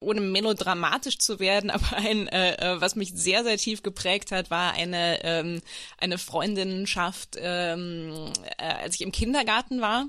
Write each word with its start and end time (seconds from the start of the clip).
ohne 0.00 0.22
melodramatisch 0.22 1.18
zu 1.18 1.38
werden, 1.38 1.70
aber 1.70 1.96
ein, 1.96 2.26
äh, 2.28 2.54
äh, 2.54 2.80
was 2.80 2.96
mich 2.96 3.12
sehr, 3.14 3.44
sehr 3.44 3.58
tief 3.58 3.82
geprägt 3.82 4.32
hat, 4.32 4.50
war 4.50 4.72
eine, 4.72 5.22
ähm, 5.22 5.60
eine 5.98 6.18
Freundinnenschaft, 6.18 7.36
ähm, 7.38 8.32
äh, 8.58 8.64
als 8.64 8.96
ich 8.96 9.02
im 9.02 9.12
Kindergarten 9.12 9.80
war. 9.80 10.06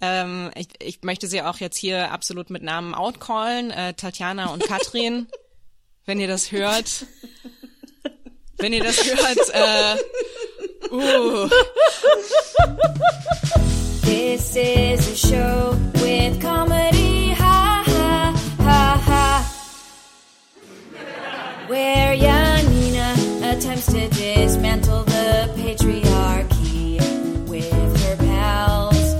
Ähm, 0.00 0.50
ich, 0.56 0.68
ich 0.80 1.02
möchte 1.02 1.28
sie 1.28 1.42
auch 1.42 1.58
jetzt 1.58 1.76
hier 1.76 2.10
absolut 2.10 2.50
mit 2.50 2.62
Namen 2.62 2.94
outcallen, 2.94 3.70
äh, 3.70 3.94
Tatjana 3.94 4.46
und 4.46 4.64
Katrin, 4.64 5.28
wenn 6.06 6.18
ihr 6.18 6.28
das 6.28 6.50
hört. 6.50 7.06
Wenn 8.56 8.72
ihr 8.72 8.82
das 8.82 9.04
hört, 9.04 9.38
äh, 9.52 10.94
uh. 10.94 11.48
This 14.02 14.56
is 14.56 15.08
a 15.08 15.16
show 15.16 15.76
with 15.94 16.40
comedy, 16.40 17.13
Where 21.66 22.14
Janina 22.14 23.14
attempts 23.42 23.86
to 23.86 24.08
dismantle 24.10 25.04
the 25.04 25.50
patriarchy 25.56 26.98
with 27.48 27.72
her 27.72 28.16
pals. 28.16 29.14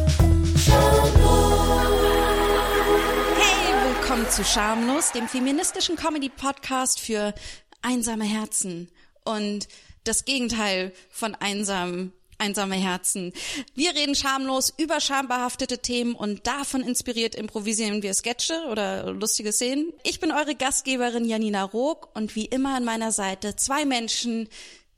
Hey, 3.39 3.97
willkommen 3.97 4.29
zu 4.29 4.45
Schamlos, 4.45 5.13
dem 5.13 5.27
feministischen 5.27 5.97
Comedy-Podcast 5.97 7.01
für 7.01 7.33
einsame 7.81 8.25
Herzen 8.25 8.91
und 9.25 9.67
das 10.05 10.27
Gegenteil 10.27 10.93
von 11.09 11.35
einsam, 11.35 12.13
einsame 12.45 12.77
Herzen. 12.77 13.33
Wir 13.75 13.95
reden 13.95 14.15
schamlos 14.15 14.73
über 14.77 15.01
schambehaftete 15.01 15.79
Themen 15.79 16.15
und 16.15 16.47
davon 16.47 16.83
inspiriert 16.83 17.35
improvisieren 17.35 18.03
wir 18.03 18.13
Sketche 18.13 18.67
oder 18.71 19.13
lustige 19.13 19.53
Szenen. 19.53 19.93
Ich 20.03 20.21
bin 20.21 20.31
eure 20.31 20.55
Gastgeberin 20.55 21.25
Janina 21.25 21.65
Rook 21.65 22.15
und 22.15 22.37
wie 22.37 22.45
immer 22.45 22.77
an 22.77 22.85
meiner 22.85 23.13
Seite 23.13 23.57
zwei 23.57 23.87
Menschen, 23.87 24.49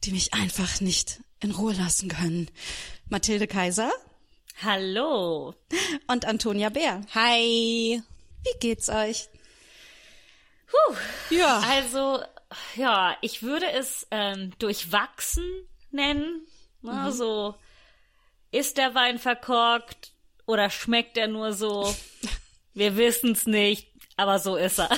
die 0.03 0.11
mich 0.11 0.35
einfach 0.35 0.81
nicht 0.81 1.21
in 1.41 1.53
Ruhe 1.53 1.75
lassen 1.75 2.09
können. 2.09 2.51
Mathilde 3.09 3.47
Kaiser 3.47 3.93
Hallo. 4.63 5.55
und 6.09 6.25
Antonia 6.25 6.71
Bär. 6.71 7.03
Hi. 7.15 8.03
Wie 8.43 8.59
geht's 8.59 8.89
euch? 8.89 9.29
Puh. 10.67 10.97
Ja. 11.31 11.61
Also, 11.61 12.21
ja, 12.75 13.17
ich 13.21 13.43
würde 13.43 13.71
es 13.71 14.07
ähm, 14.11 14.53
durchwachsen 14.59 15.45
nennen. 15.93 16.47
Na, 16.87 17.11
So, 17.11 17.55
ist 18.51 18.77
der 18.79 18.95
Wein 18.95 19.19
verkorkt 19.19 20.13
oder 20.47 20.71
schmeckt 20.71 21.17
er 21.17 21.29
nur 21.29 21.53
so? 21.53 21.95
Wir 22.75 22.97
wissen's 22.97 23.47
nicht, 23.47 23.89
aber 24.17 24.39
so 24.39 24.57
ist 24.57 24.79
er. 24.79 24.91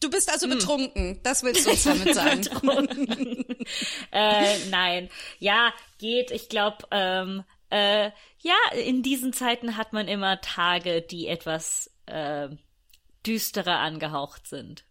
Du 0.00 0.10
bist 0.10 0.30
also 0.30 0.48
betrunken, 0.48 1.20
das 1.22 1.42
willst 1.42 1.66
du 1.66 1.70
uns 1.70 1.84
damit 1.84 2.14
sagen. 2.14 2.42
äh, 4.12 4.58
nein, 4.70 5.08
ja, 5.38 5.72
geht. 5.98 6.30
Ich 6.30 6.48
glaube, 6.48 6.86
ähm, 6.90 7.44
äh, 7.70 8.10
ja, 8.40 8.54
in 8.82 9.02
diesen 9.02 9.32
Zeiten 9.32 9.76
hat 9.76 9.92
man 9.92 10.08
immer 10.08 10.40
Tage, 10.42 11.00
die 11.02 11.26
etwas 11.26 11.90
äh, 12.06 12.48
düsterer 13.26 13.78
angehaucht 13.78 14.46
sind. 14.46 14.84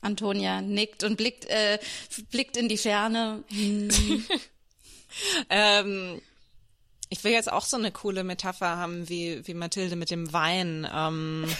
Antonia 0.00 0.60
nickt 0.60 1.04
und 1.04 1.16
blickt, 1.16 1.46
äh, 1.46 1.78
blickt 2.30 2.56
in 2.56 2.68
die 2.68 2.78
Ferne. 2.78 3.44
Ähm, 5.48 6.20
ich 7.08 7.24
will 7.24 7.32
jetzt 7.32 7.50
auch 7.50 7.64
so 7.64 7.78
eine 7.78 7.90
coole 7.90 8.22
Metapher 8.22 8.76
haben 8.76 9.08
wie, 9.08 9.46
wie 9.46 9.54
Mathilde 9.54 9.96
mit 9.96 10.10
dem 10.10 10.30
Wein. 10.34 10.86
Ähm, 10.92 11.46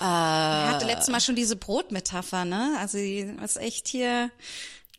Er 0.00 0.70
hatte 0.70 0.86
letztes 0.86 1.10
Mal 1.10 1.20
schon 1.20 1.36
diese 1.36 1.56
Brotmetapher, 1.56 2.46
ne? 2.46 2.74
Also 2.78 2.96
ist 2.96 3.58
echt 3.58 3.86
hier, 3.86 4.30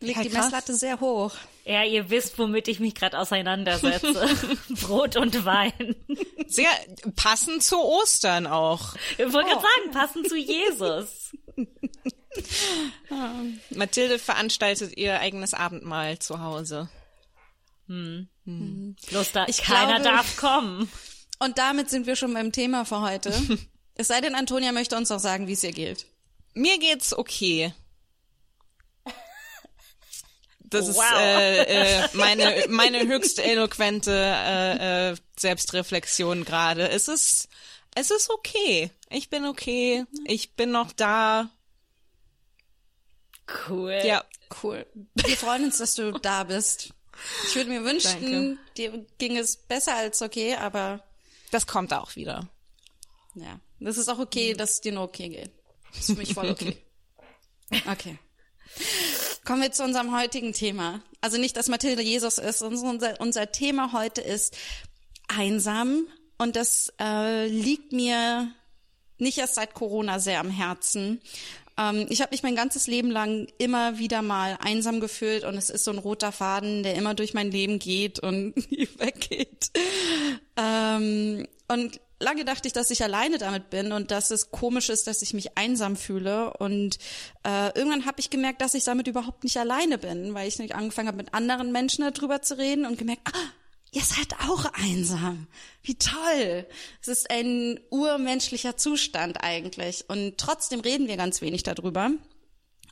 legt 0.01 0.17
Ja, 0.17 0.23
die 0.23 0.29
krass. 0.29 0.45
Messlatte 0.45 0.75
sehr 0.75 0.99
hoch. 0.99 1.33
Ja, 1.65 1.83
ihr 1.83 2.09
wisst, 2.09 2.37
womit 2.39 2.67
ich 2.67 2.79
mich 2.79 2.95
gerade 2.95 3.17
auseinandersetze. 3.19 4.27
Brot 4.81 5.15
und 5.17 5.45
Wein. 5.45 5.95
sehr 6.47 6.69
passend 7.15 7.63
zu 7.63 7.77
Ostern 7.79 8.47
auch. 8.47 8.95
Ich 9.17 9.31
wollte 9.31 9.49
gerade 9.49 9.61
sagen, 9.61 9.91
passend 9.91 10.27
zu 10.29 10.35
Jesus. 10.37 11.31
Mathilde 13.69 14.19
veranstaltet 14.19 14.97
ihr 14.97 15.19
eigenes 15.19 15.53
Abendmahl 15.53 16.19
zu 16.19 16.39
Hause. 16.41 16.89
Bloß 17.87 19.31
da, 19.33 19.45
Ich 19.47 19.61
keiner 19.63 19.99
glaube- 19.99 20.15
darf 20.15 20.37
kommen. 20.37 20.89
Und 21.39 21.57
damit 21.57 21.89
sind 21.89 22.05
wir 22.07 22.15
schon 22.15 22.33
beim 22.33 22.51
Thema 22.51 22.85
für 22.85 23.01
heute. 23.01 23.33
es 23.95 24.07
sei 24.07 24.21
denn, 24.21 24.35
Antonia 24.35 24.71
möchte 24.71 24.95
uns 24.95 25.11
auch 25.11 25.19
sagen, 25.19 25.47
wie 25.47 25.53
es 25.53 25.63
ihr 25.63 25.73
geht. 25.73 26.05
Mir 26.53 26.77
geht's 26.79 27.17
okay. 27.17 27.73
Das 30.71 30.87
ist 30.87 30.95
Wow. 30.97 31.03
äh, 31.19 31.63
äh, 31.63 32.07
meine 32.13 32.65
meine 32.69 33.07
höchst 33.07 33.39
eloquente 33.39 34.11
äh, 34.13 35.11
äh, 35.11 35.15
Selbstreflexion 35.37 36.43
gerade. 36.45 36.89
Es 36.89 37.07
ist 37.07 37.47
es 37.93 38.09
ist 38.09 38.29
okay. 38.29 38.89
Ich 39.09 39.29
bin 39.29 39.45
okay. 39.45 40.05
Ich 40.25 40.53
bin 40.55 40.71
noch 40.71 40.91
da. 40.93 41.49
Cool. 43.67 43.99
Ja. 44.05 44.23
Cool. 44.63 44.85
Wir 45.15 45.37
freuen 45.37 45.65
uns, 45.65 45.77
dass 45.77 45.95
du 45.95 46.11
da 46.13 46.43
bist. 46.45 46.89
Ich 47.47 47.55
würde 47.55 47.69
mir 47.69 47.83
wünschen, 47.83 48.57
dir 48.77 49.05
ging 49.17 49.37
es 49.37 49.57
besser 49.57 49.95
als 49.95 50.21
okay, 50.21 50.55
aber 50.55 51.03
Das 51.51 51.67
kommt 51.67 51.93
auch 51.93 52.15
wieder. 52.15 52.49
ja, 53.35 53.59
das 53.79 53.97
ist 53.97 54.07
auch 54.09 54.19
okay, 54.19 54.53
dass 54.53 54.71
es 54.71 54.81
dir 54.81 54.91
nur 54.93 55.03
okay 55.03 55.29
geht. 55.29 55.51
Das 55.89 55.99
ist 55.99 56.05
für 56.07 56.17
mich 56.17 56.33
voll 56.33 56.49
okay. 56.49 56.77
Okay. 57.89 58.17
Kommen 59.45 59.61
wir 59.61 59.71
zu 59.71 59.83
unserem 59.83 60.15
heutigen 60.15 60.53
Thema. 60.53 61.01
Also 61.19 61.37
nicht, 61.37 61.57
dass 61.57 61.67
Mathilde 61.67 62.01
Jesus 62.01 62.37
ist. 62.37 62.61
Unser, 62.61 63.19
unser 63.19 63.51
Thema 63.51 63.91
heute 63.93 64.21
ist 64.21 64.55
einsam. 65.27 66.05
Und 66.37 66.55
das 66.55 66.93
äh, 66.99 67.47
liegt 67.47 67.91
mir 67.91 68.51
nicht 69.17 69.37
erst 69.37 69.55
seit 69.55 69.73
Corona 69.73 70.19
sehr 70.19 70.39
am 70.39 70.49
Herzen. 70.49 71.21
Ähm, 71.77 72.05
ich 72.09 72.21
habe 72.21 72.31
mich 72.31 72.43
mein 72.43 72.55
ganzes 72.55 72.87
Leben 72.87 73.11
lang 73.11 73.47
immer 73.57 73.97
wieder 73.97 74.21
mal 74.21 74.57
einsam 74.61 74.99
gefühlt 74.99 75.43
und 75.43 75.55
es 75.55 75.69
ist 75.69 75.83
so 75.83 75.91
ein 75.91 75.97
roter 75.97 76.31
Faden, 76.31 76.83
der 76.83 76.95
immer 76.95 77.13
durch 77.13 77.33
mein 77.33 77.51
Leben 77.51 77.79
geht 77.79 78.19
und 78.19 78.55
nie 78.71 78.89
weggeht. 78.97 79.71
Ähm, 80.57 81.47
und 81.67 81.99
lange 82.21 82.45
dachte 82.45 82.67
ich, 82.67 82.73
dass 82.73 82.91
ich 82.91 83.03
alleine 83.03 83.37
damit 83.37 83.69
bin 83.69 83.91
und 83.91 84.11
dass 84.11 84.31
es 84.31 84.51
komisch 84.51 84.89
ist, 84.89 85.07
dass 85.07 85.21
ich 85.21 85.33
mich 85.33 85.57
einsam 85.57 85.95
fühle. 85.95 86.53
Und 86.57 86.97
äh, 87.43 87.77
irgendwann 87.77 88.05
habe 88.05 88.19
ich 88.19 88.29
gemerkt, 88.29 88.61
dass 88.61 88.73
ich 88.73 88.83
damit 88.83 89.07
überhaupt 89.07 89.43
nicht 89.43 89.57
alleine 89.57 89.97
bin, 89.97 90.33
weil 90.33 90.47
ich 90.47 90.59
nicht 90.59 90.75
angefangen 90.75 91.07
habe, 91.07 91.17
mit 91.17 91.33
anderen 91.33 91.71
Menschen 91.71 92.09
darüber 92.11 92.41
zu 92.41 92.57
reden 92.57 92.85
und 92.85 92.97
gemerkt, 92.97 93.27
ah, 93.33 93.49
ihr 93.91 94.03
seid 94.03 94.33
auch 94.47 94.65
einsam. 94.73 95.47
Wie 95.83 95.95
toll. 95.95 96.65
Es 97.01 97.07
ist 97.07 97.29
ein 97.29 97.79
urmenschlicher 97.89 98.77
Zustand 98.77 99.43
eigentlich. 99.43 100.05
Und 100.07 100.37
trotzdem 100.37 100.79
reden 100.79 101.07
wir 101.07 101.17
ganz 101.17 101.41
wenig 101.41 101.63
darüber. 101.63 102.11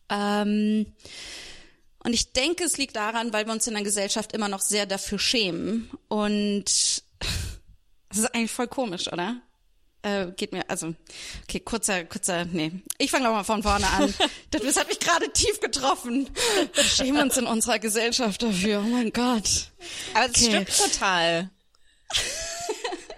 Ähm, 0.09 0.88
und 2.03 2.13
ich 2.13 2.31
denke, 2.31 2.63
es 2.63 2.78
liegt 2.78 2.95
daran, 2.95 3.34
weil 3.34 3.45
wir 3.45 3.53
uns 3.53 3.68
in 3.68 3.73
der 3.73 3.84
Gesellschaft 3.84 4.34
immer 4.34 4.47
noch 4.47 4.62
sehr 4.62 4.85
dafür 4.85 5.19
schämen. 5.19 5.89
Und 6.07 7.03
das 8.09 8.19
ist 8.19 8.35
eigentlich 8.35 8.51
voll 8.51 8.67
komisch, 8.67 9.11
oder? 9.11 9.37
Äh, 10.01 10.27
geht 10.37 10.53
mir, 10.53 10.69
also, 10.69 10.93
okay, 11.43 11.59
kurzer, 11.59 12.05
kurzer, 12.05 12.45
nee. 12.45 12.71
Ich 12.97 13.11
fange 13.11 13.27
mal 13.29 13.43
von 13.43 13.61
vorne 13.61 13.85
an. 13.87 14.13
Das, 14.49 14.61
das 14.63 14.77
hat 14.77 14.87
mich 14.87 14.99
gerade 14.99 15.31
tief 15.33 15.59
getroffen. 15.59 16.29
Wir 16.73 16.83
schämen 16.85 17.21
uns 17.23 17.35
in 17.37 17.45
unserer 17.45 17.79
Gesellschaft 17.79 18.41
dafür. 18.41 18.79
Oh 18.85 18.87
mein 18.89 19.11
Gott. 19.11 19.71
Aber 20.13 20.25
es 20.25 20.29
Okay. 20.31 20.65
stimmt 20.65 20.93
total. 20.93 21.49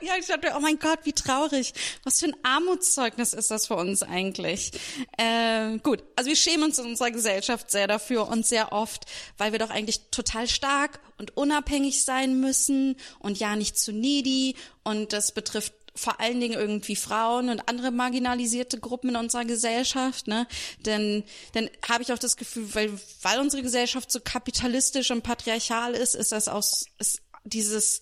Ja, 0.01 0.13
ich 0.19 0.25
dachte, 0.25 0.53
oh 0.55 0.59
mein 0.59 0.79
Gott, 0.79 0.99
wie 1.03 1.13
traurig. 1.13 1.73
Was 2.03 2.19
für 2.19 2.27
ein 2.27 2.35
Armutszeugnis 2.43 3.33
ist 3.33 3.51
das 3.51 3.67
für 3.67 3.75
uns 3.75 4.01
eigentlich? 4.01 4.71
Äh, 5.17 5.77
gut, 5.77 6.03
also 6.15 6.29
wir 6.29 6.35
schämen 6.35 6.63
uns 6.63 6.79
in 6.79 6.87
unserer 6.87 7.11
Gesellschaft 7.11 7.69
sehr 7.69 7.87
dafür 7.87 8.27
und 8.27 8.45
sehr 8.45 8.71
oft, 8.71 9.05
weil 9.37 9.51
wir 9.51 9.59
doch 9.59 9.69
eigentlich 9.69 10.09
total 10.09 10.47
stark 10.47 10.99
und 11.19 11.37
unabhängig 11.37 12.03
sein 12.03 12.39
müssen 12.39 12.95
und 13.19 13.39
ja 13.39 13.55
nicht 13.55 13.77
zu 13.77 13.91
needy 13.91 14.55
und 14.83 15.13
das 15.13 15.33
betrifft 15.33 15.73
vor 15.93 16.19
allen 16.19 16.39
Dingen 16.39 16.53
irgendwie 16.53 16.95
Frauen 16.95 17.49
und 17.49 17.67
andere 17.67 17.91
marginalisierte 17.91 18.79
Gruppen 18.79 19.09
in 19.09 19.17
unserer 19.17 19.45
Gesellschaft, 19.45 20.25
ne? 20.25 20.47
Denn 20.79 21.23
dann 21.53 21.69
habe 21.87 22.01
ich 22.01 22.13
auch 22.13 22.17
das 22.17 22.37
Gefühl, 22.37 22.73
weil 22.73 22.91
weil 23.21 23.39
unsere 23.39 23.61
Gesellschaft 23.61 24.09
so 24.11 24.19
kapitalistisch 24.21 25.11
und 25.11 25.21
patriarchal 25.21 25.93
ist, 25.93 26.15
ist 26.15 26.31
das 26.31 26.47
aus 26.47 26.85
ist 26.97 27.21
dieses 27.43 28.01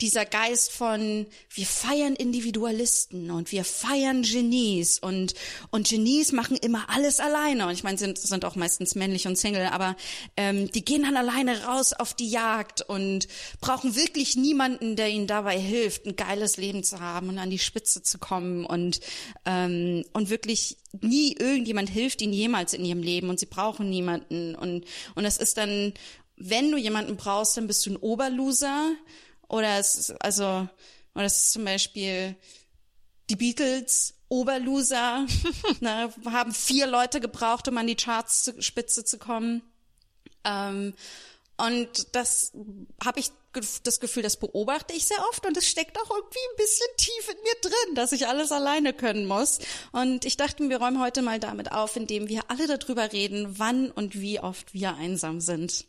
dieser 0.00 0.24
Geist 0.24 0.70
von, 0.70 1.26
wir 1.50 1.66
feiern 1.66 2.14
Individualisten 2.14 3.30
und 3.30 3.50
wir 3.50 3.64
feiern 3.64 4.22
Genies 4.22 4.98
und, 4.98 5.34
und 5.70 5.88
Genies 5.88 6.32
machen 6.32 6.56
immer 6.56 6.88
alles 6.88 7.18
alleine. 7.18 7.66
Und 7.66 7.72
ich 7.72 7.82
meine, 7.82 7.98
sind, 7.98 8.18
sind 8.18 8.44
auch 8.44 8.54
meistens 8.54 8.94
männlich 8.94 9.26
und 9.26 9.36
Single, 9.36 9.66
aber 9.66 9.96
ähm, 10.36 10.70
die 10.70 10.84
gehen 10.84 11.02
dann 11.02 11.16
alleine 11.16 11.64
raus 11.64 11.92
auf 11.92 12.14
die 12.14 12.30
Jagd 12.30 12.82
und 12.82 13.26
brauchen 13.60 13.96
wirklich 13.96 14.36
niemanden, 14.36 14.94
der 14.94 15.08
ihnen 15.08 15.26
dabei 15.26 15.58
hilft, 15.58 16.06
ein 16.06 16.14
geiles 16.14 16.56
Leben 16.56 16.84
zu 16.84 17.00
haben 17.00 17.28
und 17.28 17.38
an 17.38 17.50
die 17.50 17.58
Spitze 17.58 18.02
zu 18.02 18.18
kommen 18.18 18.64
und, 18.64 19.00
ähm, 19.46 20.04
und 20.12 20.30
wirklich 20.30 20.76
nie 21.00 21.34
irgendjemand 21.36 21.90
hilft 21.90 22.22
ihnen 22.22 22.32
jemals 22.32 22.72
in 22.72 22.84
ihrem 22.84 23.02
Leben 23.02 23.28
und 23.30 23.40
sie 23.40 23.46
brauchen 23.46 23.90
niemanden 23.90 24.54
und, 24.54 24.84
und 25.14 25.24
es 25.24 25.38
ist 25.38 25.56
dann, 25.56 25.92
wenn 26.36 26.70
du 26.70 26.78
jemanden 26.78 27.16
brauchst, 27.16 27.56
dann 27.56 27.66
bist 27.66 27.84
du 27.84 27.90
ein 27.90 27.96
Oberloser 27.96 28.92
oder 29.48 29.78
es 29.78 29.94
ist, 29.96 30.10
also, 30.22 30.68
oder 31.14 31.24
es 31.24 31.36
ist 31.38 31.52
zum 31.52 31.64
Beispiel 31.64 32.36
die 33.30 33.36
Beatles, 33.36 34.14
Oberloser, 34.28 35.26
ne, 35.80 36.12
haben 36.26 36.52
vier 36.52 36.86
Leute 36.86 37.20
gebraucht, 37.20 37.66
um 37.68 37.78
an 37.78 37.86
die 37.86 37.96
Chartspitze 37.96 39.04
zu 39.04 39.18
kommen. 39.18 39.62
Ähm, 40.44 40.94
und 41.56 42.14
das 42.14 42.52
habe 43.02 43.18
ich 43.18 43.30
das 43.82 43.98
Gefühl, 43.98 44.22
das 44.22 44.36
beobachte 44.36 44.94
ich 44.94 45.06
sehr 45.06 45.18
oft 45.30 45.44
und 45.44 45.56
es 45.56 45.68
steckt 45.68 45.98
auch 45.98 46.10
irgendwie 46.10 46.38
ein 46.38 46.56
bisschen 46.56 46.86
tief 46.96 47.28
in 47.28 47.42
mir 47.42 47.60
drin, 47.60 47.94
dass 47.96 48.12
ich 48.12 48.28
alles 48.28 48.52
alleine 48.52 48.92
können 48.92 49.26
muss. 49.26 49.58
Und 49.90 50.24
ich 50.24 50.36
dachte, 50.36 50.68
wir 50.68 50.78
räumen 50.78 51.00
heute 51.00 51.22
mal 51.22 51.40
damit 51.40 51.72
auf, 51.72 51.96
indem 51.96 52.28
wir 52.28 52.42
alle 52.48 52.66
darüber 52.68 53.12
reden, 53.12 53.58
wann 53.58 53.90
und 53.90 54.20
wie 54.20 54.38
oft 54.38 54.72
wir 54.72 54.94
einsam 54.94 55.40
sind. 55.40 55.86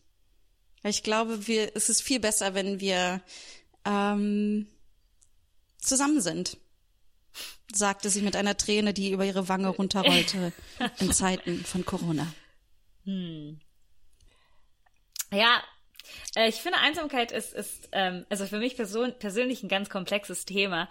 Ich 0.84 1.04
glaube, 1.04 1.48
wir, 1.48 1.72
es 1.76 1.90
ist 1.90 2.02
viel 2.02 2.20
besser, 2.20 2.54
wenn 2.54 2.80
wir 2.80 3.22
ähm, 3.86 4.68
zusammen 5.78 6.22
sind, 6.22 6.58
sagte 7.72 8.10
sie 8.10 8.22
mit 8.22 8.36
einer 8.36 8.58
Träne, 8.58 8.94
die 8.94 9.12
über 9.12 9.26
ihre 9.26 9.50
Wange 9.50 9.70
runterrollte 9.70 10.54
in 11.00 11.12
Zeiten 11.12 11.64
von 11.66 11.86
Corona. 11.86 12.34
Ja, 15.32 15.64
äh, 16.36 16.50
ich 16.50 16.56
finde 16.56 16.80
Einsamkeit 16.80 17.32
ist, 17.32 17.54
ist 17.54 17.90
ähm, 17.92 18.26
also 18.30 18.46
für 18.46 18.58
mich 18.58 18.76
person 18.76 19.14
persönlich 19.20 19.64
ein 19.64 19.70
ganz 19.70 19.90
komplexes 19.90 20.46
Thema. 20.46 20.90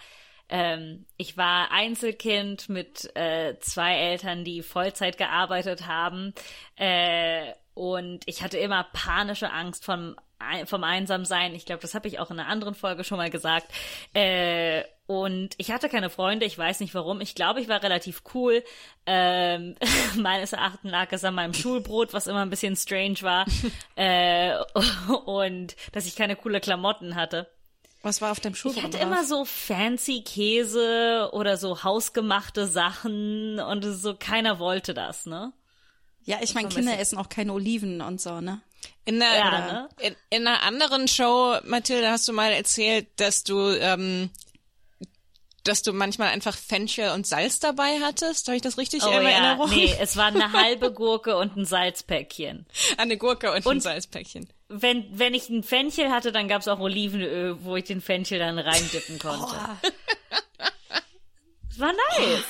Ähm, 0.48 1.06
ich 1.16 1.36
war 1.36 1.70
Einzelkind 1.72 2.68
mit 2.68 3.14
äh, 3.16 3.58
zwei 3.60 3.96
Eltern, 3.96 4.44
die 4.44 4.62
Vollzeit 4.62 5.18
gearbeitet 5.18 5.86
haben. 5.86 6.32
Äh, 6.76 7.52
und 7.78 8.24
ich 8.26 8.42
hatte 8.42 8.58
immer 8.58 8.88
panische 8.92 9.52
Angst 9.52 9.84
vom, 9.84 10.16
vom 10.64 10.82
Einsamsein. 10.82 11.54
Ich 11.54 11.64
glaube, 11.64 11.80
das 11.80 11.94
habe 11.94 12.08
ich 12.08 12.18
auch 12.18 12.28
in 12.32 12.40
einer 12.40 12.48
anderen 12.48 12.74
Folge 12.74 13.04
schon 13.04 13.18
mal 13.18 13.30
gesagt. 13.30 13.70
Äh, 14.14 14.82
und 15.06 15.50
ich 15.58 15.70
hatte 15.70 15.88
keine 15.88 16.10
Freunde, 16.10 16.44
ich 16.44 16.58
weiß 16.58 16.80
nicht 16.80 16.92
warum. 16.96 17.20
Ich 17.20 17.36
glaube, 17.36 17.60
ich 17.60 17.68
war 17.68 17.80
relativ 17.80 18.22
cool. 18.34 18.64
Ähm, 19.06 19.76
meines 20.16 20.54
Erachtens 20.54 20.90
lag 20.90 21.12
es 21.12 21.22
an 21.22 21.36
meinem 21.36 21.54
Schulbrot, 21.54 22.12
was 22.12 22.26
immer 22.26 22.40
ein 22.40 22.50
bisschen 22.50 22.74
strange 22.74 23.22
war. 23.22 23.46
äh, 23.94 24.56
und 25.26 25.76
dass 25.92 26.06
ich 26.06 26.16
keine 26.16 26.34
coole 26.34 26.58
Klamotten 26.58 27.14
hatte. 27.14 27.48
Was 28.02 28.20
war 28.20 28.32
auf 28.32 28.40
deinem 28.40 28.54
Ich 28.54 28.58
Schulbrett 28.58 28.82
hatte 28.82 28.98
immer 28.98 29.22
so 29.22 29.44
fancy 29.44 30.24
Käse 30.24 31.30
oder 31.32 31.56
so 31.56 31.84
hausgemachte 31.84 32.66
Sachen 32.66 33.60
und 33.60 33.84
so 33.84 34.16
keiner 34.18 34.58
wollte 34.58 34.94
das, 34.94 35.26
ne? 35.26 35.52
Ja, 36.28 36.38
ich 36.42 36.52
meine, 36.54 36.68
ein 36.68 36.74
Kinder 36.74 36.98
essen 36.98 37.16
auch 37.16 37.30
keine 37.30 37.54
Oliven 37.54 38.02
und 38.02 38.20
so, 38.20 38.40
ne? 38.42 38.60
In 39.06 39.22
einer, 39.22 39.36
Ja, 39.38 39.72
ne? 39.72 39.88
in, 40.00 40.16
in 40.28 40.46
einer 40.46 40.62
anderen 40.62 41.08
Show, 41.08 41.56
Mathilde, 41.64 42.10
hast 42.10 42.28
du 42.28 42.34
mal 42.34 42.52
erzählt, 42.52 43.06
dass 43.16 43.44
du, 43.44 43.58
ähm, 43.80 44.28
dass 45.64 45.80
du 45.82 45.94
manchmal 45.94 46.28
einfach 46.28 46.54
Fenchel 46.54 47.12
und 47.12 47.26
Salz 47.26 47.60
dabei 47.60 47.98
hattest. 48.02 48.46
Habe 48.48 48.56
ich 48.56 48.62
das 48.62 48.76
richtig 48.76 49.02
Oh 49.04 49.08
in 49.08 49.22
ja, 49.22 49.28
Erinnerung? 49.30 49.70
nee, 49.70 49.94
es 49.98 50.18
war 50.18 50.26
eine 50.26 50.52
halbe 50.52 50.92
Gurke 50.92 51.38
und 51.38 51.56
ein 51.56 51.64
Salzpäckchen. 51.64 52.66
Eine 52.98 53.16
Gurke 53.16 53.50
und, 53.50 53.56
ein 53.56 53.66
Und- 53.66 53.80
Salzpäckchen. 53.82 54.48
Wenn, 54.68 55.06
wenn 55.18 55.32
ich 55.32 55.48
ein 55.48 55.62
Fenchel 55.62 56.10
hatte, 56.10 56.30
dann 56.30 56.46
gab's 56.46 56.68
auch 56.68 56.78
Olivenöl, 56.78 57.56
wo 57.64 57.76
ich 57.76 57.84
den 57.84 58.02
Fenchel 58.02 58.38
dann 58.38 58.58
reindippen 58.58 59.18
konnte. 59.18 59.56
Es 61.70 61.78
war 61.78 61.92
nice. 62.18 62.44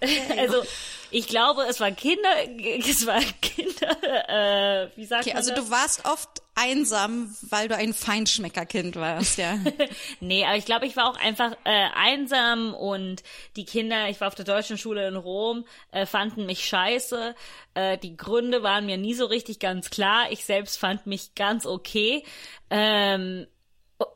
Also, 0.38 0.62
ich 1.10 1.26
glaube, 1.28 1.62
es 1.68 1.80
war 1.80 1.90
Kinder, 1.90 2.28
es 2.78 3.06
war 3.06 3.20
Kinder, 3.40 4.84
äh, 4.84 4.90
wie 4.96 5.04
sagt 5.06 5.22
Okay, 5.22 5.30
man 5.30 5.36
also 5.38 5.54
das? 5.54 5.64
du 5.64 5.70
warst 5.70 6.04
oft 6.04 6.28
einsam, 6.54 7.34
weil 7.42 7.68
du 7.68 7.76
ein 7.76 7.94
Feinschmeckerkind 7.94 8.96
warst, 8.96 9.38
ja. 9.38 9.58
Nee, 10.20 10.44
aber 10.44 10.56
ich 10.56 10.64
glaube, 10.64 10.86
ich 10.86 10.96
war 10.96 11.08
auch 11.08 11.16
einfach 11.16 11.52
äh, 11.64 11.88
einsam 11.94 12.74
und 12.74 13.22
die 13.56 13.64
Kinder, 13.64 14.08
ich 14.08 14.20
war 14.20 14.28
auf 14.28 14.34
der 14.34 14.44
deutschen 14.44 14.76
Schule 14.76 15.06
in 15.06 15.16
Rom, 15.16 15.64
äh, 15.92 16.04
fanden 16.06 16.46
mich 16.46 16.66
scheiße. 16.66 17.34
Äh, 17.74 17.98
die 17.98 18.16
Gründe 18.16 18.62
waren 18.62 18.86
mir 18.86 18.96
nie 18.98 19.14
so 19.14 19.26
richtig 19.26 19.60
ganz 19.60 19.90
klar. 19.90 20.30
Ich 20.30 20.44
selbst 20.44 20.78
fand 20.78 21.06
mich 21.06 21.34
ganz 21.34 21.64
okay. 21.64 22.24
Ähm, 22.70 23.46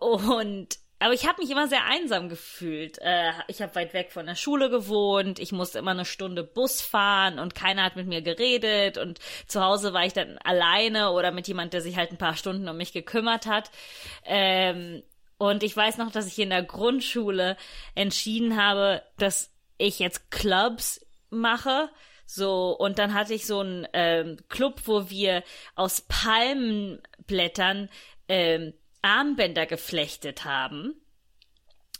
und 0.00 0.68
aber 1.02 1.14
ich 1.14 1.26
habe 1.26 1.42
mich 1.42 1.50
immer 1.50 1.66
sehr 1.66 1.84
einsam 1.84 2.28
gefühlt. 2.28 2.98
Äh, 2.98 3.32
ich 3.48 3.60
habe 3.60 3.74
weit 3.74 3.92
weg 3.92 4.12
von 4.12 4.26
der 4.26 4.36
Schule 4.36 4.70
gewohnt. 4.70 5.40
Ich 5.40 5.50
musste 5.50 5.80
immer 5.80 5.90
eine 5.90 6.04
Stunde 6.04 6.44
Bus 6.44 6.80
fahren 6.80 7.40
und 7.40 7.56
keiner 7.56 7.82
hat 7.82 7.96
mit 7.96 8.06
mir 8.06 8.22
geredet. 8.22 8.98
Und 8.98 9.18
zu 9.48 9.62
Hause 9.64 9.92
war 9.92 10.06
ich 10.06 10.12
dann 10.12 10.38
alleine 10.38 11.10
oder 11.10 11.32
mit 11.32 11.48
jemand, 11.48 11.72
der 11.72 11.80
sich 11.80 11.96
halt 11.96 12.12
ein 12.12 12.18
paar 12.18 12.36
Stunden 12.36 12.68
um 12.68 12.76
mich 12.76 12.92
gekümmert 12.92 13.46
hat. 13.46 13.70
Ähm, 14.24 15.02
und 15.38 15.64
ich 15.64 15.76
weiß 15.76 15.98
noch, 15.98 16.12
dass 16.12 16.28
ich 16.28 16.38
in 16.38 16.50
der 16.50 16.62
Grundschule 16.62 17.56
entschieden 17.96 18.56
habe, 18.56 19.02
dass 19.18 19.50
ich 19.78 19.98
jetzt 19.98 20.30
Clubs 20.30 21.04
mache. 21.30 21.90
So, 22.26 22.76
und 22.78 23.00
dann 23.00 23.12
hatte 23.12 23.34
ich 23.34 23.44
so 23.44 23.58
einen 23.58 23.88
ähm, 23.92 24.36
Club, 24.48 24.82
wo 24.84 25.10
wir 25.10 25.42
aus 25.74 26.02
Palmenblättern 26.02 27.88
ähm, 28.28 28.72
Armbänder 29.02 29.66
geflechtet 29.66 30.44
haben 30.44 30.94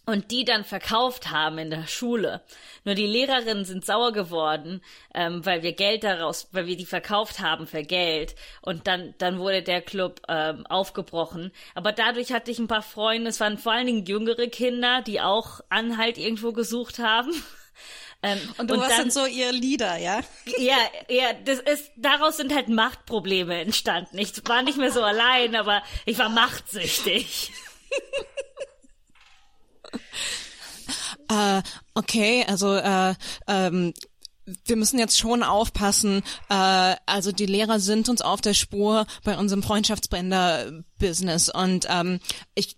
und 0.05 0.33
die 0.33 0.45
dann 0.45 0.65
verkauft 0.65 1.31
haben 1.31 1.59
in 1.59 1.71
der 1.71 1.87
Schule. 1.87 2.43
Nur 2.85 2.95
die 2.95 3.07
Lehrerinnen 3.07 3.65
sind 3.65 3.85
sauer 3.85 4.13
geworden, 4.13 4.83
ähm, 5.15 5.45
weil 5.47 5.63
wir 5.63 5.75
Geld 5.75 6.03
daraus, 6.03 6.49
weil 6.53 6.67
wir 6.67 6.77
die 6.77 6.87
verkauft 6.87 7.41
haben 7.41 7.67
für 7.67 7.83
Geld. 7.83 8.35
Und 8.63 8.87
dann, 8.89 9.15
dann 9.19 9.39
wurde 9.39 9.63
der 9.63 9.81
Club 9.81 10.21
ähm, 10.29 10.67
aufgebrochen. 10.67 11.53
Aber 11.75 11.93
dadurch 11.93 12.33
hatte 12.33 12.51
ich 12.51 12.59
ein 12.59 12.69
paar 12.69 12.83
Freunde, 12.83 13.31
es 13.31 13.41
waren 13.41 13.59
vor 13.59 13.73
allen 13.73 13.87
Dingen 13.87 14.05
jüngere 14.05 14.49
Kinder, 14.49 15.03
die 15.03 15.21
auch 15.21 15.61
Anhalt 15.69 16.19
irgendwo 16.19 16.53
gesucht 16.53 16.99
haben. 16.99 17.31
Ähm, 18.25 18.39
Und 18.57 18.71
du 18.71 18.77
warst 18.77 18.91
dann, 18.91 18.99
dann 18.99 19.11
so 19.11 19.27
ihr 19.27 19.51
Leader, 19.53 19.97
ja? 19.99 20.21
ja, 20.59 20.77
ja, 21.09 21.33
das 21.45 21.59
ist, 21.59 21.91
daraus 21.97 22.37
sind 22.37 22.55
halt 22.55 22.69
Machtprobleme 22.69 23.61
entstanden. 23.61 24.19
Ich 24.19 24.33
war 24.49 24.63
nicht 24.63 24.79
mehr 24.79 24.93
so 24.93 25.03
allein, 25.03 25.57
aber 25.57 25.83
ich 26.07 26.19
war 26.19 26.29
machtsüchtig. 26.29 27.53
Äh, 31.29 31.63
okay, 31.95 32.45
also 32.47 32.75
äh, 32.75 33.15
ähm, 33.47 33.94
wir 34.65 34.77
müssen 34.77 34.99
jetzt 34.99 35.19
schon 35.19 35.43
aufpassen. 35.43 36.23
Äh, 36.49 36.96
also 37.06 37.32
die 37.32 37.46
Lehrer 37.46 37.81
sind 37.81 38.08
uns 38.08 38.20
auf 38.23 38.41
der 38.41 38.55
Spur 38.55 39.06
bei 39.25 39.39
unserem 39.39 39.63
Freundschaftsbänder-Business 39.63 41.49
und 41.49 41.87
ähm, 41.89 42.20
ich 42.55 42.77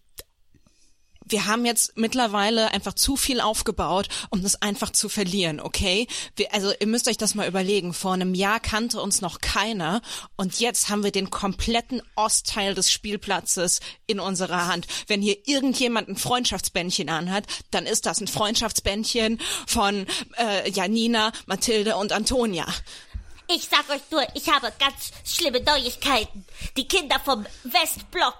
wir 1.24 1.46
haben 1.46 1.64
jetzt 1.64 1.96
mittlerweile 1.96 2.72
einfach 2.72 2.94
zu 2.94 3.16
viel 3.16 3.40
aufgebaut, 3.40 4.08
um 4.30 4.42
das 4.42 4.60
einfach 4.60 4.90
zu 4.90 5.08
verlieren, 5.08 5.60
okay? 5.60 6.06
Wir, 6.36 6.52
also 6.52 6.72
ihr 6.78 6.86
müsst 6.86 7.08
euch 7.08 7.16
das 7.16 7.34
mal 7.34 7.48
überlegen. 7.48 7.94
Vor 7.94 8.12
einem 8.12 8.34
Jahr 8.34 8.60
kannte 8.60 9.00
uns 9.00 9.20
noch 9.20 9.40
keiner 9.40 10.02
und 10.36 10.60
jetzt 10.60 10.88
haben 10.88 11.02
wir 11.02 11.12
den 11.12 11.30
kompletten 11.30 12.02
Ostteil 12.14 12.74
des 12.74 12.92
Spielplatzes 12.92 13.80
in 14.06 14.20
unserer 14.20 14.66
Hand. 14.66 14.86
Wenn 15.06 15.22
hier 15.22 15.36
irgendjemand 15.46 16.08
ein 16.08 16.16
Freundschaftsbändchen 16.16 17.08
anhat, 17.08 17.46
dann 17.70 17.86
ist 17.86 18.06
das 18.06 18.20
ein 18.20 18.28
Freundschaftsbändchen 18.28 19.40
von 19.66 20.06
äh, 20.36 20.70
Janina, 20.70 21.32
Mathilde 21.46 21.96
und 21.96 22.12
Antonia. 22.12 22.66
Ich 23.46 23.68
sag 23.68 23.88
euch 23.90 24.00
nur, 24.10 24.26
ich 24.34 24.48
habe 24.48 24.72
ganz 24.78 25.12
schlimme 25.24 25.62
Neuigkeiten. 25.62 26.46
Die 26.76 26.88
Kinder 26.88 27.20
vom 27.22 27.44
Westblock 27.64 28.38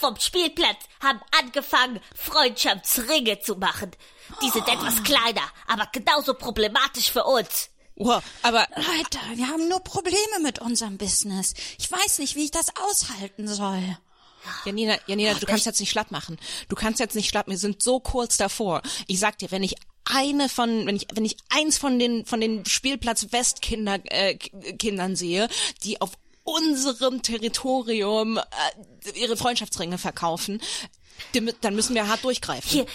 vom 0.00 0.18
Spielplatz 0.18 0.78
haben 1.02 1.20
angefangen, 1.40 2.00
Freundschaftsringe 2.14 3.40
zu 3.40 3.56
machen. 3.56 3.90
Die 4.42 4.50
sind 4.50 4.68
etwas 4.68 5.02
kleiner, 5.02 5.42
aber 5.66 5.88
genauso 5.92 6.34
problematisch 6.34 7.10
für 7.10 7.24
uns. 7.24 7.70
Wow, 7.96 8.22
aber 8.42 8.66
Leute, 8.76 9.18
wir 9.34 9.48
haben 9.48 9.68
nur 9.68 9.80
Probleme 9.80 10.40
mit 10.42 10.58
unserem 10.60 10.96
Business. 10.96 11.54
Ich 11.78 11.90
weiß 11.92 12.18
nicht, 12.20 12.36
wie 12.36 12.44
ich 12.44 12.50
das 12.50 12.68
aushalten 12.76 13.46
soll. 13.46 13.98
Janina, 14.64 14.96
Janina, 15.06 15.34
du 15.34 15.46
kannst 15.46 15.66
jetzt 15.66 15.78
nicht 15.78 15.90
schlapp 15.90 16.10
machen. 16.10 16.38
Du 16.68 16.74
kannst 16.74 16.98
jetzt 17.00 17.14
nicht 17.14 17.28
schlapp. 17.28 17.48
Wir 17.48 17.58
sind 17.58 17.82
so 17.82 18.00
kurz 18.00 18.38
davor. 18.38 18.82
Ich 19.06 19.20
sag 19.20 19.38
dir, 19.38 19.50
wenn 19.50 19.62
ich 19.62 19.74
eine 20.04 20.48
von, 20.48 20.84
wenn 20.86 20.96
ich, 20.96 21.06
wenn 21.14 21.24
ich 21.24 21.36
eins 21.50 21.78
von 21.78 21.98
den, 21.98 22.26
von 22.26 22.40
den 22.40 22.66
Spielplatz 22.66 23.28
Westkinder, 23.30 24.00
äh, 24.06 24.36
K- 24.36 24.72
Kindern 24.72 25.14
sehe, 25.14 25.48
die 25.84 26.00
auf 26.00 26.10
unserem 26.44 27.22
Territorium 27.22 28.38
äh, 28.38 28.42
ihre 29.14 29.36
Freundschaftsringe 29.36 29.98
verkaufen, 29.98 30.60
Dann 31.60 31.74
müssen 31.74 31.94
wir 31.94 32.08
hart 32.08 32.24
durchgreifen. 32.24 32.68
Hier, 32.70 32.86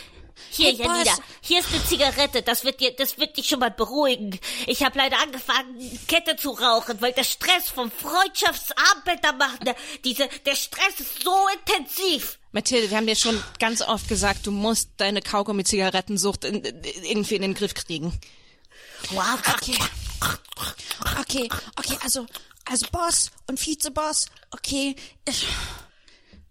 hier, 0.50 0.68
Hey, 0.68 0.76
Janina, 0.76 1.04
Boss. 1.04 1.22
hier 1.42 1.60
ist 1.62 1.70
eine 1.74 1.84
Zigarette. 1.86 2.42
Das 2.44 2.64
wird 2.64 2.80
dir, 2.80 2.92
das 2.96 3.18
wird 3.18 3.38
dich 3.38 3.48
schon 3.48 3.60
mal 3.60 3.72
beruhigen. 3.72 4.40
Ich 4.68 4.84
habe 4.84 4.98
leider 4.98 5.20
angefangen, 5.22 6.00
Kette 6.08 6.36
zu 6.36 6.52
rauchen, 6.52 7.02
weil 7.02 7.12
der 7.14 7.24
Stress 7.24 7.70
vom 7.70 7.90
Freundschaftsarbeiter 7.92 9.34
macht. 9.34 9.64
ne, 9.64 9.76
Diese, 10.04 10.28
der 10.46 10.56
Stress 10.56 11.00
ist 11.00 11.24
so 11.24 11.36
intensiv. 11.54 12.38
Mathilde, 12.52 12.90
wir 12.90 12.98
haben 12.98 13.08
dir 13.08 13.16
schon 13.16 13.42
ganz 13.60 13.82
oft 13.82 14.08
gesagt, 14.08 14.46
du 14.46 14.52
musst 14.52 14.90
deine 14.98 15.22
Kaugummi-Zigarettensucht 15.22 16.44
in, 16.46 16.64
in, 16.64 16.84
irgendwie 17.04 17.36
in 17.36 17.42
den 17.42 17.54
Griff 17.54 17.74
kriegen. 17.74 18.20
Wow, 19.12 19.40
Okay. 19.56 19.78
Okay, 21.20 21.50
okay, 21.78 21.98
also, 22.04 22.26
also 22.70 22.88
Boss 22.92 23.32
und 23.48 23.60
Vizeboss, 23.60 24.28
okay, 24.52 24.96
ich, 25.28 25.48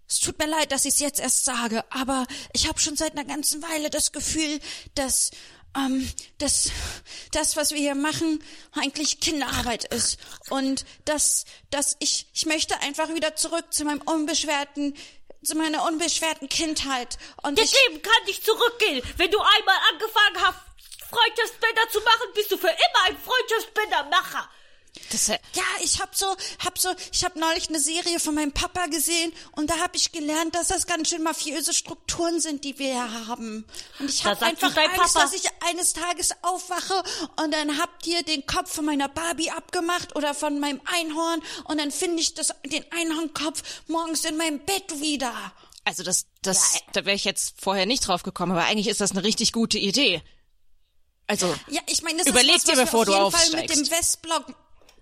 es 0.08 0.20
tut 0.20 0.38
mir 0.38 0.46
leid, 0.46 0.72
dass 0.72 0.84
ich 0.84 0.94
es 0.94 1.00
jetzt 1.00 1.20
erst 1.20 1.44
sage, 1.44 1.84
aber 1.90 2.26
ich 2.52 2.68
habe 2.68 2.78
schon 2.78 2.96
seit 2.96 3.12
einer 3.12 3.24
ganzen 3.24 3.62
Weile 3.62 3.90
das 3.90 4.12
Gefühl, 4.12 4.60
dass 4.94 5.30
ähm, 5.76 6.08
dass 6.38 6.70
das, 7.32 7.56
was 7.56 7.72
wir 7.72 7.78
hier 7.78 7.94
machen, 7.94 8.42
eigentlich 8.72 9.20
Kinderarbeit 9.20 9.84
ist 9.92 10.18
und 10.48 10.84
dass 11.04 11.44
dass 11.70 11.96
ich 11.98 12.28
ich 12.32 12.46
möchte 12.46 12.80
einfach 12.80 13.08
wieder 13.10 13.36
zurück 13.36 13.72
zu 13.72 13.84
meinem 13.84 14.00
unbeschwerten 14.02 14.96
zu 15.44 15.54
meiner 15.56 15.84
unbeschwerten 15.84 16.48
Kindheit 16.48 17.18
und 17.42 17.58
Das 17.58 17.72
Leben 17.72 18.02
kann 18.02 18.24
nicht 18.26 18.44
zurückgehen. 18.44 19.02
Wenn 19.16 19.30
du 19.30 19.38
einmal 19.38 19.76
angefangen 19.92 20.46
hast, 20.46 20.58
Freundschaftsbänder 21.10 21.88
zu 21.92 22.00
machen, 22.00 22.32
bist 22.34 22.50
du 22.50 22.56
für 22.56 22.68
immer 22.68 23.04
ein 23.04 23.16
Freundschaftsbändermacher. 23.18 24.48
Das, 25.12 25.28
Ja, 25.28 25.38
ich 25.82 26.00
hab 26.00 26.14
so, 26.16 26.26
hab 26.64 26.78
so, 26.78 26.88
ich 27.12 27.24
hab 27.24 27.36
neulich 27.36 27.68
eine 27.68 27.78
Serie 27.80 28.18
von 28.18 28.34
meinem 28.34 28.52
Papa 28.52 28.86
gesehen 28.86 29.32
und 29.52 29.70
da 29.70 29.78
hab 29.78 29.94
ich 29.94 30.12
gelernt, 30.12 30.54
dass 30.54 30.68
das 30.68 30.86
ganz 30.86 31.08
schön 31.08 31.22
mafiöse 31.22 31.72
Strukturen 31.72 32.40
sind, 32.40 32.64
die 32.64 32.78
wir 32.78 32.92
hier 32.92 33.26
haben. 33.28 33.64
Und 33.98 34.10
ich 34.10 34.22
Da 34.22 34.30
hab 34.30 34.40
sagt 34.40 34.62
einfach 34.62 34.76
Angst, 34.76 35.14
Papa. 35.14 35.20
dass 35.20 35.32
ich 35.32 35.44
eines 35.68 35.92
Tages 35.92 36.30
aufwache 36.42 37.02
und 37.42 37.52
dann 37.52 37.78
habt 37.78 38.06
ihr 38.06 38.22
den 38.22 38.46
Kopf 38.46 38.72
von 38.74 38.84
meiner 38.84 39.08
Barbie 39.08 39.50
abgemacht 39.50 40.16
oder 40.16 40.34
von 40.34 40.58
meinem 40.58 40.80
Einhorn 40.84 41.42
und 41.64 41.78
dann 41.78 41.90
finde 41.90 42.20
ich 42.20 42.34
das, 42.34 42.48
den 42.64 42.84
Einhornkopf 42.92 43.62
morgens 43.88 44.24
in 44.24 44.36
meinem 44.36 44.58
Bett 44.60 45.00
wieder. 45.00 45.32
also 45.84 46.02
das, 46.02 46.26
das, 46.42 46.80
da 46.92 47.04
wäre 47.04 47.14
ich 47.16 47.24
jetzt 47.24 47.54
vorher 47.60 47.86
nicht 47.86 48.06
drauf 48.08 48.22
gekommen, 48.22 48.52
aber 48.52 48.64
eigentlich 48.64 48.88
ist 48.88 49.00
das 49.00 49.12
eine 49.12 49.22
richtig 49.24 49.52
gute 49.52 49.78
Idee. 49.78 50.22
Also, 51.28 51.52
Ja, 51.68 51.80
ich 51.86 52.02
meine, 52.02 52.18
das 52.18 52.26
Überleg 52.28 52.56
ist 52.56 52.68
was, 52.68 52.74
dir, 52.74 52.80
was 52.82 52.84
bevor 52.90 53.06
wir 53.06 53.14
du 53.14 53.14
auf 53.20 53.34
jeden 53.44 53.52
Fall 53.52 53.60
mit 53.62 53.70
dem 53.74 53.90
Westblock 53.90 54.46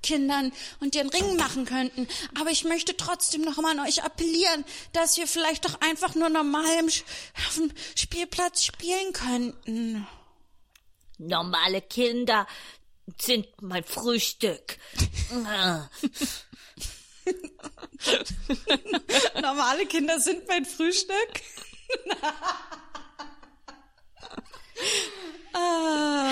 Kindern 0.05 0.53
und 0.81 0.95
den 0.95 1.09
Ring 1.09 1.37
machen 1.37 1.65
könnten. 1.65 2.07
Aber 2.39 2.51
ich 2.51 2.65
möchte 2.65 2.95
trotzdem 2.97 3.43
noch 3.43 3.57
mal 3.57 3.73
an 3.73 3.87
euch 3.87 4.05
appellieren, 4.05 4.65
dass 4.93 5.17
wir 5.17 5.27
vielleicht 5.27 5.65
doch 5.65 5.81
einfach 5.81 6.15
nur 6.15 6.29
normal 6.29 6.79
im 6.79 6.87
auf 6.87 7.55
dem 7.57 7.73
Spielplatz 7.97 8.65
spielen 8.65 9.13
könnten. 9.13 10.07
Normale 11.19 11.81
Kinder 11.81 12.47
sind 13.19 13.47
mein 13.63 13.85
Frühstück. 13.85 14.79
Normale 19.41 19.87
Kinder 19.87 20.21
sind 20.21 20.47
mein 20.47 20.67
Frühstück. 20.67 21.41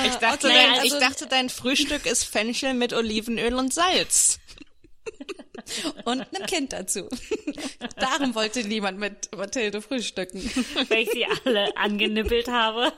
ich 0.06 0.14
dachte, 0.14 0.48
okay, 0.48 0.56
dein, 0.56 0.70
also- 0.72 0.84
ich 0.96 1.00
dachte, 1.02 1.26
dein 1.26 1.48
Frühstück 1.48 2.06
ist 2.06 2.24
Fenchel 2.24 2.74
mit 2.74 2.92
Olivenöl 2.92 3.54
und 3.54 3.72
Salz. 3.72 4.38
Und 6.04 6.20
einem 6.34 6.46
Kind 6.46 6.72
dazu. 6.72 7.08
Darum 7.96 8.34
wollte 8.34 8.64
niemand 8.64 8.98
mit 8.98 9.34
Mathilde 9.36 9.80
frühstücken. 9.82 10.40
weil 10.88 11.02
ich 11.02 11.10
sie 11.10 11.26
alle 11.44 11.76
angenippelt 11.76 12.48
habe. 12.48 12.92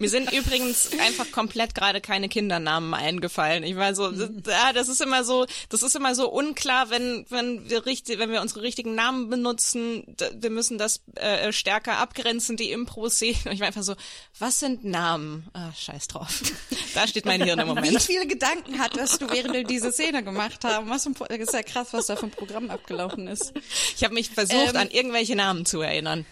Mir 0.00 0.08
sind 0.08 0.32
übrigens 0.32 0.90
einfach 0.98 1.30
komplett 1.30 1.74
gerade 1.74 2.00
keine 2.00 2.28
Kindernamen 2.30 2.94
eingefallen. 2.94 3.62
Ich 3.64 3.76
war 3.76 3.94
so, 3.94 4.10
das, 4.10 4.30
ja, 4.46 4.72
das 4.72 4.88
ist 4.88 5.02
immer 5.02 5.24
so, 5.24 5.46
das 5.68 5.82
ist 5.82 5.94
immer 5.94 6.14
so 6.14 6.30
unklar, 6.30 6.88
wenn 6.88 7.26
wenn 7.28 7.68
wir 7.68 7.84
richtig, 7.84 8.18
wenn 8.18 8.30
wir 8.30 8.40
unsere 8.40 8.62
richtigen 8.62 8.94
Namen 8.94 9.28
benutzen, 9.28 10.16
wir 10.34 10.48
müssen 10.50 10.78
das 10.78 11.02
äh, 11.16 11.52
stärker 11.52 11.98
abgrenzen, 11.98 12.56
die 12.56 12.72
Impro-Szene. 12.72 13.36
Und 13.44 13.52
ich 13.52 13.60
war 13.60 13.66
einfach 13.66 13.82
so, 13.82 13.94
was 14.38 14.58
sind 14.58 14.84
Namen? 14.84 15.46
Ah, 15.52 15.70
scheiß 15.78 16.08
drauf. 16.08 16.42
Da 16.94 17.06
steht 17.06 17.24
mein 17.24 17.42
Hirn 17.44 17.60
im 17.60 17.68
Wie 17.68 17.74
Moment. 17.74 18.02
viele 18.02 18.26
Gedanken 18.26 18.80
hattest 18.80 19.22
du, 19.22 19.30
während 19.30 19.54
wir 19.54 19.62
diese 19.62 19.92
Szene 19.92 20.24
gemacht 20.24 20.64
haben? 20.64 20.90
Was 20.90 21.06
ein, 21.06 21.14
ist 21.38 21.52
ja 21.52 21.62
krass, 21.62 21.88
was 21.92 22.06
da 22.06 22.14
ein 22.16 22.30
Programm 22.32 22.68
abgelaufen 22.70 23.28
ist. 23.28 23.52
Ich 23.96 24.02
habe 24.02 24.14
mich 24.14 24.30
versucht, 24.30 24.70
Ähm, 24.70 24.76
an 24.76 24.90
irgendwelche 24.90 25.36
Namen 25.36 25.66
zu 25.66 25.80
erinnern. 25.82 26.26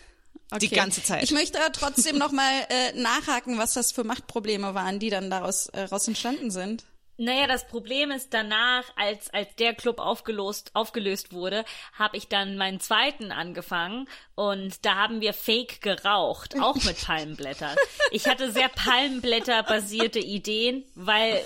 Die 0.50 0.66
Okay. 0.66 0.74
ganze 0.76 1.02
Zeit. 1.02 1.22
Ich 1.24 1.30
möchte 1.32 1.58
aber 1.60 1.72
trotzdem 1.72 2.16
noch 2.16 2.32
mal 2.32 2.50
äh, 2.70 2.92
nachhaken, 2.94 3.58
was 3.58 3.74
das 3.74 3.92
für 3.92 4.02
Machtprobleme 4.04 4.74
waren, 4.74 4.98
die 4.98 5.10
dann 5.10 5.28
daraus 5.30 5.66
äh, 5.68 5.82
raus 5.82 6.08
entstanden 6.08 6.50
sind. 6.50 6.84
Naja, 7.20 7.48
das 7.48 7.66
Problem 7.66 8.12
ist 8.12 8.32
danach, 8.32 8.84
als, 8.96 9.28
als 9.30 9.48
der 9.56 9.74
Club 9.74 9.98
aufgelöst, 9.98 10.70
aufgelöst 10.74 11.32
wurde, 11.32 11.64
habe 11.98 12.16
ich 12.16 12.28
dann 12.28 12.56
meinen 12.56 12.78
zweiten 12.78 13.32
angefangen 13.32 14.08
und 14.36 14.84
da 14.86 14.94
haben 14.94 15.20
wir 15.20 15.34
Fake 15.34 15.80
geraucht, 15.80 16.54
auch 16.60 16.76
mit 16.84 16.96
Palmblättern. 17.04 17.76
Ich 18.12 18.28
hatte 18.28 18.52
sehr 18.52 18.68
Palmblätter-basierte 18.68 20.20
Ideen, 20.20 20.84
weil 20.94 21.44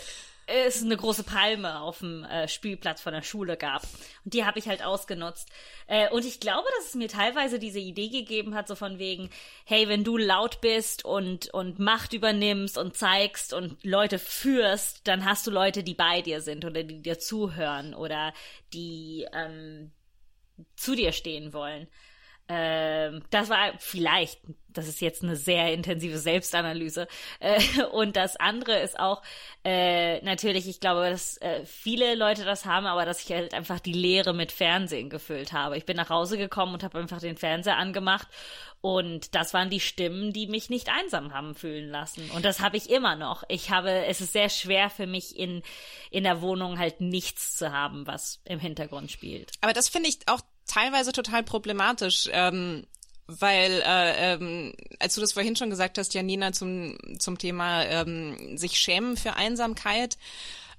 es 0.53 0.83
eine 0.83 0.97
große 0.97 1.25
Palme 1.25 1.81
auf 1.81 1.99
dem 1.99 2.25
äh, 2.25 2.49
Spielplatz 2.49 3.01
von 3.01 3.13
der 3.13 3.23
Schule 3.23 3.57
gab. 3.57 3.83
Und 4.25 4.35
die 4.35 4.45
habe 4.45 4.59
ich 4.59 4.69
halt 4.69 4.85
ausgenutzt. 4.85 5.49
Äh, 5.87 6.11
und 6.11 6.25
ich 6.25 6.41
glaube, 6.41 6.69
dass 6.77 6.89
es 6.89 6.95
mir 6.95 7.09
teilweise 7.09 7.59
diese 7.59 7.79
Idee 7.79 8.09
gegeben 8.09 8.55
hat, 8.55 8.69
so 8.69 8.75
von 8.75 8.99
wegen, 8.99 9.31
hey, 9.65 9.89
wenn 9.89 10.05
du 10.05 10.17
laut 10.17 10.61
bist 10.61 11.05
und, 11.05 11.53
und 11.55 11.79
Macht 11.79 12.13
übernimmst 12.13 12.79
und 12.79 12.97
zeigst 12.97 13.53
und 13.53 13.83
Leute 13.85 14.19
führst, 14.19 15.07
dann 15.09 15.25
hast 15.25 15.47
du 15.47 15.51
Leute, 15.51 15.83
die 15.83 15.95
bei 15.95 16.23
dir 16.23 16.41
sind 16.41 16.65
oder 16.65 16.83
die 16.83 17.03
dir 17.03 17.19
zuhören 17.19 17.95
oder 17.95 18.33
die 18.73 19.27
ähm, 19.33 19.93
zu 20.77 20.95
dir 20.95 21.13
stehen 21.13 21.53
wollen. 21.53 21.89
Ähm, 22.49 23.23
das 23.31 23.49
war 23.49 23.73
vielleicht, 23.79 24.41
das 24.69 24.89
ist 24.89 25.01
jetzt 25.01 25.23
eine 25.23 25.37
sehr 25.37 25.73
intensive 25.73 26.19
Selbstanalyse. 26.19 27.07
Äh, 27.41 27.61
und 27.93 28.17
das 28.17 28.37
andere 28.37 28.81
ist 28.81 28.99
auch, 28.99 29.23
äh, 29.65 30.21
natürlich, 30.23 30.69
ich 30.69 30.81
glaube, 30.81 31.09
dass 31.09 31.37
äh, 31.39 31.65
viele 31.65 32.15
Leute 32.15 32.45
das 32.45 32.65
haben, 32.65 32.87
aber 32.87 33.05
dass 33.05 33.23
ich 33.23 33.33
halt 33.33 33.55
einfach 33.55 33.81
die 33.81 33.93
Leere 33.93 34.35
mit 34.35 34.53
Fernsehen 34.53 35.09
gefüllt 35.09 35.53
habe. 35.53 35.77
Ich 35.79 35.87
bin 35.87 35.97
nach 35.97 36.11
Hause 36.11 36.37
gekommen 36.37 36.75
und 36.75 36.83
habe 36.83 36.99
einfach 36.99 37.21
den 37.21 37.37
Fernseher 37.37 37.77
angemacht 37.77 38.29
und 38.83 39.37
das 39.37 39.55
waren 39.55 39.71
die 39.71 39.79
Stimmen, 39.79 40.33
die 40.33 40.49
mich 40.49 40.69
nicht 40.69 40.89
einsam 40.89 41.33
haben 41.33 41.55
fühlen 41.55 41.89
lassen. 41.89 42.29
Und 42.33 42.45
das 42.45 42.59
habe 42.59 42.77
ich 42.77 42.91
immer 42.91 43.15
noch. 43.15 43.45
Ich 43.47 43.71
habe, 43.71 44.07
es 44.07 44.21
ist 44.21 44.33
sehr 44.33 44.49
schwer 44.49 44.91
für 44.91 45.07
mich 45.07 45.39
in, 45.39 45.63
in 46.11 46.25
der 46.25 46.43
Wohnung 46.43 46.81
halt 46.81 47.01
nichts 47.01 47.57
zu 47.57 47.73
haben, 47.73 48.09
was 48.09 48.43
im 48.45 48.59
Hintergrund 48.59 49.13
spielt. 49.13 49.53
Aber 49.61 49.73
das 49.73 49.89
finde 49.89 50.09
ich 50.09 50.19
auch 50.27 50.41
teilweise 50.67 51.13
total 51.13 51.43
problematisch, 51.43 52.29
ähm, 52.33 52.85
weil 53.27 53.83
äh, 53.85 54.35
ähm, 54.35 54.73
als 54.99 55.15
du 55.15 55.21
das 55.21 55.33
vorhin 55.33 55.57
schon 55.57 55.71
gesagt 55.71 55.99
hast, 55.99 56.15
Janina, 56.15 56.53
zum, 56.53 56.97
zum 57.19 57.39
Thema 57.39 57.85
ähm, 57.85 58.59
sich 58.59 58.79
schämen 58.79 59.17
für 59.17 59.35
Einsamkeit, 59.35 60.19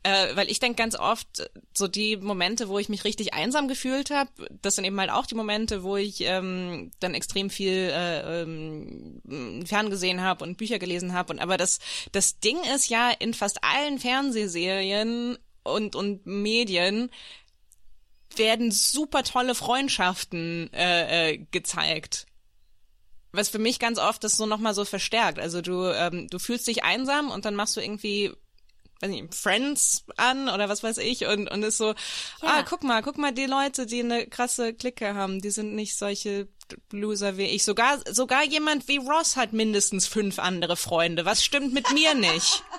äh, 0.04 0.36
weil 0.36 0.52
ich 0.52 0.60
denke 0.60 0.76
ganz 0.76 0.96
oft, 0.96 1.50
so 1.74 1.88
die 1.88 2.18
Momente, 2.18 2.68
wo 2.68 2.78
ich 2.78 2.90
mich 2.90 3.06
richtig 3.06 3.34
einsam 3.34 3.70
gefühlt 3.70 4.12
habe, 4.12 4.30
das 4.62 4.76
sind 4.76 4.84
eben 4.84 5.00
halt 5.00 5.10
auch 5.10 5.26
die 5.26 5.36
Momente, 5.36 5.84
wo 5.84 5.96
ich 5.96 6.22
ähm, 6.22 6.92
dann 7.00 7.14
extrem 7.14 7.50
viel 7.50 7.90
äh, 7.94 8.42
ähm, 8.42 9.22
ferngesehen 9.66 10.22
habe 10.22 10.44
und 10.44 10.58
Bücher 10.58 10.78
gelesen 10.78 11.14
habe. 11.14 11.32
Und 11.32 11.40
aber 11.40 11.56
das, 11.56 11.80
das 12.12 12.40
Ding 12.40 12.58
ist 12.76 12.90
ja 12.90 13.12
in 13.12 13.34
fast 13.34 13.64
allen 13.64 13.98
Fernsehserien 13.98 15.38
und, 15.64 15.96
und 15.96 16.26
Medien 16.26 17.10
werden 18.38 18.72
super 18.72 19.24
tolle 19.24 19.56
Freundschaften 19.56 20.72
äh, 20.74 21.32
äh, 21.32 21.38
gezeigt. 21.52 22.26
Was 23.32 23.50
für 23.50 23.60
mich 23.60 23.80
ganz 23.80 23.98
oft 23.98 24.24
das 24.24 24.38
so 24.38 24.46
nochmal 24.46 24.74
so 24.74 24.86
verstärkt. 24.86 25.40
Also 25.40 25.62
du, 25.62 25.86
ähm, 25.86 26.28
du 26.30 26.38
fühlst 26.40 26.68
dich 26.68 26.84
einsam 26.84 27.32
und 27.32 27.46
dann 27.46 27.56
machst 27.56 27.76
du 27.76 27.82
irgendwie 27.82 28.32
weiß 29.04 29.10
nicht, 29.10 29.36
Friends 29.36 30.06
an 30.16 30.48
oder 30.48 30.70
was 30.70 30.82
weiß 30.82 30.98
ich 31.00 31.26
und, 31.26 31.52
und 31.52 31.64
ist 31.64 31.78
so, 31.78 31.94
ah, 32.42 32.64
guck 32.64 32.84
mal, 32.84 33.02
guck 33.02 33.18
mal, 33.18 33.34
die 33.34 33.46
Leute, 33.46 33.86
die 33.86 34.00
eine 34.00 34.28
krasse 34.28 34.74
Clique 34.74 35.14
haben, 35.14 35.42
die 35.42 35.50
sind 35.50 35.76
nicht 35.76 35.98
solche 35.98 36.48
Loser 36.92 37.38
wie 37.38 37.48
ich. 37.48 37.66
Sogar, 37.66 38.00
sogar 38.10 38.46
jemand 38.46 38.88
wie 38.88 38.98
Ross 38.98 39.36
hat 39.36 39.52
mindestens 39.52 40.08
fünf 40.08 40.40
andere 40.40 40.78
Freunde. 40.78 41.26
Was 41.26 41.44
stimmt 41.44 41.74
mit 41.74 41.92
mir 41.92 42.14
nicht? 42.16 42.64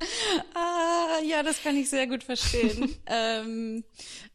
Ah, 0.54 1.20
ja, 1.24 1.42
das 1.42 1.62
kann 1.62 1.76
ich 1.76 1.88
sehr 1.88 2.06
gut 2.06 2.22
verstehen. 2.22 2.94
ähm, 3.06 3.84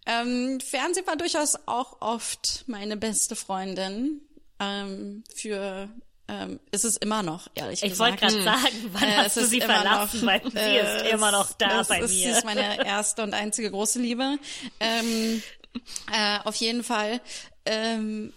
ähm, 0.05 0.59
Fernsehen 0.59 1.05
war 1.07 1.15
durchaus 1.15 1.55
auch 1.67 2.01
oft 2.01 2.63
meine 2.67 2.97
beste 2.97 3.35
Freundin. 3.35 4.21
Ähm, 4.59 5.23
für 5.35 5.89
ähm, 6.27 6.59
ist 6.71 6.85
es 6.85 6.97
immer 6.97 7.23
noch, 7.23 7.47
ehrlich 7.55 7.83
Ich 7.83 7.89
gesagt. 7.91 8.21
wollte 8.21 8.35
gerade 8.35 8.43
sagen, 8.43 8.89
wann 8.93 9.03
Äh, 9.03 9.15
hast 9.17 9.37
es 9.37 9.43
du 9.43 9.49
sie 9.49 9.61
verlassen? 9.61 10.21
noch, 10.21 10.27
Weil 10.27 10.41
sie 10.51 10.57
äh, 10.57 11.05
ist 11.05 11.11
immer 11.13 11.31
noch 11.31 11.51
da 11.53 11.67
das 11.79 11.87
bei 11.89 11.99
ist, 11.99 12.11
mir. 12.11 12.17
Sie 12.17 12.29
ist 12.37 12.45
meine 12.45 12.85
erste 12.85 13.21
und 13.23 13.33
einzige 13.33 13.69
große 13.69 13.99
Liebe. 13.99 14.37
Ähm, 14.79 15.43
äh, 16.11 16.39
auf 16.43 16.55
jeden 16.55 16.83
Fall. 16.83 17.21
Ähm, 17.65 18.33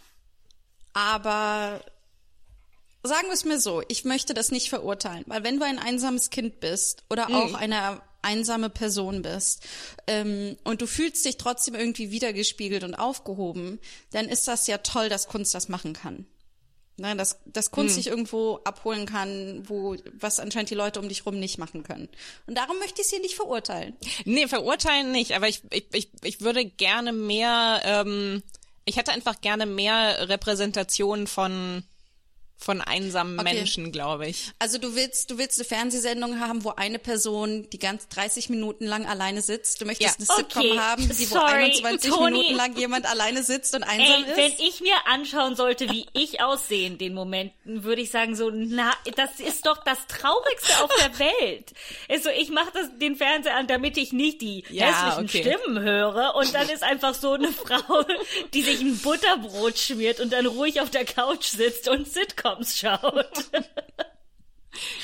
Aber 0.93 1.81
sagen 3.04 3.28
wir 3.28 3.34
es 3.34 3.44
mir 3.44 3.61
so, 3.61 3.82
ich 3.88 4.04
möchte 4.04 4.34
das 4.34 4.50
nicht 4.50 4.68
verurteilen, 4.68 5.25
weil 5.26 5.44
wenn 5.44 5.58
du 5.58 5.64
ein 5.64 5.78
einsames 5.78 6.30
Kind 6.30 6.61
bist 6.61 7.04
oder 7.11 7.28
Mhm. 7.28 7.34
auch 7.34 7.54
eine 7.54 8.00
einsame 8.23 8.70
Person 8.70 9.20
bist 9.23 9.62
ähm, 10.06 10.56
und 10.64 10.80
du 10.80 10.87
fühlst 10.87 11.25
dich 11.26 11.37
trotzdem 11.37 11.75
irgendwie 11.75 12.11
wiedergespiegelt 12.11 12.82
und 12.82 12.94
aufgehoben, 12.94 13.78
dann 14.12 14.28
ist 14.28 14.49
das 14.49 14.66
ja 14.66 14.78
toll, 14.78 15.08
dass 15.11 15.28
Kunst 15.28 15.54
das 15.54 15.68
machen 15.68 15.92
kann. 15.92 16.26
Ne, 16.96 17.16
dass, 17.16 17.40
dass 17.44 17.73
Kunst 17.73 17.96
Mhm. 17.96 17.99
dich 17.99 18.06
irgendwo 18.06 18.61
abholen 18.62 19.04
kann, 19.04 19.64
wo 19.68 19.96
was 20.12 20.38
anscheinend 20.38 20.70
die 20.70 20.76
Leute 20.76 21.00
um 21.00 21.08
dich 21.08 21.26
rum 21.26 21.40
nicht 21.40 21.58
machen 21.58 21.82
können. 21.82 22.08
Und 22.46 22.56
darum 22.56 22.78
möchte 22.78 23.02
ich 23.02 23.08
sie 23.08 23.18
nicht 23.18 23.34
verurteilen. 23.34 23.96
Nee, 24.25 24.46
verurteilen 24.46 25.11
nicht, 25.11 25.32
aber 25.32 25.49
ich, 25.49 25.62
ich, 25.73 25.87
ich, 25.92 26.08
ich 26.23 26.40
würde 26.40 26.64
gerne 26.64 27.12
mehr, 27.12 27.82
ähm, 27.84 28.44
ich 28.84 28.96
hätte 28.96 29.11
einfach 29.11 29.40
gerne 29.40 29.66
mehr 29.66 30.28
Repräsentation 30.28 31.26
von, 31.26 31.82
von 32.56 32.80
einsamen 32.80 33.38
Okay. 33.38 33.52
Menschen, 33.54 33.92
glaube 33.92 34.26
ich. 34.28 34.52
Also 34.58 34.78
du 34.78 34.94
willst, 34.94 35.30
du 35.30 35.38
willst 35.38 35.58
eine 35.58 35.66
Fernsehsendung 35.66 36.40
haben, 36.40 36.64
wo 36.64 36.70
eine 36.70 36.99
Person 36.99 37.68
die 37.70 37.78
ganz 37.78 38.08
30 38.08 38.49
Minuten 38.49 38.87
lang 38.87 39.06
alleine 39.06 39.42
sitzt. 39.42 39.80
Du 39.80 39.84
möchtest 39.87 40.18
Ja. 40.20 40.34
eine 40.34 40.44
Sitcom 40.44 40.62
Okay, 40.66 40.78
haben, 40.78 41.02
die 41.08 41.30
wo 41.30 41.34
sorry, 41.34 41.52
21 41.52 42.11
Toni. 42.11 42.30
Minuten 42.30 42.54
lang 42.56 42.76
jemand 42.76 43.06
alleine 43.11 43.42
sitzt 43.42 43.75
und 43.75 43.82
einsam 43.82 44.25
Ey, 44.25 44.37
wenn 44.37 44.52
ist. 44.52 44.61
ich 44.61 44.80
mir 44.80 44.94
anschauen 45.06 45.56
sollte, 45.56 45.90
wie 45.90 46.06
ich 46.14 46.40
aussehe 46.42 46.87
in 46.87 46.96
den 46.96 47.12
Momenten, 47.12 47.84
würde 47.84 48.00
ich 48.02 48.11
sagen 48.11 48.34
so, 48.37 48.50
na, 48.52 48.92
das 49.16 49.40
ist 49.40 49.66
doch 49.66 49.82
das 49.84 49.99
Traurigste 50.06 50.82
auf 50.82 50.90
der 51.00 51.18
Welt. 51.18 51.73
Also 52.08 52.30
ich 52.30 52.50
mache 52.50 52.70
das 52.73 52.87
den 52.99 53.16
Fernseher 53.16 53.56
an, 53.56 53.66
damit 53.66 53.96
ich 53.99 54.12
nicht 54.12 54.40
die 54.40 54.64
Ja, 54.70 54.87
hässlichen 55.11 55.25
okay. 55.44 55.56
Stimmen 55.56 55.80
höre 55.80 56.34
und 56.37 56.54
dann 56.54 56.68
ist 56.70 56.82
einfach 56.82 57.14
so 57.14 57.32
eine 57.32 57.49
Frau, 57.52 58.04
die 58.54 58.62
sich 58.62 58.80
ein 58.80 58.96
Butterbrot 58.99 59.78
schmiert 59.78 60.20
und 60.20 60.32
dann 60.32 60.46
ruhig 60.46 60.80
auf 60.80 60.90
der 60.90 61.04
Couch 61.04 61.44
sitzt 61.46 61.88
und 61.88 62.08
Sitcoms 62.45 62.79
schaut. 62.79 63.51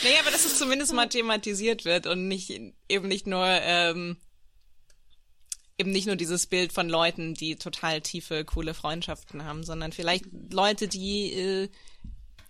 Naja, 0.03 0.17
aber 0.23 0.33
dass 0.33 0.45
es 0.47 0.59
zumindest 0.59 0.93
mal 0.93 1.09
thematisiert 1.09 1.85
wird 1.85 2.09
und 2.09 2.27
nicht 2.27 2.51
eben 2.89 3.07
nicht 3.07 3.29
nur 3.29 3.47
ähm, 3.47 4.17
eben 5.79 5.93
nicht 5.93 6.07
nur 6.07 6.17
dieses 6.17 6.49
Bild 6.49 6.73
von 6.73 6.89
Leuten, 6.89 7.35
die 7.35 7.55
total 7.55 8.01
tiefe, 8.01 8.45
coole 8.45 8.75
Freundschaften 8.75 9.45
haben, 9.45 9.63
sondern 9.63 9.93
vielleicht 9.93 10.25
Leute, 10.51 10.89
die 10.89 11.33
äh, 11.33 11.69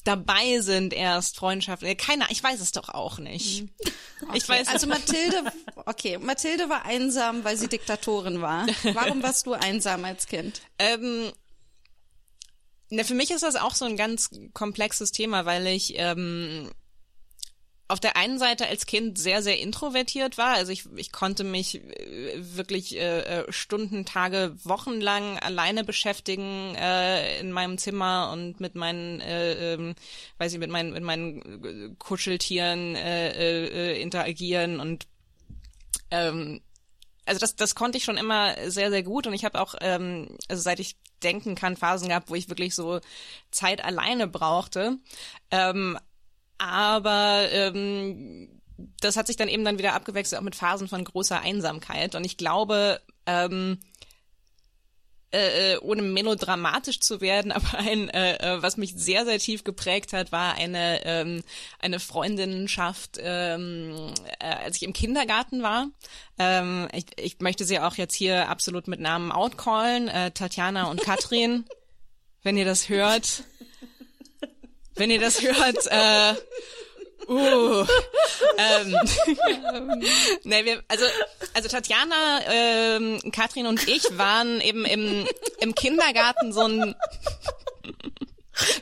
dabei 0.04 0.60
sind 0.60 0.94
erst 0.94 1.36
Freundschaften. 1.36 1.88
Äh, 1.88 1.94
Keiner, 1.94 2.30
ich 2.30 2.42
weiß 2.42 2.58
es 2.58 2.72
doch 2.72 2.88
auch 2.88 3.18
nicht. 3.18 3.64
Ich 4.34 4.46
weiß 4.46 4.68
Also 4.68 4.86
Mathilde, 4.86 5.42
okay, 5.86 6.18
Mathilde 6.18 6.68
war 6.68 6.84
einsam, 6.84 7.42
weil 7.42 7.56
sie 7.56 7.68
Diktatorin 7.68 8.42
war. 8.42 8.66
Warum 8.92 9.22
warst 9.22 9.46
du 9.46 9.54
einsam 9.54 10.04
als 10.04 10.26
Kind? 10.26 10.60
Ähm, 10.78 11.32
na, 12.90 13.04
für 13.04 13.14
mich 13.14 13.30
ist 13.30 13.42
das 13.42 13.56
auch 13.56 13.74
so 13.74 13.84
ein 13.84 13.96
ganz 13.96 14.30
komplexes 14.52 15.12
Thema, 15.12 15.46
weil 15.46 15.66
ich 15.68 15.94
ähm, 15.96 16.70
auf 17.90 17.98
der 17.98 18.16
einen 18.16 18.38
Seite 18.38 18.68
als 18.68 18.86
Kind 18.86 19.18
sehr, 19.18 19.42
sehr 19.42 19.58
introvertiert 19.58 20.38
war. 20.38 20.54
Also 20.54 20.70
ich, 20.70 20.86
ich 20.96 21.10
konnte 21.10 21.42
mich 21.42 21.82
äh, 21.82 22.34
wirklich 22.56 22.96
äh, 22.96 23.20
äh, 23.20 23.52
Stunden, 23.52 24.04
Tage, 24.04 24.56
Wochen 24.62 25.00
lang 25.00 25.38
alleine 25.38 25.82
beschäftigen 25.82 26.74
äh, 26.76 27.40
in 27.40 27.50
meinem 27.50 27.78
Zimmer 27.78 28.30
und 28.32 28.60
mit 28.60 28.76
meinen, 28.76 29.20
äh, 29.20 29.74
ähm, 29.74 29.94
weiß 30.38 30.52
ich, 30.52 30.58
mit 30.60 30.70
meinen, 30.70 30.92
mit 30.92 31.02
meinen 31.02 31.64
äh, 31.64 31.94
Kuscheltieren 31.98 32.94
äh, 32.94 33.30
äh, 33.30 33.66
äh, 33.66 34.00
interagieren 34.00 34.78
und 34.78 35.08
ähm, 36.12 36.60
also 37.26 37.38
das, 37.38 37.56
das 37.56 37.74
konnte 37.74 37.98
ich 37.98 38.04
schon 38.04 38.16
immer 38.16 38.54
sehr, 38.70 38.90
sehr 38.90 39.02
gut 39.02 39.26
und 39.26 39.32
ich 39.32 39.44
habe 39.44 39.60
auch, 39.60 39.74
ähm, 39.80 40.36
also 40.48 40.62
seit 40.62 40.80
ich 40.80 40.96
denken 41.22 41.54
kann, 41.54 41.76
Phasen 41.76 42.08
gehabt, 42.08 42.30
wo 42.30 42.34
ich 42.34 42.48
wirklich 42.48 42.74
so 42.74 43.00
Zeit 43.50 43.84
alleine 43.84 44.26
brauchte. 44.26 44.96
Ähm, 45.50 45.98
aber 46.58 47.48
ähm, 47.50 48.60
das 49.00 49.16
hat 49.16 49.26
sich 49.26 49.36
dann 49.36 49.48
eben 49.48 49.64
dann 49.64 49.78
wieder 49.78 49.94
abgewechselt, 49.94 50.38
auch 50.38 50.44
mit 50.44 50.56
Phasen 50.56 50.88
von 50.88 51.04
großer 51.04 51.40
Einsamkeit. 51.40 52.14
Und 52.14 52.24
ich 52.24 52.36
glaube, 52.36 53.00
ähm, 53.26 53.78
äh, 55.32 55.74
äh, 55.74 55.78
ohne 55.78 56.02
melodramatisch 56.02 56.98
zu 56.98 57.20
werden, 57.20 57.52
aber 57.52 57.78
ein, 57.78 58.08
äh, 58.10 58.34
äh, 58.36 58.62
was 58.62 58.76
mich 58.76 58.94
sehr, 58.96 59.24
sehr 59.24 59.38
tief 59.38 59.62
geprägt 59.62 60.12
hat, 60.12 60.32
war 60.32 60.54
eine, 60.54 61.04
ähm, 61.04 61.42
eine 61.78 62.00
Freundinnenschaft, 62.00 63.18
ähm, 63.20 64.12
äh, 64.40 64.46
als 64.46 64.76
ich 64.76 64.82
im 64.82 64.92
Kindergarten 64.92 65.62
war. 65.62 65.86
Ähm, 66.38 66.88
ich, 66.92 67.06
ich 67.16 67.38
möchte 67.38 67.64
sie 67.64 67.78
auch 67.78 67.94
jetzt 67.94 68.14
hier 68.14 68.48
absolut 68.48 68.88
mit 68.88 68.98
Namen 68.98 69.30
outcallen, 69.30 70.08
äh, 70.08 70.32
Tatjana 70.32 70.90
und 70.90 71.00
Katrin, 71.00 71.64
wenn 72.42 72.56
ihr 72.56 72.64
das 72.64 72.88
hört. 72.88 73.44
Wenn 74.96 75.10
ihr 75.10 75.20
das 75.20 75.40
hört, 75.42 75.86
äh, 75.86 76.34
uh, 77.28 77.84
ähm, 78.58 78.94
nee, 80.44 80.64
wir, 80.64 80.82
also, 80.88 81.04
also 81.54 81.68
Tatjana, 81.68 82.40
ähm, 82.48 83.20
Katrin 83.32 83.66
und 83.66 83.86
ich 83.88 84.04
waren 84.16 84.60
eben 84.60 84.84
im, 84.84 85.26
im 85.60 85.74
Kindergarten 85.74 86.52
so 86.52 86.62
ein, 86.62 86.94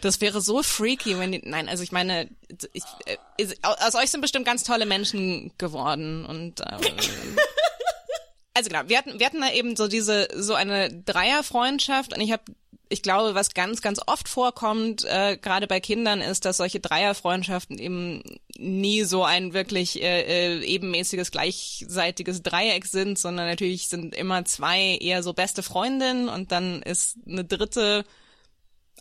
das 0.00 0.20
wäre 0.20 0.40
so 0.40 0.62
freaky, 0.62 1.18
wenn 1.18 1.32
die, 1.32 1.42
nein, 1.44 1.68
also 1.68 1.82
ich 1.82 1.92
meine, 1.92 2.28
ich, 2.72 2.82
äh, 3.06 3.46
aus 3.62 3.94
euch 3.94 4.10
sind 4.10 4.20
bestimmt 4.20 4.46
ganz 4.46 4.64
tolle 4.64 4.86
Menschen 4.86 5.52
geworden 5.58 6.24
und, 6.24 6.60
ähm, 6.60 6.80
also 8.54 8.70
genau, 8.70 8.88
wir 8.88 8.98
hatten, 8.98 9.18
wir 9.18 9.26
hatten 9.26 9.40
da 9.40 9.50
eben 9.52 9.76
so 9.76 9.88
diese, 9.88 10.28
so 10.34 10.54
eine 10.54 10.90
Dreierfreundschaft 10.90 12.14
und 12.14 12.20
ich 12.20 12.32
habe, 12.32 12.42
ich 12.88 13.02
glaube, 13.02 13.34
was 13.34 13.54
ganz, 13.54 13.82
ganz 13.82 14.00
oft 14.06 14.28
vorkommt, 14.28 15.04
äh, 15.04 15.36
gerade 15.36 15.66
bei 15.66 15.80
Kindern, 15.80 16.20
ist, 16.20 16.44
dass 16.44 16.58
solche 16.58 16.80
Dreierfreundschaften 16.80 17.78
eben 17.78 18.22
nie 18.56 19.04
so 19.04 19.24
ein 19.24 19.52
wirklich 19.52 20.02
äh, 20.02 20.56
äh, 20.56 20.64
ebenmäßiges, 20.64 21.30
gleichseitiges 21.30 22.42
Dreieck 22.42 22.86
sind, 22.86 23.18
sondern 23.18 23.46
natürlich 23.46 23.88
sind 23.88 24.14
immer 24.14 24.44
zwei 24.44 24.98
eher 25.00 25.22
so 25.22 25.32
beste 25.32 25.62
Freundinnen 25.62 26.28
und 26.28 26.52
dann 26.52 26.82
ist 26.82 27.16
eine 27.26 27.44
dritte 27.44 28.04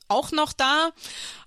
auch 0.09 0.31
noch 0.31 0.53
da. 0.53 0.91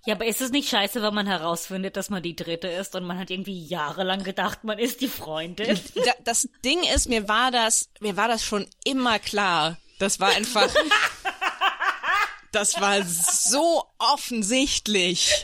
Ja, 0.07 0.15
aber 0.15 0.27
ist 0.27 0.41
es 0.41 0.51
nicht 0.51 0.69
scheiße, 0.69 1.03
wenn 1.03 1.15
man 1.15 1.27
herausfindet, 1.27 1.97
dass 1.97 2.11
man 2.11 2.23
die 2.23 2.37
Dritte 2.37 2.69
ist 2.69 2.95
und 2.95 3.05
man 3.05 3.19
hat 3.19 3.31
irgendwie 3.31 3.65
jahrelang 3.65 4.23
gedacht, 4.23 4.65
man 4.65 4.79
ist 4.79 5.01
die 5.01 5.09
Freundin? 5.09 5.79
Da, 5.95 6.13
das 6.25 6.49
Ding 6.65 6.83
ist, 6.95 7.09
mir 7.09 7.29
war 7.29 7.51
das, 7.51 7.91
mir 8.01 8.17
war 8.17 8.29
das 8.29 8.45
schon 8.45 8.67
immer 8.85 9.19
klar. 9.19 9.77
Das 9.99 10.19
war 10.19 10.31
einfach, 10.31 10.69
das 12.53 12.81
war 12.81 13.05
so 13.05 13.85
offensichtlich. 13.99 15.43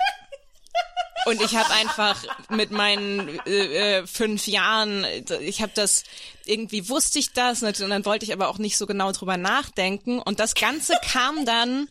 Und 1.26 1.42
ich 1.42 1.56
habe 1.56 1.70
einfach 1.74 2.22
mit 2.50 2.70
meinen 2.70 3.40
äh, 3.46 3.98
äh, 3.98 4.06
fünf 4.06 4.46
Jahren, 4.46 5.04
ich 5.40 5.60
habe 5.60 5.72
das, 5.74 6.04
irgendwie 6.44 6.88
wusste 6.88 7.18
ich 7.18 7.32
das 7.32 7.64
und 7.64 7.80
dann 7.80 8.04
wollte 8.04 8.24
ich 8.24 8.32
aber 8.32 8.48
auch 8.48 8.58
nicht 8.58 8.76
so 8.76 8.86
genau 8.86 9.10
drüber 9.10 9.36
nachdenken. 9.36 10.20
Und 10.20 10.38
das 10.38 10.54
Ganze 10.54 10.94
kam 11.02 11.44
dann 11.44 11.88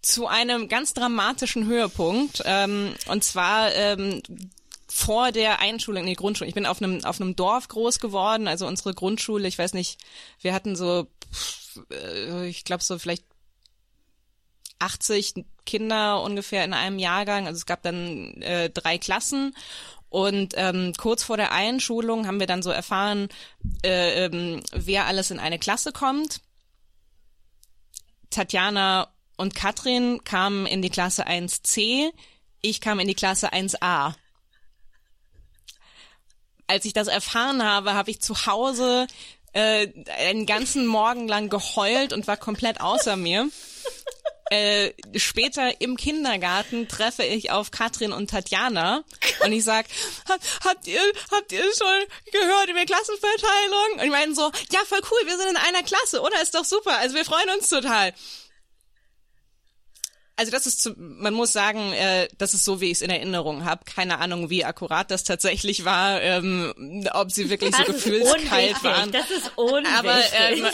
zu 0.00 0.26
einem 0.26 0.68
ganz 0.68 0.94
dramatischen 0.94 1.66
Höhepunkt. 1.66 2.42
Ähm, 2.46 2.94
und 3.06 3.22
zwar 3.22 3.70
ähm, 3.74 4.22
vor 4.88 5.32
der 5.32 5.58
Einschulung 5.58 6.04
in 6.04 6.10
die 6.10 6.16
Grundschule. 6.16 6.48
Ich 6.48 6.54
bin 6.54 6.66
auf 6.66 6.80
einem 6.80 7.04
auf 7.04 7.20
einem 7.20 7.34
Dorf 7.36 7.68
groß 7.68 7.98
geworden, 7.98 8.46
also 8.46 8.66
unsere 8.66 8.94
Grundschule, 8.94 9.48
ich 9.48 9.58
weiß 9.58 9.74
nicht, 9.74 9.98
wir 10.40 10.54
hatten 10.54 10.76
so, 10.76 11.08
äh, 11.90 12.46
ich 12.46 12.64
glaube 12.64 12.82
so 12.82 12.98
vielleicht 12.98 13.24
80 14.78 15.44
Kinder 15.66 16.22
ungefähr 16.22 16.64
in 16.64 16.74
einem 16.74 16.98
Jahrgang. 16.98 17.46
Also 17.46 17.58
es 17.58 17.66
gab 17.66 17.82
dann 17.82 18.40
äh, 18.42 18.70
drei 18.70 18.98
Klassen. 18.98 19.54
Und 20.08 20.54
ähm, 20.56 20.92
kurz 20.96 21.24
vor 21.24 21.36
der 21.36 21.50
Einschulung 21.50 22.26
haben 22.26 22.38
wir 22.38 22.46
dann 22.46 22.62
so 22.62 22.70
erfahren, 22.70 23.28
äh, 23.84 24.26
ähm, 24.26 24.62
wer 24.72 25.06
alles 25.06 25.32
in 25.32 25.40
eine 25.40 25.58
Klasse 25.58 25.90
kommt. 25.90 26.40
Tatjana 28.30 29.08
und 29.36 29.54
Katrin 29.54 30.22
kamen 30.22 30.66
in 30.66 30.82
die 30.82 30.90
Klasse 30.90 31.26
1c, 31.26 32.12
ich 32.62 32.80
kam 32.80 33.00
in 33.00 33.08
die 33.08 33.14
Klasse 33.14 33.52
1a. 33.52 34.14
Als 36.66 36.84
ich 36.84 36.92
das 36.92 37.08
erfahren 37.08 37.62
habe, 37.62 37.94
habe 37.94 38.10
ich 38.10 38.22
zu 38.22 38.46
Hause 38.46 39.06
äh, 39.52 39.88
einen 40.18 40.46
ganzen 40.46 40.86
Morgen 40.86 41.28
lang 41.28 41.48
geheult 41.50 42.12
und 42.12 42.26
war 42.26 42.36
komplett 42.36 42.80
außer 42.80 43.16
mir. 43.16 43.48
Äh, 44.50 44.92
später 45.16 45.80
im 45.80 45.96
Kindergarten 45.96 46.86
treffe 46.86 47.24
ich 47.24 47.50
auf 47.50 47.70
Katrin 47.70 48.12
und 48.12 48.28
Tatjana 48.30 49.02
und 49.42 49.52
ich 49.52 49.64
sag, 49.64 49.86
"Hab- 50.28 50.40
habt 50.64 50.86
ihr, 50.86 51.00
habt 51.32 51.50
ihr 51.50 51.62
schon 51.76 52.30
gehört 52.30 52.68
über 52.68 52.84
Klassenverteilung? 52.84 53.98
Und 54.00 54.04
ich 54.04 54.10
meine 54.10 54.34
so, 54.34 54.50
ja 54.70 54.80
voll 54.86 55.00
cool, 55.10 55.26
wir 55.26 55.38
sind 55.38 55.48
in 55.50 55.56
einer 55.56 55.82
Klasse, 55.82 56.20
oder? 56.20 56.40
Ist 56.42 56.54
doch 56.54 56.64
super, 56.66 56.98
also 56.98 57.14
wir 57.14 57.24
freuen 57.24 57.48
uns 57.56 57.68
total. 57.70 58.12
Also 60.36 60.50
das 60.50 60.66
ist, 60.66 60.82
zu, 60.82 60.92
man 60.96 61.32
muss 61.32 61.52
sagen, 61.52 61.92
äh, 61.92 62.26
das 62.38 62.54
ist 62.54 62.64
so, 62.64 62.80
wie 62.80 62.86
ich 62.86 62.96
es 62.98 63.02
in 63.02 63.10
Erinnerung 63.10 63.64
habe. 63.64 63.84
Keine 63.84 64.18
Ahnung, 64.18 64.50
wie 64.50 64.64
akkurat 64.64 65.08
das 65.12 65.22
tatsächlich 65.22 65.84
war, 65.84 66.20
ähm, 66.20 66.74
ob 67.12 67.30
sie 67.30 67.50
wirklich 67.50 67.74
so 67.74 67.82
Das 67.84 67.88
ist 67.96 68.04
gefühlskalt 68.04 68.82
waren. 68.82 69.12
Das 69.12 69.30
ist 69.30 69.52
unwichtig. 69.54 69.92
Aber 69.96 70.18
ähm, 70.32 70.66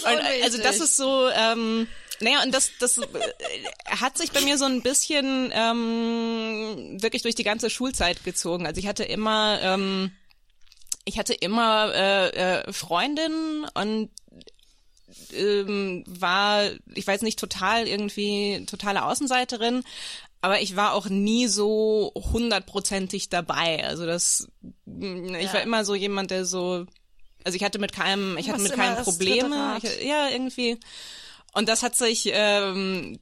also 0.43 0.59
das 0.63 0.81
ist 0.81 0.97
so, 0.97 1.29
ähm, 1.29 1.87
Naja, 2.21 2.43
und 2.45 2.55
das, 2.55 2.71
das 2.79 2.99
äh, 2.99 3.05
hat 3.87 4.19
sich 4.19 4.31
bei 4.31 4.43
mir 4.43 4.59
so 4.59 4.67
ein 4.67 4.83
bisschen 4.83 5.51
ähm, 5.55 6.99
wirklich 7.01 7.23
durch 7.23 7.35
die 7.35 7.45
ganze 7.45 7.71
Schulzeit 7.71 8.25
gezogen. 8.25 8.67
Also 8.67 8.79
ich 8.79 8.87
hatte 8.87 9.05
immer, 9.05 9.59
ähm, 9.63 10.13
ich 11.05 11.19
hatte 11.19 11.33
immer 11.33 11.93
äh, 11.95 12.29
äh, 12.29 12.73
Freundinnen 12.73 13.67
und 13.75 14.11
ähm, 15.33 16.05
war, 16.07 16.71
ich 16.95 17.07
weiß 17.07 17.23
nicht, 17.23 17.39
total 17.39 17.89
irgendwie 17.89 18.65
totale 18.67 19.05
Außenseiterin, 19.05 19.83
aber 20.43 20.61
ich 20.61 20.77
war 20.77 20.95
auch 20.95 21.09
nie 21.09 21.47
so 21.47 22.13
hundertprozentig 22.15 23.29
dabei. 23.29 23.85
Also 23.87 24.07
das, 24.07 24.49
ich 24.87 25.53
war 25.53 25.63
immer 25.63 25.85
so 25.85 25.95
jemand, 25.95 26.31
der 26.31 26.45
so, 26.45 26.87
also 27.45 27.57
ich 27.57 27.65
hatte 27.65 27.79
mit 27.79 27.93
keinem, 27.93 28.37
ich 28.39 28.49
hatte 28.49 28.63
Was 28.63 28.65
mit 28.65 28.73
immer 28.73 28.85
keinem 28.85 29.05
Probleme. 29.05 29.79
Ich, 29.83 30.05
ja, 30.05 30.29
irgendwie. 30.29 30.79
Und 31.53 31.69
das 31.69 31.83
hat 31.83 31.97
sich, 31.97 32.31
ähm, 32.33 33.19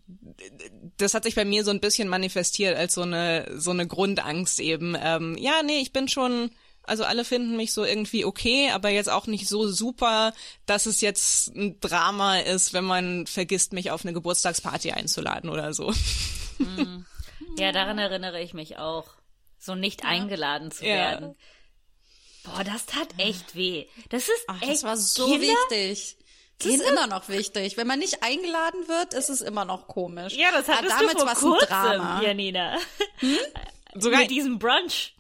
das 0.99 1.15
hat 1.15 1.25
sich 1.25 1.35
bei 1.35 1.45
mir 1.45 1.65
so 1.65 1.71
ein 1.71 1.81
bisschen 1.81 2.09
manifestiert 2.09 2.77
als 2.77 2.95
so 2.95 3.03
eine 3.03 3.51
so 3.59 3.71
eine 3.71 3.87
Grundangst 3.87 4.61
eben. 4.61 4.97
Ähm, 5.01 5.37
ja, 5.39 5.63
nee, 5.65 5.81
ich 5.81 5.93
bin 5.93 6.09
schon, 6.09 6.51
also 6.83 7.05
alle 7.05 7.25
finden 7.25 7.57
mich 7.57 7.73
so 7.73 7.85
irgendwie 7.85 8.25
okay, 8.27 8.71
aber 8.71 8.91
jetzt 8.91 9.09
auch 9.11 9.27
nicht 9.27 9.49
so 9.49 9.69
super, 9.69 10.35
dass 10.67 10.87
es 10.87 11.01
jetzt 11.01 11.49
ein 11.57 11.81
Drama 11.81 12.39
ist, 12.39 12.73
wenn 12.75 12.85
man 12.85 13.27
vergisst, 13.27 13.73
mich 13.73 13.91
auf 13.91 14.05
eine 14.05 14.13
Geburtstagsparty 14.13 14.93
einzuladen 14.93 15.49
oder 15.49 15.73
so. 15.73 15.93
Ja, 17.59 17.73
daran 17.73 17.99
erinnere 17.99 18.41
ich 18.43 18.53
mich 18.55 18.77
auch. 18.79 19.07
So 19.59 19.75
nicht 19.75 20.05
eingeladen 20.05 20.71
zu 20.71 20.85
Ja. 20.87 20.95
werden. 20.95 21.35
Boah, 22.45 22.63
das 22.65 22.87
tat 22.87 23.09
echt 23.19 23.55
weh. 23.57 23.87
Das 24.11 24.23
ist 24.25 24.45
Ach, 24.47 24.63
echt 24.63 24.73
das 24.73 24.83
war 24.85 24.97
so 24.97 25.27
Kinder, 25.27 25.47
wichtig. 25.71 26.17
Das 26.59 26.67
ist 26.73 26.83
immer 26.83 27.07
noch 27.07 27.29
wichtig. 27.29 27.77
Wenn 27.77 27.87
man 27.87 28.01
nicht 28.01 28.23
eingeladen 28.23 28.89
wird, 28.89 29.15
ist 29.15 29.29
es 29.29 29.41
immer 29.41 29.65
noch 29.65 29.87
komisch. 29.87 30.35
Ja, 30.35 30.51
das 30.51 30.69
Aber 30.69 30.79
hattest 30.79 30.93
damals 30.93 31.13
du 31.13 31.19
vor 31.19 31.27
war's 31.29 31.39
ein 31.39 31.51
kurzem, 31.51 31.69
Drama. 31.69 32.23
Janina. 32.23 32.79
Sogar 33.95 34.21
Mit 34.21 34.31
diesem 34.31 34.59
Brunch. 34.59 35.15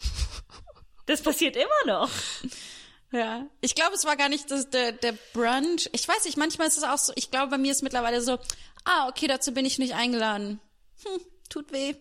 Das 1.07 1.23
passiert 1.23 1.57
immer 1.57 1.87
noch. 1.87 2.11
Ja. 3.13 3.47
Ich 3.61 3.75
glaube, 3.75 3.95
es 3.95 4.05
war 4.05 4.17
gar 4.17 4.29
nicht 4.29 4.51
das, 4.51 4.69
der, 4.71 4.93
der 4.93 5.13
Brunch. 5.33 5.89
Ich 5.93 6.07
weiß 6.07 6.25
nicht, 6.25 6.37
manchmal 6.37 6.69
ist 6.69 6.77
es 6.77 6.85
auch 6.85 6.99
so, 6.99 7.13
ich 7.17 7.31
glaube, 7.31 7.51
bei 7.53 7.59
mir 7.59 7.73
ist 7.73 7.83
mittlerweile 7.83 8.21
so, 8.21 8.39
ah, 8.85 9.09
okay, 9.09 9.27
dazu 9.29 9.53
bin 9.55 9.65
ich 9.65 9.79
nicht 9.79 9.95
eingeladen. 9.95 10.61
Hm, 11.05 11.21
tut 11.49 11.73
weh. 11.73 11.95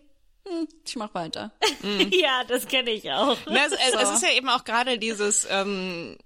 Hm, 0.46 0.68
ich 0.84 0.96
mach 0.96 1.14
weiter. 1.14 1.52
ja, 2.10 2.44
das 2.44 2.66
kenne 2.66 2.90
ich 2.90 3.10
auch. 3.10 3.38
Na, 3.46 3.66
es, 3.66 3.72
es, 3.72 3.92
So. 3.92 3.98
es 3.98 4.10
ist 4.14 4.22
ja 4.22 4.32
eben 4.32 4.48
auch 4.48 4.64
gerade 4.64 4.98
dieses, 4.98 5.46
ähm, 5.48 6.18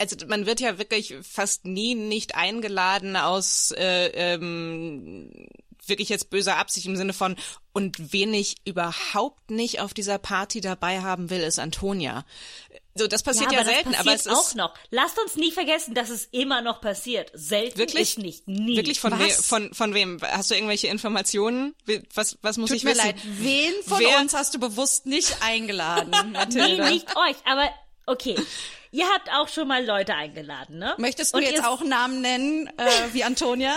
also 0.00 0.16
man 0.26 0.46
wird 0.46 0.60
ja 0.60 0.78
wirklich 0.78 1.14
fast 1.22 1.66
nie 1.66 1.94
nicht 1.94 2.34
eingeladen 2.34 3.16
aus 3.16 3.70
äh, 3.76 4.06
ähm, 4.34 5.30
wirklich 5.86 6.08
jetzt 6.08 6.30
böser 6.30 6.56
Absicht 6.56 6.86
im 6.86 6.96
Sinne 6.96 7.12
von 7.12 7.36
und 7.72 8.12
wen 8.12 8.32
ich 8.34 8.56
überhaupt 8.64 9.50
nicht 9.50 9.80
auf 9.80 9.92
dieser 9.94 10.18
Party 10.18 10.60
dabei 10.60 11.00
haben 11.02 11.30
will, 11.30 11.40
ist 11.40 11.58
Antonia. 11.58 12.24
So, 12.94 13.06
das 13.06 13.22
passiert 13.22 13.52
ja, 13.52 13.60
aber 13.60 13.68
selten, 13.68 13.92
das 13.92 14.00
aber 14.00 14.10
passiert 14.12 14.34
es 14.34 14.38
auch 14.38 14.46
ist 14.48 14.56
noch. 14.56 14.74
Lasst 14.90 15.18
uns 15.20 15.36
nie 15.36 15.52
vergessen, 15.52 15.94
dass 15.94 16.10
es 16.10 16.24
immer 16.32 16.60
noch 16.60 16.80
passiert. 16.80 17.30
Selten 17.34 17.78
Wirklich? 17.78 18.02
ist 18.02 18.18
nicht. 18.18 18.48
Nie. 18.48 18.76
wirklich 18.76 19.00
von, 19.00 19.18
we 19.18 19.28
von 19.30 19.72
von 19.74 19.94
wem? 19.94 20.18
Hast 20.22 20.50
du 20.50 20.54
irgendwelche 20.54 20.88
Informationen? 20.88 21.74
Was 22.14 22.38
was 22.42 22.56
muss 22.56 22.68
Tut 22.70 22.78
ich 22.78 22.84
mir 22.84 22.90
wissen? 22.90 23.06
leid. 23.06 23.16
Wen 23.38 23.72
von 23.86 24.00
Wer- 24.00 24.20
uns 24.20 24.34
hast 24.34 24.54
du 24.54 24.58
bewusst 24.58 25.06
nicht 25.06 25.36
eingeladen, 25.42 26.10
Nee, 26.52 26.78
nicht 26.90 27.16
euch, 27.16 27.36
aber 27.44 27.70
okay. 28.06 28.36
Ihr 28.92 29.06
habt 29.06 29.30
auch 29.32 29.48
schon 29.48 29.68
mal 29.68 29.84
Leute 29.84 30.14
eingeladen, 30.14 30.78
ne? 30.78 30.94
Möchtest 30.98 31.32
du 31.32 31.38
Und 31.38 31.44
jetzt 31.44 31.64
auch 31.64 31.82
Namen 31.82 32.20
nennen, 32.20 32.66
äh, 32.76 32.90
wie 33.12 33.22
Antonia? 33.22 33.76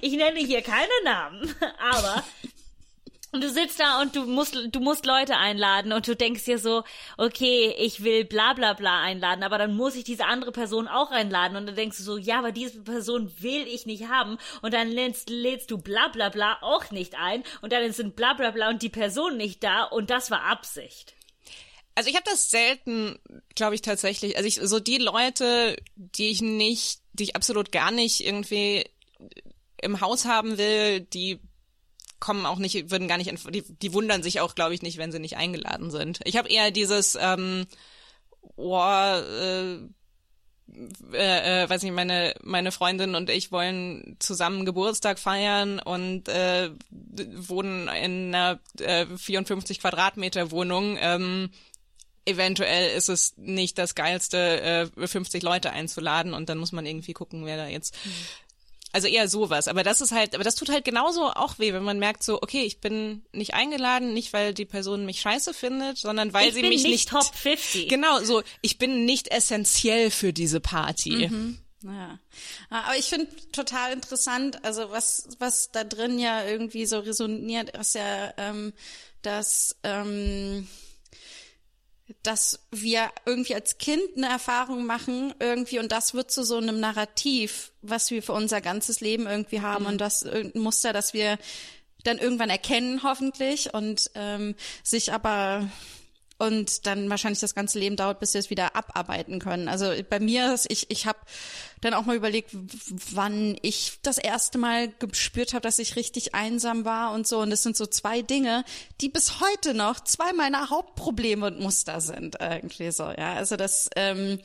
Ich 0.00 0.12
nenne 0.12 0.40
hier 0.40 0.62
keine 0.62 0.88
Namen, 1.04 1.54
aber 1.78 2.24
und 3.30 3.44
du 3.44 3.50
sitzt 3.50 3.78
da 3.78 4.00
und 4.00 4.16
du 4.16 4.24
musst 4.24 4.56
du 4.70 4.80
musst 4.80 5.04
Leute 5.04 5.36
einladen 5.36 5.92
und 5.92 6.08
du 6.08 6.16
denkst 6.16 6.44
dir 6.44 6.58
so, 6.58 6.82
okay, 7.18 7.74
ich 7.78 8.02
will 8.02 8.24
bla 8.24 8.54
bla 8.54 8.72
bla 8.72 9.02
einladen, 9.02 9.42
aber 9.42 9.58
dann 9.58 9.76
muss 9.76 9.96
ich 9.96 10.04
diese 10.04 10.24
andere 10.24 10.50
Person 10.50 10.88
auch 10.88 11.10
einladen 11.10 11.56
und 11.56 11.66
dann 11.66 11.76
denkst 11.76 11.98
du 11.98 12.02
so, 12.02 12.16
ja, 12.16 12.38
aber 12.38 12.52
diese 12.52 12.80
Person 12.80 13.30
will 13.40 13.66
ich 13.66 13.84
nicht 13.84 14.08
haben 14.08 14.38
und 14.62 14.72
dann 14.72 14.88
lädst, 14.88 15.28
lädst 15.28 15.70
du 15.70 15.76
bla 15.76 16.08
bla 16.08 16.30
bla 16.30 16.56
auch 16.62 16.90
nicht 16.90 17.16
ein 17.18 17.44
und 17.60 17.72
dann 17.72 17.92
sind 17.92 18.16
bla 18.16 18.32
bla 18.32 18.50
bla 18.50 18.70
und 18.70 18.80
die 18.80 18.88
Person 18.88 19.36
nicht 19.36 19.62
da 19.62 19.84
und 19.84 20.08
das 20.08 20.30
war 20.30 20.44
Absicht. 20.44 21.14
Also 21.98 22.10
ich 22.10 22.14
habe 22.14 22.30
das 22.30 22.48
selten, 22.48 23.18
glaube 23.56 23.74
ich 23.74 23.82
tatsächlich. 23.82 24.36
Also 24.36 24.46
ich 24.46 24.60
so 24.62 24.78
die 24.78 24.98
Leute, 24.98 25.76
die 25.96 26.28
ich 26.28 26.40
nicht, 26.40 27.00
die 27.12 27.24
ich 27.24 27.34
absolut 27.34 27.72
gar 27.72 27.90
nicht 27.90 28.24
irgendwie 28.24 28.84
im 29.82 30.00
Haus 30.00 30.24
haben 30.24 30.58
will, 30.58 31.00
die 31.00 31.40
kommen 32.20 32.46
auch 32.46 32.58
nicht, 32.58 32.92
würden 32.92 33.08
gar 33.08 33.18
nicht, 33.18 33.32
die, 33.52 33.64
die 33.64 33.92
wundern 33.92 34.22
sich 34.22 34.38
auch, 34.38 34.54
glaube 34.54 34.74
ich, 34.74 34.82
nicht, 34.82 34.96
wenn 34.96 35.10
sie 35.10 35.18
nicht 35.18 35.38
eingeladen 35.38 35.90
sind. 35.90 36.20
Ich 36.22 36.36
habe 36.36 36.48
eher 36.48 36.70
dieses, 36.70 37.18
ähm, 37.20 37.66
oh, 38.54 38.78
äh, 38.80 39.78
äh, 41.12 41.64
äh, 41.64 41.70
weiß 41.70 41.82
nicht, 41.82 41.94
meine 41.94 42.34
meine 42.42 42.72
Freundin 42.72 43.14
und 43.14 43.30
ich 43.30 43.50
wollen 43.50 44.16
zusammen 44.18 44.64
Geburtstag 44.64 45.18
feiern 45.18 45.80
und 45.80 46.28
äh, 46.28 46.70
wohnen 46.90 47.88
in 47.88 48.34
einer 48.34 48.60
äh, 48.78 49.06
54 49.06 49.80
Quadratmeter 49.80 50.50
Wohnung. 50.50 50.96
Ähm, 51.00 51.50
eventuell 52.28 52.96
ist 52.96 53.08
es 53.08 53.34
nicht 53.36 53.78
das 53.78 53.94
geilste, 53.94 54.90
äh, 54.96 55.06
50 55.06 55.42
Leute 55.42 55.70
einzuladen 55.70 56.34
und 56.34 56.48
dann 56.48 56.58
muss 56.58 56.72
man 56.72 56.86
irgendwie 56.86 57.12
gucken, 57.12 57.44
wer 57.44 57.56
da 57.56 57.66
jetzt. 57.66 57.96
Also 58.92 59.06
eher 59.06 59.28
sowas. 59.28 59.68
Aber 59.68 59.82
das 59.82 60.00
ist 60.00 60.12
halt, 60.12 60.34
aber 60.34 60.44
das 60.44 60.54
tut 60.54 60.70
halt 60.70 60.84
genauso 60.84 61.24
auch 61.30 61.58
weh, 61.58 61.72
wenn 61.74 61.82
man 61.82 61.98
merkt 61.98 62.22
so, 62.22 62.40
okay, 62.40 62.62
ich 62.62 62.80
bin 62.80 63.22
nicht 63.32 63.52
eingeladen, 63.54 64.14
nicht 64.14 64.32
weil 64.32 64.54
die 64.54 64.64
Person 64.64 65.04
mich 65.04 65.20
scheiße 65.20 65.52
findet, 65.52 65.98
sondern 65.98 66.32
weil 66.32 66.48
ich 66.48 66.54
sie 66.54 66.62
mich 66.62 66.82
nicht, 66.82 66.86
nicht 66.86 67.08
Top 67.10 67.34
50. 67.34 67.88
Genau, 67.88 68.22
so, 68.24 68.42
ich 68.62 68.78
bin 68.78 69.04
nicht 69.04 69.28
essentiell 69.28 70.10
für 70.10 70.32
diese 70.32 70.60
Party. 70.60 71.30
Ja, 71.84 72.18
aber 72.70 72.96
ich 72.96 73.04
finde 73.04 73.28
total 73.52 73.92
interessant, 73.92 74.64
also 74.64 74.90
was 74.90 75.28
was 75.38 75.70
da 75.70 75.84
drin 75.84 76.18
ja 76.18 76.44
irgendwie 76.44 76.86
so 76.86 76.98
resoniert, 76.98 77.70
ist 77.70 77.94
ja, 77.94 78.34
ähm, 78.36 78.72
dass 79.22 79.76
ähm, 79.84 80.66
dass 82.22 82.60
wir 82.70 83.10
irgendwie 83.26 83.54
als 83.54 83.78
Kind 83.78 84.02
eine 84.16 84.28
Erfahrung 84.28 84.86
machen 84.86 85.34
irgendwie 85.40 85.78
und 85.78 85.92
das 85.92 86.14
wird 86.14 86.30
zu 86.30 86.42
so 86.42 86.56
einem 86.56 86.80
Narrativ, 86.80 87.72
was 87.82 88.10
wir 88.10 88.22
für 88.22 88.32
unser 88.32 88.60
ganzes 88.60 89.00
Leben 89.00 89.26
irgendwie 89.26 89.60
haben 89.60 89.86
und 89.86 90.00
das 90.00 90.22
irgendein 90.22 90.62
Muster, 90.62 90.92
das 90.92 91.12
wir 91.12 91.38
dann 92.04 92.18
irgendwann 92.18 92.50
erkennen 92.50 93.02
hoffentlich 93.02 93.74
und 93.74 94.10
ähm, 94.14 94.54
sich 94.82 95.12
aber 95.12 95.68
und 96.38 96.86
dann 96.86 97.10
wahrscheinlich 97.10 97.40
das 97.40 97.56
ganze 97.56 97.80
Leben 97.80 97.96
dauert, 97.96 98.20
bis 98.20 98.32
wir 98.32 98.38
es 98.38 98.48
wieder 98.48 98.76
abarbeiten 98.76 99.40
können. 99.40 99.68
Also 99.68 99.92
bei 100.08 100.20
mir 100.20 100.54
ist, 100.54 100.70
ich, 100.70 100.88
ich 100.88 101.06
habe 101.06 101.18
dann 101.80 101.94
auch 101.94 102.04
mal 102.04 102.14
überlegt, 102.14 102.50
wann 103.12 103.58
ich 103.62 103.98
das 104.02 104.18
erste 104.18 104.56
Mal 104.56 104.88
gespürt 104.88 105.52
habe, 105.52 105.62
dass 105.62 105.80
ich 105.80 105.96
richtig 105.96 106.36
einsam 106.36 106.84
war 106.84 107.12
und 107.12 107.26
so. 107.26 107.40
Und 107.40 107.50
das 107.50 107.64
sind 107.64 107.76
so 107.76 107.86
zwei 107.86 108.22
Dinge, 108.22 108.64
die 109.00 109.08
bis 109.08 109.40
heute 109.40 109.74
noch 109.74 110.00
zwei 110.00 110.32
meiner 110.32 110.70
Hauptprobleme 110.70 111.44
und 111.46 111.58
Muster 111.58 112.00
sind 112.00 112.36
irgendwie 112.40 112.92
so. 112.92 113.04
Ja, 113.04 113.34
also 113.34 113.56
das, 113.56 113.90
ähm, 113.96 114.38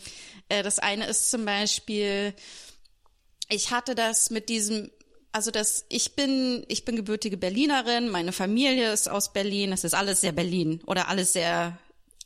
äh, 0.50 0.64
das 0.64 0.80
eine 0.80 1.06
ist 1.06 1.30
zum 1.30 1.46
Beispiel, 1.46 2.34
ich 3.50 3.70
hatte 3.70 3.94
das 3.94 4.32
mit 4.32 4.50
diesem 4.50 4.90
also 5.34 5.52
das 5.52 5.86
ich 5.90 6.16
bin 6.16 6.64
ich 6.70 6.86
bin 6.86 6.96
gebürtige 6.96 7.38
Berlinerin, 7.38 8.10
meine 8.10 8.32
Familie 8.32 8.94
ist 8.94 9.10
aus 9.10 9.34
Berlin, 9.34 9.72
das 9.72 9.84
ist 9.84 9.94
alles 9.94 10.22
sehr 10.22 10.32
Berlin 10.32 10.80
oder 10.86 11.10
alles 11.10 11.34
sehr 11.34 11.78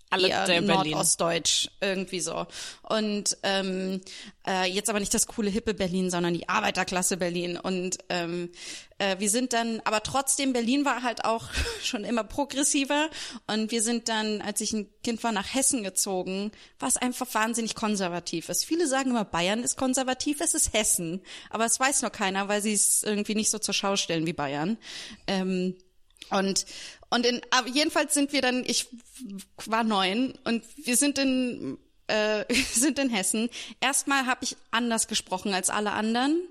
Alle 0.10 0.30
eher 0.30 0.46
Berlin. 0.46 0.68
Nordostdeutsch 0.68 1.70
irgendwie 1.82 2.22
so. 2.22 2.48
Und 2.84 3.38
ähm, 3.44 4.02
äh, 4.48 4.66
jetzt 4.66 4.90
aber 4.90 5.02
nicht 5.02 5.14
das 5.14 5.28
coole 5.28 5.50
hippe 5.50 5.74
Berlin, 5.74 6.10
sondern 6.10 6.34
die 6.34 6.48
Arbeiterklasse 6.48 7.18
Berlin. 7.18 7.58
Und 7.58 7.98
ähm, 8.08 8.50
äh, 9.00 9.20
wir 9.20 9.30
sind 9.30 9.52
dann, 9.52 9.82
aber 9.84 10.04
trotzdem 10.04 10.54
Berlin 10.54 10.86
war 10.86 11.04
halt 11.04 11.26
auch 11.26 11.50
schon 11.84 12.06
immer 12.06 12.24
progressiver. 12.24 13.10
Und 13.48 13.72
wir 13.72 13.82
sind 13.82 14.08
dann, 14.08 14.42
als 14.42 14.62
ich 14.62 14.72
ein 14.72 14.88
Kind 15.04 15.24
war, 15.24 15.34
nach 15.34 15.54
Hessen 15.54 15.84
gezogen, 15.84 16.52
was 16.80 16.96
einfach 16.96 17.28
wahnsinnig 17.34 17.76
konservativ 17.76 18.48
ist. 18.48 18.64
Viele 18.64 18.88
sagen 18.88 19.10
immer, 19.10 19.26
Bayern 19.26 19.62
ist 19.62 19.76
konservativ, 19.76 20.40
es 20.40 20.54
ist 20.54 20.72
Hessen. 20.74 21.22
Aber 21.50 21.66
es 21.66 21.80
weiß 21.82 22.02
noch 22.04 22.14
keiner, 22.14 22.48
weil 22.48 22.62
sie 22.62 22.74
es 22.74 23.04
irgendwie 23.04 23.36
nicht 23.36 23.50
so 23.50 23.60
zur 23.60 23.74
Schau 23.74 23.98
stellen 23.98 24.26
wie 24.26 24.34
Bayern. 24.34 24.78
Ähm, 25.28 25.76
und 26.30 26.66
und 27.10 27.26
in, 27.26 27.42
aber 27.52 27.68
jedenfalls 27.68 28.14
sind 28.14 28.34
wir 28.34 28.42
dann, 28.42 28.64
ich 28.66 28.88
war 29.66 29.84
neun 29.84 30.38
und 30.44 30.64
wir 30.78 30.98
sind 30.98 31.18
in 31.18 31.78
äh, 32.08 32.46
sind 32.72 33.00
in 33.00 33.10
Hessen. 33.10 33.50
Erstmal 33.80 34.26
habe 34.26 34.44
ich 34.44 34.58
anders 34.72 35.08
gesprochen 35.08 35.54
als 35.54 35.70
alle 35.70 35.92
anderen, 35.92 36.42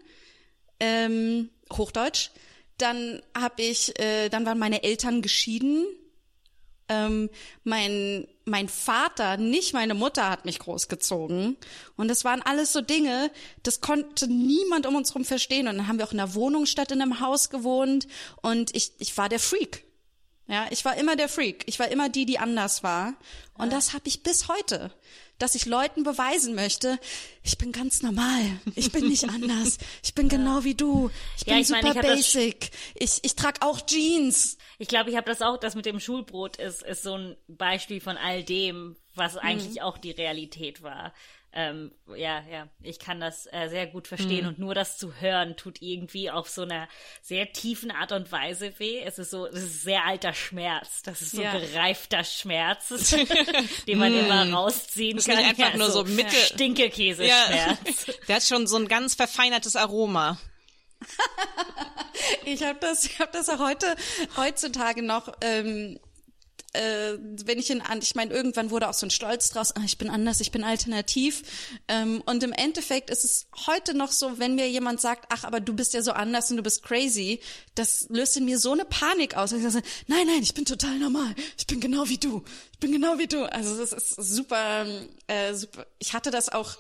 ähm, 0.81 1.51
Hochdeutsch. 1.73 2.31
Dann 2.79 3.23
habe 3.37 3.63
ich, 3.63 3.99
äh, 3.99 4.29
dann 4.29 4.45
waren 4.47 4.59
meine 4.59 4.83
Eltern 4.83 5.23
geschieden 5.23 5.87
Ähm, 6.89 7.31
mein, 7.65 8.29
mein 8.45 8.69
Vater, 8.69 9.39
nicht 9.39 9.75
meine 9.75 9.95
Mutter 9.95 10.31
hat 10.31 10.45
mich 10.45 10.61
großgezogen. 10.61 11.57
Und 11.97 12.09
das 12.09 12.25
waren 12.25 12.43
alles 12.43 12.73
so 12.73 12.81
Dinge, 12.81 13.33
das 13.65 13.81
konnte 13.81 14.29
niemand 14.29 14.87
um 14.87 14.95
uns 14.95 15.11
herum 15.11 15.25
verstehen. 15.25 15.67
Und 15.67 15.79
dann 15.79 15.89
haben 15.89 15.99
wir 15.99 16.07
auch 16.07 16.13
in 16.13 16.21
einer 16.21 16.35
Wohnung 16.35 16.65
statt 16.65 16.93
in 16.93 17.03
einem 17.03 17.19
Haus 17.19 17.51
gewohnt. 17.51 18.07
Und 18.41 18.75
ich, 18.77 18.93
ich 18.99 19.17
war 19.19 19.29
der 19.29 19.41
Freak. 19.41 19.86
Ja, 20.49 20.67
ich 20.71 20.85
war 20.85 20.97
immer 20.97 21.17
der 21.17 21.29
Freak. 21.29 21.65
Ich 21.67 21.79
war 21.79 21.89
immer 21.89 22.09
die, 22.09 22.25
die 22.25 22.39
anders 22.39 22.83
war. 22.85 23.15
Und 23.55 23.73
das 23.73 23.93
habe 23.95 24.07
ich 24.07 24.23
bis 24.23 24.49
heute. 24.49 24.93
Dass 25.39 25.55
ich 25.55 25.67
Leuten 25.67 26.03
beweisen 26.03 26.55
möchte, 26.55 26.99
ich 27.43 27.59
bin 27.59 27.71
ganz 27.71 28.01
normal. 28.01 28.41
Ich 28.75 28.91
bin 28.91 29.07
nicht 29.09 29.25
anders. 29.29 29.77
Ich 30.03 30.15
bin 30.15 30.31
genau 30.31 30.65
wie 30.65 30.75
du. 30.75 31.11
Ich 31.37 31.47
Ja, 31.47 31.55
bin 31.55 31.63
ich 31.63 31.69
meine, 31.69 31.83
super 31.89 31.93
ich 31.93 31.99
hab 31.99 32.07
das- 32.07 32.33
basic. 32.33 32.71
Ich, 32.95 33.19
ich 33.23 33.35
trage 33.37 33.61
auch 33.61 33.85
Jeans. 33.85 34.57
Ich 34.79 34.89
glaube, 34.89 35.11
ich 35.11 35.17
habe 35.17 35.27
das 35.29 35.43
auch, 35.43 35.59
das 35.59 35.75
mit 35.75 35.85
dem 35.85 36.01
Schulbrot 36.01 36.57
ist, 36.57 36.83
ist 36.83 37.03
so 37.03 37.19
ein 37.19 37.37
Beispiel 37.49 38.01
von 38.01 38.17
all 38.17 38.45
dem, 38.45 38.97
was 39.15 39.35
Mhm. 39.35 39.41
eigentlich 39.41 39.83
auch 39.83 39.99
die 39.99 40.13
Realität 40.13 40.83
war. 40.83 41.13
Ähm, 41.59 41.91
ja, 42.15 42.43
ja, 42.51 42.69
ich 42.83 42.99
kann 42.99 43.19
das 43.19 43.47
äh, 43.51 43.69
sehr 43.71 43.87
gut 43.87 44.07
verstehen 44.09 44.43
Mhm. 44.43 44.49
und 44.49 44.59
nur 44.59 44.75
das 44.75 44.99
zu 44.99 45.15
hören 45.21 45.57
tut 45.57 45.81
irgendwie 45.81 46.31
auf 46.31 46.51
so 46.51 46.63
einer 46.63 46.87
sehr 47.23 47.51
tiefen 47.51 47.91
Art 47.91 48.13
und 48.13 48.31
Weise 48.31 48.79
weh. 48.79 49.01
Es 49.01 49.19
ist 49.19 49.31
so, 49.31 49.47
es 49.47 49.63
ist 49.63 49.83
sehr 49.83 50.05
alter 50.05 50.35
Schmerz. 50.35 51.03
Das 51.03 51.23
ist 51.23 51.31
so 51.31 51.41
Ja. 51.41 51.59
gereifter 51.59 52.25
Schmerz, 52.25 52.89
den 53.89 53.99
man 53.99 54.13
immer 54.15 54.53
rausziehen 54.53 55.17
Ist 55.17 55.29
kann. 55.29 55.39
nicht 55.39 55.49
einfach 55.49 55.71
ja, 55.73 55.77
nur 55.79 55.91
so 55.91 56.05
Mitte- 56.05 56.37
Stinkekäse-Schmerz. 56.37 58.05
Der 58.29 58.37
hat 58.37 58.43
schon 58.43 58.67
so 58.67 58.77
ein 58.77 58.87
ganz 58.87 59.15
verfeinertes 59.15 59.77
Aroma. 59.77 60.39
Ich 62.45 62.63
habe 62.65 62.79
das, 62.81 63.05
ich 63.07 63.19
habe 63.19 63.31
das 63.33 63.49
auch 63.49 63.61
heute, 63.61 63.97
heutzutage 64.37 65.03
noch. 65.03 65.33
Ähm, 65.41 65.99
äh, 66.77 67.19
wenn 67.45 67.59
ich 67.59 67.71
in, 67.71 67.83
ich 68.01 68.15
meine, 68.15 68.33
irgendwann 68.33 68.71
wurde 68.71 68.89
auch 68.89 68.95
so 68.95 69.07
ein 69.07 69.11
Stolz 69.11 69.51
draus, 69.51 69.73
ah, 69.73 69.83
ich 69.85 69.99
bin 69.99 70.11
anders, 70.11 70.41
ich 70.41 70.51
bin 70.51 70.65
alternativ. 70.65 71.43
Ähm, 71.89 72.23
und 72.27 72.43
im 72.43 72.53
Endeffekt 72.53 73.11
ist 73.11 73.25
es 73.25 73.47
heute 73.67 73.95
noch 73.95 74.13
so, 74.13 74.39
wenn 74.39 74.55
mir 74.55 74.69
jemand 74.69 75.01
sagt, 75.01 75.27
ach, 75.31 75.45
aber 75.45 75.61
du 75.61 75.75
bist 75.75 75.95
ja 75.95 76.03
so 76.03 76.13
anders 76.13 76.51
und 76.51 76.59
du 76.59 76.63
bist 76.63 76.83
crazy, 76.83 77.41
das 77.75 78.07
löst 78.11 78.37
in 78.37 78.45
mir 78.45 78.59
so 78.59 78.73
eine 78.73 78.85
Panik 78.85 79.37
aus. 79.37 79.53
Ich 79.53 79.63
sage, 79.63 79.87
nein, 80.07 80.27
nein, 80.27 80.43
ich 80.43 80.55
bin 80.55 80.65
total 80.65 80.99
normal. 80.99 81.35
Ich 81.59 81.67
bin 81.67 81.81
genau 81.81 82.09
wie 82.09 82.19
du. 82.19 82.45
Ich 82.73 82.79
bin 82.79 82.93
genau 82.93 83.19
wie 83.19 83.27
du. 83.27 83.45
Also 83.51 83.77
das 83.77 83.93
ist 83.93 84.17
super, 84.17 84.87
äh, 85.27 85.55
super. 85.55 85.87
Ich 85.99 86.13
hatte 86.13 86.31
das 86.31 86.49
auch 86.49 86.77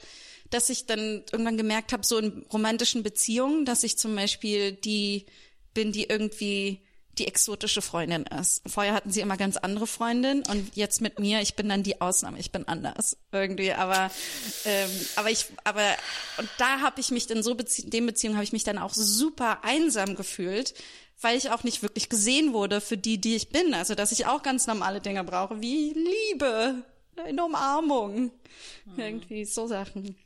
dass 0.50 0.70
ich 0.70 0.86
dann 0.86 1.24
irgendwann 1.32 1.56
gemerkt 1.56 1.92
habe, 1.92 2.06
so 2.06 2.18
in 2.18 2.44
romantischen 2.52 3.02
Beziehungen, 3.02 3.64
dass 3.64 3.82
ich 3.82 3.98
zum 3.98 4.14
Beispiel 4.14 4.70
die 4.70 5.26
bin, 5.74 5.90
die 5.92 6.04
irgendwie 6.04 6.85
die 7.18 7.26
exotische 7.26 7.82
Freundin 7.82 8.24
ist. 8.24 8.62
Vorher 8.66 8.94
hatten 8.94 9.10
sie 9.10 9.20
immer 9.20 9.36
ganz 9.36 9.56
andere 9.56 9.86
Freundinnen 9.86 10.42
und 10.48 10.76
jetzt 10.76 11.00
mit 11.00 11.18
mir, 11.18 11.40
ich 11.40 11.54
bin 11.54 11.68
dann 11.68 11.82
die 11.82 12.00
Ausnahme, 12.00 12.38
ich 12.38 12.52
bin 12.52 12.68
anders 12.68 13.16
irgendwie, 13.32 13.72
aber 13.72 14.10
ähm, 14.64 14.90
aber 15.16 15.30
ich 15.30 15.46
aber 15.64 15.96
und 16.38 16.48
da 16.58 16.80
habe 16.80 17.00
ich 17.00 17.10
mich 17.10 17.26
dann 17.26 17.42
so 17.42 17.54
Bezie 17.54 17.82
in 17.82 17.90
den 17.90 18.06
Beziehungen 18.06 18.36
habe 18.36 18.44
ich 18.44 18.52
mich 18.52 18.64
dann 18.64 18.78
auch 18.78 18.92
super 18.94 19.64
einsam 19.64 20.14
gefühlt, 20.14 20.74
weil 21.20 21.36
ich 21.36 21.50
auch 21.50 21.64
nicht 21.64 21.82
wirklich 21.82 22.08
gesehen 22.08 22.52
wurde 22.52 22.80
für 22.80 22.96
die, 22.96 23.18
die 23.18 23.36
ich 23.36 23.48
bin, 23.48 23.74
also 23.74 23.94
dass 23.94 24.12
ich 24.12 24.26
auch 24.26 24.42
ganz 24.42 24.66
normale 24.66 25.00
Dinge 25.00 25.24
brauche 25.24 25.60
wie 25.60 25.92
Liebe, 25.92 26.82
eine 27.16 27.44
Umarmung, 27.44 28.30
irgendwie 28.96 29.44
so 29.44 29.66
Sachen. 29.66 30.16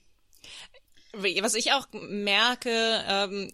Was 1.12 1.54
ich 1.54 1.72
auch 1.72 1.88
merke, 1.92 3.04
ähm, 3.08 3.50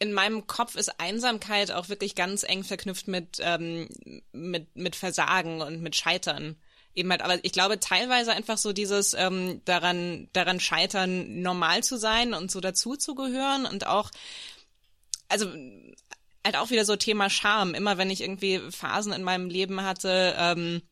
in 0.00 0.14
meinem 0.14 0.46
Kopf 0.46 0.74
ist 0.76 0.98
Einsamkeit 0.98 1.70
auch 1.70 1.90
wirklich 1.90 2.14
ganz 2.14 2.42
eng 2.42 2.64
verknüpft 2.64 3.06
mit, 3.06 3.36
ähm, 3.40 3.86
mit, 4.32 4.74
mit 4.74 4.96
Versagen 4.96 5.60
und 5.60 5.82
mit 5.82 5.94
Scheitern. 5.94 6.56
Eben 6.94 7.10
halt, 7.10 7.22
aber 7.22 7.38
ich 7.44 7.52
glaube 7.52 7.78
teilweise 7.78 8.32
einfach 8.32 8.58
so 8.58 8.72
dieses 8.72 9.12
ähm, 9.12 9.60
daran, 9.66 10.28
daran 10.32 10.58
scheitern, 10.58 11.42
normal 11.42 11.84
zu 11.84 11.98
sein 11.98 12.32
und 12.32 12.50
so 12.50 12.60
dazuzugehören 12.60 13.66
und 13.66 13.86
auch, 13.86 14.10
also 15.28 15.46
halt 16.44 16.56
auch 16.56 16.70
wieder 16.70 16.86
so 16.86 16.96
Thema 16.96 17.28
Scham. 17.28 17.74
Immer 17.74 17.98
wenn 17.98 18.10
ich 18.10 18.22
irgendwie 18.22 18.58
Phasen 18.70 19.12
in 19.12 19.22
meinem 19.22 19.50
Leben 19.50 19.82
hatte, 19.82 20.34
ähm, 20.38 20.82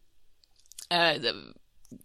äh, 0.91 1.19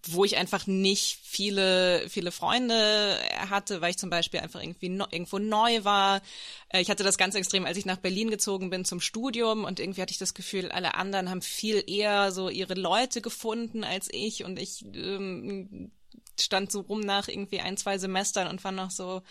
wo 0.07 0.23
ich 0.23 0.37
einfach 0.37 0.65
nicht 0.67 1.19
viele 1.23 2.07
viele 2.09 2.31
Freunde 2.31 3.17
hatte, 3.49 3.81
weil 3.81 3.91
ich 3.91 3.97
zum 3.97 4.09
Beispiel 4.09 4.39
einfach 4.39 4.61
irgendwie 4.61 4.89
no, 4.89 5.05
irgendwo 5.11 5.39
neu 5.39 5.83
war. 5.83 6.21
Äh, 6.69 6.81
Ich 6.81 6.89
hatte 6.89 7.03
das 7.03 7.17
ganz 7.17 7.35
extrem, 7.35 7.65
als 7.65 7.77
ich 7.77 7.85
nach 7.85 7.97
Berlin 7.97 8.29
gezogen 8.29 8.69
bin 8.69 8.85
zum 8.85 9.01
Studium 9.01 9.65
und 9.65 9.79
irgendwie 9.79 10.01
hatte 10.01 10.11
ich 10.11 10.17
das 10.19 10.33
Gefühl, 10.33 10.71
alle 10.71 10.95
anderen 10.95 11.29
haben 11.29 11.41
viel 11.41 11.83
eher 11.87 12.31
so 12.31 12.49
ihre 12.49 12.75
Leute 12.75 13.21
gefunden 13.21 13.83
als 13.83 14.07
ich 14.11 14.45
und 14.45 14.57
ich 14.57 14.85
ähm, 14.93 15.91
stand 16.39 16.71
so 16.71 16.81
rum 16.81 17.01
nach 17.01 17.27
irgendwie 17.27 17.59
ein 17.59 17.77
zwei 17.77 17.97
Semestern 17.97 18.47
und 18.47 18.63
war 18.63 18.71
noch 18.71 18.91
so 18.91 19.21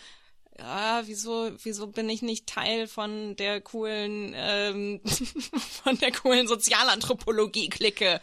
ja, 0.59 1.01
wieso, 1.05 1.51
wieso 1.63 1.87
bin 1.87 2.09
ich 2.09 2.21
nicht 2.21 2.47
Teil 2.47 2.87
von 2.87 3.35
der 3.35 3.59
coolen, 3.61 4.33
ähm, 4.35 5.01
von 5.83 5.97
der 5.97 6.11
coolen 6.11 6.47
Sozialanthropologie-Clique? 6.47 8.21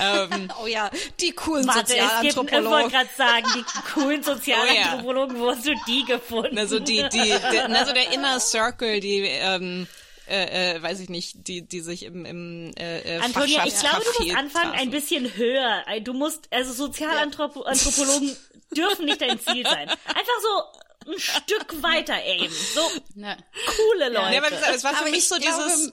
ähm, 0.00 0.50
Oh 0.62 0.66
ja, 0.66 0.90
die 1.20 1.32
coolen 1.32 1.66
Warte, 1.66 1.94
gibt, 1.94 1.98
ich 1.98 2.02
wollte 2.02 2.32
Sozialanthropologen. 2.34 2.90
gerade 2.90 3.10
sagen, 3.16 3.46
die 3.54 3.64
coolen 3.94 4.20
Oh 4.20 4.34
Sozialanthropologen, 4.34 5.38
wo 5.38 5.50
hast 5.50 5.66
du 5.66 5.74
die 5.86 6.04
gefunden? 6.04 6.58
also 6.58 6.80
die, 6.80 7.06
die, 7.12 7.28
der, 7.52 7.70
also 7.70 7.92
der 7.92 8.12
Inner 8.12 8.40
Circle, 8.40 9.00
die, 9.00 9.20
ähm, 9.20 9.86
äh, 10.28 10.76
äh, 10.76 10.82
weiß 10.82 11.00
ich 11.00 11.08
nicht, 11.08 11.46
die, 11.48 11.62
die 11.62 11.80
sich 11.80 12.04
im, 12.04 12.24
im 12.24 12.70
äh, 12.78 13.00
äh, 13.00 13.20
Antonia, 13.20 13.66
ich 13.66 13.78
glaube, 13.78 14.02
du 14.18 14.24
musst 14.24 14.36
anfangen, 14.36 14.72
ein 14.72 14.90
bisschen 14.90 15.34
höher. 15.36 15.84
Du 16.02 16.12
musst, 16.12 16.48
also 16.50 16.72
Sozialanthropologen 16.72 18.36
dürfen 18.76 19.04
nicht 19.04 19.20
dein 19.20 19.38
Ziel 19.38 19.64
sein. 19.64 19.88
Einfach 19.88 20.40
so 20.42 20.80
ein 21.06 21.18
Stück 21.18 21.82
weiter 21.82 22.14
aimen. 22.14 22.50
So 22.74 22.80
Ja. 23.14 23.36
coole 23.66 24.08
Leute. 24.08 24.34
Ja, 24.34 24.38
aber 24.44 24.50
das, 24.50 24.76
es 24.76 24.84
war 24.84 24.92
für 24.92 25.00
Aber 25.02 25.10
mich 25.10 25.18
ich 25.20 25.28
so 25.28 25.36
glaube- 25.36 25.64
dieses, 25.68 25.92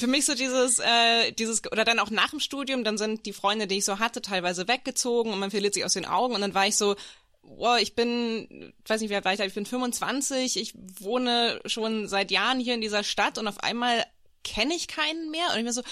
für 0.00 0.06
mich 0.06 0.24
so 0.26 0.34
dieses, 0.34 0.78
äh, 0.78 1.32
dieses, 1.32 1.62
oder 1.70 1.84
dann 1.84 1.98
auch 1.98 2.10
nach 2.10 2.30
dem 2.30 2.40
Studium, 2.40 2.84
dann 2.84 2.98
sind 2.98 3.26
die 3.26 3.32
Freunde, 3.32 3.66
die 3.66 3.78
ich 3.78 3.84
so 3.84 3.98
hatte, 3.98 4.22
teilweise 4.22 4.68
weggezogen 4.68 5.32
und 5.32 5.38
man 5.38 5.50
verliert 5.50 5.74
sich 5.74 5.84
aus 5.84 5.92
den 5.94 6.06
Augen 6.06 6.34
und 6.34 6.40
dann 6.40 6.54
war 6.54 6.66
ich 6.66 6.76
so, 6.76 6.96
wow, 7.42 7.78
ich 7.80 7.94
bin, 7.94 8.74
weiß 8.86 9.00
nicht, 9.00 9.10
wie 9.10 9.14
alt 9.14 9.24
war 9.24 9.32
ich 9.32 9.38
da, 9.38 9.44
ich 9.44 9.54
bin 9.54 9.64
25, 9.66 10.56
ich 10.58 10.74
wohne 11.00 11.60
schon 11.64 12.06
seit 12.08 12.30
Jahren 12.30 12.60
hier 12.60 12.74
in 12.74 12.80
dieser 12.82 13.04
Stadt 13.04 13.38
und 13.38 13.48
auf 13.48 13.60
einmal 13.62 14.04
kenne 14.44 14.74
ich 14.74 14.86
keinen 14.88 15.30
mehr 15.30 15.46
und 15.52 15.58
ich 15.58 15.64
mir 15.64 15.72
so, 15.72 15.82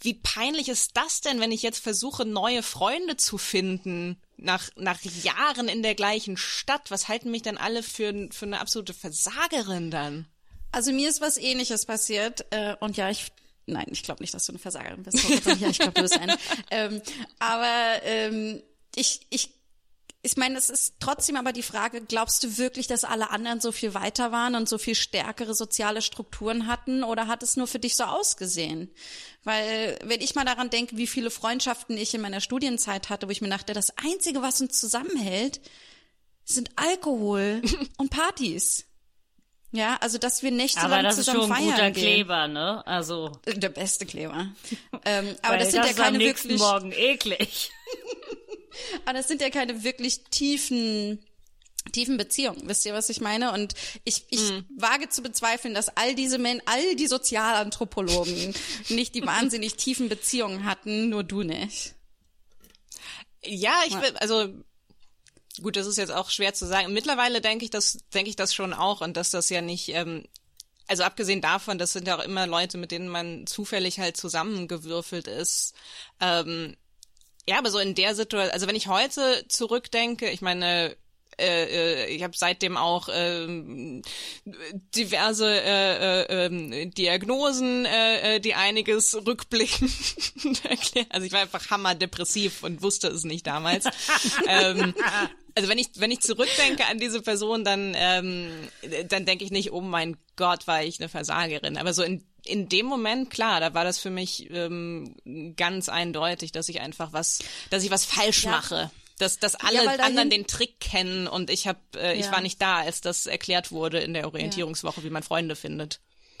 wie 0.00 0.14
peinlich 0.14 0.68
ist 0.68 0.96
das 0.96 1.20
denn, 1.22 1.40
wenn 1.40 1.52
ich 1.52 1.62
jetzt 1.62 1.78
versuche, 1.82 2.24
neue 2.26 2.62
Freunde 2.62 3.16
zu 3.16 3.38
finden, 3.38 4.20
nach, 4.44 4.68
nach 4.76 5.00
Jahren 5.02 5.68
in 5.68 5.82
der 5.82 5.94
gleichen 5.94 6.36
Stadt? 6.36 6.90
Was 6.90 7.08
halten 7.08 7.30
mich 7.30 7.42
denn 7.42 7.58
alle 7.58 7.82
für, 7.82 8.28
für 8.30 8.46
eine 8.46 8.60
absolute 8.60 8.94
Versagerin 8.94 9.90
dann? 9.90 10.26
Also 10.72 10.92
mir 10.92 11.08
ist 11.08 11.20
was 11.20 11.36
ähnliches 11.36 11.86
passiert 11.86 12.46
äh, 12.50 12.76
und 12.80 12.96
ja, 12.96 13.10
ich 13.10 13.32
nein, 13.66 13.86
ich 13.90 14.02
glaube 14.02 14.22
nicht, 14.22 14.34
dass 14.34 14.46
du 14.46 14.52
eine 14.52 14.58
Versagerin 14.58 15.02
bist. 15.02 15.18
Ja, 15.60 15.68
ich 15.68 15.78
glaube, 15.78 15.94
du 15.94 16.02
bist 16.02 16.18
eine. 16.18 16.36
ähm, 16.70 17.00
aber 17.38 18.02
ähm, 18.02 18.62
ich 18.94 19.20
ich 19.30 19.50
ich 20.24 20.38
meine, 20.38 20.56
es 20.56 20.70
ist 20.70 20.94
trotzdem 21.00 21.36
aber 21.36 21.52
die 21.52 21.62
Frage, 21.62 22.00
glaubst 22.00 22.42
du 22.42 22.56
wirklich, 22.56 22.86
dass 22.86 23.04
alle 23.04 23.28
anderen 23.28 23.60
so 23.60 23.72
viel 23.72 23.92
weiter 23.92 24.32
waren 24.32 24.54
und 24.54 24.70
so 24.70 24.78
viel 24.78 24.94
stärkere 24.94 25.54
soziale 25.54 26.00
Strukturen 26.00 26.66
hatten 26.66 27.04
oder 27.04 27.26
hat 27.26 27.42
es 27.42 27.58
nur 27.58 27.66
für 27.66 27.78
dich 27.78 27.94
so 27.94 28.04
ausgesehen? 28.04 28.90
Weil, 29.44 29.98
wenn 30.02 30.22
ich 30.22 30.34
mal 30.34 30.46
daran 30.46 30.70
denke, 30.70 30.96
wie 30.96 31.06
viele 31.06 31.30
Freundschaften 31.30 31.98
ich 31.98 32.14
in 32.14 32.22
meiner 32.22 32.40
Studienzeit 32.40 33.10
hatte, 33.10 33.26
wo 33.26 33.32
ich 33.32 33.42
mir 33.42 33.50
dachte, 33.50 33.74
das 33.74 33.98
Einzige, 33.98 34.40
was 34.40 34.62
uns 34.62 34.80
zusammenhält, 34.80 35.60
sind 36.42 36.70
Alkohol 36.76 37.60
und 37.98 38.08
Partys. 38.08 38.86
Ja, 39.72 39.98
also 40.00 40.16
dass 40.16 40.42
wir 40.42 40.52
nächtelang 40.52 40.92
aber 40.92 41.02
das 41.02 41.18
ist 41.18 41.26
zusammen 41.26 41.42
schon 41.42 41.52
ein 41.52 41.58
feiern 41.58 41.74
guter 41.74 41.90
gehen. 41.90 42.14
Kleber, 42.14 42.48
ne? 42.48 42.86
Also, 42.86 43.32
Der 43.44 43.68
beste 43.68 44.06
Kleber. 44.06 44.46
ähm, 45.04 45.34
aber 45.42 45.58
das 45.58 45.72
sind 45.72 45.84
ja 45.84 45.90
ist 45.90 45.98
am 45.98 46.04
keine 46.04 46.18
nächsten 46.18 46.48
wirklich, 46.48 46.60
Morgen 46.62 46.92
eklig. 46.92 47.70
aber 49.04 49.14
das 49.14 49.28
sind 49.28 49.40
ja 49.40 49.50
keine 49.50 49.84
wirklich 49.84 50.24
tiefen 50.24 51.24
tiefen 51.92 52.16
Beziehungen. 52.16 52.66
Wisst 52.66 52.86
ihr, 52.86 52.94
was 52.94 53.10
ich 53.10 53.20
meine? 53.20 53.52
Und 53.52 53.74
ich, 54.04 54.24
ich 54.30 54.40
wage 54.76 55.08
zu 55.08 55.22
bezweifeln, 55.22 55.74
dass 55.74 55.94
all 55.96 56.14
diese 56.14 56.38
Men, 56.38 56.62
all 56.66 56.96
die 56.96 57.06
Sozialanthropologen 57.06 58.54
nicht 58.88 59.14
die 59.14 59.26
wahnsinnig 59.26 59.74
tiefen 59.74 60.08
Beziehungen 60.08 60.64
hatten, 60.64 61.10
nur 61.10 61.24
du 61.24 61.42
nicht. 61.42 61.94
Ja, 63.44 63.74
ich 63.86 63.94
will, 64.00 64.16
also 64.16 64.48
gut, 65.62 65.76
das 65.76 65.86
ist 65.86 65.98
jetzt 65.98 66.12
auch 66.12 66.30
schwer 66.30 66.54
zu 66.54 66.66
sagen. 66.66 66.92
Mittlerweile 66.92 67.40
denke 67.40 67.64
ich 67.64 67.70
das, 67.70 67.98
denke 68.12 68.30
ich 68.30 68.36
das 68.36 68.54
schon 68.54 68.72
auch 68.72 69.00
und 69.00 69.16
dass 69.16 69.30
das 69.30 69.50
ja 69.50 69.60
nicht, 69.60 69.90
ähm, 69.90 70.24
also 70.86 71.02
abgesehen 71.02 71.40
davon, 71.40 71.78
das 71.78 71.92
sind 71.92 72.08
ja 72.08 72.18
auch 72.18 72.24
immer 72.24 72.46
Leute, 72.46 72.78
mit 72.78 72.90
denen 72.90 73.08
man 73.08 73.46
zufällig 73.46 74.00
halt 74.00 74.16
zusammengewürfelt 74.16 75.28
ist. 75.28 75.74
Ähm, 76.20 76.76
ja, 77.48 77.58
aber 77.58 77.70
so 77.70 77.78
in 77.78 77.94
der 77.94 78.14
Situation, 78.14 78.52
also 78.52 78.66
wenn 78.66 78.76
ich 78.76 78.88
heute 78.88 79.44
zurückdenke, 79.48 80.30
ich 80.30 80.40
meine, 80.40 80.96
äh, 81.38 82.04
äh, 82.04 82.06
ich 82.14 82.22
habe 82.22 82.36
seitdem 82.36 82.76
auch 82.76 83.08
äh, 83.08 84.02
diverse 84.94 85.46
äh, 85.46 86.22
äh, 86.22 86.46
äh, 86.46 86.86
Diagnosen, 86.86 87.86
äh, 87.86 88.36
äh, 88.36 88.40
die 88.40 88.54
einiges 88.54 89.14
rückblickend 89.14 90.64
erklären. 90.64 91.06
Also 91.10 91.26
ich 91.26 91.32
war 91.32 91.40
einfach 91.40 91.70
hammerdepressiv 91.70 92.62
und 92.62 92.82
wusste 92.82 93.08
es 93.08 93.24
nicht 93.24 93.46
damals. 93.46 93.86
ähm, 94.48 94.94
also 95.54 95.68
wenn 95.68 95.78
ich 95.78 95.88
wenn 95.96 96.10
ich 96.10 96.20
zurückdenke 96.20 96.86
an 96.86 96.98
diese 96.98 97.20
Person, 97.22 97.64
dann 97.64 97.94
ähm, 97.96 98.50
dann 99.08 99.24
denke 99.24 99.44
ich 99.44 99.50
nicht, 99.50 99.72
oh 99.72 99.80
mein 99.80 100.16
Gott, 100.36 100.66
war 100.66 100.82
ich 100.82 101.00
eine 101.00 101.08
Versagerin. 101.08 101.76
Aber 101.76 101.92
so 101.92 102.02
in 102.02 102.24
in 102.44 102.68
dem 102.68 102.86
Moment, 102.86 103.30
klar, 103.30 103.60
da 103.60 103.74
war 103.74 103.84
das 103.84 103.98
für 103.98 104.10
mich 104.10 104.50
ähm, 104.50 105.14
ganz 105.56 105.88
eindeutig, 105.88 106.52
dass 106.52 106.68
ich 106.68 106.80
einfach 106.80 107.12
was, 107.12 107.40
dass 107.70 107.82
ich 107.84 107.90
was 107.90 108.04
falsch 108.04 108.44
mache. 108.46 108.90
Dass, 109.18 109.38
dass 109.38 109.54
alle 109.54 109.84
Ja, 109.84 109.90
anderen 110.00 110.28
den 110.28 110.46
Trick 110.48 110.80
kennen 110.80 111.28
und 111.28 111.48
ich 111.48 111.68
hab, 111.68 111.78
äh, 111.94 112.14
ich 112.14 112.26
Ja. 112.26 112.32
war 112.32 112.40
nicht 112.40 112.60
da, 112.60 112.78
als 112.78 113.00
das 113.00 113.26
erklärt 113.26 113.70
wurde 113.70 114.00
in 114.00 114.12
der 114.12 114.26
Orientierungswoche, 114.26 115.04
wie 115.04 115.10
man 115.10 115.22
Freunde 115.22 115.54
findet. 115.56 116.00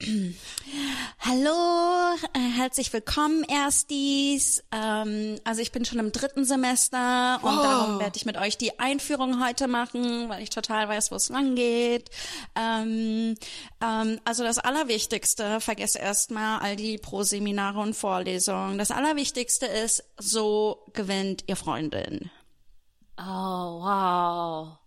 Herzlich 2.56 2.90
willkommen, 2.94 3.44
Erstis. 3.44 4.64
Ähm, 4.72 5.38
also 5.44 5.60
ich 5.60 5.72
bin 5.72 5.84
schon 5.84 5.98
im 5.98 6.10
dritten 6.10 6.46
Semester 6.46 7.38
und 7.42 7.54
darum 7.54 7.98
werde 7.98 8.16
ich 8.16 8.24
mit 8.24 8.38
euch 8.38 8.56
die 8.56 8.78
Einführung 8.78 9.44
heute 9.44 9.68
machen, 9.68 10.30
weil 10.30 10.42
ich 10.42 10.48
total 10.48 10.88
weiß, 10.88 11.10
wo 11.10 11.16
es 11.16 11.28
lang 11.28 11.54
geht. 11.54 12.08
Ähm, 12.54 13.34
ähm, 13.82 14.20
also 14.24 14.42
das 14.42 14.56
Allerwichtigste, 14.56 15.60
vergesse 15.60 15.98
erstmal 15.98 16.60
all 16.60 16.76
die 16.76 16.96
Pro-Seminare 16.96 17.78
und 17.78 17.92
Vorlesungen. 17.92 18.78
Das 18.78 18.90
Allerwichtigste 18.90 19.66
ist, 19.66 20.02
so 20.16 20.82
gewinnt 20.94 21.44
ihr 21.48 21.56
Freundin. 21.56 22.30
Oh, 23.18 23.22
wow. 23.82 24.78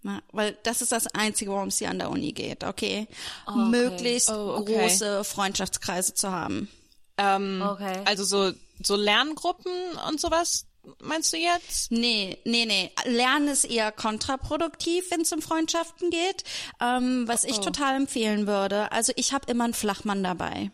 Na, 0.00 0.22
weil 0.32 0.56
das 0.62 0.80
ist 0.80 0.92
das 0.92 1.06
Einzige, 1.08 1.50
worum 1.50 1.68
es 1.68 1.76
hier 1.76 1.90
an 1.90 1.98
der 1.98 2.08
Uni 2.08 2.32
geht, 2.32 2.64
okay? 2.64 3.06
Möglichst 3.54 4.30
Oh, 4.30 4.56
okay. 4.60 4.78
große 4.78 5.24
Freundschaftskreise 5.24 6.14
zu 6.14 6.30
haben. 6.30 6.70
Ähm, 7.18 7.62
Okay. 7.62 8.02
Also 8.04 8.24
so, 8.24 8.52
so 8.82 8.96
Lerngruppen 8.96 9.72
und 10.08 10.20
sowas, 10.20 10.66
meinst 11.00 11.32
du 11.32 11.36
jetzt? 11.36 11.90
Nee, 11.90 12.38
nee, 12.44 12.64
nee. 12.64 12.90
Lernen 13.04 13.48
ist 13.48 13.64
eher 13.64 13.92
kontraproduktiv, 13.92 15.10
wenn 15.10 15.22
es 15.22 15.32
um 15.32 15.42
Freundschaften 15.42 16.10
geht. 16.10 16.44
Ähm, 16.80 17.26
was 17.26 17.44
ich 17.44 17.58
total 17.60 17.96
empfehlen 17.96 18.46
würde. 18.46 18.90
Also 18.92 19.12
ich 19.16 19.32
habe 19.32 19.50
immer 19.50 19.64
einen 19.64 19.74
Flachmann 19.74 20.22
dabei. 20.22 20.70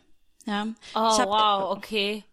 Ja. 0.47 0.67
Oh, 0.95 1.09
ich 1.13 1.19
hab, 1.19 1.29
wow, 1.29 1.77
okay. 1.77 2.25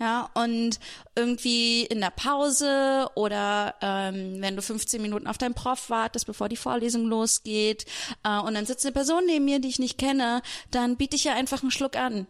Ja, 0.00 0.30
und 0.34 0.78
irgendwie 1.16 1.84
in 1.84 2.00
der 2.00 2.10
Pause 2.10 3.10
oder 3.16 3.74
ähm, 3.80 4.40
wenn 4.40 4.54
du 4.54 4.62
15 4.62 5.02
Minuten 5.02 5.26
auf 5.26 5.38
deinen 5.38 5.54
Prof 5.54 5.90
wartest, 5.90 6.26
bevor 6.26 6.48
die 6.48 6.56
Vorlesung 6.56 7.06
losgeht, 7.06 7.84
äh, 8.22 8.38
und 8.38 8.54
dann 8.54 8.64
sitzt 8.64 8.86
eine 8.86 8.92
Person 8.92 9.26
neben 9.26 9.44
mir, 9.44 9.58
die 9.58 9.68
ich 9.68 9.80
nicht 9.80 9.98
kenne, 9.98 10.40
dann 10.70 10.96
biete 10.96 11.16
ich 11.16 11.26
ihr 11.26 11.34
einfach 11.34 11.62
einen 11.62 11.72
Schluck 11.72 11.96
an. 11.96 12.28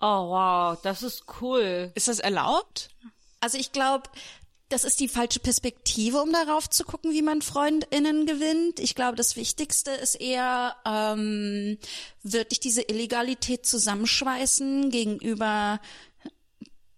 Oh, 0.00 0.30
wow, 0.30 0.78
das 0.82 1.02
ist 1.02 1.24
cool. 1.40 1.92
Ist 1.94 2.08
das 2.08 2.20
erlaubt? 2.20 2.88
Also 3.40 3.58
ich 3.58 3.72
glaube, 3.72 4.08
das 4.70 4.84
ist 4.84 5.00
die 5.00 5.08
falsche 5.08 5.40
Perspektive, 5.40 6.22
um 6.22 6.32
darauf 6.32 6.70
zu 6.70 6.84
gucken, 6.84 7.12
wie 7.12 7.22
man 7.22 7.42
FreundInnen 7.42 8.24
gewinnt. 8.24 8.78
Ich 8.78 8.94
glaube, 8.94 9.16
das 9.16 9.36
Wichtigste 9.36 9.90
ist 9.90 10.14
eher 10.14 10.76
ähm, 10.86 11.76
wirklich 12.22 12.60
diese 12.60 12.82
Illegalität 12.82 13.66
zusammenschweißen 13.66 14.90
gegenüber 14.90 15.80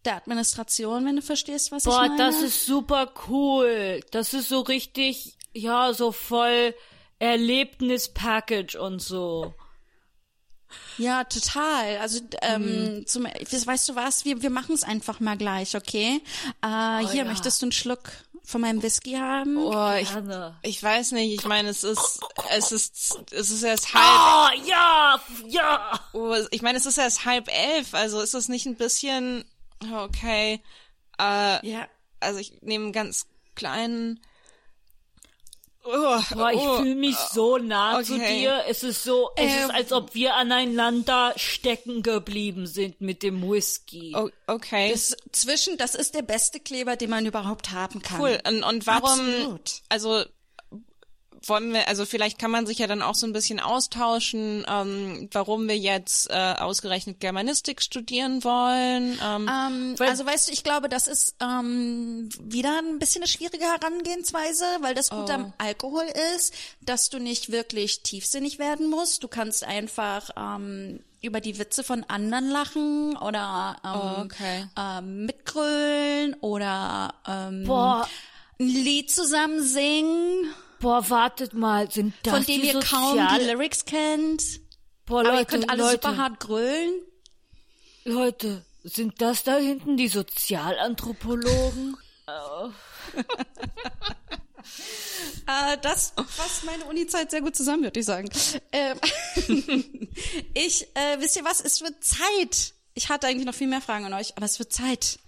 der 0.05 0.17
Administration, 0.17 1.07
wenn 1.07 1.17
du 1.17 1.23
verstehst, 1.23 1.73
was 1.73 1.85
Boah, 1.85 2.03
ich 2.05 2.11
meine. 2.11 2.19
das 2.19 2.43
ist 2.43 2.67
super 2.67 3.11
cool. 3.29 4.01
Das 4.11 4.35
ist 4.35 4.49
so 4.49 4.61
richtig, 4.61 5.37
ja, 5.55 5.95
so 5.95 6.13
voll 6.13 6.75
Erlebnis-Package 7.21 8.77
und 8.77 9.01
so. 9.01 9.55
Ja, 10.99 11.25
total. 11.25 11.99
Also 11.99 12.21
ähm, 12.43 13.05
zum, 13.07 13.27
das, 13.51 13.67
weißt 13.67 13.89
du 13.89 13.95
was? 13.97 14.25
Wir 14.25 14.43
wir 14.43 14.51
machen 14.51 14.75
es 14.75 14.83
einfach 14.83 15.21
mal 15.21 15.37
gleich, 15.37 15.77
okay? 15.77 16.21
Äh, 16.63 17.07
hier 17.09 17.25
möchtest 17.25 17.61
du 17.63 17.67
einen 17.67 17.73
Schluck 17.73 18.11
von 18.45 18.61
meinem 18.61 18.83
Whisky 18.83 19.13
haben? 19.13 19.57
Oh, 19.57 19.93
ich, 19.95 20.11
Gerne. 20.11 20.59
ich 20.63 20.83
weiß 20.83 21.13
nicht. 21.13 21.33
Ich 21.35 21.45
meine, 21.47 21.69
es 21.69 21.85
ist, 21.85 22.21
es 22.51 22.73
ist, 22.73 23.17
es 23.31 23.51
ist 23.51 23.63
erst 23.63 23.95
halb. 23.95 24.05
Oh, 24.63 24.69
ja, 24.69 25.21
ja. 25.47 26.01
Oh, 26.13 26.35
ich 26.51 26.63
meine, 26.63 26.79
es 26.79 26.87
ist 26.87 26.99
erst 26.99 27.25
halb 27.25 27.49
elf. 27.49 27.95
Also 27.95 28.21
ist 28.21 28.35
es 28.35 28.49
nicht 28.49 28.67
ein 28.67 28.77
bisschen 28.77 29.45
okay? 29.93 30.61
Äh, 31.21 31.67
Ja. 31.69 31.87
also 32.21 32.39
ich 32.39 32.59
nehme 32.63 32.85
einen 32.85 32.93
ganz 32.93 33.27
kleinen. 33.55 34.21
Oh, 35.85 36.21
Boah, 36.35 36.53
ich 36.53 36.61
oh, 36.61 36.77
fühle 36.79 36.95
mich 36.95 37.17
so 37.17 37.59
nah 37.59 38.03
zu 38.03 38.15
okay. 38.15 38.41
dir. 38.41 38.65
Es 38.69 38.83
ist 38.85 39.03
so, 39.03 39.31
es 39.37 39.53
Ähm. 39.53 39.65
ist, 39.65 39.71
als 39.75 39.93
ob 39.93 40.15
wir 40.15 40.35
aneinander 40.37 41.33
stecken 41.37 42.03
geblieben 42.03 42.67
sind 42.67 43.01
mit 43.01 43.23
dem 43.23 43.43
Whisky. 43.43 44.15
oh, 44.17 44.31
okay. 44.47 44.93
Das 44.93 45.17
zwischen, 45.33 45.77
das 45.79 45.95
ist 45.95 46.15
der 46.15 46.23
beste 46.23 46.61
Kleber, 46.61 46.95
den 46.97 47.11
man 47.11 47.27
überhaupt 47.27 47.71
haben 47.73 48.01
kann. 48.01 48.21
Cool. 48.21 48.39
Und, 48.47 48.63
und 48.63 48.87
warum, 48.87 49.21
Absolut. 49.21 49.73
also 49.89 50.25
wollen 51.47 51.73
wir, 51.73 51.89
also 51.89 52.05
vielleicht 52.07 52.39
kann 52.39 52.51
man 52.51 52.67
sich 52.67 52.79
ja 52.79 52.87
dann 52.87 53.03
auch 53.03 53.15
so 53.15 53.27
ein 53.27 53.33
bisschen 53.33 53.61
austauschen, 53.61 54.65
ähm, 54.69 55.29
warum 55.33 55.69
wir 55.69 55.77
jetzt 55.77 56.31
äh, 56.31 56.55
ausgerechnet 56.59 57.21
Germanistik 57.21 57.83
studieren 57.83 58.45
wollen. 58.45 59.19
Ähm, 59.25 59.49
Ähm, 59.49 59.97
also 60.01 60.25
weißt 60.27 60.49
du, 60.49 60.53
ich 60.53 60.65
glaube, 60.65 60.89
das 60.89 61.07
ist 61.07 61.37
ähm, 61.43 62.29
wieder 62.41 62.79
ein 62.79 62.99
bisschen 62.99 63.23
eine 63.23 63.29
schwierige 63.29 63.65
Herangehensweise, 63.65 64.65
weil 64.81 64.95
das 64.95 65.11
Gute 65.11 65.35
am 65.35 65.53
Alkohol 65.59 66.05
ist, 66.37 66.55
dass 66.81 67.11
du 67.11 67.19
nicht 67.19 67.51
wirklich 67.53 68.03
tiefsinnig 68.03 68.59
werden 68.59 68.89
musst. 68.89 69.23
Du 69.23 69.29
kannst 69.29 69.65
einfach 69.65 70.31
ähm, 70.37 71.01
über 71.21 71.41
die 71.41 71.59
Witze 71.59 71.85
von 71.85 72.05
anderen 72.05 72.49
lachen 72.51 73.17
oder 73.17 73.77
ähm, 73.85 73.93
Oh, 73.95 74.23
okay. 74.25 74.67
ähm, 74.77 75.27
mitgrölen 75.27 76.35
oder 76.41 77.15
ähm, 77.27 77.65
Boah, 77.65 78.09
ein 78.59 78.67
Lied 78.69 79.11
zusammen 79.11 79.63
singen, 79.63 80.53
boah, 80.83 81.09
wartet 81.09 81.55
mal, 81.55 81.91
sind 81.91 82.15
das 82.25 82.35
von 82.35 82.45
dem 82.45 82.61
die 82.61 82.67
ihr 82.69 82.81
kaum 82.81 83.19
die 83.39 83.45
Lyrics 83.45 83.87
kennt. 83.87 84.61
Boah, 85.07 85.21
Aber 85.21 85.31
Leute, 85.31 85.41
ihr 85.41 85.47
könnt 85.47 85.71
alle 85.71 85.83
Leute, 85.83 85.93
super 86.03 86.17
hart 86.19 86.41
grölen. 86.41 86.93
Leute, 88.05 88.65
sind 88.83 89.23
das 89.23 89.45
da 89.45 89.57
hinten 89.57 89.97
die 89.97 90.09
Sozialanthropologen? 90.09 91.97
Äh, 95.47 95.77
das 95.83 96.15
fasst 96.29 96.65
meine 96.65 96.85
Uni-Zeit 96.85 97.33
sehr 97.33 97.41
gut 97.41 97.57
zusammen, 97.57 97.83
würde 97.83 97.99
ich 97.99 98.07
sagen. 98.07 98.31
Ähm, 98.71 98.99
ich, 100.55 100.87
äh, 100.95 101.19
wisst 101.19 101.37
ihr 101.37 101.45
was, 101.45 101.61
es 101.61 101.83
wird 101.83 102.03
Zeit. 102.03 102.75
Ich 102.95 103.09
hatte 103.09 103.27
eigentlich 103.27 103.45
noch 103.45 103.55
viel 103.55 103.67
mehr 103.67 103.81
Fragen 103.81 104.07
an 104.07 104.15
euch, 104.15 104.37
aber 104.37 104.47
es 104.47 104.61
wird 104.61 104.73
Zeit 104.73 105.19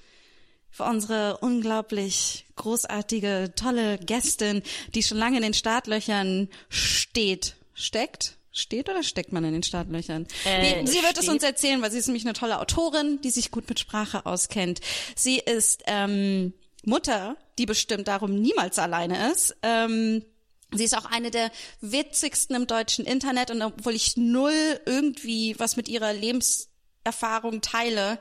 für 0.75 0.83
unsere 0.83 1.39
unglaublich 1.39 2.47
großartige, 2.57 3.53
tolle 3.55 3.97
Gästin, 3.97 4.61
die 4.93 5.05
schon 5.05 5.19
lange 5.19 5.37
in 5.37 5.45
den 5.45 5.55
Startlöchern 5.55 6.49
steht. 6.69 7.55
Steckt? 7.75 8.39
Steht 8.51 8.89
oder 8.89 9.05
steckt 9.05 9.33
man 9.33 9.45
in 9.45 9.53
den 9.53 9.63
Startlöchern? 9.63 10.27
Äh, 10.45 10.85
sie 10.85 11.01
wird 11.03 11.13
es 11.13 11.25
steht. 11.25 11.29
uns 11.31 11.43
erzählen, 11.45 11.81
weil 11.81 11.93
sie 11.93 11.99
ist 11.99 12.09
nämlich 12.09 12.25
eine 12.25 12.33
tolle 12.33 12.59
Autorin, 12.59 13.21
die 13.21 13.31
sich 13.31 13.53
gut 13.53 13.69
mit 13.69 13.79
Sprache 13.79 14.27
auskennt. 14.27 14.81
Sie 15.15 15.39
ist 15.39 15.85
ähm, 15.87 16.53
Mutter, 16.85 17.37
die 17.59 17.67
bestimmt 17.67 18.09
darum 18.09 18.35
niemals 18.35 18.81
alleine 18.81 19.31
ist. 19.31 19.57
Ähm, 19.63 20.25
sie 20.73 20.85
ist 20.85 20.97
auch 20.97 21.05
eine 21.05 21.31
der 21.31 21.53
witzigsten 21.83 22.57
im 22.57 22.67
deutschen 22.67 23.05
Internet 23.05 23.53
und 23.53 23.63
obwohl 23.63 23.95
ich 23.95 24.17
null 24.17 24.81
irgendwie 24.87 25.55
was 25.57 25.77
mit 25.77 25.89
ihrer 25.89 26.13
Lebenserfahrung 26.13 27.61
teile, 27.61 28.19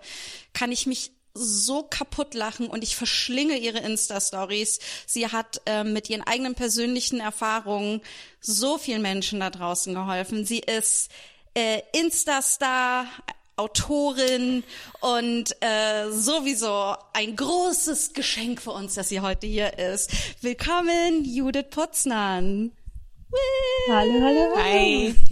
kann 0.53 0.71
ich 0.71 0.85
mich 0.85 1.12
so 1.33 1.83
kaputt 1.83 2.33
lachen 2.33 2.67
und 2.67 2.83
ich 2.83 2.95
verschlinge 2.95 3.57
ihre 3.57 3.79
Insta-Stories. 3.79 4.79
Sie 5.07 5.27
hat 5.27 5.61
ähm, 5.65 5.93
mit 5.93 6.09
ihren 6.09 6.21
eigenen 6.21 6.55
persönlichen 6.55 7.19
Erfahrungen 7.19 8.01
so 8.39 8.77
vielen 8.77 9.01
Menschen 9.01 9.39
da 9.39 9.49
draußen 9.49 9.93
geholfen. 9.93 10.45
Sie 10.45 10.59
ist 10.59 11.09
äh, 11.55 11.81
Insta-Star, 11.93 13.07
Autorin 13.55 14.63
und 14.99 15.55
äh, 15.61 16.09
sowieso 16.09 16.95
ein 17.13 17.35
großes 17.35 18.13
Geschenk 18.13 18.61
für 18.61 18.71
uns, 18.71 18.95
dass 18.95 19.09
sie 19.09 19.21
heute 19.21 19.45
hier 19.45 19.77
ist. 19.77 20.11
Willkommen, 20.41 21.23
Judith 21.23 21.69
Putznan. 21.69 22.71
Hallo, 23.89 24.21
hallo. 24.21 24.55
Hi. 24.57 25.15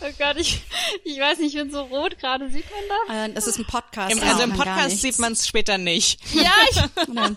Oh 0.00 0.10
Gott, 0.18 0.36
ich, 0.38 0.60
ich 1.04 1.20
weiß 1.20 1.38
nicht, 1.38 1.54
ich 1.54 1.60
bin 1.60 1.70
so 1.70 1.82
rot 1.82 2.18
gerade. 2.18 2.50
Sieht 2.50 2.64
man 2.68 2.80
das? 2.88 3.08
Äh, 3.30 3.32
das 3.32 3.46
ist 3.46 3.58
ein 3.58 3.64
Podcast. 3.66 4.10
Im, 4.10 4.20
also 4.20 4.42
im 4.42 4.52
Podcast 4.52 5.00
sieht 5.00 5.20
man 5.20 5.34
es 5.34 5.46
später 5.46 5.78
nicht. 5.78 6.18
Ja, 6.34 6.50
ich, 6.68 6.76
was 6.96 7.06
Nein. 7.08 7.36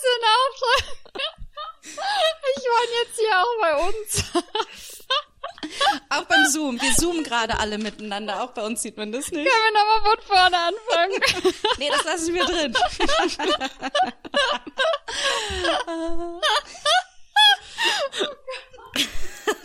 für 0.00 0.14
ein 0.16 0.26
Auftrag. 0.36 0.84
Ich 1.82 2.64
war 2.64 2.84
jetzt 3.02 3.16
hier 3.18 3.34
auch 3.40 3.56
bei 3.60 3.72
uns. 3.88 4.08
Auch 6.08 6.24
beim 6.24 6.46
Zoom. 6.46 6.80
Wir 6.80 6.92
zoomen 6.94 7.22
gerade 7.22 7.58
alle 7.58 7.78
miteinander. 7.78 8.42
Auch 8.42 8.50
bei 8.50 8.62
uns 8.62 8.82
sieht 8.82 8.96
man 8.96 9.12
das 9.12 9.30
nicht. 9.30 9.46
Können 9.46 9.46
wir 9.46 9.72
nochmal 9.78 10.16
von 10.16 10.22
vorne 10.26 10.56
anfangen? 10.58 11.54
Nee, 11.78 11.88
das 11.90 12.04
lassen 12.04 12.34
wir 12.34 12.44
drin. 12.44 12.74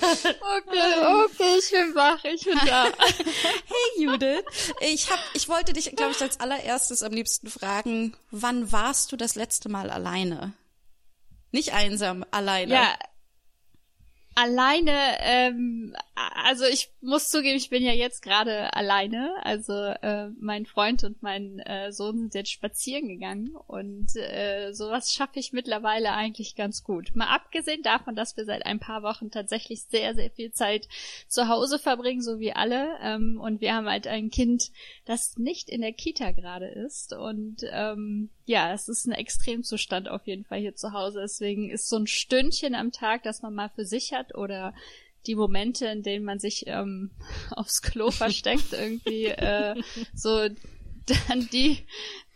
Okay, 0.01 1.25
okay, 1.25 1.57
ich 1.59 1.71
bin 1.71 1.95
wach, 1.95 2.23
ich 2.23 2.43
bin 2.45 2.59
da. 2.65 2.86
Hey 2.86 4.03
Judith, 4.03 4.43
ich 4.79 5.09
hab, 5.09 5.19
ich 5.33 5.49
wollte 5.49 5.73
dich, 5.73 5.95
glaube 5.95 6.11
ich, 6.11 6.21
als 6.21 6.39
allererstes 6.39 7.03
am 7.03 7.11
liebsten 7.11 7.49
fragen, 7.49 8.15
wann 8.31 8.71
warst 8.71 9.11
du 9.11 9.17
das 9.17 9.36
letzte 9.36 9.69
Mal 9.69 9.89
alleine? 9.89 10.53
Nicht 11.51 11.73
einsam, 11.73 12.25
alleine. 12.31 12.73
Ja, 12.73 12.95
alleine, 14.36 15.17
ähm, 15.21 15.95
also 16.16 16.63
ich 16.66 16.91
muss 17.01 17.30
zugeben, 17.30 17.57
ich 17.57 17.70
bin 17.70 17.84
ja 17.84 17.91
jetzt 17.91 18.22
gerade 18.22 18.74
alleine. 18.74 19.36
Also 19.43 19.74
äh, 19.74 20.30
mein 20.39 20.66
Freund 20.66 21.03
und 21.03 21.22
mein 21.22 21.59
äh, 21.59 21.91
Sohn 21.91 22.18
sind 22.18 22.34
jetzt 22.34 22.51
spazieren 22.51 23.09
gegangen 23.09 23.55
und 23.68 24.16
äh, 24.16 24.72
sowas 24.72 25.11
schaffe 25.11 25.39
ich 25.39 25.51
mittlerweile 25.51 26.13
eigentlich 26.13 26.55
ganz 26.55 26.84
gut. 26.84 27.13
Mal 27.16 27.28
abgesehen 27.28 27.82
davon, 27.84 28.16
dass 28.16 28.38
wir 28.38 28.45
seit 28.45 28.66
ein 28.66 28.80
paar 28.80 29.03
Wochen 29.03 29.30
tatsächlich 29.30 29.84
sehr, 29.84 30.16
sehr 30.16 30.32
viel 30.32 30.53
Zeit 30.53 30.88
zu 31.28 31.49
Hause 31.49 31.80
verbringen, 31.80 32.22
so 32.22 32.39
wie 32.39 32.53
alle. 32.53 32.97
Ähm, 33.01 33.39
und 33.41 33.59
wir 33.59 33.74
haben 33.74 33.88
halt 33.88 34.07
ein 34.07 34.30
Kind, 34.30 34.72
das 35.03 35.38
nicht 35.38 35.70
in 35.70 35.82
der 35.82 35.93
Kita 35.93 36.32
gerade 36.32 36.68
ist. 36.68 37.11
Und 37.11 37.57
ähm, 37.72 38.30
ja, 38.45 38.72
es 38.74 38.88
ist 38.88 39.05
ein 39.05 39.11
Extremzustand 39.11 40.07
auf 40.07 40.26
jeden 40.28 40.45
Fall 40.45 40.59
hier 40.59 40.76
zu 40.76 40.93
Hause. 40.93 41.20
Deswegen 41.22 41.70
ist 41.70 41.89
so 41.89 41.97
ein 41.97 42.07
Stündchen 42.07 42.74
am 42.74 42.93
Tag, 42.93 43.24
dass 43.24 43.41
man 43.41 43.53
mal 43.53 43.70
für 43.70 43.86
sich 43.86 44.13
hat 44.13 44.34
oder 44.36 44.74
die 45.28 45.36
Momente, 45.36 45.88
in 45.88 46.03
denen 46.03 46.26
man 46.26 46.39
sich 46.39 46.63
ähm, 46.67 47.11
aufs 47.51 47.82
Klo 47.82 48.11
versteckt, 48.11 48.71
irgendwie 48.73 49.26
äh, 49.26 49.76
so 50.13 50.47
dann 51.30 51.47
die 51.51 51.86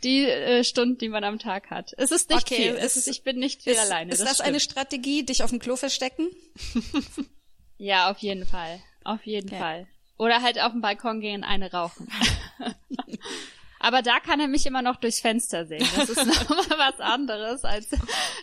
die 0.04 0.24
äh, 0.26 0.64
Stunden, 0.64 0.98
die 0.98 1.10
man 1.10 1.24
am 1.26 1.40
Tag 1.40 1.72
hat. 1.72 1.92
Es 1.98 2.12
ist 2.12 2.30
nicht 2.30 2.44
Okay, 2.44 2.56
viel. 2.56 2.76
Es 2.76 2.96
ist- 2.98 3.08
ich 3.08 3.24
bin 3.24 3.38
nicht 3.40 3.64
viel 3.64 3.74
Ist, 3.74 3.80
alleine. 3.80 4.12
ist 4.14 4.22
das, 4.22 4.36
stimmt. 4.36 4.48
eine 4.48 4.60
Strategie, 4.62 5.24
dich 5.26 5.44
auf 5.44 5.50
dem 5.50 5.60
Klo 5.60 5.76
verstecken? 5.76 6.30
Ja, 7.82 8.12
auf 8.12 8.18
jeden 8.18 8.46
Fall. 8.46 8.82
Auf 9.06 9.26
jeden 9.26 9.50
Ja. 9.50 9.58
Fall. 9.58 9.88
Oder 10.18 10.42
halt 10.42 10.60
auf 10.62 10.74
den 10.74 10.82
Balkon 10.82 11.22
gehen, 11.22 11.46
eine 11.46 11.72
rauchen. 11.72 12.10
Aber 13.80 14.02
da 14.02 14.20
kann 14.20 14.40
er 14.40 14.48
mich 14.48 14.66
immer 14.66 14.82
noch 14.82 14.98
durchs 14.98 15.22
Fenster 15.22 15.66
sehen. 15.66 15.88
Das 15.96 16.10
ist 16.10 16.26
nochmal 16.50 16.78
was 16.78 17.00
anderes, 17.00 17.64
als 17.64 17.88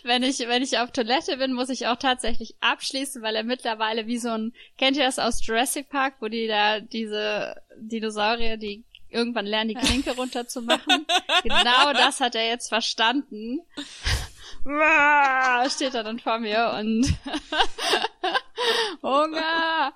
wenn 0.02 0.22
ich, 0.22 0.38
wenn 0.40 0.62
ich 0.62 0.78
auf 0.78 0.90
Toilette 0.92 1.36
bin, 1.36 1.52
muss 1.52 1.68
ich 1.68 1.86
auch 1.86 1.96
tatsächlich 1.96 2.56
abschließen, 2.60 3.22
weil 3.22 3.36
er 3.36 3.44
mittlerweile 3.44 4.06
wie 4.06 4.18
so 4.18 4.30
ein, 4.30 4.54
kennt 4.78 4.96
ihr 4.96 5.04
das 5.04 5.18
aus 5.18 5.46
Jurassic 5.46 5.90
Park, 5.90 6.14
wo 6.20 6.28
die 6.28 6.46
da 6.46 6.80
diese 6.80 7.62
Dinosaurier, 7.76 8.56
die 8.56 8.84
irgendwann 9.10 9.46
lernen, 9.46 9.68
die 9.68 9.74
Klinke 9.74 10.12
runterzumachen? 10.12 11.06
genau 11.42 11.92
das 11.92 12.20
hat 12.20 12.34
er 12.34 12.48
jetzt 12.48 12.68
verstanden. 12.68 13.60
Steht 14.66 15.94
er 15.94 16.02
dann 16.02 16.18
vor 16.18 16.40
mir 16.40 16.74
und 16.76 17.06
Hunger. 19.02 19.92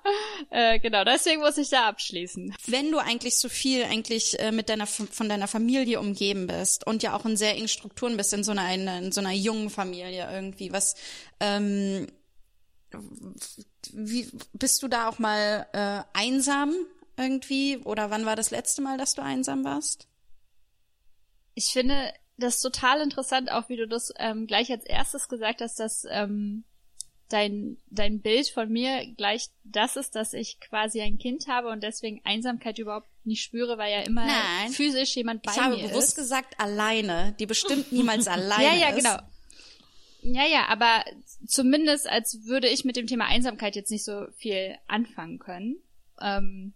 Äh, 0.49 0.79
genau, 0.79 1.03
deswegen 1.03 1.41
muss 1.41 1.57
ich 1.57 1.69
da 1.69 1.89
abschließen. 1.89 2.55
Wenn 2.67 2.89
du 2.89 2.99
eigentlich 2.99 3.35
so 3.35 3.49
viel 3.49 3.83
eigentlich 3.83 4.39
äh, 4.39 4.53
mit 4.53 4.69
deiner 4.69 4.87
von 4.87 5.27
deiner 5.27 5.49
Familie 5.49 5.99
umgeben 5.99 6.47
bist 6.47 6.87
und 6.87 7.03
ja 7.03 7.17
auch 7.17 7.25
in 7.25 7.35
sehr 7.35 7.55
engen 7.55 7.67
Strukturen 7.67 8.15
bist 8.15 8.31
in 8.33 8.45
so 8.45 8.53
einer 8.53 8.97
in 8.99 9.11
so 9.11 9.19
einer 9.19 9.33
jungen 9.33 9.69
Familie 9.69 10.29
irgendwie, 10.31 10.71
was 10.71 10.95
ähm, 11.41 12.07
wie 13.91 14.31
bist 14.53 14.81
du 14.83 14.87
da 14.87 15.09
auch 15.09 15.19
mal 15.19 15.67
äh, 15.73 16.03
einsam 16.17 16.73
irgendwie 17.17 17.77
oder 17.83 18.09
wann 18.09 18.25
war 18.25 18.37
das 18.37 18.51
letzte 18.51 18.81
Mal, 18.81 18.97
dass 18.97 19.15
du 19.15 19.21
einsam 19.21 19.65
warst? 19.65 20.07
Ich 21.55 21.67
finde 21.73 22.13
das 22.37 22.61
total 22.61 23.01
interessant, 23.01 23.51
auch 23.51 23.69
wie 23.69 23.77
du 23.77 23.87
das 23.87 24.13
ähm, 24.17 24.47
gleich 24.47 24.71
als 24.71 24.85
erstes 24.85 25.29
gesagt 25.29 25.61
hast, 25.61 25.79
dass 25.79 26.05
ähm, 26.09 26.63
dein, 27.29 27.77
dein 27.89 28.21
Bild 28.21 28.49
von 28.49 28.69
mir 28.69 29.05
gleich 29.15 29.49
das 29.63 29.95
ist, 29.95 30.15
dass 30.15 30.33
ich 30.33 30.59
quasi 30.59 31.01
ein 31.01 31.17
Kind 31.17 31.47
habe 31.47 31.69
und 31.69 31.81
deswegen 31.83 32.21
Einsamkeit 32.25 32.77
überhaupt 32.79 33.07
nicht 33.23 33.43
spüre, 33.43 33.77
weil 33.77 33.91
ja 33.91 34.01
immer 34.01 34.25
Nein. 34.25 34.71
physisch 34.71 35.15
jemand 35.15 35.43
bei 35.43 35.51
Ich 35.51 35.59
habe 35.59 35.77
mir 35.77 35.87
bewusst 35.89 36.09
ist. 36.09 36.15
gesagt 36.15 36.59
alleine, 36.59 37.35
die 37.39 37.45
bestimmt 37.45 37.91
niemals 37.91 38.27
alleine 38.27 38.63
Ja, 38.63 38.73
ja, 38.73 38.89
ist. 38.89 38.97
genau. 38.97 39.17
Ja, 40.23 40.45
ja, 40.45 40.65
aber 40.67 41.03
zumindest 41.47 42.07
als 42.07 42.45
würde 42.45 42.67
ich 42.67 42.85
mit 42.85 42.95
dem 42.95 43.07
Thema 43.07 43.25
Einsamkeit 43.25 43.75
jetzt 43.75 43.89
nicht 43.91 44.03
so 44.05 44.27
viel 44.35 44.77
anfangen 44.87 45.39
können. 45.39 45.77
Ähm, 46.19 46.73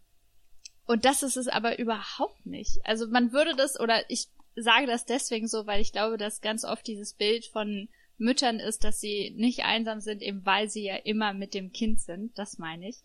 und 0.88 1.06
das 1.06 1.22
ist 1.24 1.36
es 1.38 1.48
aber 1.48 1.78
überhaupt 1.80 2.46
nicht. 2.46 2.80
Also 2.86 3.08
man 3.08 3.32
würde 3.34 3.56
das, 3.56 3.80
oder 3.80 4.08
ich 4.10 4.28
sage 4.56 4.88
das 4.88 5.06
deswegen 5.06 5.48
so, 5.48 5.68
weil 5.68 5.82
ich 5.82 5.92
glaube, 5.92 6.18
dass 6.18 6.42
ganz 6.42 6.64
oft 6.64 6.88
dieses 6.88 7.14
Bild 7.14 7.46
von 7.46 7.90
Müttern 8.18 8.60
ist, 8.60 8.84
dass 8.84 9.02
sie 9.02 9.34
nicht 9.36 9.66
einsam 9.66 10.00
sind, 10.00 10.22
eben 10.22 10.46
weil 10.46 10.70
sie 10.70 10.84
ja 10.84 10.96
immer 10.96 11.34
mit 11.34 11.54
dem 11.54 11.72
Kind 11.72 12.00
sind. 12.00 12.38
Das 12.38 12.58
meine 12.58 12.88
ich. 12.88 12.98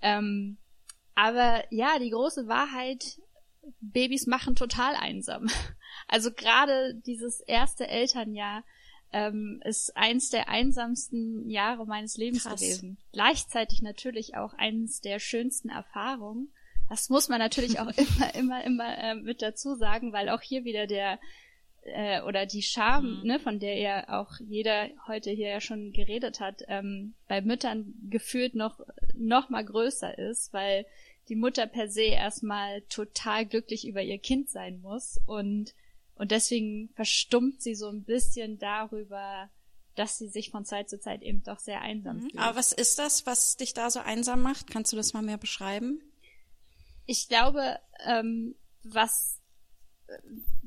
Ähm, 0.00 0.56
aber 1.14 1.64
ja, 1.70 1.98
die 1.98 2.10
große 2.10 2.48
Wahrheit, 2.48 3.20
Babys 3.80 4.26
machen 4.26 4.54
total 4.54 4.94
einsam. 4.96 5.48
Also 6.08 6.32
gerade 6.32 7.00
dieses 7.06 7.40
erste 7.40 7.86
Elternjahr 7.86 8.64
ähm, 9.12 9.62
ist 9.64 9.96
eins 9.96 10.28
der 10.28 10.48
einsamsten 10.48 11.48
Jahre 11.48 11.86
meines 11.86 12.16
Lebens 12.16 12.42
Krass. 12.42 12.60
gewesen. 12.60 12.98
Gleichzeitig 13.12 13.80
natürlich 13.80 14.36
auch 14.36 14.54
eines 14.54 15.00
der 15.00 15.20
schönsten 15.20 15.68
Erfahrungen. 15.68 16.52
Das 16.88 17.08
muss 17.08 17.28
man 17.28 17.38
natürlich 17.38 17.80
auch 17.80 17.90
immer, 17.96 18.34
immer, 18.34 18.64
immer 18.64 18.98
äh, 18.98 19.14
mit 19.14 19.42
dazu 19.42 19.74
sagen, 19.74 20.12
weil 20.12 20.28
auch 20.28 20.42
hier 20.42 20.64
wieder 20.64 20.86
der 20.86 21.18
äh, 21.84 22.22
oder 22.22 22.46
die 22.46 22.62
Scham, 22.62 23.22
ne, 23.24 23.38
von 23.38 23.58
der 23.58 23.78
ja 23.78 24.20
auch 24.20 24.38
jeder 24.40 24.88
heute 25.06 25.30
hier 25.30 25.48
ja 25.48 25.60
schon 25.60 25.92
geredet 25.92 26.40
hat, 26.40 26.62
ähm, 26.68 27.14
bei 27.28 27.40
Müttern 27.40 27.94
gefühlt 28.10 28.54
noch 28.54 28.80
noch 29.14 29.50
mal 29.50 29.64
größer 29.64 30.18
ist, 30.18 30.52
weil 30.52 30.86
die 31.28 31.36
Mutter 31.36 31.66
per 31.66 31.88
se 31.88 32.02
erstmal 32.02 32.82
total 32.82 33.46
glücklich 33.46 33.86
über 33.86 34.02
ihr 34.02 34.18
Kind 34.18 34.50
sein 34.50 34.80
muss 34.80 35.20
und 35.26 35.74
und 36.16 36.30
deswegen 36.30 36.90
verstummt 36.94 37.60
sie 37.60 37.74
so 37.74 37.88
ein 37.88 38.04
bisschen 38.04 38.58
darüber, 38.58 39.50
dass 39.96 40.18
sie 40.18 40.28
sich 40.28 40.50
von 40.50 40.64
Zeit 40.64 40.88
zu 40.88 41.00
Zeit 41.00 41.22
eben 41.22 41.42
doch 41.42 41.58
sehr 41.58 41.80
einsam 41.80 42.20
fühlt. 42.20 42.38
Aber 42.38 42.56
was 42.56 42.72
ist 42.72 42.98
das, 42.98 43.26
was 43.26 43.56
dich 43.56 43.74
da 43.74 43.90
so 43.90 44.00
einsam 44.00 44.40
macht? 44.42 44.70
Kannst 44.70 44.92
du 44.92 44.96
das 44.96 45.12
mal 45.12 45.22
mehr 45.22 45.38
beschreiben? 45.38 46.00
Ich 47.06 47.28
glaube, 47.28 47.78
ähm, 48.06 48.54
was 48.82 49.40
äh, 50.06 50.18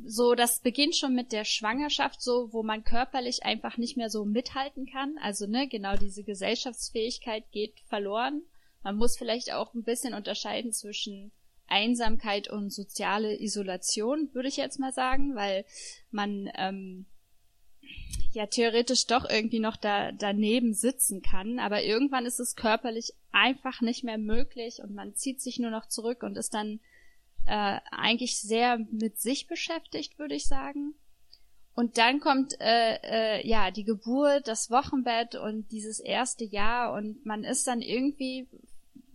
so, 0.06 0.36
das 0.36 0.62
beginnt 0.62 0.96
schon 0.96 1.16
mit 1.16 1.32
der 1.32 1.44
Schwangerschaft, 1.44 2.22
so, 2.22 2.54
wo 2.54 2.64
man 2.64 2.84
körperlich 2.84 3.44
einfach 3.44 3.78
nicht 3.78 3.98
mehr 3.98 4.10
so 4.10 4.26
mithalten 4.26 4.86
kann. 4.86 5.18
Also, 5.22 5.48
ne, 5.48 5.68
genau 5.68 5.96
diese 5.96 6.24
Gesellschaftsfähigkeit 6.24 7.52
geht 7.52 7.80
verloren. 7.88 8.44
Man 8.84 8.96
muss 8.96 9.18
vielleicht 9.18 9.54
auch 9.54 9.74
ein 9.74 9.84
bisschen 9.84 10.14
unterscheiden 10.14 10.72
zwischen 10.72 11.32
Einsamkeit 11.68 12.50
und 12.50 12.72
soziale 12.72 13.40
Isolation, 13.42 14.30
würde 14.34 14.48
ich 14.48 14.58
jetzt 14.58 14.80
mal 14.80 14.94
sagen, 14.94 15.36
weil 15.36 15.66
man 16.12 16.50
ähm, 16.56 17.06
ja 18.32 18.46
theoretisch 18.46 19.08
doch 19.08 19.30
irgendwie 19.30 19.60
noch 19.60 19.78
da 19.78 20.12
daneben 20.12 20.74
sitzen 20.74 21.22
kann, 21.22 21.60
aber 21.60 21.84
irgendwann 21.84 22.26
ist 22.26 22.40
es 22.40 22.56
körperlich 22.56 23.14
einfach 23.32 23.82
nicht 23.82 24.04
mehr 24.04 24.18
möglich 24.18 24.80
und 24.84 24.94
man 24.94 25.16
zieht 25.16 25.42
sich 25.42 25.60
nur 25.60 25.72
noch 25.72 25.88
zurück 25.88 26.24
und 26.24 26.38
ist 26.38 26.54
dann 26.54 26.80
äh, 27.46 27.80
eigentlich 27.92 28.40
sehr 28.40 28.80
mit 28.92 29.20
sich 29.20 29.48
beschäftigt, 29.48 30.20
würde 30.20 30.36
ich 30.36 30.46
sagen. 30.46 30.96
Und 31.74 31.98
dann 31.98 32.20
kommt 32.20 32.60
äh, 32.60 32.96
äh, 33.04 33.48
ja 33.48 33.70
die 33.72 33.84
Geburt, 33.84 34.48
das 34.48 34.72
Wochenbett 34.72 35.36
und 35.36 35.72
dieses 35.72 36.00
erste 36.00 36.44
Jahr 36.44 36.94
und 36.94 37.26
man 37.26 37.44
ist 37.44 37.68
dann 37.68 37.82
irgendwie 37.82 38.48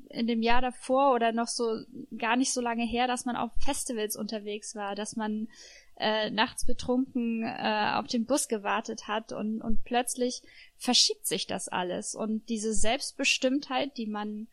in 0.09 0.27
dem 0.27 0.43
Jahr 0.43 0.61
davor 0.61 1.14
oder 1.14 1.33
noch 1.33 1.49
so 1.49 1.79
gar 2.16 2.37
nicht 2.37 2.53
so 2.53 2.61
lange 2.61 2.85
her, 2.85 3.07
dass 3.07 3.25
man 3.25 3.37
auf 3.37 3.51
Festivals 3.64 4.16
unterwegs 4.16 4.75
war, 4.75 4.95
dass 4.95 5.16
man 5.16 5.49
äh, 5.97 6.30
nachts 6.30 6.64
betrunken 6.64 7.43
äh, 7.43 7.93
auf 7.95 8.07
den 8.07 8.24
Bus 8.24 8.49
gewartet 8.49 9.09
hat 9.09 9.32
und, 9.32 9.61
und 9.61 9.84
plötzlich 9.84 10.43
verschiebt 10.76 11.26
sich 11.26 11.47
das 11.47 11.68
alles 11.68 12.14
und 12.14 12.49
diese 12.49 12.74
Selbstbestimmtheit, 12.74 13.97
die 13.97 14.07
man 14.07 14.49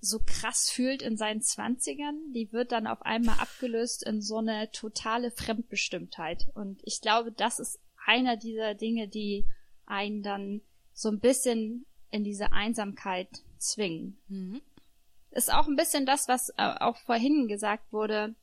so 0.00 0.18
krass 0.24 0.70
fühlt 0.70 1.02
in 1.02 1.16
seinen 1.16 1.42
Zwanzigern, 1.42 2.32
die 2.32 2.52
wird 2.52 2.72
dann 2.72 2.86
auf 2.86 3.02
einmal 3.02 3.38
abgelöst 3.38 4.02
in 4.02 4.22
so 4.22 4.38
eine 4.38 4.70
totale 4.70 5.30
Fremdbestimmtheit. 5.30 6.46
Und 6.54 6.80
ich 6.84 7.02
glaube, 7.02 7.32
das 7.32 7.58
ist 7.58 7.78
einer 8.06 8.36
dieser 8.36 8.74
Dinge, 8.74 9.08
die 9.08 9.44
einen 9.84 10.22
dann 10.22 10.62
so 10.94 11.10
ein 11.10 11.20
bisschen 11.20 11.84
in 12.10 12.24
diese 12.24 12.52
Einsamkeit 12.52 13.28
zwingen. 13.58 14.18
Ist 15.32 15.52
auch 15.52 15.68
ein 15.68 15.76
bisschen 15.76 16.06
das, 16.06 16.28
was 16.28 16.48
äh, 16.56 16.74
auch 16.80 16.96
vorhin 16.96 17.46
gesagt 17.46 17.92
wurde, 17.92 18.34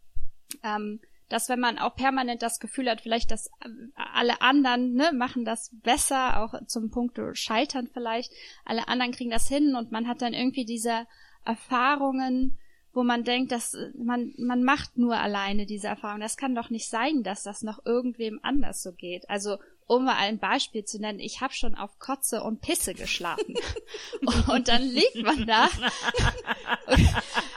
ähm, 0.64 1.02
dass 1.30 1.50
wenn 1.50 1.60
man 1.60 1.78
auch 1.78 1.96
permanent 1.96 2.42
das 2.42 2.60
Gefühl 2.60 2.90
hat, 2.90 3.02
vielleicht, 3.02 3.32
dass 3.32 3.48
äh, 3.62 3.70
alle 3.96 4.42
anderen 4.42 4.94
ne, 4.94 5.12
machen 5.14 5.46
das 5.46 5.72
besser, 5.84 6.42
auch 6.42 6.54
zum 6.68 6.90
Punkt 6.90 7.20
Scheitern 7.34 7.88
vielleicht, 7.92 8.32
alle 8.66 8.88
anderen 8.88 9.12
kriegen 9.12 9.32
das 9.32 9.48
hin 9.48 9.76
und 9.76 9.92
man 9.92 10.08
hat 10.08 10.22
dann 10.22 10.34
irgendwie 10.34 10.66
diese 10.66 11.06
Erfahrungen, 11.46 12.58
wo 12.94 13.04
man 13.04 13.24
denkt, 13.24 13.52
dass 13.52 13.74
äh, 13.74 13.92
man, 13.98 14.34
man 14.38 14.64
macht 14.64 14.98
nur 14.98 15.18
alleine 15.18 15.66
diese 15.66 15.88
Erfahrung. 15.88 16.20
Das 16.20 16.38
kann 16.38 16.56
doch 16.56 16.70
nicht 16.70 16.90
sein, 16.90 17.24
dass 17.24 17.44
das 17.44 17.62
noch 17.62 17.86
irgendwem 17.86 18.40
anders 18.42 18.82
so 18.82 18.92
geht. 18.92 19.30
Also 19.30 19.58
um 19.88 20.04
mal 20.04 20.16
ein 20.16 20.38
Beispiel 20.38 20.84
zu 20.84 21.00
nennen, 21.00 21.20
ich 21.20 21.40
habe 21.40 21.54
schon 21.54 21.76
auf 21.76 21.98
Kotze 21.98 22.44
und 22.44 22.62
Pisse 22.62 22.94
geschlafen. 22.94 23.56
und 24.48 24.68
dann 24.68 24.84
liegt 24.84 25.16
man 25.16 25.48
da. 25.48 25.70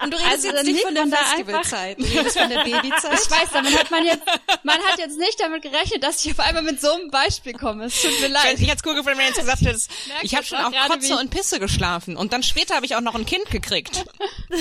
Und 0.02 0.12
du 0.12 0.16
redest 0.16 0.30
Also, 0.30 0.48
jetzt 0.48 0.64
nicht 0.64 0.80
von 0.80 0.94
der 0.94 1.08
Festivalzeit, 1.08 1.98
du 1.98 2.04
redest 2.04 2.38
von 2.38 2.48
der 2.48 2.62
Babyzeit. 2.62 3.20
Ich 3.20 3.30
weiß, 3.30 3.50
damit 3.52 3.76
hat 3.78 3.90
man 3.90 4.06
jetzt, 4.06 4.24
man 4.62 4.78
hat 4.78 4.98
jetzt 4.98 5.18
nicht 5.18 5.40
damit 5.40 5.62
gerechnet, 5.62 6.04
dass 6.04 6.24
ich 6.24 6.30
auf 6.30 6.38
einmal 6.38 6.62
mit 6.62 6.80
so 6.80 6.92
einem 6.92 7.10
Beispiel 7.10 7.52
komme. 7.54 7.86
Es 7.86 8.00
tut 8.00 8.20
mir 8.20 8.28
leid. 8.28 8.60
Ich 8.60 8.68
hätte 8.68 8.76
es 8.76 8.86
cool 8.86 8.94
gefunden, 8.94 9.18
wenn 9.18 9.26
du 9.26 9.32
jetzt 9.32 9.40
gesagt 9.40 9.62
hättest, 9.62 9.90
ich 10.22 10.36
habe 10.36 10.44
schon 10.44 10.58
auf 10.58 10.72
Kotze 10.86 11.16
und 11.16 11.30
Pisse 11.30 11.58
geschlafen 11.58 12.16
und 12.16 12.32
dann 12.32 12.44
später 12.44 12.76
habe 12.76 12.86
ich 12.86 12.94
auch 12.94 13.00
noch 13.00 13.16
ein 13.16 13.26
Kind 13.26 13.50
gekriegt. 13.50 14.04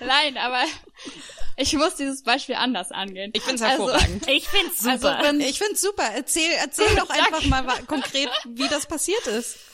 Nein, 0.00 0.36
aber 0.36 0.64
ich 1.56 1.72
muss 1.74 1.96
dieses 1.96 2.22
Beispiel 2.22 2.54
anders 2.56 2.90
angehen. 2.92 3.30
Ich 3.34 3.42
find's 3.42 3.62
Also- 3.62 3.88
hervorragend. 3.90 4.28
Ich 4.28 4.48
find's 4.48 4.80
super. 4.80 5.18
Also, 5.18 5.38
ich 5.38 5.58
find's 5.58 5.80
super. 5.80 6.04
Erzähl, 6.14 6.50
erzähl 6.60 6.94
doch 6.96 7.10
einfach 7.10 7.44
mal 7.46 7.62
konkret, 7.86 8.30
wie 8.46 8.68
das 8.68 8.86
passiert 8.86 9.26
ist. 9.26 9.56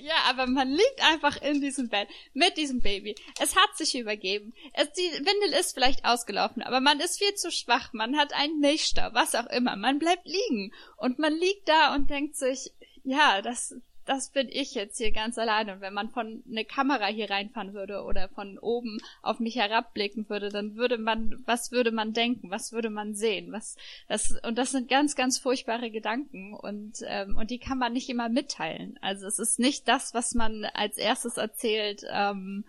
Ja, 0.00 0.14
aber 0.28 0.46
man 0.46 0.70
liegt 0.70 1.02
einfach 1.02 1.42
in 1.42 1.60
diesem 1.60 1.88
Bett 1.88 2.06
mit 2.34 2.56
diesem 2.56 2.80
Baby. 2.80 3.16
Es 3.40 3.56
hat 3.56 3.76
sich 3.76 3.96
übergeben. 3.98 4.54
Es, 4.72 4.92
die 4.92 5.10
Windel 5.12 5.58
ist 5.58 5.74
vielleicht 5.74 6.04
ausgelaufen, 6.04 6.62
aber 6.62 6.78
man 6.78 7.00
ist 7.00 7.18
viel 7.18 7.34
zu 7.34 7.50
schwach. 7.50 7.92
Man 7.92 8.16
hat 8.16 8.32
einen 8.32 8.60
Milchstau, 8.60 9.08
was 9.12 9.34
auch 9.34 9.46
immer. 9.46 9.74
Man 9.74 9.98
bleibt 9.98 10.24
liegen 10.24 10.72
und 10.98 11.18
man 11.18 11.34
liegt 11.34 11.68
da 11.68 11.96
und 11.96 12.08
denkt 12.10 12.36
sich, 12.36 12.70
ja, 13.02 13.42
das, 13.42 13.74
das 14.06 14.30
bin 14.30 14.48
ich 14.48 14.74
jetzt 14.74 14.98
hier 14.98 15.12
ganz 15.12 15.36
alleine. 15.36 15.74
Und 15.74 15.80
wenn 15.80 15.92
man 15.92 16.10
von 16.10 16.42
eine 16.48 16.64
Kamera 16.64 17.06
hier 17.06 17.28
reinfahren 17.28 17.74
würde 17.74 18.02
oder 18.02 18.28
von 18.28 18.58
oben 18.58 18.98
auf 19.20 19.40
mich 19.40 19.56
herabblicken 19.56 20.28
würde, 20.28 20.48
dann 20.48 20.76
würde 20.76 20.96
man, 20.96 21.42
was 21.44 21.72
würde 21.72 21.90
man 21.90 22.12
denken? 22.12 22.50
Was 22.50 22.72
würde 22.72 22.88
man 22.88 23.14
sehen? 23.14 23.52
Was, 23.52 23.76
das, 24.08 24.34
und 24.44 24.56
das 24.56 24.70
sind 24.70 24.88
ganz, 24.88 25.16
ganz 25.16 25.38
furchtbare 25.38 25.90
Gedanken 25.90 26.54
und, 26.54 26.98
ähm, 27.06 27.36
und 27.36 27.50
die 27.50 27.58
kann 27.58 27.78
man 27.78 27.92
nicht 27.92 28.08
immer 28.08 28.28
mitteilen. 28.28 28.98
Also 29.02 29.26
es 29.26 29.38
ist 29.38 29.58
nicht 29.58 29.88
das, 29.88 30.14
was 30.14 30.34
man 30.34 30.64
als 30.64 30.96
erstes 30.96 31.36
erzählt, 31.36 32.02
ähm, 32.08 32.64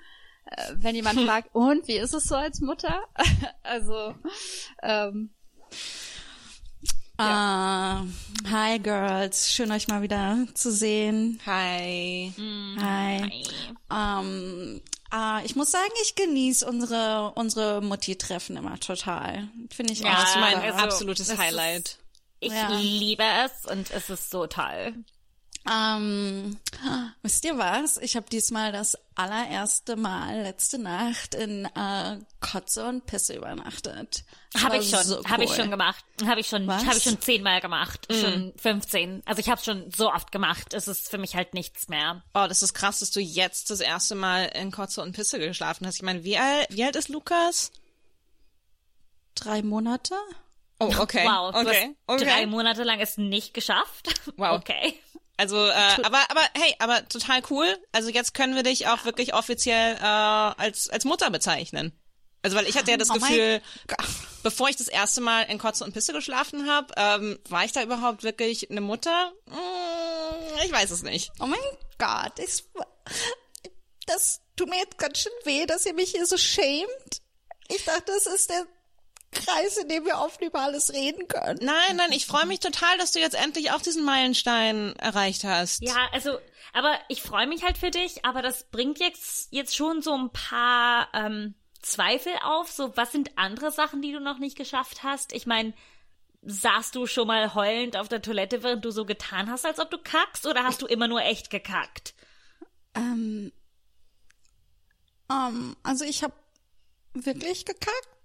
äh, 0.45 0.73
wenn 0.75 0.95
jemand 0.95 1.19
fragt, 1.25 1.53
und 1.53 1.87
wie 1.87 1.97
ist 1.97 2.13
es 2.13 2.23
so 2.23 2.35
als 2.35 2.61
Mutter? 2.61 3.03
also, 3.63 4.15
ähm, 4.81 5.29
Ah, 7.19 8.03
hi 8.47 8.77
Girls, 8.79 9.51
schön 9.51 9.71
euch 9.71 9.87
mal 9.87 10.01
wieder 10.03 10.37
zu 10.53 10.71
sehen. 10.71 11.39
Hi. 11.47 12.31
Hi. 12.79 13.43
Ähm, 13.91 14.81
ah, 15.09 15.41
ich 15.43 15.55
muss 15.55 15.71
sagen, 15.71 15.91
ich 16.03 16.13
genieße 16.15 16.65
unsere 16.67 17.31
unsere 17.35 17.81
Mutti-Treffen 17.81 18.55
immer 18.57 18.79
total. 18.79 19.47
Finde 19.71 19.93
ich 19.93 19.99
Ja, 20.01 20.13
auch 20.13 20.19
Das 20.19 20.29
ist 20.29 20.35
mein 20.39 20.55
also, 20.61 20.77
absolutes 20.77 21.27
das 21.27 21.37
ist- 21.37 21.41
Highlight. 21.43 21.97
ich 22.39 22.51
ja. 22.53 22.67
liebe 22.77 23.23
es 23.45 23.65
und 23.71 23.89
es 23.89 24.09
ist 24.11 24.29
so 24.29 24.45
toll. 24.45 24.93
Ähm, 25.69 26.57
wisst 27.23 27.43
ihr 27.43 27.57
was? 27.57 27.97
Ich 27.97 28.15
habe 28.15 28.29
diesmal 28.29 28.71
das 28.71 28.97
allererste 29.15 29.97
Mal 29.97 30.43
letzte 30.43 30.77
Nacht 30.77 31.35
in 31.35 31.65
äh, 31.65 32.19
Kotze 32.39 32.85
und 32.87 33.05
Pisse 33.05 33.35
übernachtet. 33.35 34.23
Habe 34.57 34.77
ich 34.77 34.89
schon, 34.89 35.03
so 35.03 35.23
habe 35.25 35.43
ich 35.43 35.53
schon 35.53 35.69
gemacht. 35.69 36.05
Habe 36.25 36.39
ich 36.39 36.47
schon, 36.47 36.71
habe 36.71 36.97
ich 36.97 37.03
schon 37.03 37.19
zehnmal 37.19 37.59
gemacht, 37.59 38.07
schon 38.09 38.53
15. 38.55 39.23
Also 39.25 39.39
ich 39.39 39.49
habe 39.49 39.61
schon 39.61 39.91
so 39.91 40.11
oft 40.11 40.31
gemacht. 40.31 40.73
Es 40.73 40.87
ist 40.87 41.09
für 41.09 41.17
mich 41.17 41.35
halt 41.35 41.53
nichts 41.53 41.89
mehr. 41.89 42.23
Oh, 42.33 42.45
das 42.47 42.63
ist 42.63 42.73
krass, 42.73 42.99
dass 42.99 43.11
du 43.11 43.19
jetzt 43.19 43.69
das 43.69 43.81
erste 43.81 44.15
Mal 44.15 44.45
in 44.55 44.71
Kotze 44.71 45.01
und 45.01 45.13
Pisse 45.13 45.37
geschlafen 45.37 45.85
hast. 45.85 45.95
Ich 45.95 46.03
meine, 46.03 46.23
wie 46.23 46.37
alt, 46.37 46.67
wie 46.69 46.83
alt 46.83 46.95
ist 46.95 47.09
Lukas? 47.09 47.71
Drei 49.35 49.61
Monate? 49.61 50.15
Oh, 50.79 50.93
okay. 50.97 51.25
Wow, 51.27 51.53
okay. 51.55 51.95
okay. 52.07 52.23
drei 52.23 52.45
Monate 52.45 52.83
lang 52.83 52.99
es 52.99 53.17
nicht 53.17 53.53
geschafft. 53.53 54.21
Wow. 54.37 54.57
Okay. 54.67 54.99
Also, 55.37 55.67
äh, 55.67 55.71
aber, 56.03 56.19
aber 56.29 56.41
hey, 56.55 56.75
aber 56.79 57.07
total 57.07 57.41
cool. 57.51 57.77
Also 57.91 58.09
jetzt 58.09 58.33
können 58.33 58.55
wir 58.55 58.63
dich 58.63 58.87
auch 58.87 59.05
wirklich 59.05 59.35
offiziell 59.35 59.95
äh, 59.95 60.01
als 60.01 60.89
als 60.89 61.05
Mutter 61.05 61.29
bezeichnen. 61.29 61.93
Also 62.41 62.57
weil 62.57 62.67
ich 62.67 62.77
hatte 62.77 62.91
ja 62.91 62.97
das 62.97 63.09
Oh 63.09 63.13
Gefühl, 63.13 63.61
bevor 64.43 64.69
ich 64.69 64.77
das 64.77 64.87
erste 64.87 65.21
Mal 65.21 65.43
in 65.43 65.59
Kotze 65.59 65.83
und 65.83 65.93
Pisse 65.93 66.13
geschlafen 66.13 66.69
habe, 66.69 66.93
ähm, 66.97 67.39
war 67.49 67.65
ich 67.65 67.71
da 67.71 67.83
überhaupt 67.83 68.23
wirklich 68.23 68.69
eine 68.71 68.81
Mutter? 68.81 69.31
Hm, 69.47 70.59
ich 70.65 70.71
weiß 70.71 70.91
es 70.91 71.03
nicht. 71.03 71.31
Oh 71.39 71.45
mein 71.45 71.59
Gott, 71.97 72.39
ich, 72.39 72.63
das 74.05 74.41
tut 74.55 74.69
mir 74.69 74.77
jetzt 74.77 74.97
ganz 74.97 75.19
schön 75.19 75.33
weh, 75.43 75.65
dass 75.65 75.85
ihr 75.85 75.93
mich 75.93 76.11
hier 76.11 76.25
so 76.25 76.37
schämt. 76.37 77.21
Ich 77.67 77.83
dachte, 77.85 78.05
das 78.13 78.25
ist 78.27 78.49
der 78.49 78.65
Kreis, 79.45 79.77
in 79.77 79.89
dem 79.89 80.05
wir 80.05 80.17
offen 80.17 80.45
über 80.45 80.61
alles 80.61 80.93
reden 80.93 81.27
können. 81.27 81.59
Nein, 81.61 81.95
nein, 81.95 82.11
ich 82.11 82.25
freue 82.25 82.45
mich 82.45 82.59
total, 82.59 82.97
dass 82.97 83.11
du 83.11 83.19
jetzt 83.19 83.35
endlich 83.35 83.71
auch 83.71 83.81
diesen 83.81 84.03
Meilenstein 84.03 84.95
erreicht 84.97 85.43
hast. 85.43 85.81
Ja, 85.81 86.09
also, 86.11 86.37
aber 86.73 86.97
ich 87.07 87.21
freue 87.21 87.47
mich 87.47 87.63
halt 87.63 87.77
für 87.77 87.91
dich, 87.91 88.25
aber 88.25 88.41
das 88.41 88.65
bringt 88.65 88.99
jetzt, 88.99 89.51
jetzt 89.51 89.75
schon 89.75 90.01
so 90.01 90.13
ein 90.13 90.31
paar 90.31 91.09
ähm, 91.13 91.55
Zweifel 91.81 92.33
auf. 92.43 92.71
So, 92.71 92.95
was 92.97 93.11
sind 93.11 93.37
andere 93.37 93.71
Sachen, 93.71 94.01
die 94.01 94.11
du 94.11 94.19
noch 94.19 94.39
nicht 94.39 94.57
geschafft 94.57 95.03
hast? 95.03 95.33
Ich 95.33 95.45
meine, 95.45 95.73
saßt 96.41 96.95
du 96.95 97.07
schon 97.07 97.27
mal 97.27 97.53
heulend 97.53 97.97
auf 97.97 98.07
der 98.07 98.21
Toilette, 98.21 98.63
während 98.63 98.85
du 98.85 98.91
so 98.91 99.05
getan 99.05 99.49
hast, 99.49 99.65
als 99.65 99.79
ob 99.79 99.91
du 99.91 99.97
kackst, 99.97 100.45
oder 100.45 100.63
hast 100.63 100.81
du 100.81 100.85
immer 100.85 101.07
nur 101.07 101.21
echt 101.21 101.49
gekackt? 101.49 102.13
Ähm, 102.95 103.51
ähm, 105.29 105.75
also 105.83 106.05
ich 106.05 106.23
habe 106.23 106.33
wirklich 107.13 107.65
gekackt. 107.65 108.16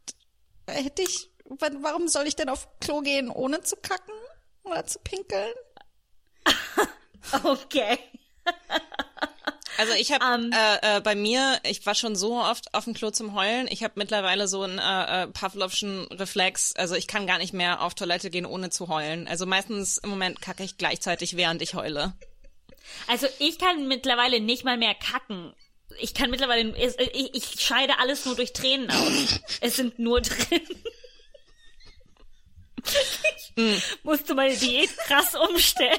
Hätte 0.72 1.02
ich, 1.02 1.30
wa- 1.44 1.70
warum 1.80 2.08
soll 2.08 2.26
ich 2.26 2.36
denn 2.36 2.48
auf 2.48 2.68
Klo 2.80 3.00
gehen, 3.00 3.30
ohne 3.30 3.62
zu 3.62 3.76
kacken 3.76 4.14
oder 4.64 4.84
zu 4.86 4.98
pinkeln? 5.00 5.52
Okay. 7.44 7.98
Also 9.78 9.94
ich 9.94 10.12
habe 10.12 10.22
Ähm. 10.22 10.50
äh, 10.52 10.98
äh, 10.98 11.00
bei 11.00 11.14
mir, 11.14 11.58
ich 11.64 11.84
war 11.86 11.94
schon 11.94 12.14
so 12.14 12.36
oft 12.38 12.74
auf 12.74 12.84
dem 12.84 12.92
Klo 12.92 13.10
zum 13.10 13.34
Heulen. 13.34 13.66
Ich 13.70 13.82
habe 13.82 13.94
mittlerweile 13.96 14.46
so 14.46 14.62
einen 14.62 14.78
äh, 14.78 15.22
äh, 15.22 15.26
Pavlovschen 15.28 16.06
Reflex. 16.08 16.74
Also 16.76 16.94
ich 16.94 17.06
kann 17.06 17.26
gar 17.26 17.38
nicht 17.38 17.54
mehr 17.54 17.80
auf 17.80 17.94
Toilette 17.94 18.28
gehen, 18.28 18.44
ohne 18.44 18.68
zu 18.68 18.88
heulen. 18.88 19.26
Also 19.26 19.46
meistens 19.46 19.96
im 19.96 20.10
Moment 20.10 20.42
kacke 20.42 20.62
ich 20.62 20.76
gleichzeitig, 20.76 21.38
während 21.38 21.62
ich 21.62 21.72
heule. 21.74 22.12
Also 23.08 23.26
ich 23.38 23.58
kann 23.58 23.88
mittlerweile 23.88 24.40
nicht 24.40 24.62
mal 24.64 24.76
mehr 24.76 24.94
kacken. 24.94 25.54
Ich 26.00 26.14
kann 26.14 26.30
mittlerweile, 26.30 26.76
ich, 26.76 27.34
ich 27.34 27.60
scheide 27.60 27.98
alles 27.98 28.24
nur 28.24 28.36
durch 28.36 28.52
Tränen 28.52 28.90
aus. 28.90 29.40
es 29.60 29.76
sind 29.76 29.98
nur 29.98 30.22
Tränen. 30.22 30.84
Ich 33.54 34.04
musste 34.04 34.34
meine 34.34 34.56
Diät 34.56 34.96
krass 35.06 35.34
umstellen. 35.34 35.98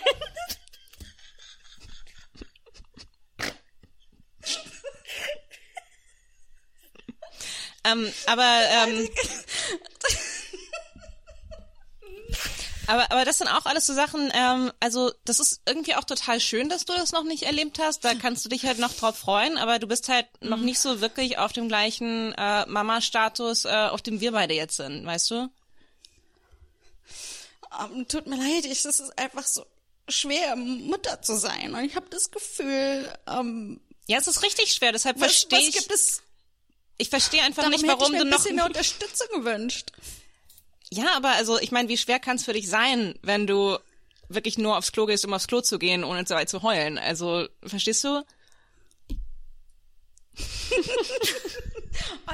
Ähm, 7.85 8.13
aber 8.27 8.61
ähm, 8.71 9.09
aber 12.87 13.11
aber 13.11 13.25
das 13.25 13.37
sind 13.37 13.47
auch 13.47 13.65
alles 13.65 13.85
so 13.85 13.93
Sachen. 13.93 14.31
Ähm, 14.33 14.71
also 14.79 15.11
das 15.25 15.39
ist 15.39 15.61
irgendwie 15.65 15.95
auch 15.95 16.03
total 16.03 16.39
schön, 16.39 16.69
dass 16.69 16.85
du 16.85 16.93
das 16.93 17.11
noch 17.11 17.23
nicht 17.23 17.43
erlebt 17.43 17.79
hast. 17.79 18.03
Da 18.03 18.13
kannst 18.15 18.43
du 18.45 18.49
dich 18.49 18.65
halt 18.65 18.79
noch 18.79 18.93
drauf 18.93 19.17
freuen. 19.17 19.57
Aber 19.57 19.79
du 19.79 19.87
bist 19.87 20.09
halt 20.09 20.27
noch 20.41 20.57
nicht 20.57 20.79
so 20.79 21.01
wirklich 21.01 21.37
auf 21.37 21.53
dem 21.53 21.67
gleichen 21.67 22.33
äh, 22.33 22.65
Mama-Status, 22.67 23.65
äh, 23.65 23.69
auf 23.89 24.01
dem 24.01 24.19
wir 24.19 24.31
beide 24.31 24.53
jetzt 24.53 24.77
sind, 24.77 25.05
weißt 25.05 25.31
du? 25.31 25.49
Ähm, 27.81 28.07
tut 28.07 28.27
mir 28.27 28.35
leid, 28.37 28.65
ich, 28.65 28.83
das 28.83 28.99
ist 28.99 29.17
einfach 29.17 29.45
so 29.45 29.65
schwer, 30.09 30.55
Mutter 30.55 31.21
zu 31.21 31.35
sein. 31.37 31.73
Und 31.73 31.83
ich 31.85 31.95
habe 31.95 32.07
das 32.09 32.29
Gefühl, 32.29 33.11
ähm, 33.27 33.79
Ja, 34.07 34.19
es 34.19 34.27
ist 34.27 34.43
richtig 34.43 34.73
schwer. 34.73 34.91
Deshalb 34.91 35.17
verstehe 35.17 35.59
was 35.59 35.67
ich. 35.69 35.75
gibt 35.75 35.91
es? 35.91 36.21
Ich 36.97 37.09
verstehe 37.09 37.41
einfach 37.41 37.63
Darum 37.63 37.71
nicht, 37.71 37.83
hätte 37.83 37.93
ich 37.93 37.99
warum 37.99 38.11
mir 38.11 38.19
du 38.19 38.25
ein 38.25 38.29
noch. 38.29 38.37
bisschen 38.37 38.55
mehr 38.57 38.65
Unterstützung 38.65 39.27
gewünscht. 39.33 39.91
Ja, 40.93 41.15
aber 41.17 41.29
also 41.31 41.59
ich 41.59 41.71
meine, 41.71 41.89
wie 41.89 41.97
schwer 41.97 42.19
kann 42.19 42.35
es 42.35 42.45
für 42.45 42.53
dich 42.53 42.69
sein, 42.69 43.15
wenn 43.23 43.47
du 43.47 43.77
wirklich 44.29 44.57
nur 44.59 44.77
aufs 44.77 44.91
Klo 44.91 45.05
gehst, 45.07 45.25
um 45.25 45.33
aufs 45.33 45.47
Klo 45.47 45.61
zu 45.61 45.79
gehen, 45.79 46.03
ohne 46.03 46.25
so 46.27 46.35
weit 46.35 46.49
zu 46.49 46.61
heulen? 46.61 46.97
Also 46.99 47.47
verstehst 47.65 48.03
du? 48.03 48.23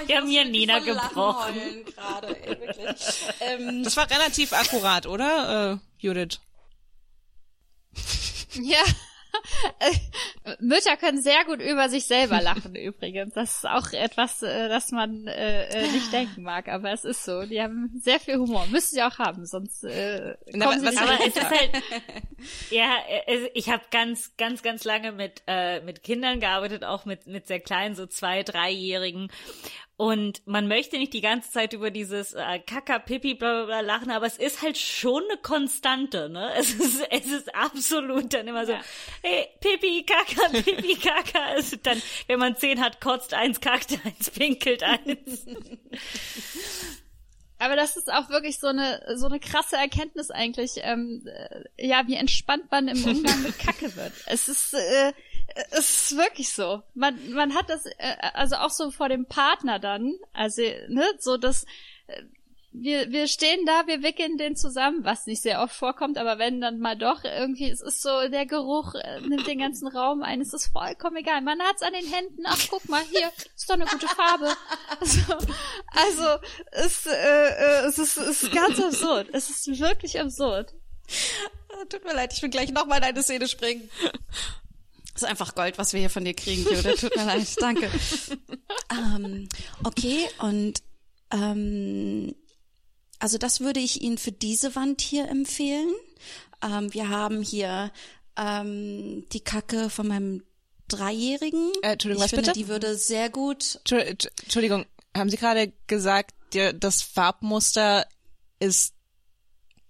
Wir 0.05 0.18
haben 0.18 0.28
hier 0.28 0.45
Nina 0.45 0.80
gebrochen. 0.80 1.86
gerade, 1.86 2.38
ey, 2.43 2.60
wirklich. 2.60 3.24
ähm, 3.41 3.84
Das 3.84 3.95
war 3.97 4.10
relativ 4.10 4.53
akkurat, 4.53 5.05
oder, 5.05 5.74
äh, 5.74 5.78
Judith? 6.05 6.39
Ja. 8.53 8.80
Mütter 10.60 10.98
können 10.98 11.22
sehr 11.22 11.46
gut 11.46 11.62
über 11.62 11.90
sich 11.90 12.06
selber 12.06 12.42
lachen 12.42 12.76
übrigens. 12.76 13.34
Das 13.34 13.58
ist 13.58 13.66
auch 13.68 13.92
etwas, 13.94 14.42
äh, 14.42 14.70
das 14.70 14.92
man 14.92 15.28
äh, 15.28 15.66
äh, 15.68 15.92
nicht 15.92 16.12
denken 16.12 16.44
mag, 16.44 16.68
aber 16.68 16.92
es 16.92 17.06
ist 17.06 17.24
so. 17.24 17.44
Die 17.44 17.62
haben 17.62 17.92
sehr 18.02 18.20
viel 18.20 18.38
Humor. 18.38 18.66
Müssen 18.68 18.96
sie 18.96 19.04
auch 19.04 19.18
haben, 19.20 19.46
sonst 19.46 19.84
äh, 19.84 20.36
kommen 20.52 20.62
aber 20.64 20.80
sie 20.80 20.86
nicht 20.88 21.02
Aber 21.02 21.20
es 21.20 21.36
ist 21.36 21.50
halt, 21.50 21.72
ja, 22.72 22.96
es- 23.28 23.50
ich 23.54 23.70
habe 23.70 23.84
ganz, 23.92 24.36
ganz, 24.38 24.62
ganz 24.64 24.84
lange 24.84 25.12
mit 25.12 25.44
äh, 25.48 25.82
mit 25.82 26.04
Kindern 26.04 26.40
gearbeitet, 26.40 26.84
auch 26.84 27.06
mit 27.06 27.28
mit 27.28 27.48
sehr 27.48 27.60
kleinen, 27.60 27.96
so 27.96 28.06
zwei, 28.08 28.44
dreijährigen. 28.44 29.32
Und 30.00 30.47
man 30.47 30.70
möchte 30.70 30.97
nicht 30.97 31.12
die 31.12 31.20
ganze 31.20 31.52
Zeit 31.52 31.74
über 31.74 31.91
dieses 31.91 32.32
äh, 32.32 32.60
Kaka, 32.60 33.00
Pipi, 33.00 33.34
bla, 33.34 33.52
bla, 33.52 33.66
bla 33.66 33.80
lachen, 33.82 34.12
aber 34.12 34.28
es 34.28 34.38
ist 34.38 34.62
halt 34.62 34.78
schon 34.78 35.22
eine 35.30 35.38
Konstante, 35.41 36.30
ne? 36.30 36.54
Es 36.58 36.74
ist, 36.74 37.02
es 37.10 37.26
ist 37.26 37.54
absolut 37.54 38.34
dann 38.34 38.47
immer 38.47 38.66
so, 38.66 38.78
hey, 39.24 39.50
Pipi, 39.60 40.06
Kaka, 40.06 40.47
Pipi, 40.64 40.95
Kaka. 40.95 41.56
Ist 41.56 41.86
dann, 41.86 42.02
wenn 42.28 42.39
man 42.39 42.56
zehn 42.56 42.80
hat, 42.80 43.02
kotzt 43.02 43.34
eins, 43.34 43.60
kackt 43.60 44.00
eins, 44.06 44.30
pinkelt 44.30 44.84
eins. 44.84 45.45
Aber 47.58 47.76
das 47.76 47.97
ist 47.97 48.10
auch 48.10 48.30
wirklich 48.30 48.58
so 48.58 48.68
eine 48.68 49.04
so 49.18 49.26
eine 49.26 49.41
krasse 49.41 49.76
Erkenntnis 49.76 50.32
eigentlich, 50.32 50.76
ähm, 50.78 51.26
äh, 51.26 51.88
ja, 51.88 52.08
wie 52.08 52.16
entspannt 52.16 52.72
man 52.72 52.88
im 52.88 53.04
Umgang 53.04 53.43
mit 53.43 53.60
Kacke 53.60 53.93
wird. 53.97 54.14
Es 54.28 54.47
ist 54.47 54.76
äh, 54.76 55.12
es 55.72 56.12
ist 56.12 56.18
wirklich 56.18 56.50
so. 56.50 56.82
Man 56.93 57.32
man 57.34 57.54
hat 57.54 57.70
das 57.70 57.86
äh, 57.86 58.16
also 58.34 58.56
auch 58.56 58.70
so 58.70 58.91
vor 58.91 59.10
dem 59.10 59.26
Partner 59.26 59.80
dann, 59.80 60.16
also 60.34 60.62
ne, 60.88 61.06
so 61.20 61.38
dass 61.38 61.66
äh, 62.08 62.24
wir 62.72 63.12
wir 63.12 63.28
stehen 63.28 63.66
da, 63.66 63.88
wir 63.88 64.04
wickeln 64.04 64.38
den 64.38 64.56
zusammen, 64.56 65.04
was 65.04 65.26
nicht 65.26 65.41
sehr 65.41 65.62
oft 65.62 65.74
vorkommt, 65.76 66.18
aber 66.18 66.38
wenn 66.38 66.62
dann 66.62 66.80
mal 66.80 66.95
doch 66.95 67.24
irgendwie, 67.24 67.70
es 67.70 67.82
ist 67.82 68.02
so 68.02 68.28
der 68.30 68.45
Geruch 68.45 68.93
äh, 68.95 69.22
nimmt 69.22 69.47
den 69.47 69.60
ganzen 69.60 69.88
Raum 69.88 70.22
ein, 70.22 70.41
es 70.41 70.54
ist 70.54 70.68
vollkommen 70.68 71.18
egal. 71.18 71.41
Man 71.41 71.60
hat's 71.62 71.82
an 71.82 71.93
den 71.93 72.06
Händen, 72.06 72.43
ach 72.45 72.60
guck 72.70 72.88
mal 72.88 73.02
hier, 73.04 73.32
ist 73.56 73.70
doch 73.70 73.76
eine 73.76 73.86
gute 73.86 74.08
Farbe. 74.08 74.54
Also, 75.00 75.34
also 75.91 76.41
es, 76.72 77.06
äh, 77.06 77.12
äh, 77.12 77.86
es, 77.88 77.97
ist, 77.97 78.18
es 78.18 78.43
ist 78.43 78.52
ganz 78.52 78.80
absurd. 78.80 79.28
Es 79.32 79.50
ist 79.50 79.80
wirklich 79.80 80.20
absurd. 80.20 80.74
Tut 81.89 82.04
mir 82.04 82.14
leid, 82.14 82.34
ich 82.34 82.41
will 82.41 82.50
gleich 82.50 82.72
nochmal 82.72 83.00
in 83.00 83.06
eine 83.06 83.24
Szene 83.24 83.47
springen. 83.47 83.89
Das 85.20 85.24
ist 85.24 85.30
einfach 85.32 85.53
Gold, 85.53 85.78
was 85.78 85.91
wir 85.91 85.99
hier 85.99 86.09
von 86.09 86.24
dir 86.24 86.34
kriegen, 86.34 86.63
Judith. 86.63 87.01
Tut 87.01 87.13
mir 87.17 87.26
leid, 87.26 87.47
danke. 87.59 87.91
ähm, 88.89 89.49
okay, 89.84 90.28
und 90.39 90.82
ähm, 91.32 92.34
also 93.20 93.38
das 93.38 93.59
würde 93.59 93.82
ich 93.82 94.01
Ihnen 94.01 94.17
für 94.17 94.32
diese 94.32 94.76
Wand 94.76 95.01
hier 95.01 95.28
empfehlen. 95.28 95.89
Ähm, 96.63 96.93
wir 96.93 97.09
haben 97.09 97.41
hier 97.41 97.91
ähm, 98.38 99.26
die 99.34 99.41
Kacke 99.41 99.89
von 99.89 100.07
meinem 100.07 100.43
Dreijährigen. 100.88 101.70
Äh, 101.82 101.91
Entschuldigung, 101.93 102.24
ich 102.26 102.32
was 102.32 102.38
finde, 102.38 102.51
bitte? 102.51 102.59
die 102.59 102.67
würde 102.70 102.95
sehr 102.95 103.30
gut. 103.30 103.82
Entschu- 103.86 103.99
Entsch- 104.01 104.30
Entschuldigung, 104.43 104.86
haben 105.15 105.30
Sie 105.30 105.36
gerade 105.38 105.74
gesagt, 105.88 106.34
das 106.80 107.01
Farbmuster 107.01 108.07
ist, 108.59 108.93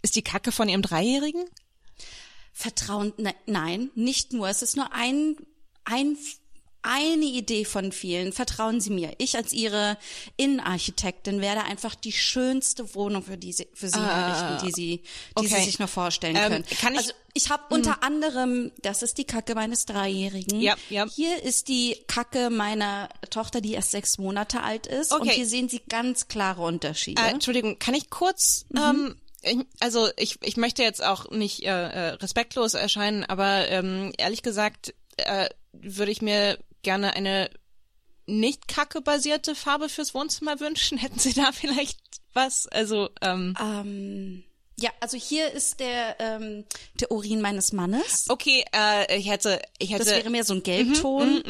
ist 0.02 0.16
die 0.16 0.24
Kacke 0.24 0.52
von 0.52 0.68
Ihrem 0.70 0.82
Dreijährigen? 0.82 1.46
Vertrauen, 2.62 3.14
ne, 3.18 3.34
nein, 3.46 3.90
nicht 3.96 4.34
nur. 4.34 4.50
Es 4.50 4.62
ist 4.62 4.76
nur 4.76 4.92
ein, 4.92 5.38
ein, 5.86 6.18
eine 6.82 7.24
Idee 7.24 7.64
von 7.64 7.94
vielen. 7.94 8.34
Vertrauen 8.34 8.82
Sie 8.82 8.90
mir. 8.90 9.14
Ich 9.18 9.38
als 9.38 9.54
Ihre 9.54 9.98
Innenarchitektin 10.36 11.40
werde 11.40 11.64
einfach 11.64 11.96
die 11.96 12.12
schönste 12.12 12.96
Wohnung 12.96 13.24
für, 13.24 13.38
die, 13.38 13.54
Sie- 13.54 13.68
für 13.74 13.88
Sie 13.90 14.00
errichten, 14.00 14.66
die 14.68 14.72
Sie, 14.74 15.02
die 15.40 15.48
Sie 15.48 15.54
okay. 15.56 15.64
sich 15.64 15.80
nur 15.80 15.88
vorstellen 15.88 16.36
Ähm, 16.36 16.44
können. 16.52 16.66
kann 16.82 16.94
ich- 16.94 17.00
also 17.00 17.14
ich 17.34 17.50
habe 17.50 17.64
unter 17.74 18.04
anderem, 18.04 18.72
das 18.82 19.04
ist 19.04 19.18
die 19.20 19.24
Kacke 19.24 19.56
meines 19.56 19.86
Dreijährigen. 19.86 20.60
Ja, 20.60 20.76
ja. 20.90 21.08
Hier 21.10 21.42
ist 21.44 21.70
die 21.70 21.96
Kacke 22.08 22.50
meiner 22.50 23.08
Tochter, 23.30 23.62
die 23.62 23.72
erst 23.74 23.92
sechs 23.92 24.18
Monate 24.18 24.62
alt 24.64 24.86
ist. 24.88 25.14
Und 25.14 25.22
Okay. 25.22 25.32
hier 25.36 25.46
sehen 25.46 25.70
Sie 25.70 25.80
ganz 25.88 26.28
klare 26.28 26.62
Unterschiede. 26.62 27.22
Äh, 27.22 27.30
Entschuldigung, 27.30 27.80
kann 27.80 27.94
ich 27.94 28.10
kurz, 28.10 28.66
ähm, 28.76 29.16
ich, 29.44 29.58
also 29.80 30.10
ich, 30.18 30.38
ich 30.44 30.58
möchte 30.58 30.84
jetzt 30.84 31.04
auch 31.04 31.30
nicht 31.32 31.64
äh, 31.64 31.68
äh, 31.68 32.08
respektlos 32.16 32.74
erscheinen, 32.74 33.24
aber 33.26 33.68
ähm, 33.70 34.12
ehrlich 34.18 34.42
gesagt 34.42 34.94
äh, 35.18 35.50
würde 35.74 36.12
ich 36.12 36.22
mir 36.22 36.58
gerne 36.82 37.14
eine 37.14 37.50
nicht 38.26 38.68
kacke-basierte 38.68 39.56
Farbe 39.56 39.90
fürs 39.90 40.14
Wohnzimmer 40.14 40.60
wünschen. 40.60 40.98
Hätten 41.00 41.20
Sie 41.20 41.34
da 41.34 41.52
vielleicht 41.52 42.00
was? 42.34 42.68
Also, 42.68 43.10
ähm, 43.22 43.56
ähm, 43.60 44.44
ja, 44.82 44.92
also 45.02 45.18
hier 45.18 45.52
ist 45.52 45.82
der, 45.82 46.16
ähm, 46.20 46.64
der 46.94 47.12
Urin 47.12 47.42
meines 47.42 47.74
Mannes. 47.74 48.28
okay, 48.30 48.64
äh, 48.74 49.18
ich 49.18 49.30
hätte, 49.30 49.62
ich 49.78 49.90
hätte, 49.92 50.06
Das 50.06 50.14
wäre 50.14 50.30
mehr 50.30 50.46
so 50.46 50.54
ein 50.54 50.64
Gelbton. 50.64 51.44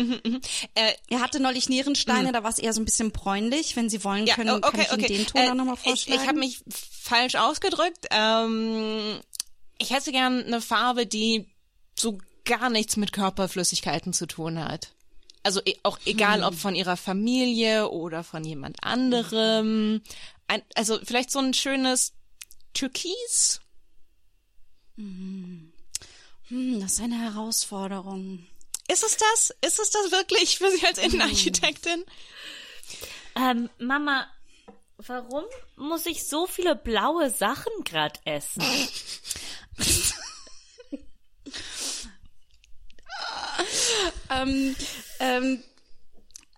äh, 0.73 0.93
Er 1.09 1.19
hatte 1.21 1.39
neulich 1.39 1.69
Nierensteine, 1.69 2.31
da 2.31 2.41
war 2.43 2.49
es 2.49 2.57
eher 2.57 2.73
so 2.73 2.81
ein 2.81 2.85
bisschen 2.85 3.11
bräunlich. 3.11 3.75
Wenn 3.75 3.87
Sie 3.89 4.03
wollen, 4.03 4.25
Ja, 4.25 4.33
können, 4.33 4.49
o- 4.49 4.67
okay, 4.67 4.85
kann 4.85 4.99
ich 4.99 5.05
okay. 5.05 5.13
Ihnen 5.13 5.25
den 5.25 5.27
Ton 5.27 5.41
Äh, 5.41 5.49
auch 5.49 5.53
nochmal 5.53 5.75
ich- 5.75 5.81
vorschlagen. 5.81 6.21
Ich, 6.21 6.27
habe 6.27 6.39
mich 6.39 6.61
falsch 7.09 7.35
ausgedrückt. 7.35 8.07
Ähm, 8.11 9.19
ich 9.77 9.89
hätte 9.91 10.11
gern 10.11 10.43
eine 10.43 10.61
Farbe, 10.61 11.05
die 11.05 11.47
so 11.97 12.19
gar 12.45 12.69
nichts 12.69 12.97
mit 12.97 13.11
Körperflüssigkeiten 13.13 14.13
zu 14.13 14.25
tun 14.27 14.63
hat. 14.63 14.93
Also 15.43 15.61
e- 15.65 15.77
auch 15.83 15.99
egal, 16.05 16.43
ob 16.43 16.55
von 16.55 16.75
ihrer 16.75 16.97
Familie 16.97 17.89
oder 17.89 18.23
von 18.23 18.43
jemand 18.43 18.83
anderem. 18.83 20.01
Ein, 20.47 20.61
also 20.75 20.99
vielleicht 21.03 21.31
so 21.31 21.39
ein 21.39 21.53
schönes 21.53 22.13
Türkis. 22.73 23.61
hm, 24.95 25.71
das 26.79 26.93
ist 26.93 27.01
eine 27.01 27.19
Herausforderung. 27.19 28.45
Ist 28.91 29.03
es 29.03 29.17
das? 29.17 29.55
Ist 29.65 29.79
es 29.79 29.91
das 29.91 30.11
wirklich 30.11 30.57
für 30.57 30.69
Sie 30.71 30.85
als 30.85 30.97
Innenarchitektin? 30.97 32.03
Ähm, 33.35 33.69
Mama, 33.77 34.25
warum 35.07 35.43
muss 35.75 36.05
ich 36.05 36.27
so 36.27 36.45
viele 36.45 36.75
blaue 36.75 37.29
Sachen 37.29 37.71
grad 37.85 38.19
essen? 38.25 38.63
Ähm, 44.29 44.75
ähm, 45.19 45.63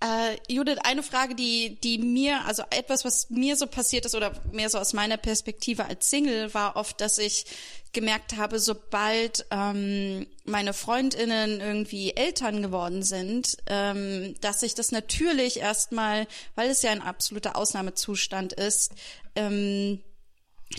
äh, 0.01 0.37
Judith, 0.51 0.79
eine 0.83 1.03
Frage, 1.03 1.35
die, 1.35 1.77
die 1.81 1.99
mir, 1.99 2.43
also 2.45 2.63
etwas, 2.71 3.05
was 3.05 3.29
mir 3.29 3.55
so 3.55 3.67
passiert 3.67 4.05
ist 4.05 4.15
oder 4.15 4.33
mehr 4.51 4.69
so 4.69 4.79
aus 4.79 4.93
meiner 4.93 5.17
Perspektive 5.17 5.85
als 5.85 6.09
Single, 6.09 6.53
war 6.53 6.75
oft, 6.75 6.99
dass 7.01 7.17
ich 7.17 7.45
gemerkt 7.93 8.37
habe, 8.37 8.59
sobald 8.59 9.45
ähm, 9.51 10.25
meine 10.45 10.73
Freundinnen 10.73 11.59
irgendwie 11.59 12.15
Eltern 12.15 12.61
geworden 12.61 13.03
sind, 13.03 13.57
ähm, 13.67 14.35
dass 14.41 14.63
ich 14.63 14.75
das 14.75 14.91
natürlich 14.91 15.59
erstmal, 15.59 16.27
weil 16.55 16.69
es 16.69 16.81
ja 16.81 16.91
ein 16.91 17.01
absoluter 17.01 17.55
Ausnahmezustand 17.55 18.53
ist, 18.53 18.93
ähm, 19.35 19.99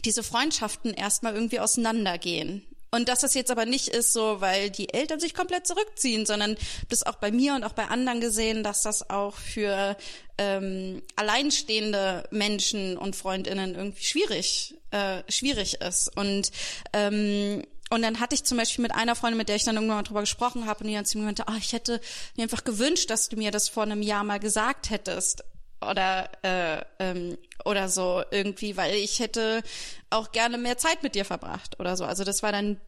diese 0.04 0.22
Freundschaften 0.22 0.94
erstmal 0.94 1.34
irgendwie 1.34 1.60
auseinandergehen. 1.60 2.66
Und 2.94 3.08
dass 3.08 3.20
das 3.20 3.32
jetzt 3.32 3.50
aber 3.50 3.64
nicht 3.64 3.88
ist 3.88 4.12
so, 4.12 4.42
weil 4.42 4.68
die 4.68 4.92
Eltern 4.92 5.18
sich 5.18 5.32
komplett 5.32 5.66
zurückziehen, 5.66 6.26
sondern 6.26 6.56
das 6.90 7.02
auch 7.02 7.14
bei 7.14 7.32
mir 7.32 7.54
und 7.54 7.64
auch 7.64 7.72
bei 7.72 7.86
anderen 7.86 8.20
gesehen, 8.20 8.62
dass 8.62 8.82
das 8.82 9.08
auch 9.08 9.34
für 9.34 9.96
ähm, 10.36 11.02
alleinstehende 11.16 12.24
Menschen 12.30 12.98
und 12.98 13.16
Freundinnen 13.16 13.74
irgendwie 13.74 14.04
schwierig, 14.04 14.74
äh, 14.90 15.22
schwierig 15.30 15.80
ist. 15.80 16.14
Und 16.16 16.52
ähm, 16.92 17.64
und 17.88 18.00
dann 18.00 18.20
hatte 18.20 18.34
ich 18.34 18.44
zum 18.44 18.56
Beispiel 18.56 18.82
mit 18.82 18.94
einer 18.94 19.14
Freundin, 19.14 19.36
mit 19.36 19.50
der 19.50 19.56
ich 19.56 19.64
dann 19.64 19.74
irgendwann 19.74 19.98
mal 19.98 20.02
drüber 20.02 20.20
gesprochen 20.20 20.64
habe, 20.66 20.80
und 20.80 20.88
die 20.88 20.94
dann 20.94 21.04
zu 21.04 21.18
mir 21.18 21.24
meinte, 21.24 21.46
ah, 21.48 21.56
ich 21.58 21.74
hätte 21.74 22.00
mir 22.36 22.44
einfach 22.44 22.64
gewünscht, 22.64 23.10
dass 23.10 23.28
du 23.28 23.36
mir 23.36 23.50
das 23.50 23.68
vor 23.68 23.82
einem 23.82 24.00
Jahr 24.00 24.24
mal 24.24 24.40
gesagt 24.40 24.88
hättest 24.88 25.44
oder 25.90 26.30
äh, 26.42 26.84
ähm, 26.98 27.38
oder 27.64 27.88
so 27.88 28.22
irgendwie, 28.30 28.76
weil 28.76 28.94
ich 28.94 29.20
hätte 29.20 29.62
auch 30.10 30.32
gerne 30.32 30.58
mehr 30.58 30.78
Zeit 30.78 31.02
mit 31.02 31.14
dir 31.14 31.24
verbracht 31.24 31.78
oder 31.80 31.96
so. 31.96 32.04
Also 32.04 32.24
das 32.24 32.42
war 32.42 32.52
dann 32.52 32.80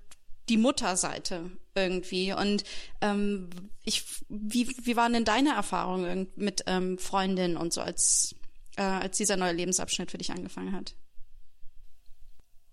die 0.48 0.56
Mutterseite 0.56 1.50
irgendwie. 1.74 2.32
Und 2.32 2.64
ähm, 3.00 3.50
ich, 3.84 4.04
wie, 4.28 4.68
wie 4.82 4.96
waren 4.96 5.12
denn 5.12 5.24
deine 5.24 5.54
Erfahrungen 5.54 6.28
mit 6.36 6.64
ähm, 6.66 6.98
Freundinnen 6.98 7.56
und 7.56 7.72
so, 7.72 7.80
als 7.80 8.34
äh, 8.76 8.82
als 8.82 9.16
dieser 9.16 9.36
neue 9.36 9.52
Lebensabschnitt 9.52 10.10
für 10.10 10.18
dich 10.18 10.32
angefangen 10.32 10.74
hat? 10.74 10.94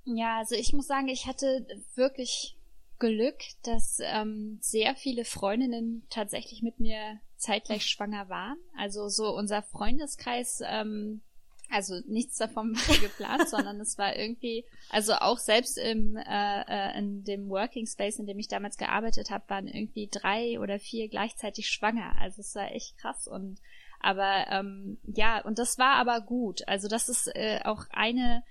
Ja, 0.04 0.40
also 0.40 0.56
ich 0.56 0.74
muss 0.74 0.88
sagen, 0.88 1.08
ich 1.08 1.28
hatte 1.28 1.66
wirklich 1.96 2.58
Glück, 3.00 3.38
dass 3.64 4.00
ähm, 4.02 4.58
sehr 4.62 4.96
viele 4.96 5.26
Freundinnen 5.26 6.06
tatsächlich 6.10 6.62
mit 6.62 6.80
mir 6.80 7.20
zeitgleich 7.42 7.86
schwanger 7.88 8.30
waren. 8.30 8.58
Also 8.78 9.10
so 9.10 9.36
unser 9.36 9.62
Freundeskreis, 9.62 10.62
ähm, 10.66 11.22
also 11.70 12.00
nichts 12.08 12.38
davon 12.38 12.76
war 12.88 12.98
geplant, 12.98 13.50
sondern 13.50 13.80
es 13.80 13.98
war 13.98 14.16
irgendwie, 14.16 14.66
also 14.90 15.14
auch 15.14 15.38
selbst 15.38 15.78
im 15.78 16.16
äh, 16.18 16.62
äh, 16.62 16.98
in 16.98 17.24
dem 17.24 17.50
Working 17.50 17.88
Space, 17.88 18.20
in 18.20 18.28
dem 18.28 18.40
ich 18.40 18.48
damals 18.48 18.78
gearbeitet 18.78 19.32
habe, 19.32 19.50
waren 19.50 19.68
irgendwie 19.68 20.08
drei 20.12 20.60
oder 20.60 20.80
vier 20.80 21.10
gleichzeitig 21.10 21.70
schwanger. 21.70 22.16
Also 22.20 22.42
es 22.42 22.56
war 22.56 22.72
echt 22.72 22.98
krass 22.98 23.28
und 23.28 23.60
aber 24.00 24.48
ähm, 24.50 24.98
ja, 25.04 25.42
und 25.42 25.60
das 25.60 25.78
war 25.78 25.96
aber 25.96 26.22
gut. 26.22 26.68
Also 26.68 26.88
das 26.88 27.08
ist 27.08 27.28
äh, 27.36 27.60
auch 27.64 27.86
eine 27.92 28.44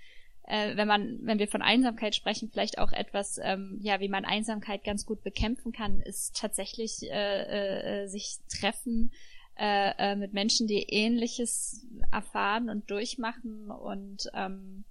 äh, 0.51 0.75
wenn 0.75 0.87
man, 0.87 1.19
wenn 1.21 1.39
wir 1.39 1.47
von 1.47 1.61
Einsamkeit 1.61 2.13
sprechen, 2.13 2.49
vielleicht 2.51 2.77
auch 2.77 2.91
etwas, 2.91 3.39
ähm, 3.41 3.79
ja, 3.81 4.01
wie 4.01 4.09
man 4.09 4.25
Einsamkeit 4.25 4.83
ganz 4.83 5.05
gut 5.05 5.23
bekämpfen 5.23 5.71
kann, 5.71 6.01
ist 6.01 6.35
tatsächlich 6.35 7.09
äh, 7.09 8.03
äh, 8.03 8.07
sich 8.07 8.37
treffen 8.49 9.11
äh, 9.57 9.93
äh, 9.97 10.15
mit 10.17 10.33
Menschen, 10.33 10.67
die 10.67 10.83
Ähnliches 10.83 11.85
erfahren 12.11 12.69
und 12.69 12.91
durchmachen 12.91 13.71
und 13.71 14.29
ähm, 14.33 14.83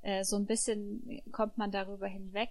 äh, 0.00 0.24
so 0.24 0.36
ein 0.36 0.46
bisschen 0.46 1.20
kommt 1.30 1.58
man 1.58 1.70
darüber 1.70 2.06
hinweg. 2.06 2.48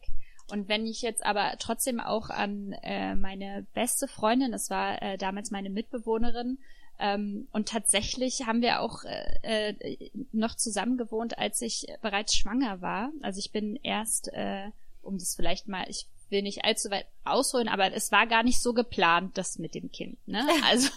Und 0.51 0.69
wenn 0.69 0.85
ich 0.85 1.01
jetzt 1.01 1.25
aber 1.25 1.55
trotzdem 1.57 1.99
auch 1.99 2.29
an 2.29 2.73
äh, 2.83 3.15
meine 3.15 3.65
beste 3.73 4.07
Freundin, 4.07 4.53
es 4.53 4.69
war 4.69 5.01
äh, 5.01 5.17
damals 5.17 5.49
meine 5.49 5.71
Mitbewohnerin, 5.71 6.59
ähm, 6.99 7.47
und 7.51 7.67
tatsächlich 7.67 8.45
haben 8.45 8.61
wir 8.61 8.81
auch 8.81 9.03
äh, 9.03 9.71
äh, 9.71 10.11
noch 10.31 10.55
zusammen 10.55 10.97
gewohnt, 10.97 11.37
als 11.37 11.61
ich 11.61 11.87
bereits 12.01 12.35
schwanger 12.35 12.81
war. 12.81 13.11
Also 13.21 13.39
ich 13.39 13.51
bin 13.51 13.77
erst, 13.83 14.29
äh, 14.29 14.69
um 15.01 15.17
das 15.17 15.35
vielleicht 15.35 15.67
mal, 15.67 15.85
ich 15.89 16.07
will 16.29 16.41
nicht 16.41 16.65
allzu 16.65 16.89
weit 16.89 17.05
ausholen, 17.23 17.67
aber 17.67 17.93
es 17.93 18.11
war 18.11 18.25
gar 18.27 18.43
nicht 18.43 18.61
so 18.61 18.73
geplant, 18.73 19.37
das 19.37 19.59
mit 19.59 19.75
dem 19.75 19.91
Kind. 19.91 20.17
Ne? 20.27 20.45
Also 20.65 20.89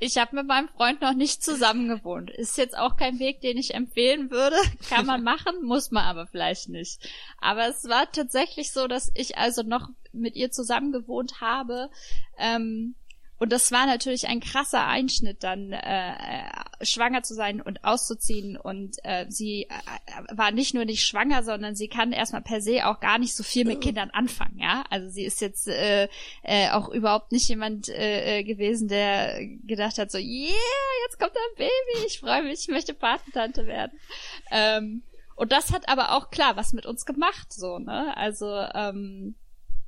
ich 0.00 0.16
habe 0.16 0.36
mit 0.36 0.46
meinem 0.46 0.68
Freund 0.68 1.02
noch 1.02 1.12
nicht 1.12 1.42
zusammen 1.44 1.88
gewohnt. 1.88 2.30
Ist 2.30 2.56
jetzt 2.56 2.76
auch 2.76 2.96
kein 2.96 3.18
Weg, 3.18 3.40
den 3.40 3.58
ich 3.58 3.74
empfehlen 3.74 4.30
würde. 4.30 4.56
Kann 4.88 5.06
man 5.06 5.22
machen, 5.22 5.62
muss 5.62 5.90
man 5.90 6.04
aber 6.04 6.26
vielleicht 6.26 6.68
nicht. 6.68 7.00
Aber 7.38 7.68
es 7.68 7.84
war 7.84 8.10
tatsächlich 8.10 8.72
so, 8.72 8.86
dass 8.86 9.10
ich 9.14 9.36
also 9.36 9.62
noch 9.62 9.88
mit 10.12 10.36
ihr 10.36 10.50
zusammen 10.50 10.92
gewohnt 10.92 11.40
habe. 11.40 11.90
Ähm, 12.38 12.94
und 13.38 13.52
das 13.52 13.70
war 13.70 13.84
natürlich 13.84 14.28
ein 14.28 14.40
krasser 14.40 14.86
Einschnitt, 14.86 15.44
dann 15.44 15.72
äh, 15.72 16.48
schwanger 16.80 17.22
zu 17.22 17.34
sein 17.34 17.60
und 17.60 17.84
auszuziehen. 17.84 18.56
Und 18.56 18.96
äh, 19.04 19.26
sie 19.28 19.64
äh, 19.64 20.36
war 20.36 20.52
nicht 20.52 20.72
nur 20.72 20.86
nicht 20.86 21.04
schwanger, 21.04 21.42
sondern 21.42 21.74
sie 21.74 21.88
kann 21.88 22.12
erstmal 22.12 22.40
per 22.40 22.62
se 22.62 22.86
auch 22.86 22.98
gar 22.98 23.18
nicht 23.18 23.36
so 23.36 23.42
viel 23.42 23.66
mit 23.66 23.82
Kindern 23.82 24.08
anfangen. 24.10 24.58
Ja, 24.58 24.84
also 24.88 25.10
sie 25.10 25.24
ist 25.24 25.42
jetzt 25.42 25.68
äh, 25.68 26.08
äh, 26.44 26.70
auch 26.70 26.88
überhaupt 26.88 27.30
nicht 27.30 27.48
jemand 27.48 27.90
äh, 27.90 28.38
äh 28.38 28.44
gewesen, 28.44 28.88
der 28.88 29.46
gedacht 29.66 29.98
hat 29.98 30.10
so, 30.10 30.18
yeah, 30.18 30.54
jetzt 31.04 31.18
kommt 31.18 31.36
ein 31.36 31.56
Baby, 31.56 32.06
ich 32.06 32.20
freue 32.20 32.42
mich, 32.42 32.60
ich 32.60 32.68
möchte 32.68 32.94
Patentante 32.94 33.66
werden. 33.66 33.98
Ähm, 34.50 35.02
und 35.34 35.52
das 35.52 35.72
hat 35.72 35.90
aber 35.90 36.12
auch 36.12 36.30
klar 36.30 36.56
was 36.56 36.72
mit 36.72 36.86
uns 36.86 37.04
gemacht, 37.04 37.52
so 37.52 37.78
ne. 37.78 38.16
Also 38.16 38.46
ähm, 38.74 39.34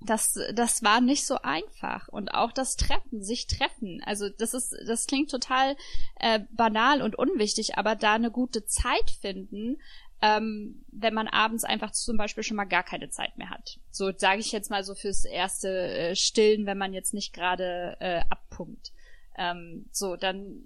das, 0.01 0.39
das 0.55 0.83
war 0.83 1.01
nicht 1.01 1.27
so 1.27 1.37
einfach. 1.43 2.09
Und 2.09 2.35
auch 2.35 2.53
das 2.53 2.77
Treffen, 2.77 3.23
sich 3.23 3.47
treffen. 3.47 4.03
Also 4.05 4.29
das 4.29 4.55
ist, 4.55 4.75
das 4.87 5.07
klingt 5.07 5.31
total 5.31 5.77
äh, 6.21 6.41
banal 6.51 7.03
und 7.03 7.17
unwichtig, 7.17 7.77
aber 7.77 7.97
da 7.97 8.15
eine 8.15 8.31
gute 8.31 8.65
Zeit 8.65 9.11
finden, 9.21 9.79
ähm, 10.21 10.85
wenn 10.91 11.15
man 11.15 11.29
abends 11.29 11.65
einfach 11.65 11.93
zum 11.93 12.17
Beispiel 12.17 12.43
schon 12.43 12.57
mal 12.57 12.65
gar 12.65 12.83
keine 12.83 13.11
Zeit 13.11 13.37
mehr 13.39 13.51
hat. 13.51 13.79
So 13.91 14.13
sage 14.17 14.41
ich 14.41 14.53
jetzt 14.53 14.71
mal 14.71 14.83
so 14.85 14.95
fürs 14.95 15.25
erste 15.25 15.69
äh, 15.69 16.17
Stillen, 16.17 16.67
wenn 16.67 16.79
man 16.79 16.93
jetzt 16.93 17.15
nicht 17.15 17.33
gerade 17.33 17.97
äh, 18.01 18.23
abpumpt. 18.29 18.93
Ähm, 19.37 19.87
so, 19.93 20.17
dann 20.17 20.65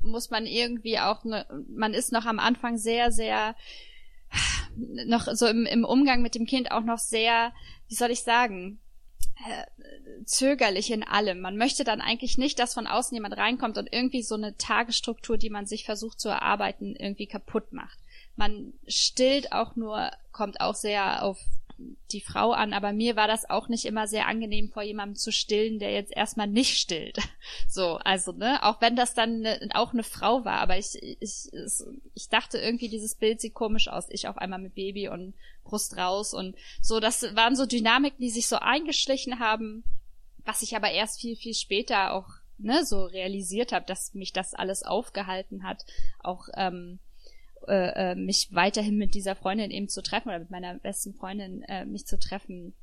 muss 0.00 0.30
man 0.30 0.46
irgendwie 0.46 0.98
auch, 0.98 1.24
ne, 1.24 1.46
man 1.68 1.94
ist 1.94 2.12
noch 2.12 2.26
am 2.26 2.38
Anfang 2.38 2.76
sehr, 2.76 3.12
sehr 3.12 3.54
noch 4.76 5.28
so 5.34 5.46
im, 5.46 5.66
im 5.66 5.84
Umgang 5.84 6.22
mit 6.22 6.34
dem 6.34 6.46
Kind 6.46 6.70
auch 6.70 6.82
noch 6.82 6.98
sehr 6.98 7.52
wie 7.92 7.96
soll 7.96 8.10
ich 8.10 8.22
sagen, 8.22 8.80
äh, 9.46 10.24
zögerlich 10.24 10.90
in 10.90 11.02
allem. 11.02 11.40
Man 11.40 11.58
möchte 11.58 11.84
dann 11.84 12.00
eigentlich 12.00 12.38
nicht, 12.38 12.58
dass 12.58 12.72
von 12.72 12.86
außen 12.86 13.14
jemand 13.14 13.36
reinkommt 13.36 13.76
und 13.76 13.92
irgendwie 13.92 14.22
so 14.22 14.34
eine 14.34 14.56
Tagesstruktur, 14.56 15.36
die 15.36 15.50
man 15.50 15.66
sich 15.66 15.84
versucht 15.84 16.18
zu 16.18 16.30
erarbeiten, 16.30 16.96
irgendwie 16.96 17.26
kaputt 17.26 17.74
macht. 17.74 17.98
Man 18.34 18.72
stillt 18.88 19.52
auch 19.52 19.76
nur, 19.76 20.10
kommt 20.32 20.62
auch 20.62 20.74
sehr 20.74 21.22
auf 21.22 21.38
die 22.12 22.20
Frau 22.20 22.52
an, 22.52 22.72
aber 22.72 22.92
mir 22.92 23.16
war 23.16 23.26
das 23.26 23.48
auch 23.48 23.68
nicht 23.68 23.84
immer 23.84 24.06
sehr 24.06 24.26
angenehm, 24.26 24.70
vor 24.70 24.82
jemandem 24.82 25.16
zu 25.16 25.32
stillen, 25.32 25.78
der 25.78 25.92
jetzt 25.92 26.14
erstmal 26.14 26.46
nicht 26.46 26.78
stillt. 26.78 27.18
So, 27.68 27.96
also, 27.96 28.32
ne, 28.32 28.62
auch 28.62 28.80
wenn 28.80 28.96
das 28.96 29.14
dann 29.14 29.40
ne, 29.40 29.70
auch 29.74 29.92
eine 29.92 30.02
Frau 30.02 30.44
war, 30.44 30.58
aber 30.60 30.78
ich, 30.78 30.94
ich, 31.20 31.50
ich 32.14 32.28
dachte 32.28 32.58
irgendwie, 32.58 32.88
dieses 32.88 33.14
Bild 33.14 33.40
sieht 33.40 33.54
komisch 33.54 33.88
aus. 33.88 34.06
Ich 34.10 34.28
auf 34.28 34.36
einmal 34.38 34.58
mit 34.58 34.74
Baby 34.74 35.08
und 35.08 35.34
Brust 35.64 35.96
raus 35.96 36.34
und 36.34 36.54
so, 36.80 37.00
das 37.00 37.22
waren 37.34 37.56
so 37.56 37.66
Dynamiken, 37.66 38.20
die 38.20 38.30
sich 38.30 38.46
so 38.46 38.56
eingeschlichen 38.56 39.38
haben, 39.38 39.84
was 40.44 40.62
ich 40.62 40.76
aber 40.76 40.90
erst 40.90 41.20
viel, 41.20 41.36
viel 41.36 41.54
später 41.54 42.12
auch, 42.12 42.28
ne, 42.58 42.84
so 42.84 43.04
realisiert 43.04 43.72
habe, 43.72 43.86
dass 43.86 44.14
mich 44.14 44.32
das 44.32 44.54
alles 44.54 44.82
aufgehalten 44.82 45.64
hat, 45.64 45.84
auch, 46.20 46.48
ähm, 46.54 46.98
äh, 47.68 48.12
äh, 48.12 48.14
mich 48.14 48.48
weiterhin 48.52 48.96
mit 48.96 49.14
dieser 49.14 49.34
Freundin 49.34 49.70
eben 49.70 49.88
zu 49.88 50.02
treffen 50.02 50.28
oder 50.28 50.38
mit 50.40 50.50
meiner 50.50 50.74
besten 50.74 51.14
Freundin 51.14 51.62
äh, 51.62 51.84
mich 51.84 52.06
zu 52.06 52.18
treffen. 52.18 52.74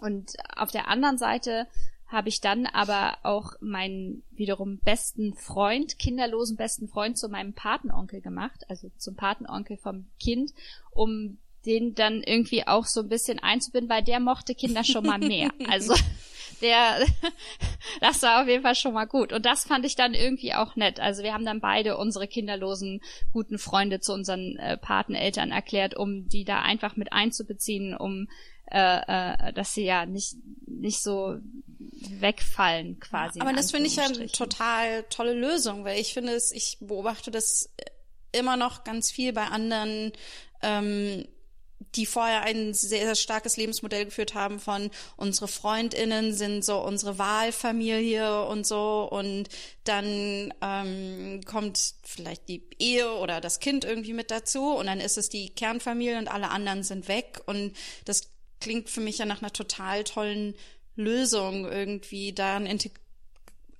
Und 0.00 0.32
auf 0.56 0.70
der 0.70 0.88
anderen 0.88 1.18
Seite 1.18 1.66
habe 2.06 2.28
ich 2.28 2.40
dann 2.40 2.66
aber 2.66 3.18
auch 3.22 3.52
meinen 3.60 4.24
wiederum 4.32 4.78
besten 4.78 5.34
Freund, 5.34 5.98
kinderlosen 5.98 6.56
besten 6.56 6.88
Freund 6.88 7.16
zu 7.16 7.28
meinem 7.28 7.52
Patenonkel 7.52 8.20
gemacht, 8.20 8.64
also 8.68 8.90
zum 8.96 9.14
Patenonkel 9.14 9.76
vom 9.76 10.06
Kind, 10.18 10.52
um 10.90 11.38
den 11.66 11.94
dann 11.94 12.22
irgendwie 12.22 12.66
auch 12.66 12.86
so 12.86 13.00
ein 13.00 13.08
bisschen 13.08 13.38
einzubinden, 13.38 13.90
weil 13.90 14.02
der 14.02 14.18
mochte 14.18 14.54
Kinder 14.54 14.82
schon 14.82 15.06
mal 15.06 15.18
mehr. 15.18 15.50
Also 15.68 15.94
der, 16.60 17.06
das 18.00 18.22
war 18.22 18.42
auf 18.42 18.48
jeden 18.48 18.62
Fall 18.62 18.74
schon 18.74 18.94
mal 18.94 19.06
gut. 19.06 19.32
Und 19.32 19.46
das 19.46 19.64
fand 19.64 19.84
ich 19.84 19.96
dann 19.96 20.14
irgendwie 20.14 20.54
auch 20.54 20.76
nett. 20.76 21.00
Also 21.00 21.22
wir 21.22 21.32
haben 21.32 21.44
dann 21.44 21.60
beide 21.60 21.96
unsere 21.96 22.28
kinderlosen 22.28 23.00
guten 23.32 23.58
Freunde 23.58 24.00
zu 24.00 24.12
unseren 24.12 24.56
äh, 24.56 24.76
Pateneltern 24.76 25.50
erklärt, 25.50 25.96
um 25.96 26.28
die 26.28 26.44
da 26.44 26.62
einfach 26.62 26.96
mit 26.96 27.12
einzubeziehen, 27.12 27.96
um 27.96 28.28
äh, 28.70 29.48
äh, 29.48 29.52
dass 29.52 29.74
sie 29.74 29.84
ja 29.84 30.06
nicht 30.06 30.36
nicht 30.66 31.02
so 31.02 31.38
wegfallen 32.20 33.00
quasi. 33.00 33.40
Aber 33.40 33.52
das 33.52 33.72
finde 33.72 33.88
ich 33.88 33.96
ja 33.96 34.04
eine 34.04 34.28
total 34.28 35.02
tolle 35.10 35.34
Lösung, 35.34 35.84
weil 35.84 35.98
ich 35.98 36.14
finde 36.14 36.32
es, 36.32 36.52
ich 36.52 36.78
beobachte 36.80 37.30
das 37.30 37.68
immer 38.32 38.56
noch 38.56 38.84
ganz 38.84 39.10
viel 39.10 39.32
bei 39.32 39.46
anderen 39.46 40.12
ähm, 40.62 41.26
die 41.96 42.06
vorher 42.06 42.42
ein 42.42 42.72
sehr, 42.74 43.04
sehr 43.04 43.14
starkes 43.14 43.56
Lebensmodell 43.56 44.04
geführt 44.04 44.34
haben 44.34 44.60
von 44.60 44.90
unsere 45.16 45.48
Freundinnen 45.48 46.32
sind 46.32 46.64
so 46.64 46.78
unsere 46.78 47.18
Wahlfamilie 47.18 48.44
und 48.46 48.66
so. 48.66 49.08
Und 49.10 49.48
dann 49.84 50.54
ähm, 50.60 51.40
kommt 51.44 51.94
vielleicht 52.04 52.48
die 52.48 52.62
Ehe 52.78 53.12
oder 53.12 53.40
das 53.40 53.60
Kind 53.60 53.84
irgendwie 53.84 54.12
mit 54.12 54.30
dazu. 54.30 54.72
Und 54.72 54.86
dann 54.86 55.00
ist 55.00 55.18
es 55.18 55.28
die 55.28 55.50
Kernfamilie 55.50 56.18
und 56.18 56.28
alle 56.28 56.50
anderen 56.50 56.82
sind 56.82 57.08
weg. 57.08 57.40
Und 57.46 57.72
das 58.04 58.30
klingt 58.60 58.90
für 58.90 59.00
mich 59.00 59.18
ja 59.18 59.26
nach 59.26 59.42
einer 59.42 59.52
total 59.52 60.04
tollen 60.04 60.54
Lösung 60.96 61.64
irgendwie 61.64 62.32
da 62.32 62.56
ein 62.56 62.66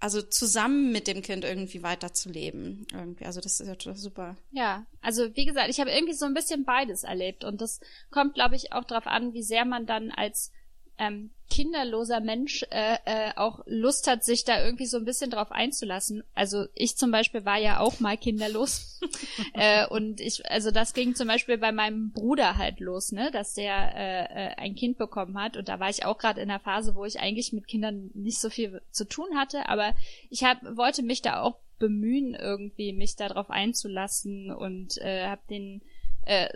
also 0.00 0.22
zusammen 0.22 0.92
mit 0.92 1.06
dem 1.06 1.22
Kind 1.22 1.44
irgendwie 1.44 1.82
weiterzuleben. 1.82 2.86
Irgendwie. 2.92 3.26
Also 3.26 3.40
das 3.40 3.60
ist 3.60 3.68
ja 3.68 3.94
super. 3.94 4.36
Ja, 4.50 4.86
also 5.02 5.36
wie 5.36 5.44
gesagt, 5.44 5.68
ich 5.68 5.78
habe 5.78 5.90
irgendwie 5.90 6.14
so 6.14 6.24
ein 6.24 6.34
bisschen 6.34 6.64
beides 6.64 7.04
erlebt 7.04 7.44
und 7.44 7.60
das 7.60 7.80
kommt, 8.10 8.34
glaube 8.34 8.56
ich, 8.56 8.72
auch 8.72 8.84
darauf 8.84 9.06
an, 9.06 9.34
wie 9.34 9.42
sehr 9.42 9.64
man 9.64 9.86
dann 9.86 10.10
als 10.10 10.52
ähm, 11.00 11.30
kinderloser 11.50 12.20
Mensch 12.20 12.64
äh, 12.70 12.96
äh, 13.04 13.32
auch 13.34 13.60
Lust 13.66 14.06
hat, 14.06 14.22
sich 14.22 14.44
da 14.44 14.64
irgendwie 14.64 14.86
so 14.86 14.98
ein 14.98 15.04
bisschen 15.04 15.30
drauf 15.30 15.50
einzulassen. 15.50 16.22
Also 16.34 16.66
ich 16.74 16.96
zum 16.96 17.10
Beispiel 17.10 17.44
war 17.44 17.58
ja 17.58 17.80
auch 17.80 18.00
mal 18.00 18.16
kinderlos. 18.16 18.86
Äh, 19.54 19.86
und 19.86 20.20
ich, 20.20 20.48
also 20.50 20.70
das 20.70 20.92
ging 20.92 21.14
zum 21.14 21.26
Beispiel 21.26 21.56
bei 21.56 21.72
meinem 21.72 22.12
Bruder 22.12 22.58
halt 22.58 22.80
los, 22.80 23.12
ne, 23.12 23.30
dass 23.32 23.54
der 23.54 23.96
äh, 23.96 24.24
äh, 24.24 24.54
ein 24.56 24.74
Kind 24.74 24.98
bekommen 24.98 25.38
hat. 25.38 25.56
Und 25.56 25.68
da 25.68 25.80
war 25.80 25.88
ich 25.88 26.04
auch 26.04 26.18
gerade 26.18 26.40
in 26.40 26.48
der 26.48 26.60
Phase, 26.60 26.94
wo 26.94 27.04
ich 27.04 27.18
eigentlich 27.18 27.52
mit 27.52 27.66
Kindern 27.66 28.10
nicht 28.14 28.38
so 28.38 28.50
viel 28.50 28.80
zu 28.90 29.06
tun 29.06 29.36
hatte, 29.36 29.68
aber 29.68 29.94
ich 30.28 30.44
hab, 30.44 30.58
wollte 30.76 31.02
mich 31.02 31.22
da 31.22 31.40
auch 31.40 31.56
bemühen, 31.78 32.34
irgendwie 32.34 32.92
mich 32.92 33.16
darauf 33.16 33.50
einzulassen 33.50 34.52
und 34.52 34.98
äh, 34.98 35.26
habe 35.26 35.42
den 35.48 35.82
äh, 36.26 36.48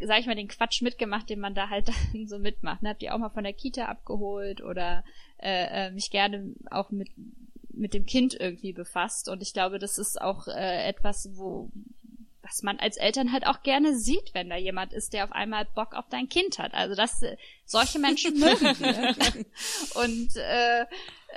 sag 0.00 0.20
ich 0.20 0.26
mal, 0.26 0.34
den 0.34 0.48
Quatsch 0.48 0.82
mitgemacht, 0.82 1.28
den 1.28 1.40
man 1.40 1.54
da 1.54 1.68
halt 1.68 1.88
dann 2.12 2.26
so 2.26 2.38
mitmacht. 2.38 2.82
Ne? 2.82 2.90
Hab 2.90 2.98
die 2.98 3.10
auch 3.10 3.18
mal 3.18 3.30
von 3.30 3.44
der 3.44 3.52
Kita 3.52 3.86
abgeholt 3.86 4.62
oder 4.62 5.04
äh, 5.38 5.86
äh, 5.86 5.90
mich 5.90 6.10
gerne 6.10 6.54
auch 6.70 6.90
mit 6.90 7.08
mit 7.72 7.94
dem 7.94 8.04
Kind 8.04 8.34
irgendwie 8.34 8.72
befasst. 8.72 9.28
Und 9.28 9.42
ich 9.42 9.54
glaube, 9.54 9.78
das 9.78 9.96
ist 9.96 10.20
auch 10.20 10.48
äh, 10.48 10.86
etwas, 10.86 11.30
wo 11.34 11.70
was 12.42 12.62
man 12.62 12.78
als 12.80 12.96
Eltern 12.96 13.32
halt 13.32 13.46
auch 13.46 13.62
gerne 13.62 13.96
sieht, 13.96 14.34
wenn 14.34 14.50
da 14.50 14.56
jemand 14.56 14.92
ist, 14.92 15.12
der 15.12 15.24
auf 15.24 15.32
einmal 15.32 15.66
Bock 15.74 15.94
auf 15.94 16.06
dein 16.10 16.28
Kind 16.28 16.58
hat. 16.58 16.74
Also 16.74 16.96
das, 16.96 17.22
solche 17.64 17.98
Menschen 18.00 18.38
mögen 18.38 18.78
wir. 18.80 19.14
und 20.02 20.36
äh, 20.36 20.84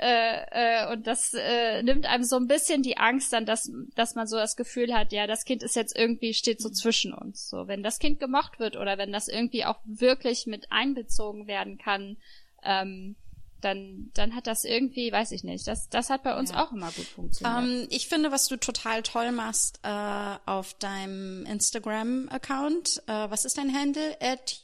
äh, 0.06 0.82
äh, 0.84 0.92
und 0.92 1.06
das 1.06 1.32
äh, 1.32 1.82
nimmt 1.82 2.04
einem 2.04 2.24
so 2.24 2.36
ein 2.36 2.46
bisschen 2.46 2.82
die 2.82 2.98
Angst 2.98 3.32
dann, 3.32 3.46
dass 3.46 3.70
dass 3.94 4.14
man 4.14 4.26
so 4.26 4.36
das 4.36 4.54
Gefühl 4.54 4.92
hat, 4.92 5.12
ja, 5.12 5.26
das 5.26 5.46
Kind 5.46 5.62
ist 5.62 5.76
jetzt 5.76 5.96
irgendwie 5.96 6.34
steht 6.34 6.60
so 6.60 6.68
zwischen 6.68 7.14
uns. 7.14 7.48
So, 7.48 7.68
wenn 7.68 7.82
das 7.82 7.98
Kind 7.98 8.20
gemocht 8.20 8.58
wird 8.58 8.76
oder 8.76 8.98
wenn 8.98 9.12
das 9.12 9.28
irgendwie 9.28 9.64
auch 9.64 9.78
wirklich 9.86 10.46
mit 10.46 10.70
einbezogen 10.70 11.46
werden 11.46 11.78
kann, 11.78 12.18
ähm, 12.62 13.16
dann, 13.62 14.10
dann 14.12 14.34
hat 14.34 14.46
das 14.46 14.64
irgendwie, 14.64 15.10
weiß 15.10 15.32
ich 15.32 15.42
nicht, 15.42 15.66
das, 15.66 15.88
das 15.88 16.10
hat 16.10 16.22
bei 16.22 16.38
uns 16.38 16.50
Ja. 16.50 16.62
auch 16.64 16.72
immer 16.72 16.92
gut 16.92 17.06
funktioniert. 17.06 17.64
Ähm, 17.64 17.86
ich 17.90 18.06
finde, 18.08 18.30
was 18.30 18.46
du 18.46 18.56
total 18.58 19.02
toll 19.02 19.32
machst 19.32 19.80
äh, 19.84 20.36
auf 20.44 20.74
deinem 20.74 21.46
Instagram-Account. 21.46 23.04
Äh, 23.06 23.30
was 23.30 23.46
ist 23.46 23.56
dein 23.56 23.74
Handle? 23.74 24.18
At, 24.20 24.60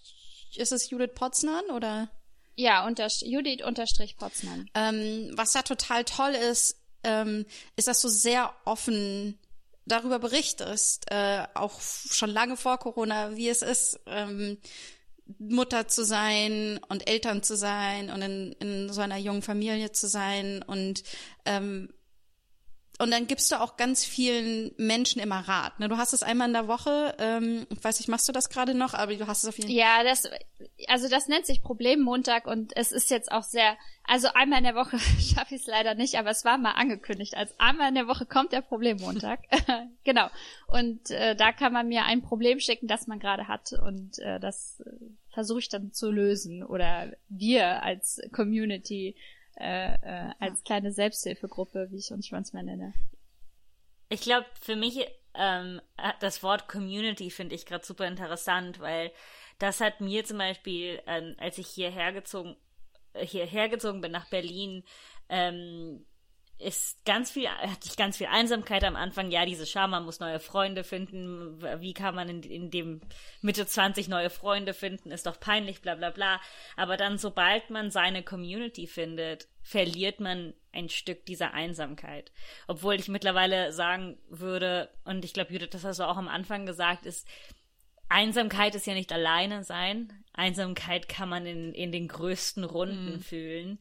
ist 0.55 0.73
es 0.73 0.91
Judith 0.91 1.13
Potznan 1.15 1.65
oder? 1.75 2.11
Ja, 2.57 2.87
unter, 2.87 3.09
Judith 3.21 3.65
unterstrich 3.65 4.17
Potzmann. 4.17 4.69
Ähm, 4.75 5.31
was 5.35 5.53
da 5.53 5.63
total 5.63 6.05
toll 6.05 6.33
ist, 6.33 6.77
ähm, 7.05 7.47
ist, 7.77 7.89
dass 7.89 8.03
du 8.03 8.09
sehr 8.09 8.53
offen 8.65 9.39
darüber 9.87 10.19
berichtest, 10.19 11.11
äh, 11.11 11.47
auch 11.55 11.81
schon 11.81 12.31
lange 12.31 12.57
vor 12.57 12.79
Corona, 12.79 13.37
wie 13.37 13.49
es 13.49 13.63
ist, 13.63 13.99
ähm, 14.07 14.59
Mutter 15.39 15.89
zu 15.89 16.05
sein 16.05 16.81
und 16.89 17.09
Eltern 17.09 17.43
zu 17.43 17.57
sein 17.57 18.11
und 18.11 18.23
in, 18.23 18.53
in 18.53 18.93
so 18.93 19.01
einer 19.01 19.17
jungen 19.17 19.43
Familie 19.43 19.93
zu 19.93 20.09
sein 20.09 20.63
und 20.63 21.05
ähm, 21.45 21.89
und 23.01 23.11
dann 23.11 23.27
gibst 23.27 23.51
du 23.51 23.59
auch 23.59 23.79
ganz 23.79 24.05
vielen 24.05 24.73
Menschen 24.77 25.23
immer 25.23 25.41
Rat. 25.49 25.81
Ne? 25.81 25.89
Du 25.89 25.97
hast 25.97 26.13
es 26.13 26.23
einmal 26.23 26.49
in 26.49 26.53
der 26.53 26.69
Woche, 26.69 27.15
ähm, 27.19 27.67
ich 27.71 27.83
weiß 27.83 27.99
nicht, 27.99 28.09
machst 28.09 28.29
du 28.29 28.33
das 28.33 28.51
gerade 28.51 28.75
noch, 28.75 28.93
aber 28.93 29.15
du 29.15 29.27
hast 29.27 29.43
es 29.43 29.49
auf 29.49 29.57
jeden 29.57 29.69
Fall. 29.69 29.77
Ja, 29.77 30.05
das, 30.05 30.29
also 30.87 31.09
das 31.09 31.27
nennt 31.27 31.47
sich 31.47 31.63
Problemmontag 31.63 32.47
und 32.47 32.77
es 32.77 32.93
ist 32.93 33.11
jetzt 33.11 33.33
auch 33.33 33.43
sehr, 33.43 33.79
also 34.05 34.29
einmal 34.35 34.59
in 34.59 34.65
der 34.65 34.75
Woche 34.75 34.99
schaffe 35.19 35.55
ich 35.55 35.63
es 35.63 35.67
leider 35.67 35.95
nicht, 35.95 36.17
aber 36.17 36.29
es 36.29 36.45
war 36.45 36.59
mal 36.59 36.73
angekündigt. 36.73 37.39
als 37.39 37.59
einmal 37.59 37.89
in 37.89 37.95
der 37.95 38.07
Woche 38.07 38.27
kommt 38.27 38.53
der 38.53 38.61
Problemmontag. 38.61 39.41
genau. 40.05 40.29
Und 40.67 41.11
äh, 41.11 41.35
da 41.35 41.53
kann 41.53 41.73
man 41.73 41.89
mir 41.89 42.05
ein 42.05 42.21
Problem 42.21 42.61
schicken, 42.61 42.87
das 42.87 43.07
man 43.07 43.19
gerade 43.19 43.49
hat 43.49 43.73
und 43.73 44.19
äh, 44.19 44.39
das 44.41 44.83
äh, 44.85 44.91
versuche 45.33 45.61
ich 45.61 45.69
dann 45.71 45.95
zu 45.95 46.11
lösen 46.11 46.63
oder 46.63 47.13
wir 47.31 47.83
als 47.83 48.21
Community, 48.31 49.17
äh, 49.61 49.95
äh, 49.95 50.33
als 50.39 50.65
kleine 50.65 50.93
Selbsthilfegruppe, 50.93 51.89
wie 51.91 51.99
ich 51.99 52.11
uns 52.11 52.31
manchmal 52.31 52.65
nenne. 52.65 52.95
Ich 54.09 54.23
glaube, 54.23 54.47
für 54.61 54.75
mich, 54.75 55.07
ähm, 55.35 55.81
das 56.21 56.43
Wort 56.43 56.67
Community 56.67 57.31
finde 57.31 57.55
ich 57.55 57.67
gerade 57.67 57.85
super 57.85 58.07
interessant, 58.07 58.81
weil 58.81 59.13
das 59.59 59.81
hat 59.81 60.01
mir 60.01 60.25
zum 60.25 60.39
Beispiel, 60.39 61.01
ähm, 61.07 61.37
als 61.39 61.59
ich 61.59 61.69
hierher 61.69 62.13
gezogen, 62.13 62.57
äh, 63.13 63.27
hierher 63.27 63.69
gezogen 63.69 64.01
bin 64.01 64.11
nach 64.11 64.29
Berlin, 64.31 64.83
ähm, 65.29 66.05
ist 66.61 67.05
ganz 67.07 67.31
viel, 67.31 67.49
hatte 67.49 67.89
ich 67.89 67.97
ganz 67.97 68.19
viel 68.19 68.27
Einsamkeit 68.27 68.85
am 68.85 68.95
Anfang. 68.95 69.31
Ja, 69.31 69.47
diese 69.47 69.67
Scham, 69.67 69.91
man 69.91 70.05
muss 70.05 70.21
neue 70.21 70.41
Freunde 70.41 70.85
finden. 70.85 71.61
Wie 71.81 71.95
kann 71.95 72.15
man 72.15 72.29
in, 72.29 72.43
in 72.43 72.71
dem 72.71 73.01
Mitte 73.41 73.67
20 73.67 74.09
neue 74.09 74.31
Freunde 74.31 74.75
finden? 74.75 75.11
Ist 75.11 75.27
doch 75.27 75.41
peinlich, 75.41 75.81
bla 75.81 75.95
bla 75.95 76.11
bla. 76.11 76.41
Aber 76.77 76.97
dann, 76.97 77.17
sobald 77.17 77.71
man 77.71 77.91
seine 77.91 78.23
Community 78.23 78.87
findet, 78.87 79.49
verliert 79.63 80.21
man 80.21 80.53
ein 80.73 80.91
Stück 80.91 81.25
dieser 81.25 81.55
Einsamkeit. 81.55 82.31
Obwohl 82.69 82.95
ich 82.95 83.09
mittlerweile 83.09 83.73
sagen 83.73 84.19
würde, 84.29 84.91
und 85.05 85.25
ich 85.25 85.33
glaube, 85.33 85.53
Judith, 85.53 85.71
das 85.71 85.85
hast 85.85 85.99
du 85.99 86.05
auch 86.05 86.19
am 86.19 86.29
Anfang 86.29 86.67
gesagt, 86.67 87.07
ist, 87.07 87.27
Einsamkeit 88.11 88.75
ist 88.75 88.87
ja 88.87 88.95
nicht 88.95 89.13
alleine 89.13 89.65
sein. 89.65 90.13
Einsamkeit 90.35 91.09
kann 91.09 91.29
man 91.29 91.47
in, 91.47 91.73
in 91.73 91.91
den 91.91 92.09
größten 92.09 92.65
Runden 92.65 93.21
fühlen. 93.21 93.79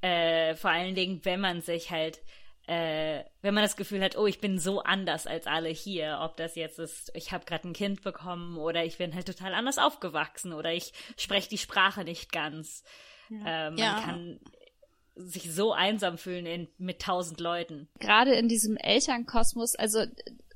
Äh, 0.00 0.54
vor 0.54 0.70
allen 0.70 0.94
Dingen, 0.94 1.20
wenn 1.24 1.40
man 1.40 1.60
sich 1.60 1.90
halt, 1.90 2.20
äh, 2.66 3.24
wenn 3.42 3.54
man 3.54 3.62
das 3.64 3.76
Gefühl 3.76 4.02
hat, 4.02 4.16
oh, 4.16 4.26
ich 4.26 4.40
bin 4.40 4.58
so 4.58 4.80
anders 4.82 5.26
als 5.26 5.46
alle 5.46 5.68
hier, 5.70 6.20
ob 6.22 6.36
das 6.36 6.54
jetzt 6.54 6.78
ist, 6.78 7.10
ich 7.14 7.32
habe 7.32 7.44
gerade 7.44 7.66
ein 7.68 7.72
Kind 7.72 8.02
bekommen 8.02 8.56
oder 8.58 8.84
ich 8.84 8.98
bin 8.98 9.14
halt 9.14 9.26
total 9.26 9.54
anders 9.54 9.78
aufgewachsen 9.78 10.52
oder 10.52 10.72
ich 10.72 10.92
spreche 11.16 11.48
die 11.48 11.58
Sprache 11.58 12.04
nicht 12.04 12.30
ganz. 12.32 12.84
Äh, 13.30 13.70
man 13.70 13.76
Ja. 13.78 14.00
kann 14.00 14.40
sich 15.18 15.52
so 15.52 15.72
einsam 15.72 16.18
fühlen 16.18 16.46
in, 16.46 16.68
mit 16.78 17.00
tausend 17.00 17.40
Leuten. 17.40 17.88
gerade 17.98 18.34
in 18.34 18.48
diesem 18.48 18.76
Elternkosmos, 18.76 19.74
also 19.74 20.04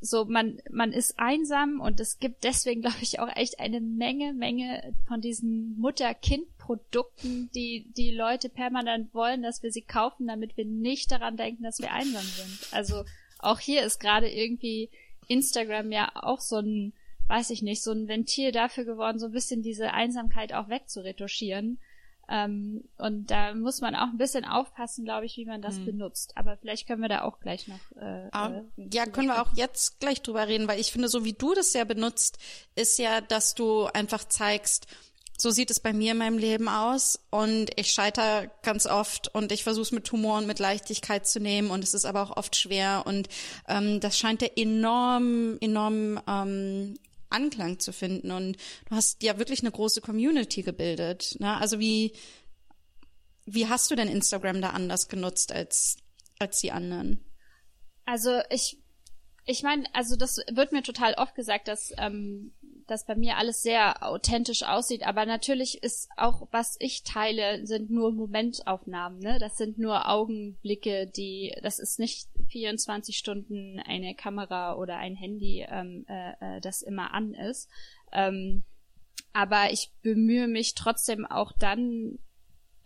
so 0.01 0.25
man 0.25 0.61
man 0.71 0.93
ist 0.93 1.19
einsam 1.19 1.81
und 1.81 2.01
es 2.01 2.19
gibt 2.19 2.45
deswegen 2.45 2.81
glaube 2.83 3.03
ich 3.03 3.21
auch 3.21 3.35
echt 3.35 3.61
eine 3.61 3.81
Menge 3.81 4.33
Menge 4.33 4.95
von 5.07 5.21
diesen 5.21 5.79
Mutter-Kind-Produkten, 5.79 7.51
die 7.55 7.87
die 7.97 8.11
Leute 8.11 8.49
permanent 8.49 9.15
wollen, 9.15 9.43
dass 9.43 9.63
wir 9.63 9.71
sie 9.71 9.83
kaufen, 9.83 10.27
damit 10.27 10.57
wir 10.57 10.65
nicht 10.65 11.11
daran 11.13 11.37
denken, 11.37 11.63
dass 11.63 11.79
wir 11.79 11.93
einsam 11.93 12.23
sind. 12.23 12.73
Also 12.73 13.05
auch 13.39 13.61
hier 13.61 13.83
ist 13.83 13.99
gerade 13.99 14.31
irgendwie 14.31 14.91
Instagram 15.29 15.93
ja 15.93 16.11
auch 16.15 16.41
so 16.41 16.59
ein 16.59 16.93
weiß 17.29 17.51
ich 17.51 17.63
nicht, 17.63 17.83
so 17.83 17.93
ein 17.93 18.09
Ventil 18.09 18.53
dafür 18.53 18.85
geworden, 18.85 19.19
so 19.19 19.27
ein 19.27 19.33
bisschen 19.33 19.63
diese 19.63 19.95
Einsamkeit 19.95 20.53
auch 20.53 20.69
wegzuretuschieren. 20.69 21.79
Ähm, 22.29 22.85
und 22.99 23.31
da 23.31 23.55
muss 23.55 23.81
man 23.81 23.95
auch 23.95 24.09
ein 24.09 24.19
bisschen 24.19 24.45
aufpassen, 24.45 25.05
glaube 25.05 25.27
ich, 25.27 25.37
wie 25.37 25.45
man 25.45 25.61
das 25.61 25.79
benutzt. 25.85 26.33
Aber 26.37 26.57
vielleicht 26.57 26.87
können 26.87 27.03
wir 27.03 27.09
da 27.09 27.23
auch 27.23 27.41
gleich 27.41 27.69
noch. 27.69 27.81
Äh, 28.01 28.29
Ah, 28.33 28.51
äh, 28.77 28.89
ja, 28.93 29.07
können 29.07 29.29
wir 29.29 29.43
auch 29.43 29.55
jetzt 29.57 30.01
gleich 30.01 30.23
drüber 30.23 30.47
reden, 30.49 30.69
weil 30.69 30.81
ich 30.81 30.93
finde, 30.93 31.09
so 31.09 31.25
wie 31.25 31.33
du 31.33 31.55
das 31.55 31.73
ja 31.73 31.85
benutzt, 31.85 32.39
ist 32.75 32.99
ja, 32.99 33.21
dass 33.21 33.55
du 33.55 33.87
einfach 33.87 34.25
zeigst, 34.25 34.87
so 35.39 35.51
sieht 35.51 35.71
es 35.71 35.81
bei 35.81 35.93
mir 35.93 36.13
in 36.13 36.19
meinem 36.19 36.39
Leben 36.39 36.69
aus 36.69 37.19
und 37.31 37.71
ich 37.77 37.91
scheitere 37.91 38.49
ganz 38.63 38.87
oft 38.87 39.35
und 39.35 39.51
ich 39.51 39.65
versuche 39.65 39.83
es 39.83 39.93
mit 39.93 40.11
Humor 40.13 40.39
und 40.39 40.47
mit 40.47 40.61
Leichtigkeit 40.61 41.27
zu 41.27 41.41
nehmen 41.41 41.71
und 41.71 41.83
es 41.83 41.95
ist 41.95 42.05
aber 42.05 42.23
auch 42.23 42.37
oft 42.37 42.55
schwer 42.55 43.03
und 43.07 43.29
ähm, 43.67 43.99
das 43.99 44.17
scheint 44.17 44.41
dir 44.41 44.53
enorm, 44.57 45.59
enorm 45.61 46.21
ähm, 46.29 46.95
Anklang 47.33 47.79
zu 47.79 47.93
finden 47.93 48.31
und 48.31 48.57
du 48.89 48.95
hast 48.95 49.23
ja 49.23 49.39
wirklich 49.39 49.61
eine 49.61 49.71
große 49.71 50.01
Community 50.01 50.63
gebildet. 50.63 51.37
Ne? 51.39 51.57
Also 51.57 51.79
wie, 51.79 52.13
wie 53.45 53.69
hast 53.69 53.91
du 53.91 53.95
denn 53.95 54.09
Instagram 54.09 54.61
da 54.61 54.71
anders 54.71 55.09
genutzt 55.09 55.53
als, 55.53 55.97
als 56.39 56.61
die 56.61 56.73
anderen? 56.73 57.25
Also 58.05 58.41
ich, 58.51 58.79
ich 59.45 59.63
meine, 59.63 59.85
also 59.95 60.17
das 60.17 60.37
wird 60.53 60.73
mir 60.73 60.83
total 60.83 61.15
oft 61.15 61.35
gesagt, 61.35 61.69
dass, 61.69 61.93
ähm, 61.99 62.53
dass 62.93 63.07
bei 63.07 63.15
mir 63.15 63.39
alles 63.39 63.63
sehr 63.63 64.03
authentisch 64.07 64.63
aussieht, 64.65 65.07
aber 65.07 65.25
natürlich 65.25 65.83
ist 65.83 66.11
auch, 66.17 66.47
was 66.51 66.77
ich 66.79 67.03
teile, 67.03 67.67
sind 67.67 67.91
nur 67.91 68.13
Momentaufnahmen, 68.13 69.19
ne? 69.19 69.39
Das 69.39 69.57
sind 69.57 69.79
nur 69.79 70.09
Augenblicke, 70.09 71.07
die, 71.07 71.57
das 71.63 71.79
ist 71.79 71.99
nicht 71.99 72.29
24 72.49 73.17
Stunden 73.17 73.81
eine 73.81 74.15
Kamera 74.15 74.77
oder 74.77 74.99
ein 74.99 75.17
Handy, 75.17 75.67
ähm, 75.69 76.05
äh, 76.07 76.57
äh, 76.57 76.61
das 76.61 76.83
immer 76.83 77.15
an 77.15 77.33
ist. 77.33 77.71
Ähm, 78.13 78.63
aber 79.33 79.73
ich 79.73 79.91
bemühe 80.03 80.47
mich 80.47 80.75
trotzdem 80.75 81.25
auch 81.25 81.53
dann, 81.53 82.19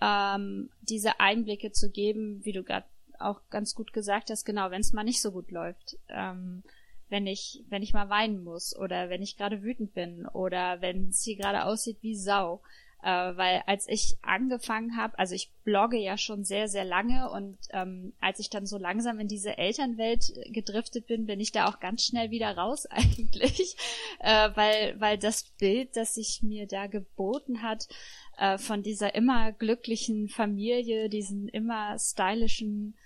ähm, 0.00 0.70
diese 0.82 1.18
Einblicke 1.18 1.72
zu 1.72 1.90
geben, 1.90 2.44
wie 2.44 2.52
du 2.52 2.62
gerade 2.62 2.86
auch 3.18 3.40
ganz 3.50 3.74
gut 3.74 3.92
gesagt 3.92 4.30
hast, 4.30 4.44
genau, 4.44 4.70
wenn 4.70 4.82
es 4.82 4.92
mal 4.92 5.02
nicht 5.02 5.20
so 5.20 5.32
gut 5.32 5.50
läuft, 5.50 5.96
ähm, 6.08 6.62
wenn 7.08 7.26
ich, 7.26 7.64
wenn 7.68 7.82
ich 7.82 7.92
mal 7.92 8.08
weinen 8.08 8.42
muss 8.42 8.76
oder 8.76 9.08
wenn 9.08 9.22
ich 9.22 9.36
gerade 9.36 9.62
wütend 9.62 9.94
bin 9.94 10.26
oder 10.26 10.80
wenn 10.80 11.08
es 11.08 11.22
hier 11.22 11.36
gerade 11.36 11.64
aussieht 11.64 11.98
wie 12.00 12.16
Sau. 12.16 12.62
Äh, 13.02 13.36
weil 13.36 13.62
als 13.66 13.86
ich 13.88 14.16
angefangen 14.22 14.96
habe, 14.96 15.16
also 15.18 15.34
ich 15.34 15.52
blogge 15.64 15.98
ja 15.98 16.18
schon 16.18 16.44
sehr, 16.44 16.66
sehr 16.66 16.84
lange 16.84 17.30
und 17.30 17.56
ähm, 17.70 18.14
als 18.20 18.40
ich 18.40 18.50
dann 18.50 18.66
so 18.66 18.78
langsam 18.78 19.20
in 19.20 19.28
diese 19.28 19.58
Elternwelt 19.58 20.32
gedriftet 20.46 21.06
bin, 21.06 21.26
bin 21.26 21.38
ich 21.38 21.52
da 21.52 21.68
auch 21.68 21.78
ganz 21.78 22.04
schnell 22.04 22.30
wieder 22.30 22.56
raus 22.56 22.86
eigentlich, 22.90 23.76
äh, 24.20 24.50
weil, 24.54 24.98
weil 24.98 25.18
das 25.18 25.44
Bild, 25.58 25.94
das 25.94 26.14
sich 26.14 26.42
mir 26.42 26.66
da 26.66 26.86
geboten 26.86 27.62
hat, 27.62 27.86
äh, 28.38 28.58
von 28.58 28.82
dieser 28.82 29.14
immer 29.14 29.52
glücklichen 29.52 30.28
Familie, 30.28 31.08
diesen 31.08 31.48
immer 31.48 31.98
stylischen 31.98 32.96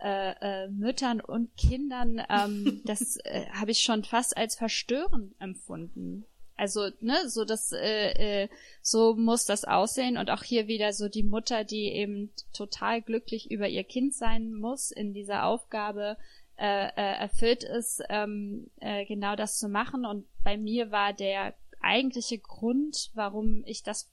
äh, 0.00 0.64
äh, 0.64 0.68
Müttern 0.68 1.20
und 1.20 1.56
Kindern, 1.56 2.22
ähm, 2.28 2.82
das 2.86 3.16
äh, 3.24 3.46
habe 3.52 3.70
ich 3.70 3.80
schon 3.80 4.04
fast 4.04 4.36
als 4.36 4.56
verstörend 4.56 5.34
empfunden. 5.38 6.24
Also, 6.56 6.88
ne, 7.00 7.28
so 7.28 7.44
das, 7.44 7.70
äh, 7.70 8.42
äh, 8.42 8.48
so 8.82 9.14
muss 9.14 9.44
das 9.44 9.64
aussehen 9.64 10.16
und 10.16 10.28
auch 10.28 10.42
hier 10.42 10.66
wieder 10.66 10.92
so 10.92 11.08
die 11.08 11.22
Mutter, 11.22 11.62
die 11.62 11.92
eben 11.92 12.32
total 12.52 13.00
glücklich 13.00 13.50
über 13.50 13.68
ihr 13.68 13.84
Kind 13.84 14.12
sein 14.12 14.52
muss 14.52 14.90
in 14.90 15.14
dieser 15.14 15.44
Aufgabe, 15.44 16.16
äh, 16.56 16.88
äh, 16.88 17.20
erfüllt 17.20 17.62
ist, 17.62 18.02
ähm, 18.08 18.68
äh, 18.80 19.06
genau 19.06 19.36
das 19.36 19.58
zu 19.58 19.68
machen. 19.68 20.04
Und 20.04 20.26
bei 20.42 20.56
mir 20.56 20.90
war 20.90 21.12
der 21.12 21.54
eigentliche 21.80 22.38
Grund, 22.38 23.12
warum 23.14 23.62
ich 23.64 23.84
das 23.84 24.10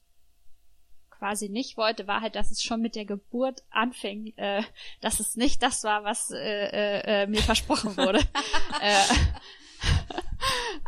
quasi 1.18 1.48
nicht 1.48 1.76
wollte, 1.76 2.06
war 2.06 2.20
halt, 2.20 2.34
dass 2.34 2.50
es 2.50 2.62
schon 2.62 2.80
mit 2.80 2.94
der 2.94 3.04
Geburt 3.04 3.62
anfing, 3.70 4.32
äh, 4.36 4.62
dass 5.00 5.20
es 5.20 5.36
nicht 5.36 5.62
das 5.62 5.84
war, 5.84 6.04
was 6.04 6.30
äh, 6.30 6.36
äh, 6.38 7.22
äh, 7.22 7.26
mir 7.26 7.42
versprochen 7.42 7.96
wurde. 7.96 8.18
äh, 8.80 9.02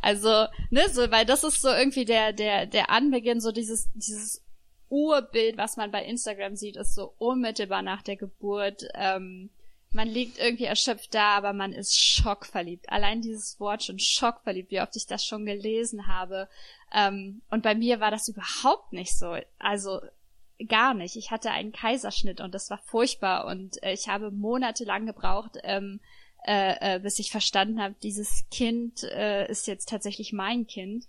also, 0.03 0.47
ne, 0.71 0.89
so, 0.91 1.11
weil 1.11 1.27
das 1.27 1.45
ist 1.45 1.61
so 1.61 1.69
irgendwie 1.69 2.05
der, 2.05 2.33
der, 2.33 2.67
der 2.67 2.91
Anbeginn, 2.91 3.41
so 3.41 3.53
dieses, 3.53 3.89
dieses 3.95 4.43
Urbild, 4.89 5.59
was 5.59 5.77
man 5.77 5.91
bei 5.91 6.05
Instagram 6.05 6.57
sieht, 6.57 6.77
ist 6.77 6.95
so 6.95 7.15
unmittelbar 7.19 7.83
nach 7.83 8.03
der 8.03 8.17
Geburt. 8.17 8.85
Ähm, 8.95 9.51
man 9.91 10.09
liegt 10.09 10.39
irgendwie 10.39 10.65
erschöpft 10.65 11.15
da, 11.15 11.37
aber 11.37 11.53
man 11.53 11.73
ist 11.73 11.99
schockverliebt. 11.99 12.91
Allein 12.91 13.23
dieses 13.23 13.59
Wort 13.59 13.83
schon 13.83 13.99
schockverliebt, 13.99 14.71
wie 14.71 14.81
oft 14.81 14.97
ich 14.97 15.07
das 15.07 15.25
schon 15.25 15.47
gelesen 15.47 16.07
habe. 16.07 16.49
Ähm, 16.93 17.43
und 17.51 17.63
bei 17.63 17.75
mir 17.75 18.01
war 18.01 18.11
das 18.11 18.29
überhaupt 18.29 18.93
nicht 18.93 19.17
so. 19.17 19.37
Also 19.59 20.01
gar 20.67 20.95
nicht. 20.95 21.17
Ich 21.17 21.31
hatte 21.31 21.51
einen 21.51 21.73
Kaiserschnitt 21.73 22.41
und 22.41 22.55
das 22.55 22.71
war 22.71 22.79
furchtbar 22.79 23.47
und 23.47 23.83
äh, 23.83 23.93
ich 23.93 24.09
habe 24.09 24.31
monatelang 24.31 25.07
gebraucht, 25.07 25.59
ähm, 25.63 26.01
äh, 26.47 26.97
äh, 26.97 26.99
bis 27.01 27.19
ich 27.19 27.31
verstanden 27.31 27.81
habe, 27.81 27.95
dieses 28.03 28.45
Kind 28.51 29.03
äh, 29.05 29.49
ist 29.51 29.67
jetzt 29.67 29.89
tatsächlich 29.89 30.33
mein 30.33 30.67
Kind. 30.67 31.07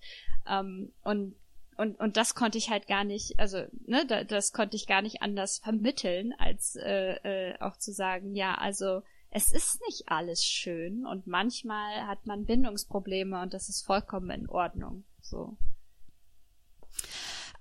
Ähm, 0.47 0.91
und 1.03 1.35
und, 1.77 1.97
und 1.97 2.17
das 2.17 2.35
konnte 2.35 2.57
ich 2.57 2.69
halt 2.69 2.87
gar 2.87 3.05
nicht, 3.05 3.39
also, 3.39 3.63
ne, 3.87 4.05
da, 4.05 4.25
das 4.25 4.51
konnte 4.51 4.75
ich 4.75 4.85
gar 4.85 5.01
nicht 5.01 5.21
anders 5.21 5.59
vermitteln, 5.59 6.33
als 6.37 6.75
äh, 6.75 7.13
äh, 7.23 7.59
auch 7.61 7.77
zu 7.77 7.93
sagen, 7.93 8.35
ja, 8.35 8.55
also 8.55 9.01
es 9.31 9.53
ist 9.53 9.79
nicht 9.87 10.09
alles 10.09 10.43
schön 10.43 11.05
und 11.05 11.25
manchmal 11.25 12.05
hat 12.05 12.25
man 12.25 12.43
Bindungsprobleme 12.43 13.41
und 13.41 13.53
das 13.53 13.69
ist 13.69 13.85
vollkommen 13.85 14.29
in 14.29 14.49
Ordnung. 14.49 15.05
So. 15.21 15.55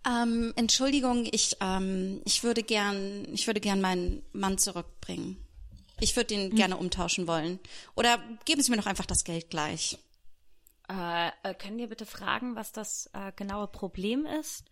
Ähm, 0.09 0.53
Entschuldigung, 0.57 1.29
ich, 1.31 1.57
ähm, 1.61 2.23
ich 2.25 2.43
würde 2.43 2.63
gern, 2.63 3.27
ich 3.33 3.47
würde 3.47 3.61
gern 3.61 3.81
meinen 3.81 4.23
Mann 4.33 4.57
zurückbringen. 4.57 5.37
Ich 6.01 6.17
würde 6.17 6.35
ihn 6.35 6.51
hm. 6.51 6.57
gerne 6.57 6.77
umtauschen 6.77 7.27
wollen. 7.27 7.59
Oder 7.95 8.19
geben 8.45 8.63
Sie 8.63 8.71
mir 8.71 8.79
doch 8.79 8.87
einfach 8.87 9.07
das 9.07 9.25
Geld 9.25 9.51
gleich. 9.51 9.99
Äh, 10.91 11.29
äh, 11.43 11.55
können 11.55 11.77
wir 11.77 11.89
bitte 11.89 12.07
fragen, 12.07 12.57
was 12.57 12.73
das 12.73 13.11
äh, 13.13 13.33
genaue 13.37 13.67
Problem 13.67 14.25
ist? 14.25 14.65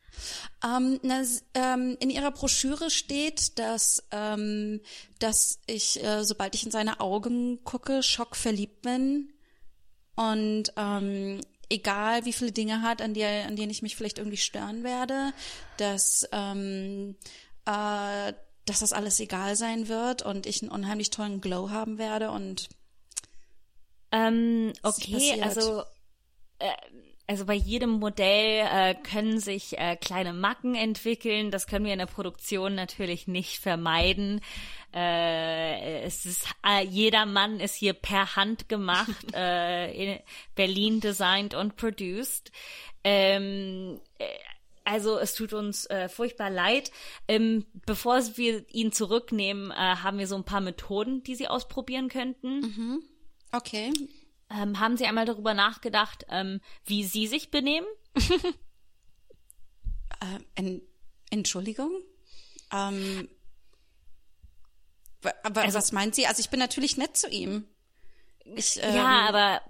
Ähm, 0.64 0.98
na, 1.02 1.22
ähm, 1.52 1.96
in 2.00 2.08
Ihrer 2.08 2.30
Broschüre 2.30 2.90
steht, 2.90 3.58
dass, 3.58 4.02
ähm, 4.12 4.80
dass 5.18 5.60
ich, 5.66 6.02
äh, 6.02 6.24
sobald 6.24 6.54
ich 6.54 6.64
in 6.64 6.70
seine 6.70 7.00
Augen 7.00 7.62
gucke, 7.64 8.02
schockverliebt 8.02 8.80
bin. 8.80 9.34
Und 10.14 10.72
ähm, 10.78 11.42
egal 11.68 12.24
wie 12.24 12.32
viele 12.32 12.52
Dinge 12.52 12.82
hat, 12.82 13.02
an, 13.02 13.14
die, 13.14 13.24
an 13.24 13.56
denen 13.56 13.70
ich 13.70 13.82
mich 13.82 13.96
vielleicht 13.96 14.18
irgendwie 14.18 14.36
stören 14.36 14.84
werde, 14.84 15.32
dass, 15.76 16.28
ähm, 16.32 17.16
äh, 17.64 18.32
dass 18.64 18.80
das 18.80 18.92
alles 18.92 19.20
egal 19.20 19.56
sein 19.56 19.88
wird 19.88 20.22
und 20.22 20.46
ich 20.46 20.62
einen 20.62 20.70
unheimlich 20.70 21.10
tollen 21.10 21.40
Glow 21.40 21.70
haben 21.70 21.98
werde 21.98 22.30
und 22.30 22.68
ähm, 24.12 24.72
okay, 24.82 25.42
also 25.42 25.82
also 27.26 27.44
bei 27.44 27.54
jedem 27.54 27.90
Modell 27.90 28.66
äh, 28.70 28.94
können 28.94 29.40
sich 29.40 29.78
äh, 29.78 29.96
kleine 29.96 30.32
Macken 30.32 30.74
entwickeln. 30.74 31.50
Das 31.50 31.66
können 31.66 31.84
wir 31.84 31.92
in 31.92 31.98
der 31.98 32.06
Produktion 32.06 32.74
natürlich 32.74 33.26
nicht 33.26 33.58
vermeiden. 33.58 34.40
Äh, 34.94 36.02
es 36.02 36.24
ist 36.24 36.46
äh, 36.64 36.84
jeder 36.84 37.26
Mann 37.26 37.58
ist 37.58 37.74
hier 37.74 37.94
per 37.94 38.36
Hand 38.36 38.68
gemacht, 38.68 39.10
äh, 39.34 39.92
in 39.92 40.20
Berlin 40.54 41.00
designed 41.00 41.54
und 41.54 41.76
produced. 41.76 42.52
Ähm, 43.02 44.00
äh, 44.18 44.24
also 44.84 45.18
es 45.18 45.34
tut 45.34 45.52
uns 45.52 45.86
äh, 45.86 46.08
furchtbar 46.08 46.48
leid. 46.48 46.92
Ähm, 47.26 47.66
bevor 47.86 48.20
wir 48.36 48.64
ihn 48.72 48.92
zurücknehmen, 48.92 49.72
äh, 49.72 49.74
haben 49.74 50.18
wir 50.18 50.28
so 50.28 50.36
ein 50.36 50.44
paar 50.44 50.60
Methoden, 50.60 51.24
die 51.24 51.34
Sie 51.34 51.48
ausprobieren 51.48 52.08
könnten. 52.08 52.60
Mhm. 52.60 53.02
Okay. 53.50 53.90
Ähm, 54.50 54.78
haben 54.78 54.96
Sie 54.96 55.06
einmal 55.06 55.24
darüber 55.24 55.54
nachgedacht, 55.54 56.24
ähm, 56.28 56.60
wie 56.84 57.04
Sie 57.04 57.26
sich 57.26 57.50
benehmen? 57.50 57.86
äh, 60.20 60.38
en 60.54 60.82
Entschuldigung? 61.30 61.90
Ähm, 62.72 63.28
aber 65.42 65.62
also, 65.62 65.78
was 65.78 65.92
meint 65.92 66.14
Sie? 66.14 66.26
Also 66.26 66.40
ich 66.40 66.50
bin 66.50 66.60
natürlich 66.60 66.96
nett 66.96 67.16
zu 67.16 67.28
ihm. 67.28 67.66
Ich, 68.54 68.80
ähm, 68.82 68.94
ja, 68.94 69.28
aber 69.28 69.60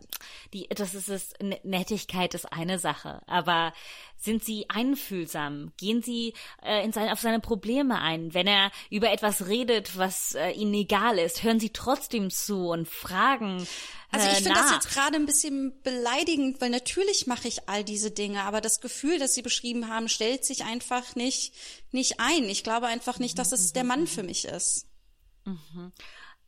die, 0.53 0.69
das 0.69 0.95
ist 0.95 1.09
es. 1.09 1.33
Nettigkeit 1.63 2.35
ist 2.35 2.53
eine 2.53 2.79
Sache. 2.79 3.23
Aber 3.27 3.73
sind 4.17 4.45
Sie 4.45 4.67
einfühlsam? 4.69 5.73
Gehen 5.77 6.03
Sie 6.03 6.35
äh, 6.63 6.85
in 6.85 6.93
seine, 6.93 7.13
auf 7.13 7.21
seine 7.21 7.41
Probleme 7.41 8.01
ein? 8.01 8.35
Wenn 8.35 8.47
er 8.47 8.71
über 8.91 9.11
etwas 9.11 9.47
redet, 9.47 9.97
was 9.97 10.35
äh, 10.35 10.51
Ihnen 10.51 10.75
egal 10.75 11.19
ist, 11.19 11.43
hören 11.43 11.61
Sie 11.61 11.71
trotzdem 11.71 12.31
zu 12.31 12.69
und 12.69 12.89
fragen. 12.89 13.67
Also 14.11 14.27
ich 14.27 14.41
äh, 14.41 14.43
finde 14.43 14.61
das 14.61 14.73
jetzt 14.73 14.91
gerade 14.91 15.17
ein 15.17 15.27
bisschen 15.27 15.81
beleidigend, 15.83 16.61
weil 16.61 16.71
natürlich 16.71 17.27
mache 17.27 17.49
ich 17.49 17.69
all 17.69 17.85
diese 17.85 18.11
Dinge, 18.11 18.43
aber 18.43 18.61
das 18.61 18.81
Gefühl, 18.81 19.19
das 19.19 19.35
Sie 19.35 19.43
beschrieben 19.43 19.89
haben, 19.89 20.09
stellt 20.09 20.45
sich 20.45 20.65
einfach 20.65 21.15
nicht 21.15 21.55
nicht 21.93 22.21
ein. 22.21 22.45
Ich 22.45 22.63
glaube 22.63 22.87
einfach 22.87 23.19
nicht, 23.19 23.39
dass 23.39 23.53
es 23.53 23.73
der 23.73 23.85
Mann 23.85 24.07
für 24.07 24.23
mich 24.23 24.45
ist. 24.45 24.87
Mhm. 25.45 25.93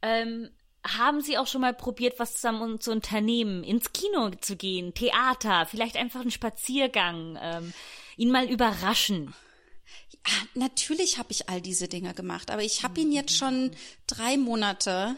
Ähm, 0.03 0.51
haben 0.87 1.21
Sie 1.21 1.39
auch 1.39 1.47
schon 1.47 1.61
mal 1.61 1.75
probiert, 1.75 2.19
was 2.19 2.35
zusammen 2.35 2.81
zu 2.81 2.93
unternehmen? 2.93 3.65
Ins 3.65 3.93
Kino 3.93 4.31
zu 4.41 4.57
gehen, 4.57 4.95
Theater, 4.95 5.67
vielleicht 5.67 5.97
einfach 5.97 6.21
einen 6.21 6.31
Spaziergang, 6.31 7.39
ähm, 7.41 7.73
ihn 8.17 8.31
mal 8.31 8.49
überraschen? 8.49 9.35
Ja, 10.27 10.35
natürlich 10.55 11.19
habe 11.19 11.33
ich 11.33 11.49
all 11.49 11.61
diese 11.61 11.89
Dinge 11.89 12.15
gemacht, 12.15 12.51
aber 12.51 12.63
ich 12.63 12.83
habe 12.83 13.01
ihn 13.01 13.13
jetzt 13.13 13.37
schon 13.37 13.71
drei 14.07 14.37
Monate 14.37 15.17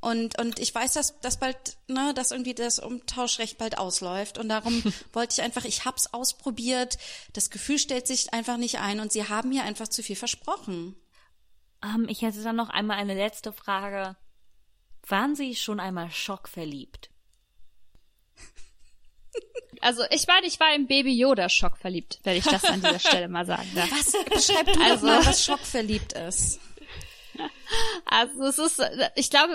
und 0.00 0.38
und 0.38 0.58
ich 0.58 0.74
weiß, 0.74 0.92
dass 0.92 1.18
dass 1.20 1.38
bald 1.38 1.78
ne, 1.88 2.12
dass 2.14 2.30
irgendwie 2.30 2.54
das 2.54 2.78
Umtauschrecht 2.78 3.56
bald 3.58 3.78
ausläuft 3.78 4.38
und 4.38 4.48
darum 4.48 4.82
wollte 5.12 5.34
ich 5.34 5.42
einfach, 5.42 5.64
ich 5.64 5.84
hab's 5.84 6.12
ausprobiert. 6.12 6.98
Das 7.32 7.50
Gefühl 7.50 7.78
stellt 7.78 8.06
sich 8.06 8.32
einfach 8.34 8.56
nicht 8.56 8.78
ein 8.78 9.00
und 9.00 9.10
Sie 9.10 9.28
haben 9.28 9.48
mir 9.48 9.64
einfach 9.64 9.88
zu 9.88 10.02
viel 10.02 10.16
versprochen. 10.16 10.96
Ähm, 11.82 12.06
ich 12.08 12.22
hätte 12.22 12.42
dann 12.42 12.56
noch 12.56 12.68
einmal 12.68 12.98
eine 12.98 13.14
letzte 13.14 13.52
Frage. 13.52 14.16
Waren 15.08 15.34
Sie 15.36 15.54
schon 15.54 15.80
einmal 15.80 16.10
schockverliebt? 16.10 17.10
Also 19.82 20.04
ich 20.10 20.26
meine, 20.26 20.46
ich 20.46 20.58
war 20.58 20.74
im 20.74 20.86
Baby 20.86 21.14
Yoda 21.14 21.50
schockverliebt, 21.50 22.20
wenn 22.24 22.38
ich 22.38 22.44
das 22.44 22.64
an 22.64 22.80
dieser 22.80 22.98
Stelle 22.98 23.28
mal 23.28 23.44
sagen 23.44 23.70
darf. 23.74 23.90
Was? 23.90 24.12
Beschreib 24.24 24.72
du 24.72 24.82
also, 24.82 25.06
mal, 25.06 25.24
was 25.24 25.44
schockverliebt 25.44 26.14
ist. 26.14 26.60
Also 28.04 28.44
es 28.44 28.58
ist, 28.58 28.82
ich 29.16 29.30
glaube, 29.30 29.52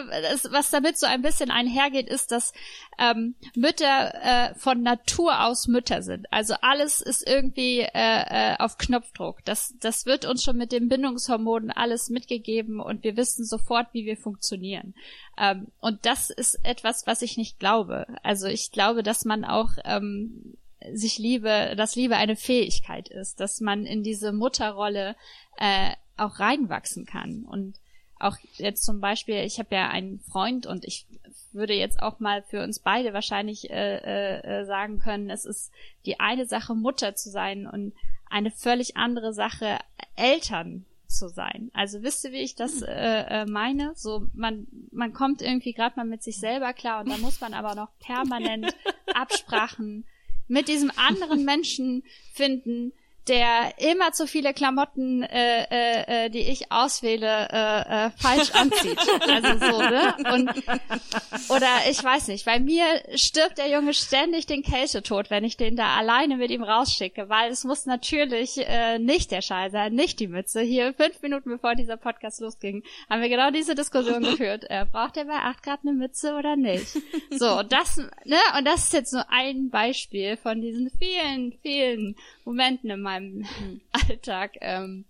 was 0.51 0.69
damit 0.69 0.97
so 0.97 1.07
ein 1.07 1.21
bisschen 1.21 1.49
einhergeht, 1.49 2.09
ist, 2.09 2.31
dass 2.31 2.53
ähm, 2.99 3.35
Mütter 3.55 4.13
äh, 4.51 4.55
von 4.55 4.83
Natur 4.83 5.45
aus 5.45 5.67
Mütter 5.67 6.01
sind. 6.01 6.27
Also 6.31 6.55
alles 6.61 7.01
ist 7.01 7.27
irgendwie 7.27 7.79
äh, 7.79 7.89
äh, 7.93 8.55
auf 8.59 8.77
Knopfdruck. 8.77 9.43
Das, 9.45 9.73
das 9.79 10.05
wird 10.05 10.25
uns 10.25 10.43
schon 10.43 10.57
mit 10.57 10.71
den 10.71 10.89
Bindungshormonen 10.89 11.71
alles 11.71 12.09
mitgegeben 12.09 12.79
und 12.79 13.03
wir 13.03 13.15
wissen 13.17 13.45
sofort, 13.45 13.87
wie 13.93 14.05
wir 14.05 14.17
funktionieren. 14.17 14.93
Ähm, 15.37 15.67
und 15.79 16.05
das 16.05 16.29
ist 16.29 16.59
etwas, 16.63 17.07
was 17.07 17.21
ich 17.21 17.37
nicht 17.37 17.59
glaube. 17.59 18.05
Also 18.23 18.47
ich 18.47 18.71
glaube, 18.71 19.03
dass 19.03 19.25
man 19.25 19.45
auch 19.45 19.71
ähm, 19.85 20.57
sich 20.93 21.17
Liebe, 21.17 21.73
dass 21.77 21.95
Liebe 21.95 22.15
eine 22.17 22.35
Fähigkeit 22.35 23.07
ist, 23.09 23.39
dass 23.39 23.61
man 23.61 23.85
in 23.85 24.03
diese 24.03 24.31
Mutterrolle 24.31 25.15
äh, 25.57 25.91
auch 26.21 26.39
reinwachsen 26.39 27.05
kann. 27.05 27.43
Und 27.43 27.79
auch 28.19 28.37
jetzt 28.57 28.83
zum 28.83 29.01
Beispiel, 29.01 29.37
ich 29.37 29.59
habe 29.59 29.75
ja 29.75 29.89
einen 29.89 30.19
Freund 30.19 30.67
und 30.67 30.85
ich 30.85 31.07
würde 31.51 31.73
jetzt 31.73 32.01
auch 32.01 32.19
mal 32.19 32.43
für 32.43 32.63
uns 32.63 32.79
beide 32.79 33.13
wahrscheinlich 33.13 33.69
äh, 33.69 34.37
äh, 34.61 34.65
sagen 34.65 34.99
können, 34.99 35.29
es 35.29 35.45
ist 35.45 35.71
die 36.05 36.19
eine 36.19 36.45
Sache, 36.45 36.75
Mutter 36.75 37.15
zu 37.15 37.29
sein 37.29 37.67
und 37.67 37.93
eine 38.29 38.51
völlig 38.51 38.95
andere 38.95 39.33
Sache, 39.33 39.79
Eltern 40.15 40.85
zu 41.07 41.27
sein. 41.27 41.71
Also 41.73 42.03
wisst 42.03 42.23
ihr, 42.23 42.31
wie 42.31 42.41
ich 42.41 42.55
das 42.55 42.81
äh, 42.81 42.91
äh, 43.41 43.45
meine? 43.45 43.91
So 43.95 44.27
man 44.33 44.67
man 44.91 45.11
kommt 45.11 45.41
irgendwie 45.41 45.73
gerade 45.73 45.97
mal 45.97 46.05
mit 46.05 46.23
sich 46.23 46.39
selber 46.39 46.73
klar 46.73 47.01
und 47.01 47.09
da 47.09 47.17
muss 47.17 47.41
man 47.41 47.53
aber 47.53 47.75
noch 47.75 47.89
permanent 47.99 48.73
Absprachen 49.13 50.05
mit 50.47 50.67
diesem 50.67 50.91
anderen 50.95 51.43
Menschen 51.43 52.03
finden, 52.33 52.93
der 53.27 53.73
immer 53.77 54.13
zu 54.13 54.25
viele 54.25 54.53
Klamotten, 54.53 55.21
äh, 55.21 55.63
äh, 55.63 56.25
äh, 56.25 56.29
die 56.29 56.39
ich 56.39 56.71
auswähle, 56.71 57.47
äh, 57.51 58.07
äh, 58.07 58.09
falsch 58.17 58.51
anzieht. 58.53 58.99
Also 59.27 59.59
so, 59.59 59.79
ne? 59.79 60.15
Und 60.33 60.49
oder 61.49 61.67
ich 61.89 62.03
weiß 62.03 62.29
nicht, 62.29 62.45
bei 62.45 62.59
mir 62.59 62.85
stirbt 63.15 63.59
der 63.59 63.69
Junge 63.69 63.93
ständig 63.93 64.47
den 64.47 64.63
Kältetod, 64.63 65.29
wenn 65.29 65.43
ich 65.43 65.55
den 65.55 65.75
da 65.75 65.95
alleine 65.97 66.37
mit 66.37 66.49
ihm 66.49 66.63
rausschicke, 66.63 67.29
weil 67.29 67.51
es 67.51 67.63
muss 67.63 67.85
natürlich 67.85 68.57
äh, 68.57 68.97
nicht 68.97 69.31
der 69.31 69.41
Schal 69.41 69.69
sein, 69.69 69.93
nicht 69.93 70.19
die 70.19 70.27
Mütze. 70.27 70.61
Hier 70.61 70.93
fünf 70.93 71.21
Minuten 71.21 71.49
bevor 71.49 71.75
dieser 71.75 71.97
Podcast 71.97 72.41
losging, 72.41 72.83
haben 73.09 73.21
wir 73.21 73.29
genau 73.29 73.51
diese 73.51 73.75
Diskussion 73.75 74.23
geführt. 74.23 74.65
Äh, 74.69 74.85
braucht 74.91 75.17
er 75.17 75.25
bei 75.25 75.37
acht 75.37 75.61
Grad 75.61 75.81
eine 75.83 75.93
Mütze 75.93 76.35
oder 76.35 76.55
nicht? 76.55 76.97
So, 77.31 77.59
und 77.59 77.71
das, 77.71 77.97
ne? 77.97 78.37
Und 78.57 78.65
das 78.65 78.85
ist 78.85 78.93
jetzt 78.93 79.13
nur 79.13 79.25
ein 79.29 79.69
Beispiel 79.69 80.37
von 80.37 80.61
diesen 80.61 80.89
vielen, 80.89 81.53
vielen 81.61 82.15
Momenten 82.51 82.89
in 82.89 83.01
meinem 83.01 83.45
Alltag, 84.09 84.57
ähm, 84.61 85.05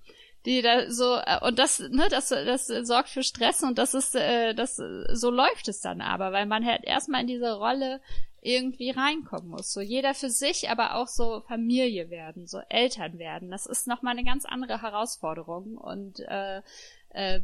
die 0.46 0.62
da 0.62 0.90
so 0.90 1.16
äh, 1.16 1.40
und 1.42 1.60
das 1.60 1.80
ne 1.80 2.08
das 2.10 2.30
das 2.30 2.68
sorgt 2.68 3.10
für 3.10 3.24
Stress 3.24 3.64
und 3.64 3.78
das 3.78 3.94
ist 3.94 4.16
äh, 4.16 4.54
das 4.54 4.76
so 4.76 5.30
läuft 5.30 5.68
es 5.68 5.82
dann 5.82 6.02
aber 6.02 6.32
weil 6.32 6.46
man 6.46 6.66
halt 6.66 6.84
erstmal 6.84 7.22
in 7.22 7.28
diese 7.28 7.54
Rolle 7.54 8.02
irgendwie 8.44 8.90
reinkommen 8.90 9.50
muss. 9.50 9.72
So 9.72 9.82
jeder 9.82 10.16
für 10.16 10.30
sich 10.32 10.70
aber 10.70 10.96
auch 10.96 11.08
so 11.08 11.42
Familie 11.42 12.10
werden 12.10 12.48
so 12.48 12.60
Eltern 12.70 13.20
werden. 13.20 13.52
Das 13.52 13.68
ist 13.68 13.88
noch 13.88 14.02
mal 14.02 14.12
eine 14.12 14.24
ganz 14.24 14.46
andere 14.46 14.82
Herausforderung 14.82 15.78
und 15.78 16.20
äh, 16.22 16.62
äh, 17.14 17.42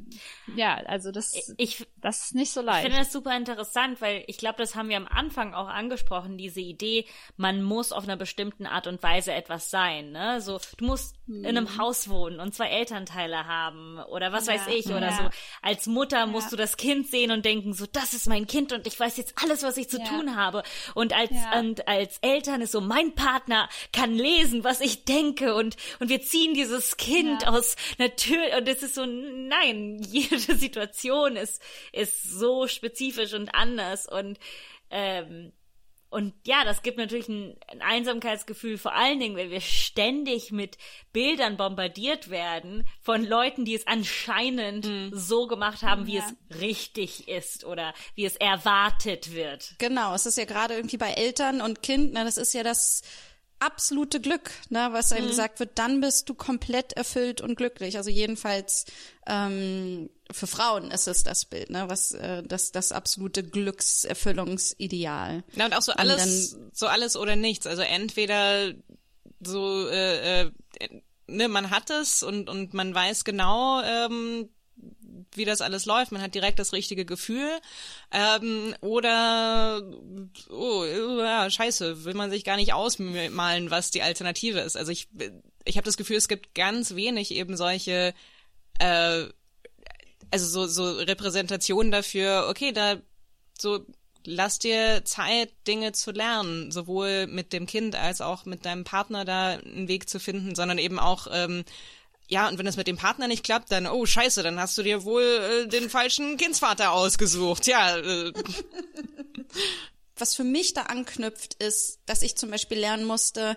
ja, 0.47 0.75
also 0.85 1.11
das, 1.11 1.53
Ich, 1.57 1.85
das 1.97 2.25
ist 2.25 2.35
nicht 2.35 2.51
so 2.51 2.61
Ich 2.61 2.65
leicht. 2.65 2.83
finde 2.83 2.99
das 2.99 3.11
super 3.11 3.35
interessant, 3.35 3.99
weil 4.01 4.23
ich 4.27 4.37
glaube, 4.37 4.57
das 4.57 4.75
haben 4.75 4.89
wir 4.89 4.97
am 4.97 5.07
Anfang 5.07 5.53
auch 5.53 5.67
angesprochen, 5.67 6.37
diese 6.37 6.61
Idee, 6.61 7.05
man 7.35 7.61
muss 7.63 7.91
auf 7.91 8.03
einer 8.05 8.17
bestimmten 8.17 8.65
Art 8.65 8.87
und 8.87 9.03
Weise 9.03 9.33
etwas 9.33 9.69
sein, 9.69 10.11
ne? 10.11 10.41
So, 10.41 10.59
du 10.77 10.85
musst 10.85 11.15
in 11.27 11.45
einem 11.45 11.77
Haus 11.77 12.07
wohnen 12.09 12.39
und 12.39 12.55
zwei 12.55 12.67
Elternteile 12.69 13.45
haben 13.47 13.99
oder 13.99 14.31
was 14.31 14.47
weiß 14.47 14.67
ich 14.67 14.87
oder 14.87 15.09
Ja. 15.09 15.11
so. 15.11 15.29
Als 15.61 15.85
Mutter 15.85 16.25
musst 16.25 16.51
du 16.53 16.55
das 16.55 16.77
Kind 16.77 17.07
sehen 17.07 17.31
und 17.31 17.43
denken, 17.43 17.73
so, 17.73 17.85
das 17.85 18.13
ist 18.13 18.27
mein 18.27 18.47
Kind 18.47 18.71
und 18.71 18.87
ich 18.87 18.97
weiß 18.97 19.17
jetzt 19.17 19.33
alles, 19.43 19.61
was 19.63 19.75
ich 19.75 19.89
zu 19.89 19.97
Ja. 19.99 20.05
tun 20.05 20.37
habe. 20.37 20.63
Und 20.95 21.13
als, 21.13 21.31
Ja. 21.31 21.59
und 21.59 21.85
als 21.87 22.19
Eltern 22.19 22.61
ist 22.61 22.71
so, 22.71 22.79
mein 22.79 23.13
Partner 23.15 23.67
kann 23.91 24.13
lesen, 24.15 24.63
was 24.63 24.79
ich 24.79 25.03
denke 25.03 25.53
und, 25.55 25.75
und 25.99 26.07
wir 26.09 26.21
ziehen 26.21 26.53
dieses 26.53 26.95
Kind 26.95 27.43
Ja. 27.43 27.49
aus 27.49 27.75
natürlich, 27.97 28.55
und 28.55 28.67
es 28.69 28.81
ist 28.81 28.95
so, 28.95 29.05
nein, 29.05 29.56
jede 30.01 30.55
Situation 30.55 31.35
ist, 31.35 31.61
ist 31.91 32.23
so 32.23 32.67
spezifisch 32.67 33.33
und 33.33 33.49
anders 33.53 34.07
und, 34.07 34.39
ähm, 34.89 35.51
und 36.09 36.33
ja, 36.45 36.63
das 36.63 36.83
gibt 36.83 36.97
natürlich 36.97 37.27
ein, 37.27 37.57
ein 37.67 37.81
Einsamkeitsgefühl, 37.81 38.77
vor 38.77 38.95
allen 38.95 39.19
Dingen, 39.19 39.35
weil 39.35 39.49
wir 39.51 39.59
ständig 39.59 40.53
mit 40.53 40.77
Bildern 41.11 41.57
bombardiert 41.57 42.29
werden 42.29 42.87
von 43.01 43.25
Leuten, 43.25 43.65
die 43.65 43.75
es 43.75 43.85
anscheinend 43.87 44.87
so 45.11 45.47
gemacht 45.47 45.81
haben, 45.83 46.07
wie 46.07 46.15
Ja. 46.15 46.23
es 46.49 46.61
richtig 46.61 47.27
ist 47.27 47.65
oder 47.65 47.93
wie 48.15 48.23
es 48.23 48.37
erwartet 48.37 49.33
wird. 49.33 49.75
Genau, 49.79 50.13
es 50.15 50.25
ist 50.25 50.37
ja 50.37 50.45
gerade 50.45 50.75
irgendwie 50.75 50.97
bei 50.97 51.11
Eltern 51.11 51.59
und 51.59 51.83
Kind, 51.83 52.13
ne, 52.13 52.23
das 52.23 52.37
ist 52.37 52.53
ja 52.53 52.63
das 52.63 53.01
absolute 53.59 54.21
Glück, 54.21 54.51
ne, 54.69 54.89
was 54.91 55.11
einem 55.11 55.27
gesagt 55.27 55.59
wird, 55.59 55.79
dann 55.79 56.01
bist 56.01 56.29
du 56.29 56.33
komplett 56.33 56.93
erfüllt 56.93 57.41
und 57.41 57.55
glücklich. 57.55 57.97
Also 57.97 58.09
jedenfalls 58.09 58.85
ähm, 59.25 60.09
für 60.31 60.47
Frauen 60.47 60.91
ist 60.91 61.07
es 61.07 61.23
das 61.23 61.45
Bild, 61.45 61.69
ne, 61.69 61.89
was 61.89 62.13
äh, 62.13 62.43
das 62.43 62.71
das 62.71 62.91
absolute 62.91 63.43
Glückserfüllungsideal. 63.43 65.43
Ja, 65.55 65.65
und 65.65 65.75
auch 65.75 65.81
so 65.81 65.93
alles, 65.93 66.57
so 66.73 66.87
alles 66.87 67.15
oder 67.15 67.35
nichts. 67.35 67.67
Also 67.67 67.81
entweder 67.81 68.73
so, 69.39 69.87
äh, 69.87 70.41
äh, 70.41 70.51
ne, 71.27 71.47
man 71.47 71.69
hat 71.69 71.89
es 71.89 72.23
und, 72.23 72.49
und 72.49 72.73
man 72.73 72.93
weiß 72.93 73.23
genau, 73.23 73.81
ähm, 73.81 74.49
wie 75.35 75.45
das 75.45 75.61
alles 75.61 75.85
läuft. 75.85 76.11
Man 76.11 76.21
hat 76.21 76.35
direkt 76.35 76.59
das 76.59 76.73
richtige 76.73 77.05
Gefühl. 77.05 77.49
Ähm, 78.11 78.75
oder, 78.81 79.81
oh, 80.49 80.85
ja, 80.85 81.49
scheiße, 81.49 82.05
will 82.05 82.13
man 82.13 82.29
sich 82.29 82.43
gar 82.43 82.55
nicht 82.57 82.73
ausmalen, 82.73 83.71
was 83.71 83.91
die 83.91 84.01
Alternative 84.01 84.59
ist. 84.59 84.77
Also 84.77 84.91
ich, 84.91 85.07
ich 85.65 85.77
habe 85.77 85.85
das 85.85 85.97
Gefühl, 85.97 86.17
es 86.17 86.27
gibt 86.27 86.55
ganz 86.55 86.95
wenig 86.95 87.31
eben 87.31 87.57
solche, 87.57 88.13
äh, 88.79 89.25
also 90.31 90.45
so, 90.47 90.67
so 90.67 90.99
Repräsentationen 90.99 91.91
dafür, 91.91 92.47
okay, 92.49 92.71
da 92.71 92.97
so 93.59 93.85
lass 94.27 94.59
dir 94.59 95.03
Zeit, 95.05 95.51
Dinge 95.67 95.93
zu 95.93 96.11
lernen, 96.11 96.69
sowohl 96.69 97.27
mit 97.27 97.53
dem 97.53 97.65
Kind 97.65 97.95
als 97.95 98.19
auch 98.19 98.45
mit 98.45 98.65
deinem 98.65 98.83
Partner 98.83 99.23
da 99.23 99.51
einen 99.51 99.87
Weg 99.87 100.09
zu 100.09 100.19
finden, 100.19 100.53
sondern 100.53 100.77
eben 100.77 100.99
auch 100.99 101.27
ähm, 101.31 101.63
ja, 102.27 102.49
und 102.49 102.57
wenn 102.57 102.67
es 102.67 102.77
mit 102.77 102.87
dem 102.87 102.97
Partner 102.97 103.27
nicht 103.27 103.43
klappt, 103.43 103.71
dann, 103.71 103.87
oh 103.87 104.05
scheiße, 104.05 104.43
dann 104.43 104.59
hast 104.59 104.77
du 104.77 104.83
dir 104.83 105.03
wohl 105.03 105.23
äh, 105.23 105.67
den 105.67 105.89
falschen 105.89 106.37
Kindsvater 106.37 106.91
ausgesucht. 106.91 107.67
Ja, 107.67 107.97
äh, 107.97 108.33
was 110.17 110.35
für 110.35 110.43
mich 110.43 110.73
da 110.73 110.83
anknüpft, 110.83 111.53
ist, 111.55 111.99
dass 112.05 112.23
ich 112.23 112.35
zum 112.35 112.49
Beispiel 112.49 112.79
lernen 112.79 113.05
musste, 113.05 113.55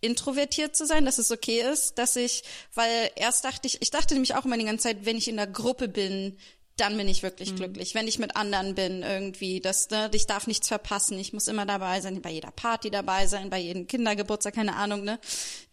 introvertiert 0.00 0.74
zu 0.74 0.86
sein, 0.86 1.04
dass 1.04 1.18
es 1.18 1.30
okay 1.30 1.60
ist, 1.60 1.98
dass 1.98 2.16
ich, 2.16 2.42
weil 2.74 3.10
erst 3.16 3.44
dachte 3.44 3.66
ich, 3.66 3.82
ich 3.82 3.90
dachte 3.90 4.14
nämlich 4.14 4.34
auch 4.34 4.46
immer 4.46 4.56
die 4.56 4.64
ganze 4.64 4.84
Zeit, 4.84 5.04
wenn 5.04 5.18
ich 5.18 5.28
in 5.28 5.36
der 5.36 5.46
Gruppe 5.46 5.88
bin, 5.88 6.38
dann 6.80 6.96
bin 6.96 7.08
ich 7.08 7.22
wirklich 7.22 7.54
glücklich. 7.54 7.94
Wenn 7.94 8.08
ich 8.08 8.18
mit 8.18 8.36
anderen 8.36 8.74
bin, 8.74 9.02
irgendwie, 9.02 9.60
das, 9.60 9.90
ne, 9.90 10.10
ich 10.12 10.26
darf 10.26 10.46
nichts 10.46 10.68
verpassen, 10.68 11.18
ich 11.18 11.32
muss 11.32 11.48
immer 11.48 11.66
dabei 11.66 12.00
sein, 12.00 12.22
bei 12.22 12.30
jeder 12.30 12.50
Party 12.50 12.90
dabei 12.90 13.26
sein, 13.26 13.50
bei 13.50 13.58
jedem 13.58 13.86
Kindergeburtstag, 13.86 14.54
keine 14.54 14.76
Ahnung, 14.76 15.04
ne? 15.04 15.18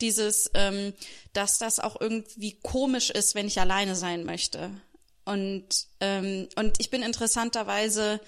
Dieses, 0.02 0.52
ähm, 0.54 0.94
dass 1.34 1.58
das 1.58 1.80
auch 1.80 2.00
irgendwie 2.00 2.58
komisch 2.62 3.10
ist, 3.10 3.36
wenn 3.36 3.48
ich 3.48 3.60
alleine 3.60 3.96
sein 3.96 4.26
möchte. 4.26 4.72
Und, 5.26 5.88
ähm, 6.00 6.48
und 6.56 6.80
ich 6.80 6.90
bin 6.90 7.04
interessanterweise 7.04 8.20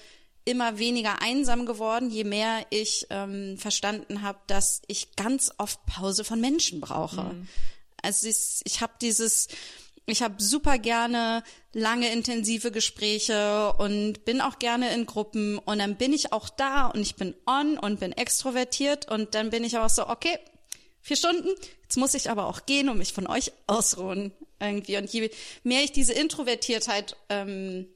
immer 0.45 0.80
weniger 0.80 1.21
einsam 1.21 1.65
geworden, 1.65 2.09
je 2.09 2.23
mehr 2.23 2.65
ich 2.69 3.05
ähm, 3.09 3.57
verstanden 3.57 4.21
habe, 4.21 4.39
dass 4.47 4.82
ich 4.88 5.15
ganz 5.15 5.51
oft 5.57 5.86
Pause 5.86 6.23
von 6.23 6.41
Menschen 6.41 6.82
brauche. 6.82 7.36
Also 8.01 8.27
ich, 8.27 8.61
ich 8.63 8.82
habe 8.82 8.93
dieses, 9.01 9.47
ich 10.10 10.22
habe 10.22 10.41
super 10.41 10.78
gerne 10.78 11.43
lange 11.74 12.12
intensive 12.12 12.72
Gespräche 12.72 13.74
und 13.74 14.26
bin 14.26 14.41
auch 14.41 14.60
gerne 14.60 14.93
in 14.93 15.05
Gruppen 15.05 15.57
und 15.57 15.80
dann 15.80 15.97
bin 15.97 16.14
ich 16.14 16.32
auch 16.32 16.49
da 16.49 16.88
und 16.88 17.01
ich 17.01 17.16
bin 17.16 17.36
on 17.45 17.78
und 17.78 17.99
bin 17.99 18.12
extrovertiert 18.12 19.10
und 19.10 19.36
dann 19.36 19.49
bin 19.49 19.64
ich 19.64 19.78
auch 19.78 19.89
so, 19.89 20.07
okay, 20.07 20.38
vier 21.01 21.18
Stunden, 21.18 21.49
jetzt 21.84 21.97
muss 21.97 22.14
ich 22.14 22.30
aber 22.30 22.47
auch 22.47 22.66
gehen 22.66 22.89
und 22.89 22.97
mich 22.97 23.14
von 23.14 23.28
euch 23.28 23.51
ausruhen 23.68 24.32
irgendwie. 24.60 24.97
Und 24.97 25.12
je 25.12 25.30
mehr 25.64 25.84
ich 25.84 25.91
diese 25.91 26.14
Introvertiertheit 26.14 27.16
ähm, 27.30 27.88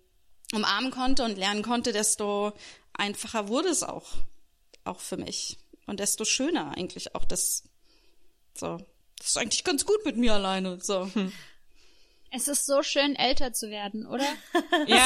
umarmen 0.53 0.91
konnte 0.91 1.23
und 1.23 1.37
lernen 1.37 1.63
konnte, 1.63 1.91
desto 1.91 2.53
einfacher 2.93 3.47
wurde 3.47 3.69
es 3.69 3.83
auch, 3.83 4.13
auch 4.83 4.99
für 4.99 5.17
mich. 5.17 5.57
Und 5.85 5.99
desto 5.99 6.25
schöner 6.25 6.75
eigentlich 6.77 7.15
auch 7.15 7.25
das, 7.25 7.63
so, 8.53 8.77
das 9.17 9.27
ist 9.27 9.37
eigentlich 9.37 9.63
ganz 9.63 9.85
gut 9.85 10.05
mit 10.05 10.17
mir 10.17 10.33
alleine, 10.33 10.79
so. 10.81 11.09
Es 12.35 12.47
ist 12.47 12.65
so 12.65 12.81
schön, 12.81 13.15
älter 13.15 13.53
zu 13.53 13.69
werden, 13.69 14.07
oder? 14.07 14.25
ja, 14.87 15.05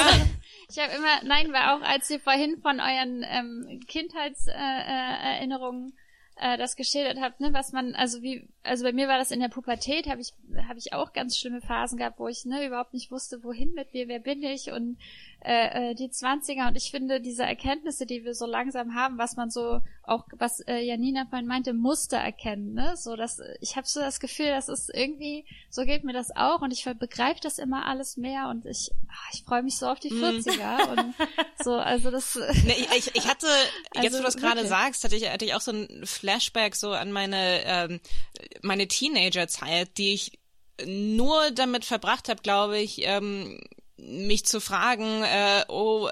Ich 0.70 0.80
habe 0.80 0.94
immer, 0.94 1.24
nein, 1.24 1.52
weil 1.54 1.70
auch 1.70 1.82
als 1.82 2.10
ihr 2.10 2.20
vorhin 2.20 2.60
von 2.62 2.80
euren 2.80 3.24
ähm, 3.24 3.80
Kindheitserinnerungen 3.88 5.90
äh, 5.90 5.94
äh, 6.40 6.58
das 6.58 6.76
geschildert 6.76 7.20
habt, 7.20 7.40
ne, 7.40 7.54
was 7.54 7.72
man, 7.72 7.96
also 7.96 8.22
wie, 8.22 8.48
also 8.64 8.84
bei 8.84 8.94
mir 8.94 9.08
war 9.08 9.18
das 9.18 9.32
in 9.32 9.40
der 9.40 9.50
Pubertät, 9.50 10.08
habe 10.08 10.22
ich, 10.22 10.34
habe 10.68 10.80
ich 10.80 10.94
auch 10.94 11.14
ganz 11.14 11.38
schlimme 11.38 11.62
Phasen 11.62 11.98
gehabt, 11.98 12.20
wo 12.20 12.28
ich 12.28 12.46
ne 12.46 12.66
überhaupt 12.66 12.94
nicht 12.94 13.12
wusste, 13.12 13.44
wohin 13.44 13.74
mit 13.74 13.94
mir, 13.94 14.08
wer 14.08 14.20
bin 14.20 14.44
ich 14.44 14.72
und 14.72 14.98
äh, 15.42 15.92
äh, 15.92 15.96
die 15.96 16.10
Zwanziger. 16.10 16.68
Und 16.68 16.76
ich 16.76 16.92
finde 16.92 17.22
diese 17.22 17.44
Erkenntnisse, 17.44 18.06
die 18.06 18.26
wir 18.26 18.34
so 18.34 18.46
langsam 18.46 18.96
haben, 18.96 19.18
was 19.18 19.36
man 19.36 19.50
so 19.50 19.82
auch, 20.04 20.26
was 20.38 20.62
äh, 20.62 20.80
Janina 20.80 21.26
vorhin 21.30 21.48
meinte, 21.48 21.74
Muster 21.74 22.18
erkennen, 22.18 22.74
ne, 22.74 22.96
so 22.98 23.16
dass 23.16 23.40
ich 23.62 23.76
habe 23.76 23.88
so 23.88 24.00
das 24.00 24.20
Gefühl, 24.20 24.48
das 24.48 24.68
ist 24.68 24.90
irgendwie, 24.94 25.46
so 25.70 25.84
geht 25.84 26.04
mir 26.04 26.14
das 26.14 26.36
auch. 26.36 26.62
Und 26.62 26.72
ich 26.72 26.84
begreife 26.86 27.40
das 27.42 27.60
immer 27.60 27.86
alles 27.86 28.18
mehr. 28.18 28.50
Und 28.50 28.66
ich, 28.66 28.92
ah, 29.10 29.30
ich 29.34 29.44
freue 29.44 29.64
mich 29.64 29.78
so 29.78 29.88
auf 29.88 30.00
die 30.00 30.12
40er 30.12 30.90
und 30.90 31.14
so, 31.64 31.76
also 31.76 32.10
das. 32.12 32.36
Ne, 32.36 32.76
ich, 32.98 33.16
ich, 33.16 33.28
hatte, 33.28 33.48
jetzt 33.96 34.06
Also 34.06 34.14
wo 34.14 34.18
du 34.18 34.24
das 34.24 34.38
gerade 34.38 34.66
sagst, 34.66 35.04
hatte 35.04 35.16
ich, 35.16 35.30
hatte 35.30 35.46
ich 35.46 35.54
auch 35.54 35.62
so 35.62 35.72
ein 35.72 36.04
Flashback 36.04 36.76
so 36.76 36.92
an 36.92 37.12
meine, 37.12 37.62
ähm, 37.66 38.00
meine 38.62 38.88
Teenagerzeit, 38.88 39.98
die 39.98 40.14
ich 40.14 40.40
nur 40.86 41.52
damit 41.52 41.86
verbracht 41.86 42.30
habe, 42.30 42.42
glaube 42.42 42.80
ich, 42.80 43.06
ähm, 43.06 43.60
mich 43.98 44.46
zu 44.46 44.62
fragen, 44.62 45.24
äh, 45.24 45.66
oh, 45.68 46.10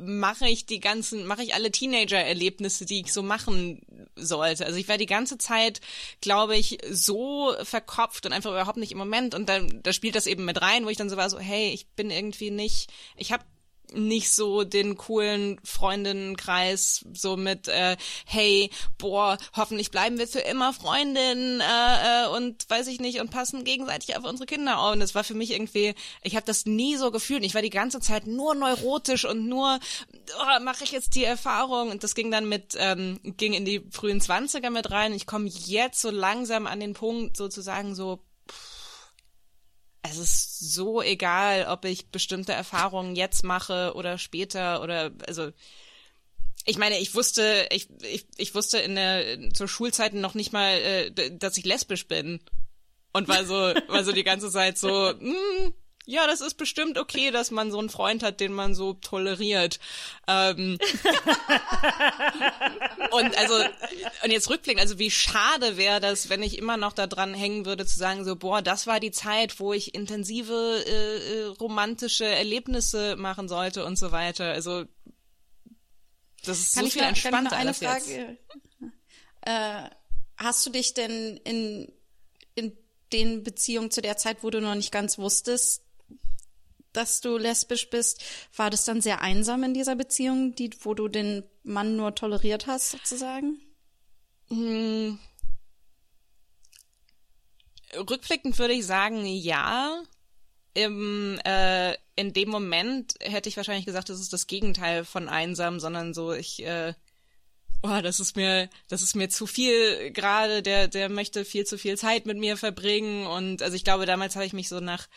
mache 0.00 0.48
ich 0.48 0.66
die 0.66 0.80
ganzen, 0.80 1.26
mache 1.26 1.42
ich 1.42 1.54
alle 1.54 1.70
Teenager-Erlebnisse, 1.70 2.86
die 2.86 3.00
ich 3.00 3.12
so 3.12 3.22
machen 3.22 3.82
sollte. 4.16 4.64
Also 4.64 4.78
ich 4.78 4.88
war 4.88 4.98
die 4.98 5.06
ganze 5.06 5.38
Zeit, 5.38 5.80
glaube 6.20 6.56
ich, 6.56 6.78
so 6.90 7.54
verkopft 7.62 8.26
und 8.26 8.32
einfach 8.32 8.50
überhaupt 8.50 8.78
nicht 8.78 8.92
im 8.92 8.98
Moment. 8.98 9.34
Und 9.34 9.48
dann, 9.48 9.82
da 9.82 9.92
spielt 9.92 10.14
das 10.14 10.26
eben 10.26 10.44
mit 10.44 10.60
rein, 10.62 10.84
wo 10.84 10.88
ich 10.88 10.96
dann 10.96 11.10
so 11.10 11.16
war, 11.16 11.28
so, 11.28 11.38
hey, 11.38 11.70
ich 11.72 11.88
bin 11.88 12.10
irgendwie 12.10 12.50
nicht, 12.50 12.90
ich 13.16 13.32
habe 13.32 13.44
nicht 13.92 14.32
so 14.32 14.64
den 14.64 14.96
coolen 14.96 15.60
Freundinnenkreis, 15.64 17.04
so 17.12 17.36
mit, 17.36 17.68
äh, 17.68 17.96
hey, 18.26 18.70
boah, 18.98 19.38
hoffentlich 19.56 19.90
bleiben 19.90 20.18
wir 20.18 20.28
für 20.28 20.40
immer 20.40 20.72
Freundinnen 20.72 21.60
äh, 21.60 22.24
äh, 22.24 22.28
und 22.28 22.68
weiß 22.68 22.86
ich 22.88 23.00
nicht 23.00 23.20
und 23.20 23.30
passen 23.30 23.64
gegenseitig 23.64 24.16
auf 24.16 24.24
unsere 24.24 24.46
Kinder 24.46 24.78
auf. 24.78 24.92
Und 24.92 25.00
das 25.00 25.14
war 25.14 25.24
für 25.24 25.34
mich 25.34 25.52
irgendwie, 25.52 25.94
ich 26.22 26.36
habe 26.36 26.46
das 26.46 26.66
nie 26.66 26.96
so 26.96 27.10
gefühlt. 27.10 27.44
Ich 27.44 27.54
war 27.54 27.62
die 27.62 27.70
ganze 27.70 28.00
Zeit 28.00 28.26
nur 28.26 28.54
neurotisch 28.54 29.24
und 29.24 29.48
nur, 29.48 29.78
oh, 30.38 30.62
mache 30.62 30.84
ich 30.84 30.92
jetzt 30.92 31.14
die 31.14 31.24
Erfahrung. 31.24 31.90
Und 31.90 32.04
das 32.04 32.14
ging 32.14 32.30
dann 32.30 32.48
mit, 32.48 32.76
ähm, 32.78 33.20
ging 33.22 33.52
in 33.54 33.64
die 33.64 33.82
frühen 33.90 34.20
Zwanziger 34.20 34.70
mit 34.70 34.90
rein. 34.90 35.12
Ich 35.12 35.26
komme 35.26 35.48
jetzt 35.48 36.00
so 36.00 36.10
langsam 36.10 36.66
an 36.66 36.80
den 36.80 36.94
Punkt, 36.94 37.36
sozusagen 37.36 37.94
so, 37.94 38.20
es 40.02 40.18
ist 40.18 40.74
so 40.74 41.02
egal, 41.02 41.66
ob 41.68 41.84
ich 41.84 42.10
bestimmte 42.10 42.52
Erfahrungen 42.52 43.16
jetzt 43.16 43.44
mache 43.44 43.92
oder 43.94 44.18
später 44.18 44.82
oder 44.82 45.10
also 45.26 45.50
ich 46.64 46.76
meine, 46.76 46.98
ich 46.98 47.14
wusste, 47.14 47.66
ich, 47.70 47.88
ich, 48.02 48.26
ich 48.36 48.54
wusste 48.54 48.78
in 48.78 48.94
der 48.94 49.52
zur 49.54 49.68
Schulzeiten 49.68 50.20
noch 50.20 50.34
nicht 50.34 50.52
mal, 50.52 50.72
äh, 50.74 51.30
dass 51.38 51.56
ich 51.56 51.64
lesbisch 51.64 52.06
bin. 52.06 52.40
Und 53.12 53.26
war 53.26 53.46
so 53.46 53.54
war 53.54 54.04
so 54.04 54.12
die 54.12 54.24
ganze 54.24 54.50
Zeit 54.50 54.76
so, 54.76 55.14
mm, 55.18 55.72
ja, 56.10 56.26
das 56.26 56.40
ist 56.40 56.54
bestimmt 56.54 56.96
okay, 56.96 57.30
dass 57.30 57.50
man 57.50 57.70
so 57.70 57.78
einen 57.78 57.90
Freund 57.90 58.22
hat, 58.22 58.40
den 58.40 58.54
man 58.54 58.74
so 58.74 58.94
toleriert. 58.94 59.78
Ähm, 60.26 60.78
und 63.10 63.36
also, 63.36 63.54
und 64.24 64.30
jetzt 64.30 64.48
rückblickend, 64.48 64.80
also 64.80 64.98
wie 64.98 65.10
schade 65.10 65.76
wäre 65.76 66.00
das, 66.00 66.30
wenn 66.30 66.42
ich 66.42 66.56
immer 66.56 66.78
noch 66.78 66.94
da 66.94 67.06
dran 67.06 67.34
hängen 67.34 67.66
würde, 67.66 67.84
zu 67.84 67.98
sagen 67.98 68.24
so, 68.24 68.36
boah, 68.36 68.62
das 68.62 68.86
war 68.86 69.00
die 69.00 69.10
Zeit, 69.10 69.60
wo 69.60 69.74
ich 69.74 69.94
intensive 69.94 70.82
äh, 70.86 71.18
äh 71.18 71.44
romantische 71.44 72.24
Erlebnisse 72.24 73.16
machen 73.16 73.46
sollte 73.46 73.84
und 73.84 73.98
so 73.98 74.10
weiter. 74.10 74.50
Also 74.50 74.86
das 76.42 76.58
ist 76.58 76.74
Kann 76.74 76.84
so 76.84 76.86
ich 76.86 76.92
viel 76.94 77.02
mal, 77.02 77.08
kann 77.08 77.16
ich 77.16 77.24
entspannter 77.26 77.56
eine. 77.56 77.74
Frage? 77.74 78.38
Äh, 79.42 79.90
hast 80.38 80.64
du 80.64 80.70
dich 80.70 80.94
denn 80.94 81.36
in, 81.44 81.92
in 82.54 82.78
den 83.12 83.42
Beziehungen 83.42 83.90
zu 83.90 84.00
der 84.00 84.16
Zeit, 84.16 84.42
wo 84.42 84.48
du 84.48 84.62
noch 84.62 84.74
nicht 84.74 84.90
ganz 84.90 85.18
wusstest, 85.18 85.84
dass 86.92 87.20
du 87.20 87.36
lesbisch 87.36 87.90
bist, 87.90 88.22
war 88.56 88.70
das 88.70 88.84
dann 88.84 89.00
sehr 89.00 89.20
einsam 89.20 89.62
in 89.64 89.74
dieser 89.74 89.96
Beziehung, 89.96 90.54
die, 90.54 90.70
wo 90.80 90.94
du 90.94 91.08
den 91.08 91.42
Mann 91.62 91.96
nur 91.96 92.14
toleriert 92.14 92.66
hast, 92.66 92.90
sozusagen? 92.90 93.60
Hm. 94.48 95.18
Rückblickend 97.94 98.58
würde 98.58 98.74
ich 98.74 98.86
sagen, 98.86 99.24
ja. 99.26 100.02
Im, 100.74 101.40
äh, 101.44 101.94
in 102.14 102.32
dem 102.32 102.50
Moment 102.50 103.14
hätte 103.20 103.48
ich 103.48 103.56
wahrscheinlich 103.56 103.86
gesagt, 103.86 104.10
das 104.10 104.20
ist 104.20 104.32
das 104.32 104.46
Gegenteil 104.46 105.04
von 105.04 105.28
einsam, 105.28 105.80
sondern 105.80 106.14
so, 106.14 106.32
ich, 106.32 106.64
äh, 106.64 106.94
oh, 107.82 108.00
das 108.02 108.20
ist 108.20 108.36
mir, 108.36 108.68
das 108.88 109.02
ist 109.02 109.14
mir 109.14 109.28
zu 109.28 109.46
viel 109.46 110.10
gerade, 110.12 110.62
der, 110.62 110.88
der 110.88 111.08
möchte 111.08 111.44
viel 111.44 111.64
zu 111.64 111.78
viel 111.78 111.96
Zeit 111.96 112.26
mit 112.26 112.38
mir 112.38 112.56
verbringen 112.56 113.26
und 113.26 113.62
also 113.62 113.76
ich 113.76 113.84
glaube, 113.84 114.06
damals 114.06 114.34
habe 114.36 114.46
ich 114.46 114.52
mich 114.52 114.68
so 114.68 114.80
nach 114.80 115.08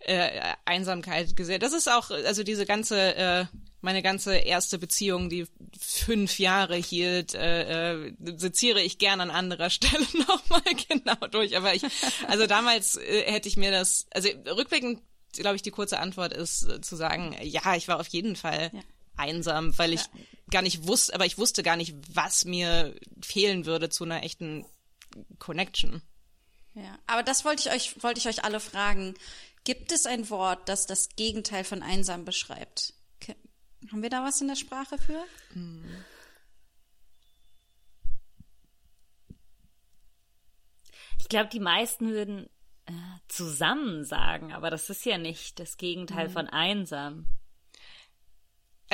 äh, 0.00 0.54
Einsamkeit 0.64 1.36
gesehen. 1.36 1.60
Das 1.60 1.72
ist 1.72 1.88
auch, 1.90 2.10
also 2.10 2.42
diese 2.42 2.66
ganze, 2.66 3.14
äh, 3.16 3.44
meine 3.80 4.02
ganze 4.02 4.36
erste 4.36 4.78
Beziehung, 4.78 5.28
die 5.28 5.46
fünf 5.78 6.38
Jahre 6.38 6.76
hielt, 6.76 7.34
äh, 7.34 8.06
äh, 8.06 8.14
seziere 8.36 8.80
ich 8.80 8.98
gern 8.98 9.20
an 9.20 9.30
anderer 9.30 9.70
Stelle 9.70 10.06
nochmal 10.26 10.62
genau 10.88 11.26
durch. 11.30 11.56
Aber 11.56 11.74
ich, 11.74 11.82
also 12.28 12.46
damals 12.46 12.96
äh, 12.96 13.30
hätte 13.30 13.48
ich 13.48 13.56
mir 13.56 13.70
das, 13.70 14.06
also 14.10 14.28
rückblickend, 14.56 15.02
glaube 15.34 15.56
ich, 15.56 15.62
die 15.62 15.70
kurze 15.70 15.98
Antwort 15.98 16.32
ist 16.32 16.62
äh, 16.64 16.80
zu 16.80 16.96
sagen, 16.96 17.36
ja, 17.42 17.74
ich 17.74 17.88
war 17.88 18.00
auf 18.00 18.08
jeden 18.08 18.36
Fall 18.36 18.70
Ja. 18.72 18.80
Einsam, 19.16 19.76
weil 19.78 19.92
ich 19.92 20.02
gar 20.50 20.62
nicht 20.62 20.86
wusste, 20.86 21.14
aber 21.14 21.26
ich 21.26 21.38
wusste 21.38 21.62
gar 21.62 21.76
nicht, 21.76 21.94
was 22.14 22.44
mir 22.44 22.94
fehlen 23.20 23.66
würde 23.66 23.88
zu 23.88 24.04
einer 24.04 24.22
echten 24.22 24.64
Connection. 25.38 26.02
Ja, 26.74 26.98
aber 27.06 27.22
das 27.22 27.44
wollte 27.44 27.68
ich 27.68 27.74
euch, 27.74 28.02
wollte 28.02 28.20
ich 28.20 28.28
euch 28.28 28.44
alle 28.44 28.60
fragen. 28.60 29.14
Gibt 29.64 29.90
es 29.90 30.06
ein 30.06 30.28
Wort, 30.30 30.68
das 30.68 30.86
das 30.86 31.08
Gegenteil 31.16 31.64
von 31.64 31.82
einsam 31.82 32.24
beschreibt? 32.24 32.92
Ke- 33.20 33.34
Haben 33.90 34.02
wir 34.02 34.10
da 34.10 34.22
was 34.22 34.40
in 34.40 34.48
der 34.48 34.56
Sprache 34.56 34.98
für? 34.98 35.24
Ich 41.18 41.28
glaube, 41.28 41.48
die 41.48 41.60
meisten 41.60 42.10
würden 42.10 42.48
äh, 42.86 42.92
zusammen 43.28 44.04
sagen, 44.04 44.52
aber 44.52 44.70
das 44.70 44.90
ist 44.90 45.04
ja 45.04 45.18
nicht 45.18 45.58
das 45.58 45.76
Gegenteil 45.76 46.28
von 46.28 46.46
einsam. 46.48 47.26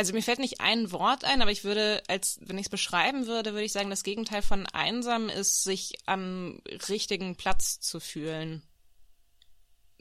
Also 0.02 0.14
mir 0.14 0.22
fällt 0.24 0.40
nicht 0.40 0.60
ein 0.60 0.90
Wort 0.90 1.24
ein, 1.24 1.42
aber 1.42 1.52
ich 1.52 1.62
würde, 1.62 2.02
als 2.08 2.40
wenn 2.42 2.58
ich 2.58 2.66
es 2.66 2.70
beschreiben 2.70 3.28
würde, 3.28 3.52
würde 3.52 3.62
ich 3.62 3.70
sagen, 3.70 3.88
das 3.88 4.02
Gegenteil 4.02 4.42
von 4.42 4.66
einsam 4.66 5.28
ist, 5.28 5.62
sich 5.62 5.94
am 6.06 6.60
richtigen 6.88 7.36
Platz 7.36 7.78
zu 7.78 8.00
fühlen. 8.00 8.64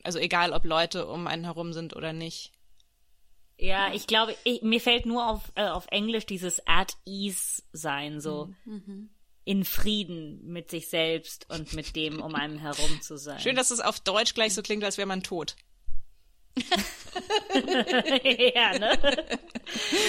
Also 0.01 0.17
egal, 0.17 0.53
ob 0.53 0.65
Leute 0.65 1.05
um 1.05 1.27
einen 1.27 1.43
herum 1.43 1.71
sind 1.71 1.95
oder 1.95 2.13
nicht. 2.13 2.51
Ja, 3.59 3.93
ich 3.93 4.07
glaube, 4.07 4.35
ich, 4.43 4.63
mir 4.63 4.81
fällt 4.81 5.05
nur 5.05 5.27
auf, 5.29 5.51
äh, 5.53 5.67
auf 5.67 5.85
Englisch 5.91 6.25
dieses 6.25 6.63
at 6.65 6.97
ease 7.05 7.61
sein, 7.71 8.19
so 8.21 8.51
in 9.45 9.65
Frieden 9.65 10.47
mit 10.47 10.71
sich 10.71 10.87
selbst 10.87 11.47
und 11.51 11.73
mit 11.73 11.95
dem 11.95 12.23
um 12.23 12.33
einen 12.33 12.57
herum 12.57 13.03
zu 13.03 13.17
sein. 13.17 13.39
Schön, 13.39 13.55
dass 13.55 13.69
es 13.69 13.79
auf 13.79 13.99
Deutsch 13.99 14.33
gleich 14.33 14.55
so 14.55 14.63
klingt, 14.63 14.83
als 14.83 14.97
wäre 14.97 15.07
man 15.07 15.21
tot. 15.21 15.55
ja, 18.55 18.77
ne? 18.77 18.97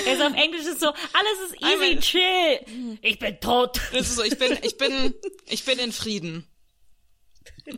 Also 0.09 0.25
auf 0.25 0.35
Englisch 0.35 0.67
ist 0.67 0.81
so, 0.81 0.89
alles 0.89 1.51
ist 1.51 1.63
easy, 1.63 1.99
chill. 2.01 2.99
Ich 3.01 3.19
bin 3.19 3.39
tot. 3.41 3.81
Das 3.93 4.09
ist 4.09 4.17
so, 4.17 4.25
ich 4.25 4.39
bin, 4.39 4.59
ich 4.63 4.77
bin, 4.77 5.15
ich 5.47 5.65
bin 5.65 5.79
in 5.79 5.93
Frieden. 5.93 6.47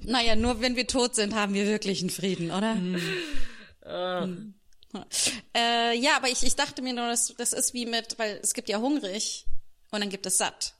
Naja, 0.03 0.35
nur 0.35 0.61
wenn 0.61 0.77
wir 0.77 0.87
tot 0.87 1.15
sind, 1.15 1.35
haben 1.35 1.55
wir 1.55 1.67
wirklich 1.67 2.01
einen 2.01 2.11
Frieden, 2.11 2.51
oder? 2.51 2.75
Hm. 2.75 4.55
Äh, 5.55 5.99
ja, 5.99 6.17
aber 6.17 6.29
ich, 6.29 6.43
ich 6.43 6.57
dachte 6.57 6.81
mir 6.81 6.95
nur, 6.95 7.09
das, 7.09 7.35
das 7.37 7.53
ist 7.53 7.75
wie 7.75 7.87
mit, 7.87 8.19
weil 8.19 8.41
es 8.43 8.55
gibt 8.55 8.69
ja 8.69 8.79
hungrig 8.79 9.47
und 9.91 10.01
dann 10.01 10.11
gibt 10.11 10.27
es 10.27 10.39
satt. 10.39 10.75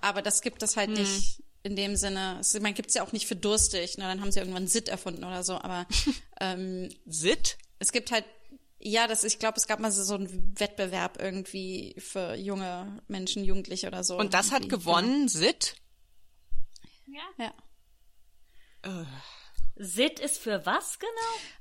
Aber 0.00 0.22
das 0.22 0.40
gibt 0.40 0.62
es 0.62 0.76
halt 0.76 0.90
nicht 0.90 1.42
in 1.62 1.76
dem 1.76 1.96
Sinne. 1.96 2.40
Man 2.60 2.74
gibt 2.74 2.88
es 2.88 2.94
ja 2.94 3.02
auch 3.02 3.12
nicht 3.12 3.26
für 3.26 3.36
durstig. 3.36 3.98
Ne? 3.98 4.04
Dann 4.04 4.20
haben 4.20 4.32
sie 4.32 4.38
irgendwann 4.40 4.66
Sit 4.66 4.88
erfunden 4.88 5.24
oder 5.24 5.42
so. 5.42 5.54
Aber 5.54 5.86
ähm, 6.40 6.88
Sit? 7.06 7.58
es 7.80 7.90
gibt 7.92 8.12
halt, 8.12 8.24
ja, 8.78 9.08
das, 9.08 9.24
ich 9.24 9.40
glaube, 9.40 9.56
es 9.56 9.66
gab 9.66 9.80
mal 9.80 9.90
so, 9.90 10.04
so 10.04 10.14
einen 10.14 10.58
Wettbewerb 10.58 11.20
irgendwie 11.20 11.96
für 11.98 12.34
junge 12.36 13.02
Menschen, 13.08 13.44
Jugendliche 13.44 13.88
oder 13.88 14.04
so. 14.04 14.16
Und 14.16 14.32
das 14.34 14.52
hat 14.52 14.68
gewonnen, 14.68 15.28
Sit? 15.28 15.74
Ja. 17.38 17.52
Sit 19.76 20.20
ist 20.20 20.38
für 20.38 20.64
was 20.64 20.98
genau? 20.98 21.10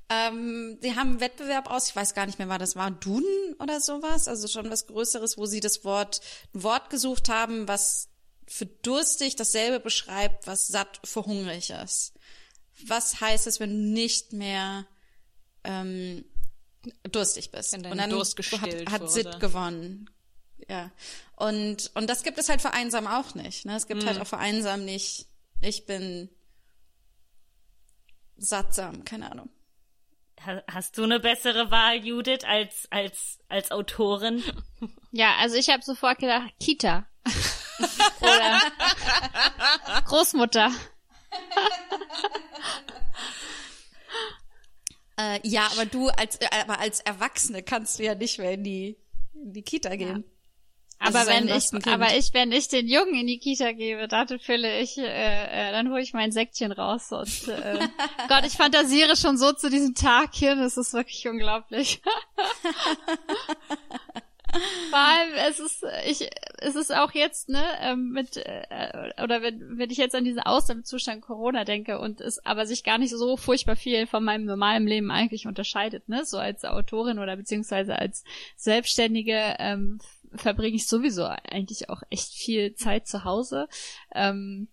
Ähm, 0.09 0.79
die 0.81 0.95
haben 0.95 1.11
einen 1.11 1.19
Wettbewerb 1.19 1.69
aus, 1.69 1.89
ich 1.89 1.95
weiß 1.95 2.13
gar 2.13 2.25
nicht 2.25 2.39
mehr, 2.39 2.49
war 2.49 2.57
das 2.57 2.75
war 2.75 2.91
Duden 2.91 3.55
oder 3.59 3.79
sowas, 3.79 4.27
also 4.27 4.47
schon 4.47 4.69
was 4.69 4.87
Größeres, 4.87 5.37
wo 5.37 5.45
sie 5.45 5.59
das 5.59 5.83
Wort, 5.83 6.19
ein 6.53 6.63
Wort 6.63 6.89
gesucht 6.89 7.29
haben, 7.29 7.67
was 7.67 8.09
für 8.49 8.65
durstig 8.65 9.35
dasselbe 9.35 9.79
beschreibt, 9.79 10.47
was 10.47 10.67
satt 10.67 10.99
für 11.03 11.23
hungrig 11.25 11.69
ist. 11.69 12.13
Was 12.87 13.21
heißt 13.21 13.45
es, 13.47 13.59
wenn 13.59 13.69
du 13.69 13.75
nicht 13.93 14.33
mehr 14.33 14.85
ähm, 15.63 16.25
durstig 17.11 17.51
bist? 17.51 17.73
Wenn 17.73 17.83
dein 17.83 17.91
und 17.91 17.97
dann 17.99 18.09
Durst 18.09 18.35
gestillt 18.35 18.89
hat, 18.89 19.01
hat. 19.01 19.11
Sid 19.11 19.39
gewonnen. 19.39 20.09
Ja. 20.67 20.91
Und, 21.35 21.91
und 21.93 22.09
das 22.09 22.23
gibt 22.23 22.37
es 22.37 22.49
halt 22.49 22.61
für 22.61 22.71
einsam 22.73 23.05
auch 23.07 23.35
nicht. 23.35 23.65
Ne? 23.65 23.75
Es 23.75 23.87
gibt 23.87 24.01
Hm. 24.01 24.09
halt 24.09 24.19
auch 24.21 24.27
für 24.27 24.37
einsam 24.37 24.83
nicht, 24.85 25.27
ich 25.61 25.85
bin 25.85 26.29
sattsam, 28.37 29.03
keine 29.05 29.31
Ahnung. 29.31 29.49
Ha- 30.45 30.63
Hast 30.71 30.97
du 30.97 31.03
eine 31.03 31.19
bessere 31.19 31.69
Wahl, 31.71 31.97
Judith, 32.05 32.43
als, 32.45 32.87
als, 32.91 33.39
als 33.49 33.71
Autorin? 33.71 34.41
Ja, 35.11 35.35
also 35.37 35.55
ich 35.57 35.69
habe 35.69 35.83
sofort 35.83 36.19
gedacht, 36.19 36.49
Kita. 36.59 37.05
Oder 38.21 38.61
Großmutter. 40.05 40.71
Äh, 45.17 45.39
ja, 45.43 45.67
aber 45.71 45.85
du 45.85 46.07
als, 46.09 46.37
äh, 46.37 46.47
aber 46.61 46.79
als 46.79 47.01
Erwachsene 47.01 47.61
kannst 47.61 47.99
du 47.99 48.03
ja 48.03 48.15
nicht 48.15 48.39
mehr 48.39 48.53
in 48.53 48.63
die, 48.63 48.97
in 49.33 49.53
die 49.53 49.63
Kita 49.63 49.95
gehen. 49.95 50.23
Also 51.01 51.17
Aber 51.17 51.29
wenn 51.29 51.47
ich, 51.47 51.69
Kind. 51.69 51.87
aber 51.87 52.15
ich, 52.17 52.33
wenn 52.33 52.51
ich 52.51 52.67
den 52.67 52.87
Jungen 52.87 53.15
in 53.15 53.27
die 53.27 53.39
Kita 53.39 53.71
gebe, 53.71 54.09
dann 54.09 54.27
fülle 54.39 54.81
ich, 54.81 54.97
äh, 54.97 55.03
äh, 55.69 55.71
dann 55.71 55.89
hole 55.91 56.01
ich 56.01 56.13
mein 56.13 56.33
Säckchen 56.33 56.73
raus 56.73 57.11
und 57.11 57.47
äh, 57.47 57.79
Gott, 58.27 58.45
ich 58.45 58.53
fantasiere 58.53 59.15
schon 59.15 59.37
so 59.37 59.53
zu 59.53 59.69
diesem 59.69 59.95
Tag 59.95 60.35
hin. 60.35 60.59
Es 60.59 60.75
ist 60.75 60.93
wirklich 60.93 61.25
unglaublich. 61.27 62.01
Vor 64.89 64.99
allem, 64.99 65.29
es 65.47 65.59
ist, 65.59 65.85
ich, 66.07 66.29
es 66.57 66.75
ist 66.75 66.93
auch 66.93 67.11
jetzt, 67.11 67.49
ne, 67.49 67.63
ähm, 67.81 68.11
mit, 68.11 68.37
äh, 68.37 69.13
oder 69.23 69.41
wenn, 69.41 69.77
wenn 69.77 69.89
ich 69.89 69.97
jetzt 69.97 70.15
an 70.15 70.23
diesen 70.23 70.41
Ausnahmezustand 70.41 71.21
Corona 71.21 71.65
denke 71.65 71.99
und 71.99 72.21
es 72.21 72.43
aber 72.45 72.65
sich 72.65 72.83
gar 72.83 72.97
nicht 72.97 73.11
so 73.11 73.37
furchtbar 73.37 73.75
viel 73.75 74.07
von 74.07 74.23
meinem 74.23 74.45
normalen 74.45 74.87
Leben 74.87 75.11
eigentlich 75.11 75.47
unterscheidet, 75.47 76.09
ne, 76.09 76.25
so 76.25 76.37
als 76.37 76.65
Autorin 76.65 77.19
oder 77.19 77.35
beziehungsweise 77.35 77.97
als 77.97 78.23
Selbstständige, 78.55 79.55
ähm, 79.59 79.99
verbringe 80.35 80.75
ich 80.75 80.87
sowieso 80.87 81.25
eigentlich 81.25 81.89
auch 81.89 82.03
echt 82.09 82.33
viel 82.33 82.75
Zeit 82.75 83.07
zu 83.07 83.23
Hause. 83.23 83.67
Ähm, 84.13 84.67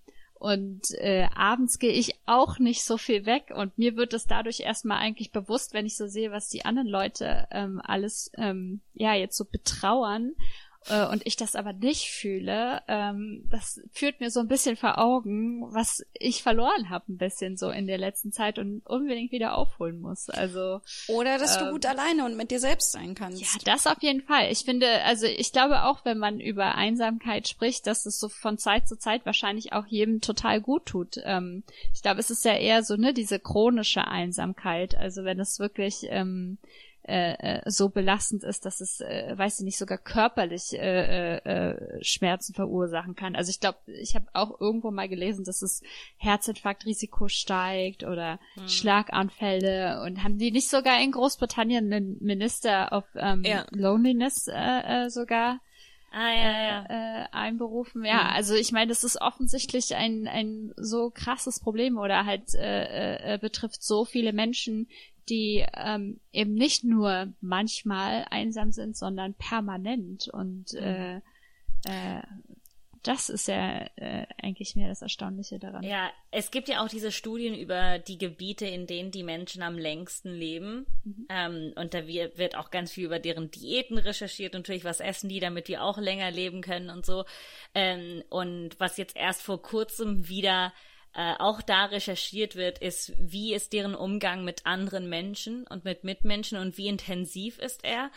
und 0.47 0.93
äh, 0.98 1.27
abends 1.35 1.81
gehe 1.81 1.90
ich 1.90 2.20
auch 2.24 2.60
nicht 2.60 2.85
so 2.85 2.98
viel 2.98 3.27
weg 3.27 3.52
und 3.52 3.77
mir 3.78 3.97
wird 3.97 4.14
es 4.14 4.27
dadurch 4.27 4.60
erstmal 4.60 4.98
eigentlich 4.98 5.32
bewusst, 5.32 5.74
wenn 5.74 5.86
ich 5.86 5.97
so 5.97 6.06
sehe, 6.06 6.31
was 6.31 6.48
die 6.48 6.64
anderen 6.64 6.86
Leute 6.86 7.48
ähm, 7.51 7.81
alles 7.82 8.31
ähm, 8.36 8.81
ja 8.94 9.12
jetzt 9.14 9.36
so 9.36 9.44
betrauern 9.44 10.35
äh, 10.89 11.07
und 11.07 11.27
ich 11.27 11.37
das 11.37 11.55
aber 11.55 11.73
nicht 11.73 12.11
fühle, 12.11 12.83
ähm, 12.89 13.47
das 13.51 13.81
führt 13.93 14.21
mir 14.21 14.31
so 14.31 14.41
ein 14.41 14.49
bisschen 14.49 14.77
vor 14.77 14.99
Augen, 14.99 15.73
was 15.73 16.05
ich 16.15 16.43
verloren 16.43 16.91
habe 16.91 17.13
ein 17.13 17.17
bisschen 17.19 17.57
so 17.57 17.71
in 17.71 17.87
der 17.87 17.99
letzten 17.99 18.33
Zeit 18.33 18.59
und 18.59 18.81
unbedingt 18.87 19.33
wieder 19.33 19.57
aufholen 19.57 20.01
muss. 20.01 20.31
Also 20.31 20.81
Oder 21.09 21.39
dass 21.39 21.59
du 21.59 21.67
Ähm, 21.67 21.71
gut 21.73 21.87
alleine 21.87 22.25
und 22.25 22.37
mit 22.37 22.51
dir 22.51 22.61
selbst 22.61 22.93
sein 22.93 23.15
kannst. 23.15 23.41
ja, 23.41 23.49
das 23.65 23.87
auf 23.87 24.03
jeden 24.03 24.23
Fall. 24.23 24.51
Ich 24.51 24.61
finde, 24.61 25.03
also 25.05 25.27
ich 25.27 25.53
glaube 25.53 25.85
auch, 25.85 26.05
wenn 26.05 26.19
man 26.19 26.41
über 26.41 26.75
Einsamkeit 26.75 27.49
spricht, 27.49 27.87
dass 27.87 28.07
es 28.07 28.19
so 28.19 28.29
von 28.29 28.59
Zeit 28.59 28.89
zu 28.89 28.99
Zeit 28.99 29.27
wahrscheinlich 29.27 29.73
auch 29.73 29.87
jedem 29.87 30.21
total 30.21 30.61
gut 30.61 30.87
tut. 30.87 31.17
Ähm, 31.25 31.63
ich 31.95 32.03
glaube, 32.03 32.21
es 32.21 32.31
ist 32.31 32.45
ja 32.45 32.55
eher 32.55 32.83
so, 32.83 32.97
ne, 32.97 33.13
diese 33.13 33.39
chronische 33.39 34.07
Einsamkeit. 34.07 34.95
Also 34.97 35.25
wenn 35.25 35.41
es 35.41 35.59
wirklich 35.59 36.07
ähm, 36.11 36.59
äh, 37.09 37.35
äh, 37.59 37.70
so 37.70 37.89
belastend 37.89 38.43
ist, 38.45 38.66
dass 38.66 38.81
es, 38.81 39.01
äh, 39.01 39.33
weiß 39.37 39.61
ich 39.61 39.65
nicht, 39.65 39.78
sogar 39.78 39.99
körperlich 39.99 40.73
äh, 40.73 41.37
äh, 41.37 41.70
äh, 41.70 42.05
Schmerzen 42.05 42.53
verursachen 42.55 43.15
kann. 43.15 43.37
Also 43.37 43.51
ich 43.51 43.61
glaube, 43.61 43.78
ich 43.87 44.15
habe 44.15 44.27
auch 44.33 44.61
irgendwo 44.61 44.91
mal 44.91 45.09
gelesen, 45.09 45.45
dass 45.45 45.62
es 45.62 45.83
Herzinfarktrisiko 46.19 47.28
steigt 47.28 48.03
oder 48.03 48.39
Schlaganfälle 48.66 50.03
und 50.05 50.23
haben 50.23 50.39
die 50.39 50.51
nicht 50.51 50.69
sogar 50.69 51.01
in 51.01 51.12
Großbritannien 51.12 51.93
einen 51.93 52.16
Minister 52.20 52.93
of 52.93 53.05
ähm, 53.16 53.43
Ja. 53.45 53.66
Loneliness 53.70 54.49
äh, 54.49 55.05
äh, 55.07 55.11
sogar 55.11 55.61
Ah, 56.12 56.33
ja, 56.33 56.62
ja. 56.62 56.85
äh, 56.89 57.27
einberufen. 57.33 58.05
Ja, 58.05 58.31
also 58.31 58.55
ich 58.55 58.73
meine, 58.73 58.89
das 58.89 59.05
ist 59.05 59.20
offensichtlich 59.20 59.97
ein, 59.97 60.27
ein 60.27 60.73
so 60.77 61.11
krasses 61.11 61.61
Problem 61.61 61.99
oder 61.99 62.24
halt 62.24 62.55
äh, 62.55 63.35
äh, 63.35 63.39
betrifft 63.39 63.83
so 63.83 64.07
viele 64.07 64.33
Menschen, 64.33 64.89
die 65.28 65.66
ähm, 65.74 66.20
eben 66.32 66.55
nicht 66.55 66.85
nur 66.85 67.32
manchmal 67.40 68.27
einsam 68.31 68.73
sind, 68.73 68.97
sondern 68.97 69.35
permanent. 69.35 70.28
Und 70.28 70.74
äh, 70.74 71.16
äh, 71.16 72.23
das 73.03 73.28
ist 73.28 73.47
ja 73.47 73.86
äh, 73.97 74.27
eigentlich 74.43 74.74
mehr 74.74 74.89
das 74.89 75.01
Erstaunliche 75.01 75.61
daran. 75.61 75.85
Ja, 75.85 76.11
es 76.32 76.51
gibt 76.51 76.69
ja 76.69 76.82
auch 76.85 76.89
diese 76.89 77.12
Studien 77.12 77.55
über 77.55 78.01
die 78.01 78.19
Gebiete, 78.19 78.66
in 78.66 78.89
denen 78.89 79.12
die 79.12 79.23
Menschen 79.23 79.62
am 79.62 79.78
längsten 79.78 80.32
leben. 80.32 80.86
Ähm, 81.28 81.73
und 81.77 81.94
da 81.94 82.09
wir- 82.09 82.36
wird 82.36 82.57
auch 82.57 82.73
ganz 82.73 82.90
viel 82.90 83.05
über 83.05 83.20
deren 83.20 83.51
Diäten 83.51 83.98
recherchiert, 83.98 84.55
natürlich, 84.55 84.85
was 84.85 84.98
essen 84.98 85.28
die, 85.28 85.39
damit 85.39 85.69
die 85.69 85.78
auch 85.78 85.98
länger 85.98 86.32
leben 86.32 86.62
können 86.62 86.90
und 86.90 87.07
so. 87.07 87.24
Ähm, 87.74 88.24
und 88.28 88.70
was 88.81 88.97
jetzt 88.97 89.16
erst 89.16 89.43
vor 89.43 89.62
kurzem 89.62 90.28
wieder 90.28 90.73
äh, 91.17 91.35
auch 91.39 91.63
da 91.63 91.87
recherchiert 91.87 92.57
wird, 92.57 92.79
ist, 92.79 93.15
wie 93.19 93.55
ist 93.55 93.73
deren 93.73 93.95
Umgang 93.95 94.45
mit 94.45 94.67
anderen 94.67 95.09
Menschen 95.09 95.67
und 95.67 95.83
mit 95.83 96.05
Mitmenschen 96.05 96.59
und 96.59 96.77
wie 96.77 96.89
intensiv 96.89 97.59
ist 97.59 97.85
er. 97.85 98.11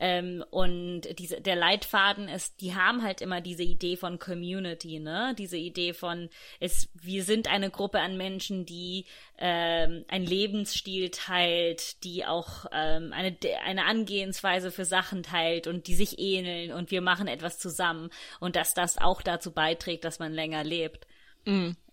Ähm, 0.00 0.42
und 0.50 1.02
diese, 1.18 1.42
der 1.42 1.56
Leitfaden 1.56 2.28
ist, 2.28 2.62
die 2.62 2.74
haben 2.74 3.02
halt 3.02 3.20
immer 3.20 3.42
diese 3.42 3.64
Idee 3.64 3.96
von 3.96 4.18
Community, 4.18 4.98
ne? 4.98 5.34
Diese 5.36 5.58
Idee 5.58 5.92
von, 5.92 6.30
es, 6.58 6.88
wir 6.94 7.22
sind 7.24 7.48
eine 7.48 7.68
Gruppe 7.68 8.00
an 8.00 8.16
Menschen, 8.16 8.64
die 8.64 9.04
ähm, 9.38 10.04
einen 10.08 10.24
Lebensstil 10.24 11.10
teilt, 11.10 12.02
die 12.04 12.24
auch 12.24 12.64
ähm, 12.72 13.12
eine, 13.12 13.36
eine 13.66 13.84
Angehensweise 13.84 14.70
für 14.70 14.84
Sachen 14.86 15.22
teilt 15.22 15.66
und 15.66 15.86
die 15.86 15.96
sich 15.96 16.18
ähneln 16.18 16.72
und 16.72 16.92
wir 16.92 17.02
machen 17.02 17.26
etwas 17.26 17.58
zusammen 17.58 18.08
und 18.40 18.56
dass 18.56 18.72
das 18.72 18.96
auch 18.96 19.20
dazu 19.20 19.52
beiträgt, 19.52 20.04
dass 20.04 20.18
man 20.18 20.32
länger 20.32 20.64
lebt. 20.64 21.06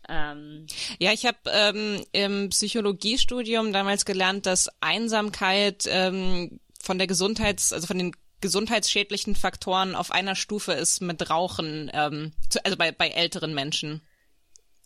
Ähm, 0.10 0.68
Ja, 0.99 1.11
ich 1.11 1.26
habe 1.26 1.38
ähm, 1.52 2.03
im 2.11 2.49
Psychologiestudium 2.49 3.73
damals 3.73 4.06
gelernt, 4.06 4.45
dass 4.45 4.69
Einsamkeit 4.82 5.86
ähm, 5.88 6.60
von 6.82 6.98
der 6.98 7.07
Gesundheits, 7.07 7.73
also 7.73 7.88
von 7.88 7.98
den 7.98 8.15
gesundheitsschädlichen 8.41 9.36
Faktoren 9.36 9.95
auf 9.95 10.11
einer 10.11 10.36
Stufe 10.36 10.73
ist 10.73 11.02
mit 11.02 11.30
Rauchen, 11.30 11.90
ähm, 11.94 12.34
zu, 12.49 12.64
also 12.64 12.77
bei, 12.77 12.91
bei 12.91 13.10
älteren 13.10 13.53
Menschen. 13.53 14.02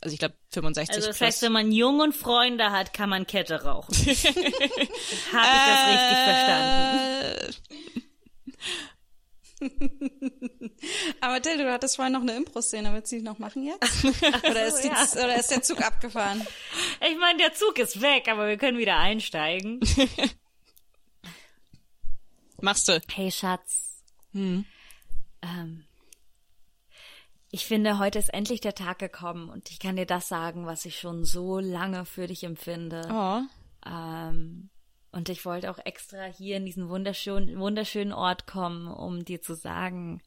Also 0.01 0.13
ich 0.13 0.19
glaube 0.19 0.35
65 0.51 0.95
also 0.95 1.07
das 1.07 1.17
plus. 1.17 1.27
heißt, 1.27 1.41
wenn 1.41 1.51
man 1.51 1.71
jung 1.71 1.99
und 1.99 2.15
Freunde 2.15 2.71
hat, 2.71 2.93
kann 2.93 3.09
man 3.09 3.27
Kette 3.27 3.63
rauchen. 3.63 3.93
Habe 3.95 4.05
ich 4.05 4.15
das 5.67 5.87
richtig 5.87 6.17
verstanden? 6.23 7.55
Aber 11.21 11.41
Till, 11.41 11.57
du 11.57 11.71
hattest 11.71 11.97
vorhin 11.97 12.13
noch 12.13 12.21
eine 12.21 12.35
Impro-Szene. 12.35 12.93
Willst 12.93 13.11
du 13.11 13.17
die 13.17 13.21
noch 13.21 13.39
machen 13.39 13.63
jetzt? 13.63 14.05
Oder 14.49 14.67
ist, 14.67 14.81
die, 14.81 14.87
ja. 14.87 15.23
oder 15.23 15.37
ist 15.37 15.51
der 15.51 15.61
Zug 15.61 15.81
abgefahren? 15.81 16.45
Ich 17.07 17.17
meine, 17.17 17.39
der 17.39 17.53
Zug 17.53 17.77
ist 17.79 18.01
weg, 18.01 18.27
aber 18.29 18.47
wir 18.47 18.57
können 18.57 18.77
wieder 18.77 18.97
einsteigen. 18.97 19.79
machst 22.61 22.87
du? 22.87 23.01
Hey 23.13 23.31
Schatz. 23.31 24.03
Ähm, 24.33 24.65
ich 27.51 27.65
finde, 27.65 27.99
heute 27.99 28.19
ist 28.19 28.33
endlich 28.33 28.61
der 28.61 28.75
Tag 28.75 28.99
gekommen 28.99 29.49
und 29.49 29.71
ich 29.71 29.79
kann 29.79 29.95
dir 29.95 30.05
das 30.05 30.27
sagen, 30.27 30.65
was 30.65 30.85
ich 30.85 30.99
schon 30.99 31.25
so 31.25 31.59
lange 31.59 32.05
für 32.05 32.27
dich 32.27 32.43
empfinde. 32.43 33.07
Oh. 33.11 33.41
Ähm, 33.89 34.69
und 35.11 35.29
ich 35.29 35.45
wollte 35.45 35.71
auch 35.71 35.79
extra 35.79 36.25
hier 36.25 36.57
in 36.57 36.65
diesen 36.65 36.89
wunderschönen, 36.89 37.59
wunderschönen 37.59 38.13
Ort 38.13 38.47
kommen, 38.47 38.87
um 38.87 39.25
dir 39.25 39.41
zu 39.41 39.55
sagen, 39.55 40.21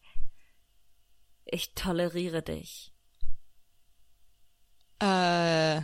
ich 1.45 1.75
toleriere 1.75 2.43
dich. 2.43 2.93
Äh. 5.01 5.83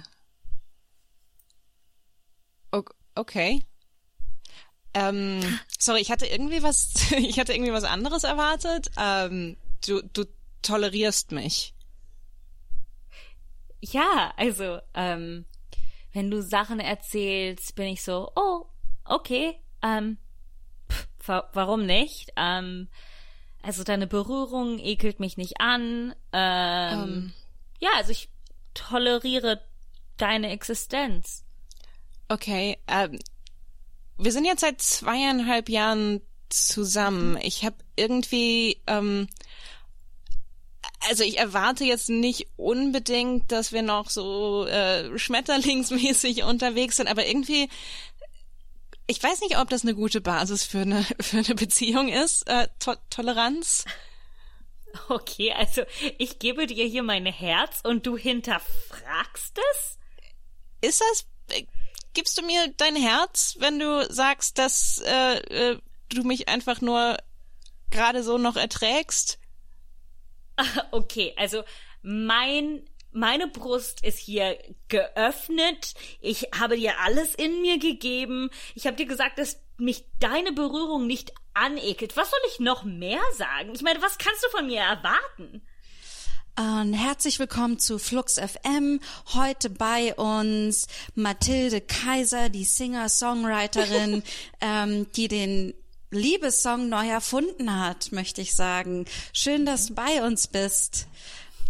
Okay. 3.19 3.65
Ähm, 4.95 5.41
sorry, 5.77 6.01
ich 6.01 6.13
hatte 6.13 6.27
irgendwie 6.27 6.63
was, 6.63 7.11
ich 7.19 7.41
hatte 7.41 7.53
irgendwie 7.53 7.73
was 7.73 7.83
anderes 7.83 8.23
erwartet. 8.23 8.93
Ähm, 8.97 9.57
du, 9.85 10.03
du 10.03 10.25
tolerierst 10.63 11.33
mich. 11.33 11.75
Ja, 13.81 14.33
also, 14.37 14.79
ähm, 14.95 15.47
wenn 16.13 16.31
du 16.31 16.43
Sachen 16.43 16.79
erzählst, 16.79 17.75
bin 17.75 17.89
ich 17.89 18.05
so, 18.05 18.31
oh, 18.37 18.67
okay, 19.09 19.59
ähm, 19.83 20.19
pff, 20.91 21.07
wa 21.27 21.49
warum 21.53 21.87
nicht? 21.87 22.33
Ähm, 22.37 22.89
also 23.63 23.85
deine 23.85 24.07
Berührung 24.07 24.79
ekelt 24.79 25.21
mich 25.21 25.37
nicht 25.37 25.61
an. 25.61 26.15
Ähm, 26.33 27.33
ja, 27.81 27.91
also 27.97 28.13
ich 28.13 28.29
toleriere 28.75 29.63
deine 30.17 30.51
Existenz. 30.51 31.45
Okay. 32.29 32.79
Ähm, 32.87 33.19
wir 34.19 34.33
sind 34.33 34.45
jetzt 34.45 34.61
seit 34.61 34.81
zweieinhalb 34.81 35.69
Jahren 35.69 36.21
zusammen. 36.49 37.39
Ich 37.43 37.65
habe 37.65 37.77
irgendwie, 37.97 38.81
ähm, 38.87 39.29
also 41.09 41.23
ich 41.25 41.39
erwarte 41.39 41.85
jetzt 41.85 42.09
nicht 42.09 42.49
unbedingt, 42.57 43.53
dass 43.53 43.73
wir 43.73 43.83
noch 43.83 44.11
so 44.11 44.67
äh, 44.67 45.19
schmetterlingsmäßig 45.19 46.43
unterwegs 46.45 46.97
sind, 46.97 47.09
aber 47.09 47.27
irgendwie, 47.27 47.69
ich 49.09 49.23
weiß 49.23 49.41
nicht, 49.41 49.59
ob 49.59 49.69
das 49.71 49.83
eine 49.83 49.95
gute 49.95 50.21
Basis 50.21 50.65
für 50.65 50.81
eine 50.81 51.03
für 51.21 51.39
eine 51.39 51.55
Beziehung 51.55 52.09
ist. 52.09 52.49
Äh, 52.49 52.69
to 52.79 52.95
Toleranz. 53.11 53.85
Okay, 55.09 55.53
also 55.53 55.83
ich 56.19 56.39
gebe 56.39 56.67
dir 56.67 56.87
hier 56.87 57.03
mein 57.03 57.27
Herz 57.27 57.81
und 57.83 58.07
du 58.07 58.17
hinterfragst 58.17 59.59
es? 59.73 59.99
Ist 60.81 61.01
das? 61.01 61.27
äh, 61.57 61.67
Gibst 62.15 62.39
du 62.39 62.43
mir 62.43 62.73
dein 62.77 62.97
Herz, 62.97 63.57
wenn 63.59 63.79
du 63.79 64.07
sagst, 64.13 64.59
dass 64.59 65.01
äh, 65.07 65.39
äh, 65.73 65.79
du 66.09 66.23
mich 66.25 66.49
einfach 66.49 66.81
nur 66.81 67.17
gerade 67.91 68.23
so 68.23 68.39
noch 68.39 68.57
erträgst? 68.57 69.39
Okay, 70.91 71.35
also 71.37 71.63
mein 72.03 72.85
meine 73.19 73.49
Brust 73.49 74.05
ist 74.05 74.19
hier 74.19 74.57
geöffnet. 74.89 75.95
Ich 76.21 76.49
habe 76.59 76.77
dir 76.77 77.01
alles 77.01 77.35
in 77.35 77.61
mir 77.61 77.79
gegeben. 77.79 78.51
Ich 78.75 78.87
habe 78.87 78.97
dir 78.97 79.07
gesagt, 79.07 79.39
dass 79.39 79.59
mich 79.77 80.05
deine 80.21 80.53
Berührung 80.53 81.07
nicht 81.07 81.33
anekelt. 81.53 82.17
Was 82.17 82.31
soll 82.31 82.41
ich 82.49 82.61
noch 82.61 82.85
mehr 82.85 83.21
sagen? 83.37 83.73
Ich 83.75 83.83
meine, 83.83 84.01
was 84.03 84.19
kannst 84.19 84.45
du 84.45 84.49
von 84.51 84.67
mir 84.67 84.81
erwarten? 84.81 85.63
Und 86.57 86.93
herzlich 86.93 87.39
willkommen 87.39 87.79
zu 87.79 87.99
Flux 87.99 88.35
FM. 88.35 89.01
Heute 89.35 89.71
bei 89.71 90.15
uns 90.15 90.87
Mathilde 91.15 91.81
Kaiser, 91.81 92.49
die 92.49 92.65
Singer-Songwriterin, 92.65 94.23
ähm, 94.61 95.11
die 95.13 95.29
den 95.29 95.75
Liebessong 96.11 96.89
neu 96.89 97.09
erfunden 97.09 97.79
hat, 97.79 98.13
möchte 98.13 98.41
ich 98.41 98.55
sagen. 98.55 99.07
Schön, 99.33 99.67
dass 99.67 99.87
du 99.87 99.95
bei 99.95 100.25
uns 100.25 100.47
bist. 100.47 101.07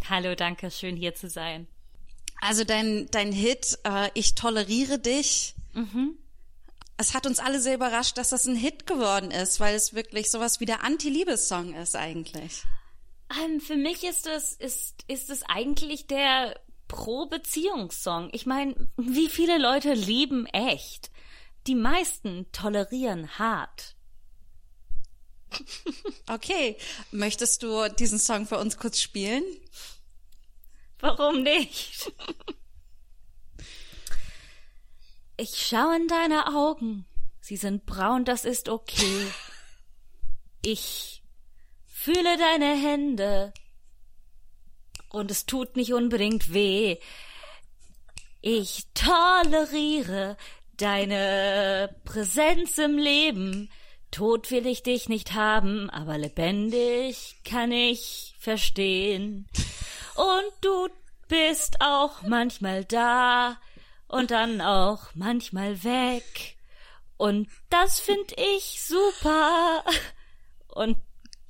Hallo, 0.08 0.34
danke, 0.34 0.70
schön 0.70 0.96
hier 0.96 1.14
zu 1.14 1.28
sein. 1.28 1.66
Also 2.40 2.64
dein, 2.64 3.08
dein 3.10 3.32
Hit, 3.32 3.78
äh, 3.84 4.10
Ich 4.14 4.34
toleriere 4.34 4.98
dich. 4.98 5.54
Es 6.96 7.14
hat 7.14 7.26
uns 7.26 7.38
alle 7.38 7.60
sehr 7.60 7.74
überrascht, 7.74 8.16
dass 8.16 8.30
das 8.30 8.46
ein 8.46 8.56
Hit 8.56 8.86
geworden 8.86 9.30
ist, 9.30 9.60
weil 9.60 9.74
es 9.74 9.94
wirklich 9.94 10.30
sowas 10.30 10.60
wie 10.60 10.66
der 10.66 10.82
Anti-Liebessong 10.84 11.74
ist 11.74 11.94
eigentlich. 11.94 12.64
Ähm, 13.44 13.60
für 13.60 13.76
mich 13.76 14.04
ist 14.04 14.26
es 14.26 14.52
ist 14.54 15.04
ist 15.06 15.30
es 15.30 15.42
eigentlich 15.42 16.06
der 16.06 16.58
Pro-Beziehungssong. 16.88 18.30
Ich 18.32 18.46
meine, 18.46 18.74
wie 18.96 19.28
viele 19.28 19.58
Leute 19.58 19.92
lieben 19.92 20.46
echt? 20.46 21.10
Die 21.66 21.74
meisten 21.74 22.46
tolerieren 22.52 23.38
hart. 23.38 23.94
Okay, 26.30 26.76
möchtest 27.10 27.62
du 27.62 27.88
diesen 27.88 28.18
Song 28.18 28.46
für 28.46 28.58
uns 28.58 28.76
kurz 28.76 29.00
spielen? 29.00 29.42
Warum 31.00 31.42
nicht? 31.42 32.12
Ich 35.36 35.66
schaue 35.66 35.96
in 35.96 36.08
deine 36.08 36.48
Augen. 36.56 37.06
Sie 37.40 37.56
sind 37.56 37.86
braun, 37.86 38.24
das 38.24 38.44
ist 38.44 38.68
okay. 38.68 39.26
Ich 40.62 41.22
fühle 41.86 42.36
deine 42.36 42.74
Hände. 42.74 43.52
Und 45.10 45.30
es 45.30 45.46
tut 45.46 45.76
nicht 45.76 45.92
unbedingt 45.92 46.52
weh. 46.52 46.98
Ich 48.40 48.86
toleriere 48.94 50.36
deine 50.76 51.94
Präsenz 52.04 52.78
im 52.78 52.98
Leben. 52.98 53.70
Tot 54.10 54.50
will 54.50 54.66
ich 54.66 54.82
dich 54.82 55.08
nicht 55.08 55.34
haben, 55.34 55.90
aber 55.90 56.18
lebendig 56.18 57.36
kann 57.44 57.72
ich 57.72 58.34
verstehen. 58.38 59.46
Und 60.18 60.52
du 60.62 60.88
bist 61.28 61.80
auch 61.80 62.22
manchmal 62.22 62.84
da 62.84 63.58
und 64.08 64.30
dann 64.32 64.60
auch 64.60 65.14
manchmal 65.14 65.84
weg. 65.84 66.56
Und 67.16 67.48
das 67.70 68.00
find 68.00 68.32
ich 68.36 68.82
super. 68.82 69.84
Und 70.68 70.96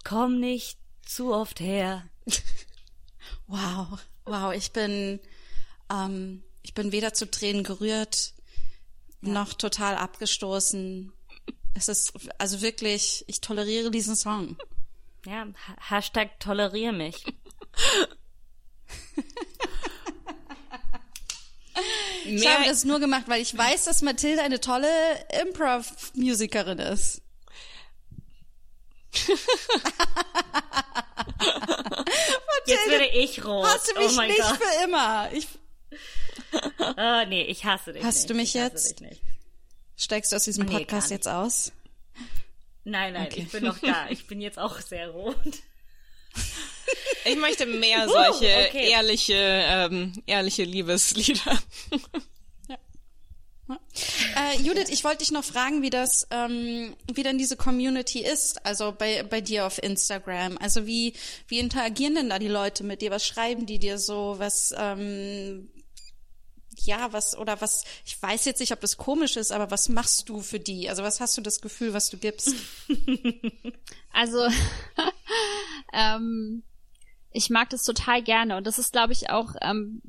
komm 0.05 0.39
nicht 0.41 0.79
zu 1.05 1.33
oft 1.33 1.61
her. 1.61 2.09
Wow, 3.51 3.99
wow, 4.27 4.53
ich 4.53 4.73
bin, 4.73 5.21
ähm, 5.91 6.43
ich 6.63 6.75
bin 6.75 6.93
weder 6.93 7.15
zu 7.15 7.31
Tränen 7.31 7.65
gerührt, 7.65 8.35
noch 9.23 9.55
total 9.55 9.97
abgestoßen. 9.97 11.11
Es 11.75 11.89
ist, 11.89 12.13
also 12.37 12.61
wirklich, 12.61 13.25
ich 13.27 13.41
toleriere 13.41 13.91
diesen 13.91 14.17
Song. 14.17 14.59
Ja, 15.25 15.47
Ha- 15.67 15.77
Hashtag 15.97 16.39
tolerier 16.41 16.93
mich. 16.93 17.25
Ich 22.27 22.47
habe 22.47 22.65
das 22.67 22.85
nur 22.85 23.01
gemacht, 23.01 23.25
weil 23.29 23.41
ich 23.41 23.57
weiß, 23.57 23.85
dass 23.85 24.03
Mathilde 24.03 24.43
eine 24.43 24.61
tolle 24.61 24.89
Improv-Musikerin 25.43 26.79
ist. 26.79 27.23
Jetzt 32.67 32.91
werde 32.91 33.07
ich 33.07 33.45
rot. 33.45 33.67
Hast 33.67 33.91
du 33.91 33.99
mich 33.99 34.19
oh 34.19 34.21
nicht 34.23 34.39
Gott. 34.39 34.57
für 34.59 34.85
immer. 34.85 35.31
Ich, 35.33 35.49
Ah, 36.97 37.25
nee, 37.29 37.43
ich 37.43 37.65
hasse 37.65 37.93
dich 37.93 38.03
Hast 38.05 38.17
nicht. 38.19 38.31
du 38.31 38.35
mich 38.35 38.55
ich 38.55 38.61
jetzt? 38.61 39.03
Steigst 39.97 40.33
du 40.33 40.37
aus 40.37 40.45
diesem 40.45 40.67
Nee, 40.67 40.73
Podcast 40.79 41.11
nicht. 41.11 41.19
jetzt 41.19 41.29
aus? 41.29 41.73
Nein, 42.85 43.13
nein, 43.13 43.27
Okay. 43.27 43.43
ich 43.47 43.53
bin 43.53 43.65
noch 43.65 43.79
da. 43.79 44.09
Ich 44.11 44.27
bin 44.27 44.41
jetzt 44.41 44.59
auch 44.59 44.79
sehr 44.81 45.09
rot. 45.11 45.37
Ich 47.25 47.37
möchte 47.37 47.67
mehr 47.67 48.09
solche 48.09 48.69
okay. 48.69 48.91
ehrliche, 48.91 49.35
ähm, 49.35 50.13
ehrliche 50.27 50.65
Liebeslieder. 50.65 51.59
Äh, 54.35 54.63
Judith, 54.63 54.89
ich 54.89 55.05
wollte 55.05 55.19
dich 55.19 55.31
noch 55.31 55.45
fragen, 55.45 55.83
wie 55.83 55.91
das, 55.91 56.27
ähm, 56.31 56.97
wie 57.13 57.23
denn 57.23 57.37
diese 57.37 57.57
Community 57.57 58.21
ist, 58.21 58.65
also 58.65 58.95
bei, 58.97 59.23
bei 59.25 59.43
dir 59.43 59.67
auf 59.67 59.83
Instagram. 59.83 60.57
Also 60.59 60.87
wie, 60.87 61.13
wie 61.49 61.59
interagieren 61.59 62.15
denn 62.15 62.31
da 62.31 62.39
die 62.39 62.49
Leute 62.49 62.83
mit 62.85 63.03
dir? 63.03 63.11
Was 63.11 63.27
schreiben 63.27 63.67
die 63.67 63.79
dir 63.79 63.99
so? 63.99 64.37
Was, 64.39 64.73
ähm, 64.77 65.69
ja, 66.81 67.13
was, 67.13 67.37
oder 67.37 67.61
was, 67.61 67.85
ich 68.07 68.21
weiß 68.23 68.45
jetzt 68.47 68.61
nicht, 68.61 68.73
ob 68.73 68.81
das 68.81 68.97
komisch 68.97 69.37
ist, 69.37 69.53
aber 69.53 69.71
was 69.71 69.89
machst 69.89 70.29
du 70.29 70.41
für 70.41 70.61
die? 70.61 70.89
Also 70.89 71.03
was 71.03 71.21
hast 71.21 71.37
du 71.37 71.43
das 71.43 71.61
Gefühl, 71.61 71.93
was 71.93 72.09
du 72.11 72.17
gibst? 72.17 72.55
Also, 74.11 74.49
ähm, 75.93 76.63
ich 77.31 77.51
mag 77.51 77.71
das 77.71 77.85
total 77.85 78.23
gerne 78.23 78.57
und 78.57 78.67
das 78.67 78.79
ist, 78.79 78.93
glaube 78.93 79.13
ich, 79.13 79.31
auch 79.31 79.55
ähm, 79.61 80.03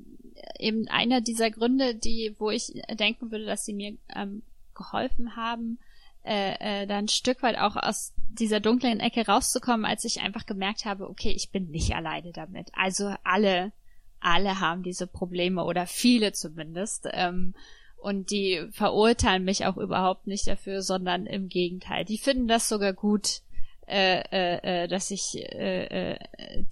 eben 0.57 0.87
einer 0.87 1.21
dieser 1.21 1.51
Gründe, 1.51 1.95
die, 1.95 2.35
wo 2.39 2.49
ich 2.49 2.81
denken 2.91 3.31
würde, 3.31 3.45
dass 3.45 3.65
sie 3.65 3.73
mir 3.73 3.97
ähm, 4.15 4.43
geholfen 4.75 5.35
haben, 5.35 5.79
äh, 6.23 6.83
äh, 6.83 6.87
da 6.87 6.97
ein 6.97 7.07
Stück 7.07 7.43
weit 7.43 7.57
auch 7.57 7.75
aus 7.75 8.13
dieser 8.29 8.59
dunklen 8.59 8.99
Ecke 8.99 9.25
rauszukommen, 9.25 9.85
als 9.85 10.03
ich 10.05 10.21
einfach 10.21 10.45
gemerkt 10.45 10.85
habe, 10.85 11.09
okay, 11.09 11.31
ich 11.31 11.51
bin 11.51 11.69
nicht 11.69 11.95
alleine 11.95 12.31
damit. 12.31 12.69
Also 12.73 13.15
alle, 13.23 13.71
alle 14.19 14.59
haben 14.59 14.83
diese 14.83 15.07
Probleme 15.07 15.63
oder 15.63 15.87
viele 15.87 16.31
zumindest. 16.33 17.07
Ähm, 17.11 17.53
und 17.97 18.31
die 18.31 18.65
verurteilen 18.71 19.43
mich 19.43 19.65
auch 19.65 19.77
überhaupt 19.77 20.27
nicht 20.27 20.47
dafür, 20.47 20.81
sondern 20.81 21.25
im 21.25 21.49
Gegenteil. 21.49 22.05
Die 22.05 22.17
finden 22.17 22.47
das 22.47 22.69
sogar 22.69 22.93
gut, 22.93 23.41
äh, 23.89 24.21
äh, 24.31 24.83
äh, 24.83 24.87
dass 24.87 25.09
ich 25.09 25.35
äh, 25.35 26.13
äh, 26.13 26.19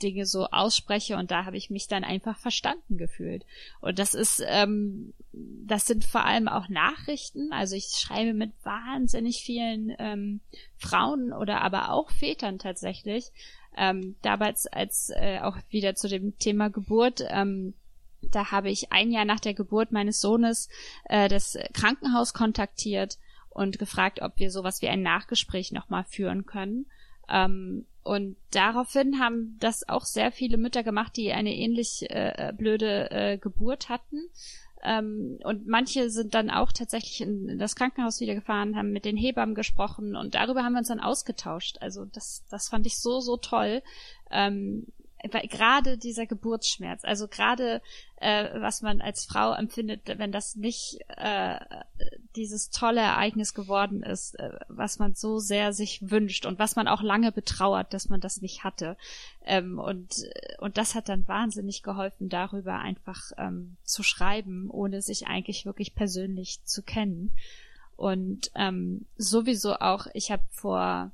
Dinge 0.03 0.27
so 0.27 0.45
ausspreche 0.45 1.17
und 1.17 1.31
da 1.31 1.45
habe 1.45 1.57
ich 1.57 1.71
mich 1.71 1.87
dann 1.87 2.03
einfach 2.03 2.37
verstanden 2.37 2.97
gefühlt. 2.97 3.43
Und 3.81 3.97
das 3.97 4.13
ist, 4.13 4.43
ähm, 4.47 5.13
das 5.33 5.87
sind 5.87 6.05
vor 6.05 6.25
allem 6.25 6.47
auch 6.47 6.69
Nachrichten. 6.69 7.51
Also 7.51 7.75
ich 7.75 7.85
schreibe 7.85 8.35
mit 8.35 8.51
wahnsinnig 8.63 9.41
vielen 9.41 9.95
ähm, 9.97 10.41
Frauen 10.77 11.33
oder 11.33 11.61
aber 11.61 11.91
auch 11.91 12.11
Vätern 12.11 12.59
tatsächlich. 12.59 13.31
Ähm, 13.75 14.15
damals 14.21 14.67
als 14.67 15.09
äh, 15.09 15.39
auch 15.41 15.57
wieder 15.69 15.95
zu 15.95 16.07
dem 16.07 16.37
Thema 16.37 16.69
Geburt. 16.69 17.23
Ähm, 17.29 17.73
da 18.21 18.51
habe 18.51 18.69
ich 18.69 18.91
ein 18.91 19.11
Jahr 19.11 19.25
nach 19.25 19.39
der 19.39 19.55
Geburt 19.55 19.91
meines 19.91 20.21
Sohnes 20.21 20.69
äh, 21.05 21.29
das 21.29 21.57
Krankenhaus 21.73 22.35
kontaktiert 22.35 23.17
und 23.49 23.79
gefragt, 23.79 24.21
ob 24.21 24.37
wir 24.37 24.51
sowas 24.51 24.83
wie 24.83 24.87
ein 24.87 25.01
Nachgespräch 25.01 25.71
nochmal 25.71 26.03
führen 26.03 26.45
können. 26.45 26.85
Ähm, 27.29 27.85
und 28.03 28.37
daraufhin 28.51 29.19
haben 29.19 29.57
das 29.59 29.87
auch 29.89 30.05
sehr 30.05 30.31
viele 30.31 30.57
Mütter 30.57 30.83
gemacht, 30.83 31.17
die 31.17 31.33
eine 31.33 31.53
ähnlich 31.53 32.09
äh, 32.09 32.53
blöde 32.55 33.11
äh, 33.11 33.37
Geburt 33.37 33.89
hatten. 33.89 34.29
Ähm, 34.83 35.39
und 35.43 35.67
manche 35.67 36.09
sind 36.09 36.33
dann 36.33 36.49
auch 36.49 36.71
tatsächlich 36.71 37.19
in 37.21 37.57
das 37.57 37.75
Krankenhaus 37.75 38.21
wieder 38.21 38.35
gefahren, 38.35 38.77
haben 38.77 38.91
mit 38.91 39.05
den 39.05 39.17
Hebammen 39.17 39.55
gesprochen 39.55 40.15
und 40.15 40.35
darüber 40.35 40.63
haben 40.63 40.73
wir 40.73 40.79
uns 40.79 40.87
dann 40.87 40.99
ausgetauscht. 40.99 41.77
Also 41.81 42.05
das, 42.05 42.43
das 42.49 42.69
fand 42.69 42.85
ich 42.85 42.97
so, 42.99 43.19
so 43.19 43.37
toll. 43.37 43.81
Ähm, 44.31 44.85
gerade 45.23 45.97
dieser 45.97 46.25
Geburtsschmerz, 46.25 47.03
also 47.03 47.27
gerade 47.27 47.81
äh, 48.17 48.49
was 48.61 48.81
man 48.81 49.01
als 49.01 49.25
Frau 49.25 49.53
empfindet, 49.53 50.01
wenn 50.17 50.31
das 50.31 50.55
nicht 50.55 50.99
äh, 51.07 51.59
dieses 52.35 52.69
tolle 52.69 53.01
Ereignis 53.01 53.53
geworden 53.53 54.03
ist, 54.03 54.35
äh, 54.39 54.51
was 54.67 54.99
man 54.99 55.15
so 55.15 55.39
sehr 55.39 55.73
sich 55.73 56.09
wünscht 56.09 56.45
und 56.45 56.59
was 56.59 56.75
man 56.75 56.87
auch 56.87 57.01
lange 57.01 57.31
betrauert, 57.31 57.93
dass 57.93 58.09
man 58.09 58.21
das 58.21 58.41
nicht 58.41 58.63
hatte. 58.63 58.97
Ähm, 59.45 59.79
und, 59.79 60.23
und 60.59 60.77
das 60.77 60.95
hat 60.95 61.09
dann 61.09 61.27
wahnsinnig 61.27 61.83
geholfen, 61.83 62.29
darüber 62.29 62.79
einfach 62.79 63.31
ähm, 63.37 63.77
zu 63.83 64.03
schreiben, 64.03 64.69
ohne 64.69 65.01
sich 65.01 65.27
eigentlich 65.27 65.65
wirklich 65.65 65.95
persönlich 65.95 66.63
zu 66.63 66.83
kennen. 66.83 67.31
Und 67.95 68.51
ähm, 68.53 69.05
sowieso 69.17 69.75
auch, 69.75 70.07
ich 70.13 70.31
habe 70.31 70.43
vor 70.51 71.11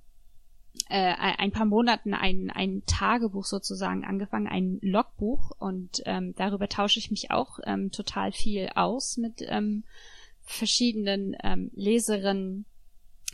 äh, 0.89 1.13
ein 1.37 1.51
paar 1.51 1.65
Monaten 1.65 2.13
ein, 2.13 2.49
ein 2.49 2.83
Tagebuch 2.85 3.45
sozusagen 3.45 4.05
angefangen, 4.05 4.47
ein 4.47 4.79
Logbuch 4.81 5.51
und 5.59 6.01
ähm, 6.05 6.33
darüber 6.35 6.67
tausche 6.67 6.99
ich 6.99 7.11
mich 7.11 7.31
auch 7.31 7.59
ähm, 7.65 7.91
total 7.91 8.31
viel 8.31 8.69
aus 8.75 9.17
mit 9.17 9.43
ähm, 9.47 9.83
verschiedenen 10.41 11.35
ähm, 11.43 11.71
Leserinnen. 11.75 12.65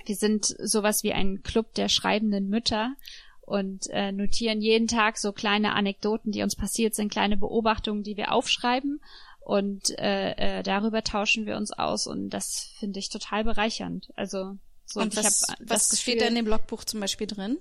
Wir 0.05 0.15
sind 0.15 0.45
sowas 0.45 1.03
wie 1.03 1.13
ein 1.13 1.41
Club 1.43 1.73
der 1.73 1.89
schreibenden 1.89 2.49
Mütter 2.49 2.93
und 3.41 3.87
äh, 3.89 4.11
notieren 4.11 4.61
jeden 4.61 4.87
Tag 4.87 5.17
so 5.17 5.31
kleine 5.31 5.73
Anekdoten, 5.73 6.31
die 6.31 6.43
uns 6.43 6.55
passiert 6.55 6.93
sind, 6.93 7.11
kleine 7.11 7.37
Beobachtungen, 7.37 8.03
die 8.03 8.15
wir 8.15 8.31
aufschreiben 8.31 9.01
und 9.39 9.97
äh, 9.97 10.59
äh, 10.59 10.63
darüber 10.63 11.03
tauschen 11.03 11.45
wir 11.45 11.57
uns 11.57 11.71
aus 11.71 12.05
und 12.05 12.29
das 12.29 12.69
finde 12.77 12.99
ich 12.99 13.09
total 13.09 13.43
bereichernd. 13.43 14.11
Also 14.15 14.57
so, 14.91 14.99
Und 15.01 15.13
ich 15.13 15.19
was, 15.19 15.43
hab 15.47 15.57
das 15.59 15.69
was 15.69 15.89
Gefühl, 15.91 16.01
steht 16.01 16.21
da 16.21 16.25
in 16.27 16.35
dem 16.35 16.47
Logbuch 16.47 16.83
zum 16.83 16.99
Beispiel 16.99 17.27
drin? 17.27 17.57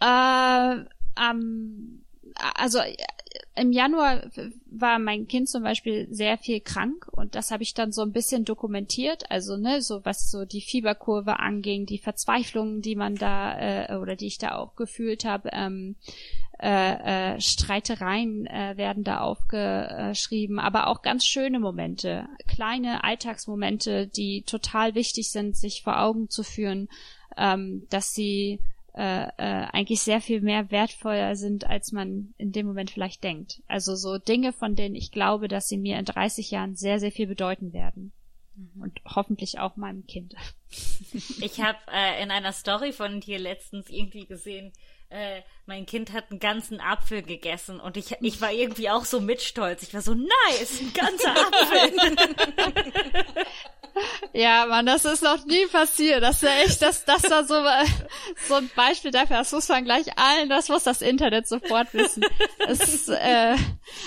äh, 0.00 0.76
ähm, 1.20 2.04
also 2.54 2.78
äh, 2.78 2.96
im 3.54 3.72
Januar 3.72 4.30
war 4.70 4.98
mein 4.98 5.28
Kind 5.28 5.48
zum 5.48 5.62
Beispiel 5.62 6.08
sehr 6.10 6.38
viel 6.38 6.60
krank 6.60 7.06
und 7.10 7.34
das 7.34 7.50
habe 7.50 7.62
ich 7.62 7.74
dann 7.74 7.92
so 7.92 8.00
ein 8.02 8.12
bisschen 8.12 8.44
dokumentiert. 8.46 9.30
Also 9.30 9.56
ne, 9.58 9.82
so 9.82 10.04
was 10.04 10.30
so 10.30 10.46
die 10.46 10.62
Fieberkurve 10.62 11.38
anging, 11.38 11.84
die 11.84 11.98
Verzweiflung, 11.98 12.80
die 12.80 12.96
man 12.96 13.14
da 13.14 13.58
äh, 13.58 13.96
oder 13.96 14.16
die 14.16 14.26
ich 14.26 14.38
da 14.38 14.56
auch 14.56 14.74
gefühlt 14.74 15.24
habe. 15.26 15.50
Ähm, 15.52 15.96
äh, 16.62 17.34
äh, 17.34 17.40
Streitereien 17.40 18.46
äh, 18.46 18.76
werden 18.76 19.02
da 19.02 19.18
aufgeschrieben, 19.18 20.60
aber 20.60 20.86
auch 20.86 21.02
ganz 21.02 21.26
schöne 21.26 21.58
Momente, 21.58 22.28
kleine 22.46 23.02
Alltagsmomente, 23.02 24.06
die 24.06 24.42
total 24.42 24.94
wichtig 24.94 25.32
sind, 25.32 25.56
sich 25.56 25.82
vor 25.82 26.00
Augen 26.00 26.30
zu 26.30 26.44
führen, 26.44 26.88
ähm, 27.36 27.86
dass 27.90 28.12
sie 28.12 28.60
äh, 28.94 29.24
äh, 29.24 29.66
eigentlich 29.72 30.02
sehr 30.02 30.20
viel 30.20 30.40
mehr 30.40 30.70
wertvoller 30.70 31.34
sind, 31.34 31.66
als 31.66 31.90
man 31.90 32.32
in 32.38 32.52
dem 32.52 32.66
Moment 32.66 32.92
vielleicht 32.92 33.24
denkt. 33.24 33.60
Also 33.66 33.96
so 33.96 34.18
Dinge, 34.18 34.52
von 34.52 34.76
denen 34.76 34.94
ich 34.94 35.10
glaube, 35.10 35.48
dass 35.48 35.66
sie 35.66 35.78
mir 35.78 35.98
in 35.98 36.04
30 36.04 36.52
Jahren 36.52 36.76
sehr, 36.76 37.00
sehr 37.00 37.10
viel 37.10 37.26
bedeuten 37.26 37.72
werden. 37.72 38.12
Und 38.78 39.00
hoffentlich 39.04 39.58
auch 39.58 39.76
meinem 39.76 40.06
Kind. 40.06 40.34
Ich 41.40 41.60
habe 41.60 41.78
äh, 41.92 42.22
in 42.22 42.30
einer 42.30 42.52
Story 42.52 42.92
von 42.92 43.20
dir 43.20 43.38
letztens 43.38 43.90
irgendwie 43.90 44.26
gesehen, 44.26 44.72
äh, 45.12 45.42
mein 45.66 45.86
Kind 45.86 46.12
hat 46.12 46.30
einen 46.30 46.40
ganzen 46.40 46.80
Apfel 46.80 47.22
gegessen 47.22 47.80
und 47.80 47.96
ich, 47.96 48.16
ich 48.20 48.40
war 48.40 48.52
irgendwie 48.52 48.90
auch 48.90 49.04
so 49.04 49.20
mitstolz. 49.20 49.82
Ich 49.82 49.94
war 49.94 50.02
so, 50.02 50.14
nice, 50.14 50.80
ein 50.80 50.92
ganzer 50.92 51.30
Apfel. 51.36 51.92
Ja, 54.32 54.66
Mann, 54.66 54.86
das 54.86 55.04
ist 55.04 55.22
noch 55.22 55.44
nie 55.44 55.66
passiert. 55.66 56.22
Das 56.22 56.36
ist 56.36 56.42
ja 56.42 56.54
echt, 56.64 56.80
das, 56.82 57.04
das 57.04 57.30
war 57.30 57.44
so, 57.44 57.54
äh, 57.54 57.86
so 58.48 58.54
ein 58.54 58.70
Beispiel 58.74 59.10
dafür. 59.10 59.36
Das 59.36 59.52
muss 59.52 59.68
man 59.68 59.84
gleich 59.84 60.06
allen, 60.18 60.48
das 60.48 60.68
muss 60.68 60.84
das 60.84 61.02
Internet 61.02 61.46
sofort 61.46 61.92
wissen. 61.92 62.24
Es, 62.66 63.08
äh, 63.08 63.56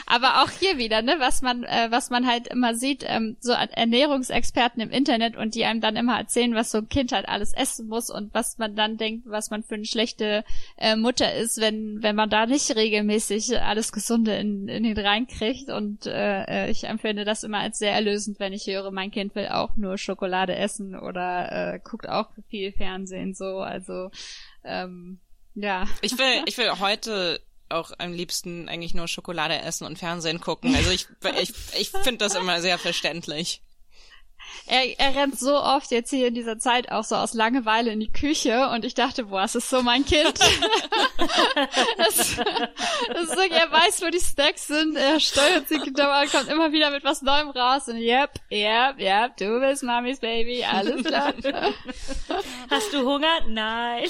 aber 0.06 0.42
auch 0.42 0.50
hier 0.50 0.78
wieder, 0.78 1.02
ne, 1.02 1.16
was 1.20 1.42
man, 1.42 1.64
äh, 1.64 1.88
was 1.90 2.10
man 2.10 2.26
halt 2.26 2.48
immer 2.48 2.76
sieht, 2.76 3.04
ähm, 3.06 3.38
so 3.40 3.52
Ernährungsexperten 3.52 4.82
im 4.82 4.90
Internet 4.90 5.36
und 5.36 5.56
die 5.56 5.66
einem 5.66 5.82
dann 5.82 5.96
immer 5.96 6.18
erzählen, 6.18 6.56
was 6.56 6.72
so 6.72 6.80
ein 6.80 6.90
Kind 6.90 7.12
halt 7.12 7.28
alles 7.28 7.54
essen 7.54 7.88
muss 7.88 8.10
und 8.10 8.34
was 8.34 8.58
man 8.58 8.76
dann 8.76 8.98
denkt, 8.98 9.26
was 9.28 9.52
man 9.52 9.64
für 9.64 9.76
eine 9.76 9.86
schlechte 9.86 10.44
äh, 10.78 10.96
Mutter 10.96 11.34
ist, 11.36 11.60
wenn, 11.62 12.02
wenn 12.02 12.16
man 12.16 12.30
da 12.30 12.46
nicht 12.46 12.76
regelmäßig 12.76 13.62
alles 13.62 13.92
Gesunde 13.92 14.36
in, 14.36 14.68
in 14.68 14.84
den 14.84 14.98
reinkriegt. 14.98 15.70
Und 15.70 16.06
äh, 16.06 16.44
äh, 16.44 16.72
ich 16.72 16.86
empfinde 16.86 17.26
das 17.26 17.44
immer 17.44 17.60
als 17.60 17.80
sehr 17.80 17.92
erlösend, 17.92 18.40
wenn 18.40 18.54
ich 18.54 18.68
höre, 18.68 18.92
mein 18.92 19.12
Kind 19.12 19.36
will 19.36 19.48
auch 19.48 19.75
nur 19.78 19.98
Schokolade 19.98 20.56
essen 20.56 20.98
oder 20.98 21.74
äh, 21.74 21.80
guckt 21.84 22.08
auch 22.08 22.30
viel 22.50 22.72
Fernsehen 22.72 23.34
so. 23.34 23.60
Also 23.60 24.12
ähm, 24.64 25.20
ja. 25.56 25.86
Ich 26.02 26.18
will, 26.18 26.44
ich 26.46 26.58
will 26.58 26.80
heute 26.80 27.42
auch 27.70 27.92
am 27.98 28.14
liebsten 28.14 28.70
eigentlich 28.70 28.94
nur 28.94 29.08
Schokolade 29.08 29.60
essen 29.60 29.86
und 29.86 29.98
Fernsehen 29.98 30.40
gucken. 30.40 30.76
Also 30.76 30.92
ich, 30.92 31.08
ich, 31.42 31.54
ich 31.80 31.90
finde 31.90 32.18
das 32.18 32.36
immer 32.36 32.62
sehr 32.62 32.78
verständlich. 32.78 33.64
Er, 34.68 35.00
er 35.00 35.16
rennt 35.16 35.40
so 35.40 35.56
oft 35.56 35.92
jetzt 35.92 36.10
hier 36.10 36.28
in 36.28 36.34
dieser 36.34 36.58
Zeit 36.58 36.92
auch 36.92 37.04
so 37.04 37.16
aus 37.16 37.34
Langeweile 37.34 37.92
in 37.92 38.00
die 38.00 38.12
Küche 38.12 38.70
und 38.70 38.84
ich 38.84 38.94
dachte, 38.96 39.26
boah, 39.26 39.44
es 39.44 39.56
ist 39.56 39.70
so 39.70 39.82
mein 39.82 40.06
Kind. 40.06 40.34
das, 41.98 42.18
das 42.18 42.28
ist 42.28 43.34
so, 43.34 43.42
er 43.42 43.72
weiß, 43.72 44.02
wo 44.02 44.10
die 44.10 44.20
Snacks 44.20 44.68
sind, 44.68 44.96
er 44.96 45.20
steuert 45.20 45.68
sie 45.68 45.80
genau 45.80 46.10
an, 46.10 46.28
kommt 46.30 46.50
immer 46.50 46.72
wieder 46.72 46.92
mit 46.92 47.04
was 47.04 47.22
Neuem 47.22 47.50
raus 47.50 47.88
und 47.88 47.98
yep, 47.98 48.32
yep, 48.52 49.00
yep, 49.00 49.38
du 49.38 49.60
bist 49.60 49.84
Mamis 49.84 50.20
Baby, 50.20 50.64
alles 50.64 51.04
klar. 51.04 51.34
Hast 52.70 52.94
du 52.94 53.06
Hunger? 53.06 53.42
Nein. 53.48 54.10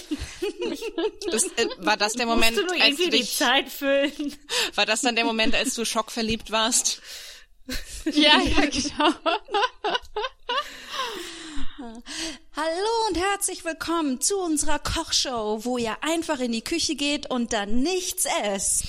Das, 1.32 1.46
äh, 1.58 1.68
war 1.78 1.98
das 1.98 2.14
der 2.14 2.26
Moment, 2.26 2.58
als 2.82 2.98
du 2.98 3.10
die 3.10 3.26
Zeit 3.26 3.70
füllen. 3.70 4.36
war 4.76 4.86
das 4.86 5.02
dann 5.02 5.16
der 5.16 5.26
Moment, 5.26 5.56
als 5.56 5.76
du 5.76 5.86
schockverliebt 5.86 6.52
warst? 6.52 7.02
ja, 8.06 8.40
ja, 8.40 8.66
genau. 8.66 9.14
Hallo 12.56 13.08
und 13.10 13.18
herzlich 13.18 13.66
willkommen 13.66 14.22
zu 14.22 14.38
unserer 14.40 14.80
Kochshow, 14.80 15.66
wo 15.66 15.78
ihr 15.78 15.98
einfach 16.02 16.40
in 16.40 16.52
die 16.52 16.64
Küche 16.64 16.96
geht 16.96 17.30
und 17.30 17.54
dann 17.54 17.82
nichts 17.82 18.26
esst. 18.44 18.86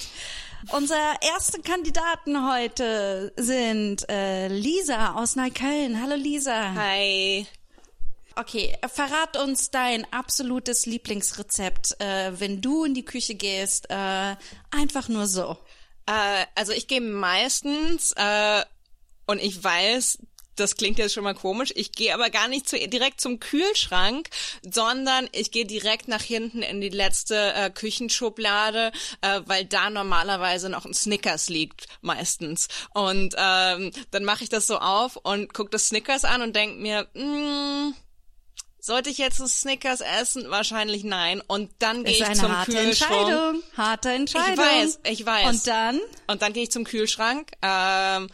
Unsere 0.72 1.00
ersten 1.20 1.62
Kandidaten 1.62 2.50
heute 2.50 3.32
sind 3.36 4.08
äh, 4.08 4.48
Lisa 4.48 5.14
aus 5.14 5.36
Neukölln. 5.36 6.02
Hallo 6.02 6.16
Lisa. 6.16 6.74
Hi. 6.74 7.46
Okay, 8.34 8.76
verrat 8.92 9.38
uns 9.38 9.70
dein 9.70 10.10
absolutes 10.12 10.84
Lieblingsrezept, 10.84 11.98
äh, 12.00 12.32
wenn 12.38 12.60
du 12.60 12.84
in 12.84 12.92
die 12.92 13.04
Küche 13.04 13.34
gehst. 13.34 13.88
Äh, 13.88 14.36
einfach 14.70 15.08
nur 15.08 15.26
so. 15.26 15.56
Äh, 16.06 16.46
also 16.54 16.72
ich 16.72 16.86
gehe 16.86 17.00
meistens, 17.00 18.12
äh, 18.12 18.64
und 19.26 19.42
ich 19.42 19.62
weiß, 19.62 20.18
das 20.56 20.76
klingt 20.76 20.98
jetzt 20.98 21.14
schon 21.14 21.24
mal 21.24 21.34
komisch, 21.34 21.72
ich 21.76 21.92
gehe 21.92 22.14
aber 22.14 22.30
gar 22.30 22.48
nicht 22.48 22.68
zu, 22.68 22.78
direkt 22.88 23.20
zum 23.20 23.40
Kühlschrank, 23.40 24.28
sondern 24.62 25.28
ich 25.32 25.50
gehe 25.50 25.66
direkt 25.66 26.08
nach 26.08 26.22
hinten 26.22 26.62
in 26.62 26.80
die 26.80 26.88
letzte 26.88 27.52
äh, 27.54 27.70
Küchenschublade, 27.70 28.90
äh, 29.20 29.40
weil 29.44 29.66
da 29.66 29.90
normalerweise 29.90 30.68
noch 30.68 30.86
ein 30.86 30.94
Snickers 30.94 31.48
liegt, 31.48 31.86
meistens. 32.00 32.68
Und 32.94 33.34
ähm, 33.36 33.92
dann 34.10 34.24
mache 34.24 34.44
ich 34.44 34.48
das 34.48 34.66
so 34.66 34.78
auf 34.78 35.16
und 35.16 35.52
gucke 35.52 35.70
das 35.70 35.88
Snickers 35.88 36.24
an 36.24 36.42
und 36.42 36.56
denk 36.56 36.78
mir, 36.78 37.06
mh, 37.14 37.92
sollte 38.86 39.10
ich 39.10 39.18
jetzt 39.18 39.40
ein 39.40 39.48
Snickers 39.48 40.00
essen? 40.00 40.48
Wahrscheinlich 40.48 41.02
nein. 41.02 41.42
Und 41.46 41.70
dann 41.80 42.04
gehe 42.04 42.14
Ist 42.14 42.20
ich 42.20 42.26
eine 42.26 42.36
zum 42.36 42.56
harte 42.56 42.70
Kühlschrank. 42.72 43.12
Entscheidung. 43.12 43.62
Harte 43.76 44.10
Entscheidung. 44.12 44.52
Ich 44.52 44.58
weiß, 44.58 44.98
ich 45.04 45.26
weiß. 45.26 45.46
Und 45.48 45.66
dann? 45.66 46.00
Und 46.28 46.42
dann 46.42 46.52
gehe 46.52 46.62
ich 46.62 46.70
zum 46.70 46.84
Kühlschrank 46.84 47.50
ähm, 47.62 48.28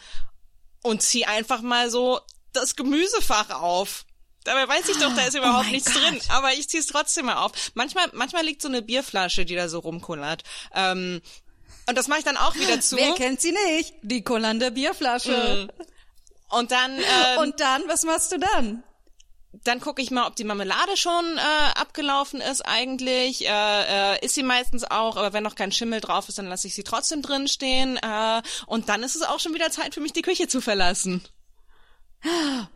und 0.83 1.01
zieh 1.03 1.25
einfach 1.25 1.63
mal 1.63 1.91
so 1.91 2.21
das 2.53 2.77
Gemüsefach 2.77 3.49
auf. 3.63 4.05
Dabei 4.45 4.69
weiß 4.69 4.91
ich 4.91 4.99
doch, 4.99 5.15
da 5.17 5.23
ist 5.23 5.35
überhaupt 5.39 5.69
Oh 5.69 5.73
nichts 5.73 5.93
Gott. 5.93 6.03
drin. 6.03 6.21
Aber 6.29 6.53
ich 6.53 6.69
zieh's 6.69 6.87
trotzdem 6.87 7.27
mal 7.27 7.37
auf. 7.37 7.53
Manchmal, 7.75 8.11
manchmal 8.13 8.45
liegt 8.45 8.61
so 8.61 8.69
eine 8.69 8.83
Bierflasche, 8.83 9.47
die 9.47 9.55
da 9.55 9.69
so 9.71 9.79
rumkullert. 9.79 10.43
Ähm, 10.75 11.23
und 11.89 11.97
das 11.97 12.09
mache 12.09 12.19
ich 12.19 12.25
dann 12.27 12.37
auch 12.37 12.55
wieder 12.57 12.79
zu. 12.81 12.97
Wer 12.97 13.15
kennt 13.15 13.41
sie 13.41 13.53
nicht? 13.69 13.95
Die 14.03 14.23
kullernde 14.23 14.71
Bierflasche. 14.71 15.69
Und 16.51 16.71
dann, 16.71 16.99
ähm, 16.99 17.39
Und 17.39 17.59
dann, 17.61 17.83
was 17.89 18.05
machst 18.05 18.33
du 18.33 18.39
dann? 18.39 18.85
Dann 19.65 19.81
gucke 19.81 20.01
ich 20.01 20.11
mal, 20.11 20.27
ob 20.27 20.37
die 20.37 20.45
Marmelade 20.45 20.97
schon 20.97 21.37
äh, 21.37 21.79
abgelaufen 21.79 22.41
ist 22.41 22.63
eigentlich. 22.63 23.47
Äh, 23.47 24.15
äh, 24.15 24.25
ist 24.25 24.35
sie 24.35 24.43
meistens 24.43 24.85
auch, 24.85 25.17
aber 25.17 25.33
wenn 25.33 25.43
noch 25.43 25.55
kein 25.55 25.73
Schimmel 25.73 26.01
drauf 26.01 26.29
ist, 26.29 26.39
dann 26.39 26.49
lasse 26.49 26.67
ich 26.67 26.75
sie 26.75 26.85
trotzdem 26.85 27.23
drin 27.23 27.49
stehen. 27.49 27.99
Äh, 27.99 28.43
und 28.67 28.89
dann 28.89 29.03
ist 29.03 29.15
es 29.15 29.23
auch 29.23 29.41
schon 29.41 29.55
wieder 29.55 29.71
Zeit 29.71 29.95
für 29.95 30.01
mich, 30.01 30.13
die 30.13 30.23
Küche 30.23 30.49
zu 30.49 30.61
verlassen. 30.61 31.23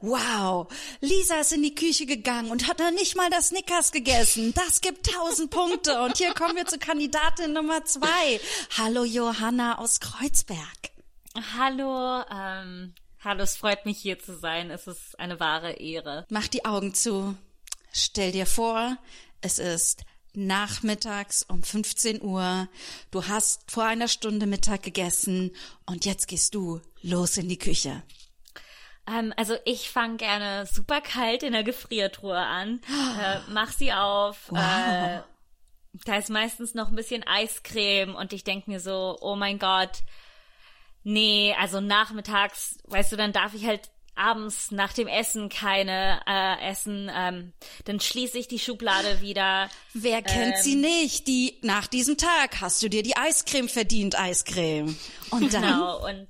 Wow, 0.00 0.66
Lisa 1.00 1.40
ist 1.40 1.52
in 1.52 1.62
die 1.62 1.74
Küche 1.74 2.04
gegangen 2.04 2.50
und 2.50 2.66
hat 2.66 2.80
noch 2.80 2.90
nicht 2.90 3.16
mal 3.16 3.30
das 3.30 3.48
Snickers 3.48 3.92
gegessen. 3.92 4.52
Das 4.54 4.80
gibt 4.80 5.06
tausend 5.06 5.50
Punkte. 5.50 6.02
Und 6.02 6.16
hier 6.18 6.34
kommen 6.34 6.56
wir 6.56 6.66
zu 6.66 6.78
Kandidatin 6.78 7.52
Nummer 7.52 7.84
zwei. 7.84 8.40
Hallo 8.76 9.04
Johanna 9.04 9.78
aus 9.78 10.00
Kreuzberg. 10.00 10.90
Hallo, 11.56 12.24
ähm, 12.30 12.94
hallo, 13.26 13.42
es 13.42 13.56
freut 13.56 13.84
mich 13.84 13.98
hier 13.98 14.18
zu 14.18 14.38
sein. 14.38 14.70
Es 14.70 14.86
ist 14.86 15.18
eine 15.18 15.40
wahre 15.40 15.72
Ehre. 15.72 16.24
Mach 16.30 16.46
die 16.46 16.64
Augen 16.64 16.94
zu. 16.94 17.36
Stell 17.92 18.30
dir 18.30 18.46
vor, 18.46 18.96
es 19.40 19.58
ist 19.58 20.04
nachmittags 20.32 21.42
um 21.42 21.62
15 21.62 22.22
Uhr. 22.22 22.68
Du 23.10 23.26
hast 23.26 23.70
vor 23.70 23.84
einer 23.84 24.06
Stunde 24.08 24.46
Mittag 24.46 24.82
gegessen 24.84 25.50
und 25.86 26.04
jetzt 26.04 26.28
gehst 26.28 26.54
du 26.54 26.80
los 27.02 27.36
in 27.36 27.48
die 27.48 27.58
Küche. 27.58 28.02
Ähm, 29.08 29.34
also 29.36 29.56
ich 29.64 29.90
fange 29.90 30.18
gerne 30.18 30.66
super 30.66 31.00
kalt 31.00 31.42
in 31.42 31.52
der 31.52 31.64
Gefriertruhe 31.64 32.38
an, 32.38 32.80
äh, 33.20 33.38
mach 33.48 33.72
sie 33.72 33.92
auf. 33.92 34.52
Äh, 34.52 35.20
da 36.04 36.16
ist 36.16 36.30
meistens 36.30 36.74
noch 36.74 36.88
ein 36.88 36.96
bisschen 36.96 37.26
Eiscreme 37.26 38.14
und 38.14 38.32
ich 38.32 38.44
denk 38.44 38.68
mir 38.68 38.78
so, 38.78 39.16
oh 39.20 39.34
mein 39.34 39.58
Gott, 39.58 40.02
nee, 41.06 41.54
also 41.58 41.80
nachmittags, 41.80 42.78
weißt 42.88 43.12
du, 43.12 43.16
dann 43.16 43.32
darf 43.32 43.54
ich 43.54 43.64
halt 43.64 43.88
abends 44.16 44.70
nach 44.70 44.92
dem 44.92 45.06
Essen 45.06 45.48
keine 45.48 46.20
äh, 46.26 46.70
essen. 46.70 47.10
Ähm, 47.14 47.52
dann 47.84 48.00
schließe 48.00 48.38
ich 48.38 48.48
die 48.48 48.58
Schublade 48.58 49.20
wieder. 49.20 49.68
Wer 49.94 50.22
kennt 50.22 50.56
Ähm. 50.56 50.62
sie 50.62 50.74
nicht? 50.74 51.28
Die 51.28 51.58
nach 51.62 51.86
diesem 51.86 52.16
Tag 52.16 52.60
hast 52.60 52.82
du 52.82 52.88
dir 52.88 53.02
die 53.02 53.16
Eiscreme 53.16 53.68
verdient, 53.68 54.18
Eiscreme. 54.18 54.96
Und 55.30 55.52
dann 55.54 55.62
Genau, 55.62 56.08
und 56.08 56.28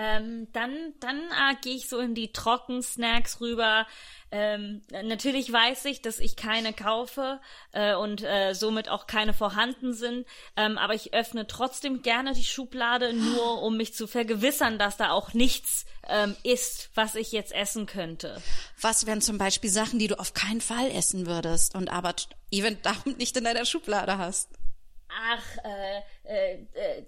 ähm, 0.00 0.48
dann, 0.52 0.94
dann 1.00 1.18
äh, 1.18 1.54
gehe 1.60 1.76
ich 1.76 1.88
so 1.88 1.98
in 1.98 2.14
die 2.14 2.32
Trockensnacks 2.32 3.40
rüber. 3.42 3.86
Ähm, 4.32 4.82
natürlich 4.90 5.52
weiß 5.52 5.84
ich, 5.86 6.00
dass 6.02 6.20
ich 6.20 6.36
keine 6.36 6.72
kaufe 6.72 7.40
äh, 7.72 7.94
und 7.94 8.22
äh, 8.22 8.54
somit 8.54 8.88
auch 8.88 9.06
keine 9.08 9.34
vorhanden 9.34 9.92
sind, 9.92 10.24
ähm, 10.56 10.78
aber 10.78 10.94
ich 10.94 11.12
öffne 11.12 11.46
trotzdem 11.48 12.02
gerne 12.02 12.32
die 12.32 12.44
Schublade, 12.44 13.12
nur 13.12 13.60
um 13.62 13.76
mich 13.76 13.92
zu 13.92 14.06
vergewissern, 14.06 14.78
dass 14.78 14.96
da 14.96 15.10
auch 15.10 15.34
nichts 15.34 15.84
ähm, 16.08 16.36
ist, 16.44 16.90
was 16.94 17.16
ich 17.16 17.32
jetzt 17.32 17.52
essen 17.52 17.86
könnte. 17.86 18.40
was 18.80 19.04
wären 19.04 19.20
zum 19.20 19.36
Beispiel 19.36 19.68
Sachen, 19.70 19.98
die 19.98 20.06
du 20.06 20.18
auf 20.18 20.32
keinen 20.32 20.60
Fall 20.60 20.90
essen 20.92 21.26
würdest 21.26 21.74
und 21.74 21.90
aber 21.90 22.14
t- 22.16 22.26
even 22.52 22.78
darum 22.82 23.14
nicht 23.14 23.36
in 23.36 23.44
deiner 23.44 23.64
Schublade 23.66 24.16
hast? 24.16 24.48
Ach, 25.08 25.44
äh, 25.64 25.98
äh, 26.24 26.66
äh, 26.74 27.06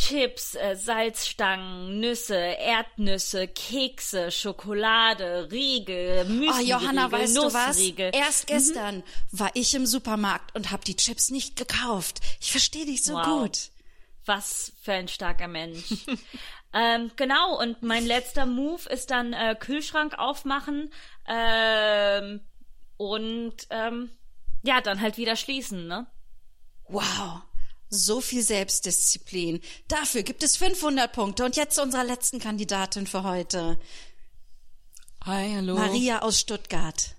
Chips, 0.00 0.54
äh, 0.54 0.76
Salzstangen, 0.76 2.00
Nüsse, 2.00 2.34
Erdnüsse, 2.36 3.46
Kekse, 3.48 4.30
Schokolade, 4.30 5.48
Riegel, 5.52 6.24
Müsli, 6.24 6.64
Oh, 6.74 6.78
Johanna, 6.80 7.12
weißt 7.12 7.36
du 7.36 7.42
was? 7.52 7.76
Nussriegel. 7.76 8.10
Erst 8.14 8.46
gestern 8.46 9.02
war 9.30 9.50
ich 9.54 9.74
im 9.74 9.84
Supermarkt 9.86 10.54
und 10.56 10.70
habe 10.70 10.84
die 10.84 10.96
Chips 10.96 11.30
nicht 11.30 11.56
gekauft. 11.56 12.20
Ich 12.40 12.50
verstehe 12.50 12.86
dich 12.86 13.04
so 13.04 13.14
Wow. 13.14 13.26
gut. 13.26 13.58
Was 14.24 14.72
für 14.82 14.92
ein 14.92 15.08
starker 15.08 15.48
Mensch. 15.48 15.84
ähm, 16.72 17.10
genau, 17.16 17.60
und 17.60 17.82
mein 17.82 18.06
letzter 18.06 18.46
Move 18.46 18.88
ist 18.88 19.10
dann 19.10 19.32
äh, 19.34 19.54
Kühlschrank 19.58 20.18
aufmachen 20.18 20.90
ähm, 21.28 22.40
und 22.96 23.54
ähm, 23.70 24.10
ja, 24.62 24.80
dann 24.80 25.00
halt 25.00 25.16
wieder 25.18 25.36
schließen, 25.36 25.86
ne? 25.88 26.06
Wow. 26.88 27.42
So 27.90 28.20
viel 28.20 28.42
Selbstdisziplin. 28.42 29.60
Dafür 29.88 30.22
gibt 30.22 30.44
es 30.44 30.56
500 30.56 31.12
Punkte. 31.12 31.44
Und 31.44 31.56
jetzt 31.56 31.74
zu 31.74 31.82
unserer 31.82 32.04
letzten 32.04 32.38
Kandidatin 32.38 33.06
für 33.06 33.24
heute. 33.24 33.78
Hi, 35.24 35.52
hallo. 35.56 35.74
Maria 35.74 36.22
aus 36.22 36.38
Stuttgart. 36.38 37.16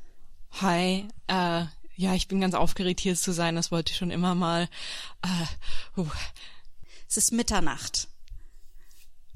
Hi. 0.62 1.08
Äh, 1.28 1.66
ja, 1.96 2.16
ich 2.16 2.30
bin 2.30 2.40
ganz 2.40 2.56
aufgeregt, 2.56 3.02
hier 3.02 3.16
zu 3.16 3.34
sein. 3.34 3.56
Das 3.56 3.72
wollte 3.72 3.92
ich 3.92 3.98
schon 3.98 4.12
immer 4.12 4.34
mal. 4.34 4.70
Äh, 5.22 6.00
uh. 6.00 6.08
Es 7.10 7.18
ist 7.18 7.34
Mitternacht. 7.34 8.08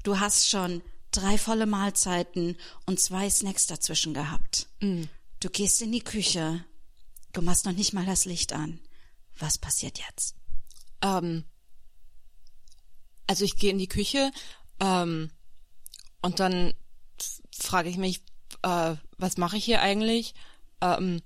Du 0.02 0.18
hast 0.18 0.48
schon 0.48 0.80
drei 1.10 1.36
volle 1.36 1.66
Mahlzeiten 1.66 2.56
und 2.86 2.98
zwei 2.98 3.28
Snacks 3.28 3.66
dazwischen 3.66 4.14
gehabt. 4.14 4.68
Du 5.40 5.50
gehst 5.50 5.82
in 5.82 5.92
die 5.92 6.00
Küche. 6.00 6.64
Du 7.32 7.42
machst 7.42 7.66
noch 7.66 7.72
nicht 7.72 7.92
mal 7.92 8.06
das 8.06 8.24
Licht 8.24 8.54
an. 8.54 8.80
Was 9.38 9.58
passiert 9.58 9.98
jetzt? 9.98 10.34
Ähm, 11.02 11.44
also 13.26 13.44
ich 13.44 13.56
gehe 13.56 13.70
in 13.70 13.78
die 13.78 13.88
Küche 13.88 14.30
ähm, 14.80 15.30
und 16.22 16.40
dann 16.40 16.74
frage 17.50 17.88
ich 17.88 17.96
mich, 17.96 18.22
äh, 18.62 18.94
was 19.18 19.36
mache 19.36 19.56
ich 19.56 19.64
hier 19.64 19.82
eigentlich? 19.82 20.34
Ähm, 20.80 21.22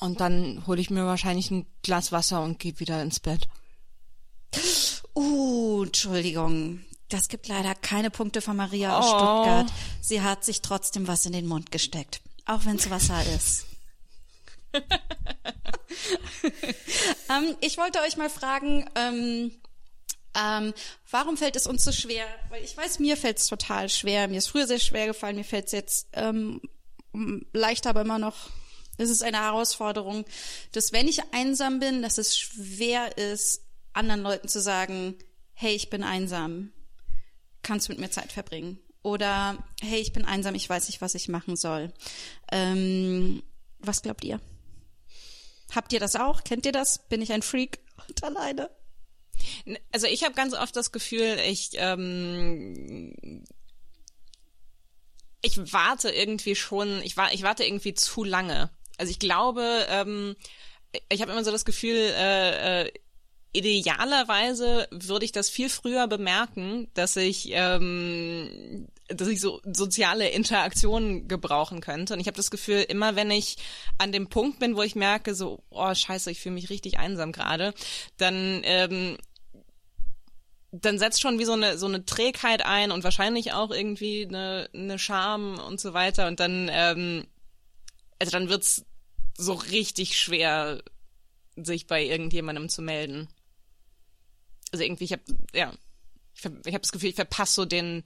und 0.00 0.20
dann 0.20 0.66
hole 0.66 0.80
ich 0.80 0.90
mir 0.90 1.04
wahrscheinlich 1.06 1.50
ein 1.50 1.66
Glas 1.82 2.12
Wasser 2.12 2.42
und 2.42 2.58
gehe 2.58 2.80
wieder 2.80 3.02
ins 3.02 3.20
Bett. 3.20 3.48
Uh, 5.14 5.84
Entschuldigung. 5.84 6.80
Das 7.08 7.28
gibt 7.28 7.46
leider 7.48 7.74
keine 7.74 8.10
Punkte 8.10 8.40
von 8.40 8.56
Maria 8.56 8.98
aus 8.98 9.04
Oh. 9.06 9.08
Stuttgart. 9.18 9.72
Sie 10.00 10.22
hat 10.22 10.44
sich 10.44 10.62
trotzdem 10.62 11.06
was 11.06 11.26
in 11.26 11.32
den 11.32 11.46
Mund 11.46 11.70
gesteckt. 11.70 12.22
Auch 12.46 12.64
wenn 12.64 12.76
es 12.76 12.88
Wasser 12.88 13.22
ist. 13.34 13.66
ähm, 17.30 17.56
ich 17.60 17.76
wollte 17.78 18.00
euch 18.00 18.16
mal 18.16 18.30
fragen, 18.30 18.88
ähm, 18.94 19.52
ähm, 20.34 20.72
warum 21.10 21.36
fällt 21.36 21.56
es 21.56 21.66
uns 21.66 21.84
so 21.84 21.92
schwer? 21.92 22.24
Weil 22.50 22.64
ich 22.64 22.76
weiß, 22.76 22.98
mir 22.98 23.16
fällt 23.16 23.38
es 23.38 23.46
total 23.48 23.88
schwer. 23.88 24.28
Mir 24.28 24.38
ist 24.38 24.48
früher 24.48 24.66
sehr 24.66 24.78
schwer 24.78 25.06
gefallen. 25.06 25.36
Mir 25.36 25.44
fällt 25.44 25.66
es 25.66 25.72
jetzt 25.72 26.08
ähm, 26.14 26.60
m- 27.12 27.44
leicht, 27.52 27.86
aber 27.86 28.00
immer 28.00 28.18
noch. 28.18 28.50
Es 28.98 29.10
ist 29.10 29.22
eine 29.22 29.38
Herausforderung, 29.40 30.24
dass 30.72 30.92
wenn 30.92 31.08
ich 31.08 31.20
einsam 31.32 31.80
bin, 31.80 32.02
dass 32.02 32.18
es 32.18 32.38
schwer 32.38 33.16
ist, 33.18 33.62
anderen 33.94 34.22
Leuten 34.22 34.48
zu 34.48 34.60
sagen, 34.60 35.16
hey, 35.54 35.74
ich 35.74 35.90
bin 35.90 36.02
einsam, 36.02 36.72
kannst 37.62 37.88
du 37.88 37.92
mit 37.92 38.00
mir 38.00 38.10
Zeit 38.10 38.32
verbringen? 38.32 38.78
Oder 39.02 39.58
hey, 39.82 40.00
ich 40.00 40.12
bin 40.12 40.24
einsam, 40.24 40.54
ich 40.54 40.68
weiß 40.68 40.86
nicht, 40.86 41.00
was 41.00 41.14
ich 41.14 41.28
machen 41.28 41.56
soll. 41.56 41.92
Ähm, 42.52 43.42
was 43.80 44.02
glaubt 44.02 44.24
ihr? 44.24 44.40
Habt 45.74 45.92
ihr 45.92 46.00
das 46.00 46.16
auch? 46.16 46.44
Kennt 46.44 46.66
ihr 46.66 46.72
das? 46.72 47.06
Bin 47.08 47.22
ich 47.22 47.32
ein 47.32 47.42
Freak 47.42 47.78
und 48.08 48.22
alleine? 48.24 48.70
Also 49.90 50.06
ich 50.06 50.24
habe 50.24 50.34
ganz 50.34 50.54
oft 50.54 50.76
das 50.76 50.92
Gefühl, 50.92 51.38
ich 51.46 51.70
ähm, 51.74 53.44
ich 55.42 55.72
warte 55.72 56.10
irgendwie 56.10 56.54
schon, 56.54 57.02
ich 57.02 57.16
war, 57.16 57.32
ich 57.32 57.42
warte 57.42 57.64
irgendwie 57.64 57.94
zu 57.94 58.24
lange. 58.24 58.70
Also 58.96 59.10
ich 59.10 59.18
glaube, 59.18 59.86
ähm, 59.88 60.36
ich 61.08 61.20
habe 61.20 61.32
immer 61.32 61.44
so 61.44 61.50
das 61.50 61.64
Gefühl, 61.64 61.96
äh, 61.96 62.82
äh, 62.82 62.92
idealerweise 63.52 64.86
würde 64.90 65.24
ich 65.24 65.32
das 65.32 65.50
viel 65.50 65.68
früher 65.68 66.06
bemerken, 66.06 66.88
dass 66.94 67.16
ich, 67.16 67.48
ähm, 67.50 68.88
dass 69.14 69.28
ich 69.28 69.40
so 69.40 69.60
soziale 69.64 70.28
Interaktionen 70.28 71.28
gebrauchen 71.28 71.80
könnte. 71.80 72.14
Und 72.14 72.20
ich 72.20 72.26
habe 72.26 72.36
das 72.36 72.50
Gefühl, 72.50 72.84
immer 72.88 73.16
wenn 73.16 73.30
ich 73.30 73.56
an 73.98 74.12
dem 74.12 74.28
Punkt 74.28 74.58
bin, 74.58 74.76
wo 74.76 74.82
ich 74.82 74.94
merke, 74.94 75.34
so, 75.34 75.62
oh 75.70 75.94
scheiße, 75.94 76.30
ich 76.30 76.40
fühle 76.40 76.54
mich 76.54 76.70
richtig 76.70 76.98
einsam 76.98 77.32
gerade, 77.32 77.74
dann 78.16 78.62
ähm, 78.64 79.16
dann 80.72 80.98
setzt 80.98 81.20
schon 81.20 81.38
wie 81.38 81.44
so 81.44 81.52
eine 81.52 81.76
so 81.76 81.86
eine 81.86 82.06
Trägheit 82.06 82.64
ein 82.64 82.90
und 82.90 83.04
wahrscheinlich 83.04 83.52
auch 83.52 83.70
irgendwie 83.70 84.26
eine 84.26 84.70
eine 84.72 84.98
Scham 84.98 85.58
und 85.58 85.78
so 85.78 85.92
weiter 85.92 86.26
und 86.28 86.40
dann 86.40 86.70
ähm, 86.72 87.26
also 88.18 88.30
dann 88.30 88.48
wird's 88.48 88.84
so 89.36 89.52
richtig 89.52 90.18
schwer 90.18 90.82
sich 91.56 91.86
bei 91.86 92.02
irgendjemandem 92.04 92.70
zu 92.70 92.80
melden. 92.80 93.28
Also 94.72 94.84
irgendwie 94.84 95.04
ich 95.04 95.12
habe 95.12 95.22
ja 95.52 95.72
ich, 96.34 96.44
habe 96.46 96.80
das 96.80 96.92
Gefühl 96.92 97.10
ich 97.10 97.16
verpasse 97.16 97.54
so 97.54 97.64
den 97.66 98.04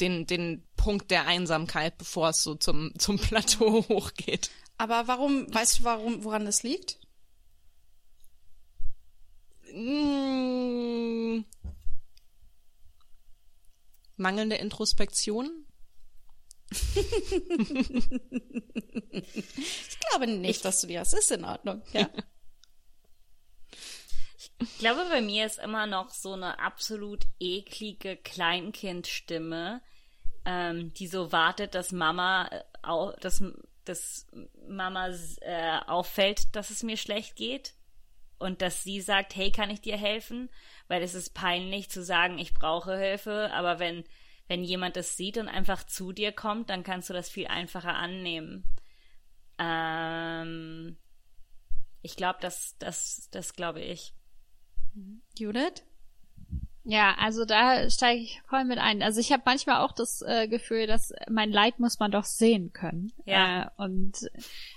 den 0.00 0.26
den 0.26 0.66
Punkt 0.76 1.10
der 1.10 1.26
Einsamkeit, 1.26 1.98
bevor 1.98 2.30
es 2.30 2.42
so 2.42 2.54
zum 2.54 2.92
zum 2.98 3.18
Plateau 3.18 3.84
hochgeht. 3.88 4.50
Aber 4.76 5.06
warum, 5.06 5.52
weißt 5.54 5.78
du, 5.80 5.84
warum, 5.84 6.24
woran 6.24 6.44
das 6.44 6.62
liegt? 6.62 6.98
Mm. 9.72 11.44
Mangelnde 14.16 14.56
Introspektion? 14.56 15.66
Ich 19.14 20.00
glaube 20.10 20.26
nicht, 20.26 20.64
dass 20.64 20.80
du 20.80 20.86
die 20.86 20.98
hast. 20.98 21.14
Ist 21.14 21.30
in 21.30 21.44
Ordnung, 21.44 21.82
ja. 21.92 22.10
Ich 24.58 24.78
glaube, 24.78 25.04
bei 25.10 25.20
mir 25.20 25.46
ist 25.46 25.58
immer 25.58 25.86
noch 25.86 26.10
so 26.10 26.32
eine 26.32 26.58
absolut 26.58 27.24
eklige 27.40 28.16
Kleinkindstimme, 28.16 29.82
ähm, 30.44 30.92
die 30.94 31.06
so 31.06 31.32
wartet, 31.32 31.74
dass 31.74 31.92
Mama, 31.92 32.48
äh, 32.48 33.20
dass, 33.20 33.42
dass 33.84 34.26
Mama 34.68 35.10
äh, 35.40 35.80
auffällt, 35.86 36.54
dass 36.54 36.70
es 36.70 36.82
mir 36.82 36.96
schlecht 36.96 37.36
geht 37.36 37.74
und 38.38 38.62
dass 38.62 38.82
sie 38.84 39.00
sagt, 39.00 39.34
hey, 39.36 39.50
kann 39.50 39.70
ich 39.70 39.80
dir 39.80 39.96
helfen? 39.96 40.50
Weil 40.88 41.02
es 41.02 41.14
ist 41.14 41.34
peinlich 41.34 41.90
zu 41.90 42.02
sagen, 42.02 42.38
ich 42.38 42.54
brauche 42.54 42.96
Hilfe, 42.96 43.50
aber 43.52 43.78
wenn 43.78 44.04
wenn 44.46 44.62
jemand 44.62 44.96
das 44.96 45.16
sieht 45.16 45.38
und 45.38 45.48
einfach 45.48 45.84
zu 45.84 46.12
dir 46.12 46.32
kommt, 46.32 46.70
dann 46.70 46.84
kannst 46.84 47.08
du 47.08 47.14
das 47.14 47.28
viel 47.28 47.46
einfacher 47.46 47.94
annehmen. 47.94 48.64
Ähm, 49.58 50.96
ich 52.02 52.16
glaube, 52.16 52.38
das, 52.42 52.76
das, 52.78 53.28
das 53.30 53.54
glaube 53.54 53.80
ich. 53.80 54.12
Judith? 55.36 55.82
Ja, 56.86 57.14
also 57.18 57.46
da 57.46 57.88
steige 57.88 58.20
ich 58.20 58.42
voll 58.46 58.64
mit 58.64 58.78
ein. 58.78 59.02
Also 59.02 59.18
ich 59.18 59.32
habe 59.32 59.42
manchmal 59.46 59.80
auch 59.80 59.92
das 59.92 60.20
äh, 60.20 60.48
Gefühl, 60.48 60.86
dass 60.86 61.14
mein 61.30 61.50
Leid 61.50 61.80
muss 61.80 61.98
man 61.98 62.10
doch 62.10 62.24
sehen 62.24 62.74
können. 62.74 63.10
Ja. 63.24 63.62
Äh, 63.62 63.68
und 63.78 64.30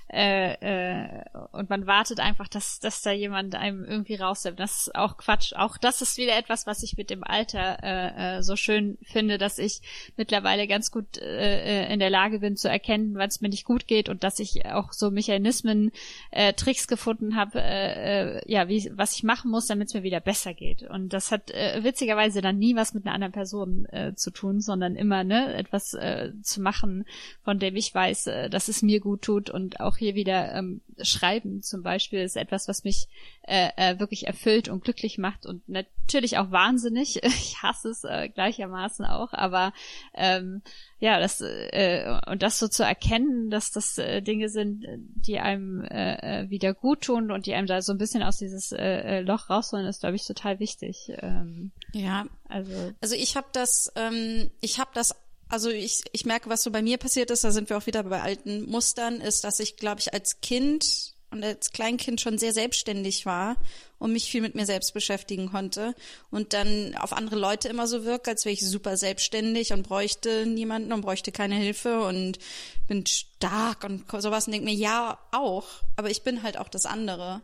äh, 0.09 0.53
äh, 0.53 1.23
und 1.51 1.69
man 1.69 1.85
wartet 1.85 2.19
einfach, 2.19 2.47
dass 2.47 2.79
dass 2.79 3.01
da 3.01 3.11
jemand 3.11 3.55
einem 3.55 3.83
irgendwie 3.83 4.15
rausnimmt. 4.15 4.59
Das 4.59 4.87
ist 4.87 4.95
auch 4.95 5.17
Quatsch. 5.17 5.53
Auch 5.53 5.77
das 5.77 6.01
ist 6.01 6.17
wieder 6.17 6.37
etwas, 6.37 6.65
was 6.65 6.83
ich 6.83 6.95
mit 6.95 7.09
dem 7.09 7.23
Alter 7.23 7.83
äh, 7.83 8.37
äh, 8.37 8.41
so 8.43 8.55
schön 8.55 8.97
finde, 9.03 9.37
dass 9.37 9.57
ich 9.57 9.81
mittlerweile 10.15 10.67
ganz 10.67 10.91
gut 10.91 11.17
äh, 11.17 11.85
äh, 11.85 11.93
in 11.93 11.99
der 11.99 12.09
Lage 12.09 12.39
bin 12.39 12.55
zu 12.55 12.69
erkennen, 12.69 13.15
wann 13.15 13.27
es 13.27 13.41
mir 13.41 13.49
nicht 13.49 13.65
gut 13.65 13.87
geht 13.87 14.07
und 14.07 14.23
dass 14.23 14.39
ich 14.39 14.65
auch 14.65 14.93
so 14.93 15.11
Mechanismen, 15.11 15.91
äh, 16.31 16.53
Tricks 16.53 16.87
gefunden 16.87 17.35
habe, 17.35 17.61
äh, 17.61 18.37
äh, 18.37 18.41
ja, 18.51 18.69
wie 18.69 18.89
was 18.93 19.13
ich 19.13 19.23
machen 19.23 19.51
muss, 19.51 19.67
damit 19.67 19.89
es 19.89 19.93
mir 19.93 20.03
wieder 20.03 20.21
besser 20.21 20.53
geht. 20.53 20.83
Und 20.83 21.11
das 21.11 21.31
hat 21.31 21.51
äh, 21.51 21.83
witzigerweise 21.83 22.41
dann 22.41 22.57
nie 22.57 22.75
was 22.75 22.93
mit 22.93 23.05
einer 23.05 23.13
anderen 23.13 23.33
Person 23.33 23.85
äh, 23.87 24.13
zu 24.15 24.31
tun, 24.31 24.61
sondern 24.61 24.95
immer 24.95 25.23
ne 25.23 25.53
etwas 25.53 25.93
äh, 25.93 26.31
zu 26.43 26.61
machen, 26.61 27.05
von 27.43 27.59
dem 27.59 27.75
ich 27.75 27.93
weiß, 27.93 28.27
äh, 28.27 28.49
dass 28.49 28.67
es 28.69 28.81
mir 28.81 28.99
gut 28.99 29.21
tut 29.21 29.49
und 29.49 29.79
auch 29.79 29.96
hier 29.97 30.15
wieder 30.15 30.53
ähm, 30.53 30.81
Schreiben 31.01 31.61
zum 31.61 31.83
Beispiel 31.83 32.21
ist 32.21 32.37
etwas, 32.37 32.67
was 32.67 32.83
mich 32.83 33.07
äh, 33.43 33.69
äh, 33.77 33.99
wirklich 33.99 34.27
erfüllt 34.27 34.69
und 34.69 34.83
glücklich 34.83 35.17
macht 35.17 35.45
und 35.45 35.67
natürlich 35.69 36.37
auch 36.37 36.51
wahnsinnig. 36.51 37.21
Ich 37.47 37.61
hasse 37.61 37.89
es 37.89 38.03
äh, 38.03 38.29
gleichermaßen 38.29 39.05
auch, 39.05 39.33
aber 39.33 39.73
ähm, 40.13 40.61
ja, 40.99 41.19
das 41.19 41.41
äh, 41.41 42.19
und 42.27 42.41
das 42.41 42.59
so 42.59 42.67
zu 42.67 42.83
erkennen, 42.83 43.49
dass 43.49 43.71
das 43.71 43.97
äh, 43.97 44.21
Dinge 44.21 44.49
sind, 44.49 44.85
die 44.97 45.39
einem 45.39 45.81
äh, 45.83 46.41
äh, 46.43 46.49
wieder 46.49 46.73
gut 46.73 47.01
tun 47.01 47.31
und 47.31 47.45
die 47.45 47.53
einem 47.53 47.67
da 47.67 47.81
so 47.81 47.91
ein 47.91 47.97
bisschen 47.97 48.23
aus 48.23 48.37
dieses 48.37 48.71
äh, 48.71 48.77
äh, 49.17 49.21
Loch 49.21 49.49
rausholen, 49.49 49.85
ist, 49.85 50.01
glaube 50.01 50.15
ich, 50.15 50.25
total 50.25 50.59
wichtig. 50.59 51.11
Ähm, 51.21 51.71
Ja, 51.93 52.25
also 52.49 52.93
Also 53.01 53.15
ich 53.15 53.35
habe 53.35 53.47
das, 53.53 53.91
ähm, 53.95 54.49
ich 54.61 54.79
habe 54.79 54.91
das, 54.93 55.15
also 55.49 55.69
ich, 55.69 56.03
ich 56.11 56.25
merke, 56.25 56.49
was 56.49 56.63
so 56.63 56.71
bei 56.71 56.81
mir 56.81 56.97
passiert 56.97 57.31
ist, 57.31 57.43
da 57.43 57.51
sind 57.51 57.69
wir 57.69 57.77
auch 57.77 57.85
wieder 57.85 58.03
bei 58.03 58.21
alten 58.21 58.69
Mustern, 58.69 59.21
ist, 59.21 59.43
dass 59.43 59.59
ich, 59.59 59.77
glaube 59.77 60.01
ich, 60.01 60.13
als 60.13 60.41
Kind 60.41 61.13
und 61.31 61.43
als 61.43 61.71
Kleinkind 61.71 62.21
schon 62.21 62.37
sehr 62.37 62.53
selbstständig 62.53 63.25
war 63.25 63.57
und 63.99 64.13
mich 64.13 64.29
viel 64.29 64.41
mit 64.41 64.55
mir 64.55 64.65
selbst 64.65 64.93
beschäftigen 64.93 65.51
konnte 65.51 65.93
und 66.31 66.53
dann 66.53 66.95
auf 66.95 67.11
andere 67.13 67.35
Leute 67.35 67.67
immer 67.67 67.87
so 67.87 68.05
wirke, 68.05 68.31
als 68.31 68.45
wäre 68.45 68.53
ich 68.53 68.65
super 68.65 68.95
selbstständig 68.95 69.73
und 69.73 69.83
bräuchte 69.83 70.45
niemanden 70.45 70.93
und 70.93 71.01
bräuchte 71.01 71.31
keine 71.31 71.55
Hilfe 71.55 72.01
und 72.01 72.39
bin 72.87 73.05
stark 73.05 73.83
und 73.83 74.05
sowas 74.21 74.47
und 74.47 74.53
denke 74.53 74.69
mir, 74.69 74.75
ja, 74.75 75.19
auch, 75.31 75.67
aber 75.95 76.09
ich 76.09 76.23
bin 76.23 76.43
halt 76.43 76.57
auch 76.57 76.69
das 76.69 76.85
andere. 76.85 77.41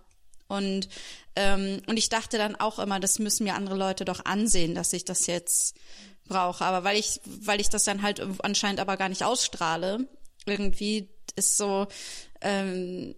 Und, 0.47 0.87
ähm, 1.35 1.81
und 1.87 1.97
ich 1.97 2.09
dachte 2.09 2.37
dann 2.37 2.55
auch 2.55 2.77
immer, 2.79 2.99
das 2.99 3.17
müssen 3.17 3.45
mir 3.45 3.55
andere 3.55 3.75
Leute 3.75 4.05
doch 4.05 4.23
ansehen, 4.25 4.75
dass 4.75 4.93
ich 4.93 5.03
das 5.03 5.25
jetzt 5.25 5.75
brauche. 6.33 6.65
Aber 6.65 6.83
weil 6.83 6.97
ich, 6.97 7.21
weil 7.25 7.61
ich 7.61 7.69
das 7.69 7.83
dann 7.83 8.01
halt 8.01 8.21
anscheinend 8.43 8.79
aber 8.79 8.97
gar 8.97 9.09
nicht 9.09 9.23
ausstrahle, 9.23 10.07
irgendwie 10.45 11.09
ist 11.35 11.57
so, 11.57 11.87
ähm, 12.41 13.15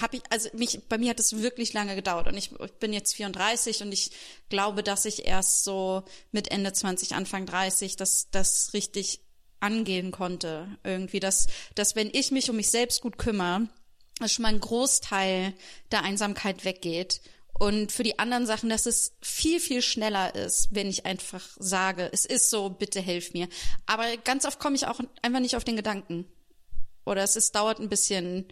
habe 0.00 0.16
ich, 0.16 0.22
also 0.30 0.48
mich, 0.54 0.80
bei 0.88 0.98
mir 0.98 1.10
hat 1.10 1.20
es 1.20 1.36
wirklich 1.40 1.72
lange 1.72 1.94
gedauert 1.94 2.26
und 2.26 2.36
ich, 2.36 2.52
ich 2.52 2.72
bin 2.72 2.92
jetzt 2.92 3.14
34 3.14 3.82
und 3.82 3.92
ich 3.92 4.10
glaube, 4.48 4.82
dass 4.82 5.04
ich 5.04 5.26
erst 5.26 5.64
so 5.64 6.02
mit 6.32 6.50
Ende 6.50 6.72
20, 6.72 7.14
Anfang 7.14 7.46
30 7.46 7.96
das, 7.96 8.28
das 8.30 8.72
richtig 8.72 9.20
angehen 9.60 10.10
konnte. 10.10 10.68
Irgendwie, 10.84 11.20
dass, 11.20 11.46
dass 11.74 11.96
wenn 11.96 12.10
ich 12.12 12.30
mich 12.30 12.50
um 12.50 12.56
mich 12.56 12.70
selbst 12.70 13.00
gut 13.00 13.18
kümmere, 13.18 13.68
dass 14.18 14.32
schon 14.32 14.42
mal 14.42 14.48
ein 14.48 14.60
Großteil 14.60 15.54
der 15.92 16.02
Einsamkeit 16.02 16.64
weggeht. 16.64 17.20
Und 17.58 17.90
für 17.90 18.02
die 18.02 18.18
anderen 18.18 18.44
Sachen, 18.46 18.68
dass 18.68 18.84
es 18.86 19.16
viel, 19.22 19.60
viel 19.60 19.80
schneller 19.82 20.34
ist, 20.34 20.68
wenn 20.72 20.88
ich 20.88 21.06
einfach 21.06 21.42
sage, 21.58 22.10
es 22.12 22.24
ist 22.26 22.50
so, 22.50 22.68
bitte 22.70 23.00
helf 23.00 23.32
mir. 23.32 23.48
Aber 23.86 24.04
ganz 24.18 24.44
oft 24.44 24.58
komme 24.58 24.76
ich 24.76 24.86
auch 24.86 25.00
einfach 25.22 25.40
nicht 25.40 25.56
auf 25.56 25.64
den 25.64 25.76
Gedanken. 25.76 26.26
Oder 27.06 27.22
es 27.22 27.34
ist, 27.36 27.54
dauert 27.54 27.78
ein 27.80 27.88
bisschen, 27.88 28.46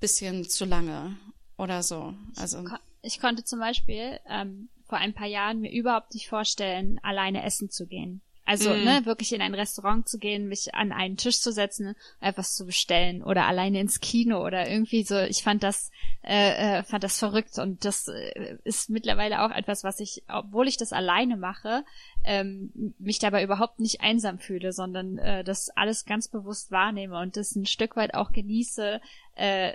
bisschen 0.00 0.48
zu 0.48 0.64
lange 0.64 1.18
oder 1.58 1.82
so. 1.82 2.14
Also. 2.36 2.64
Ko- 2.64 2.76
Ich 3.02 3.20
konnte 3.20 3.44
zum 3.44 3.58
Beispiel 3.58 4.18
ähm, 4.28 4.68
vor 4.86 4.98
ein 4.98 5.12
paar 5.14 5.26
Jahren 5.26 5.60
mir 5.60 5.70
überhaupt 5.72 6.14
nicht 6.14 6.28
vorstellen, 6.28 6.98
alleine 7.02 7.44
essen 7.44 7.70
zu 7.70 7.86
gehen. 7.86 8.22
Also, 8.48 8.72
ne, 8.72 9.02
wirklich 9.04 9.34
in 9.34 9.42
ein 9.42 9.54
Restaurant 9.54 10.08
zu 10.08 10.18
gehen, 10.18 10.48
mich 10.48 10.74
an 10.74 10.90
einen 10.90 11.18
Tisch 11.18 11.38
zu 11.38 11.52
setzen, 11.52 11.94
etwas 12.18 12.54
zu 12.54 12.64
bestellen 12.64 13.22
oder 13.22 13.46
alleine 13.46 13.78
ins 13.78 14.00
Kino 14.00 14.42
oder 14.42 14.66
irgendwie 14.66 15.02
so. 15.02 15.18
Ich 15.18 15.42
fand 15.42 15.62
das, 15.62 15.90
äh, 16.22 16.78
äh, 16.78 16.82
fand 16.82 17.04
das 17.04 17.18
verrückt 17.18 17.58
und 17.58 17.84
das 17.84 18.08
äh, 18.08 18.56
ist 18.64 18.88
mittlerweile 18.88 19.42
auch 19.42 19.50
etwas, 19.50 19.84
was 19.84 20.00
ich, 20.00 20.22
obwohl 20.28 20.66
ich 20.66 20.78
das 20.78 20.94
alleine 20.94 21.36
mache, 21.36 21.84
ähm, 22.24 22.94
mich 22.98 23.18
dabei 23.18 23.42
überhaupt 23.42 23.80
nicht 23.80 24.00
einsam 24.00 24.38
fühle, 24.38 24.72
sondern 24.72 25.18
äh, 25.18 25.44
das 25.44 25.68
alles 25.76 26.06
ganz 26.06 26.28
bewusst 26.28 26.70
wahrnehme 26.70 27.20
und 27.20 27.36
das 27.36 27.54
ein 27.54 27.66
Stück 27.66 27.96
weit 27.96 28.14
auch 28.14 28.32
genieße, 28.32 29.02
äh, 29.34 29.72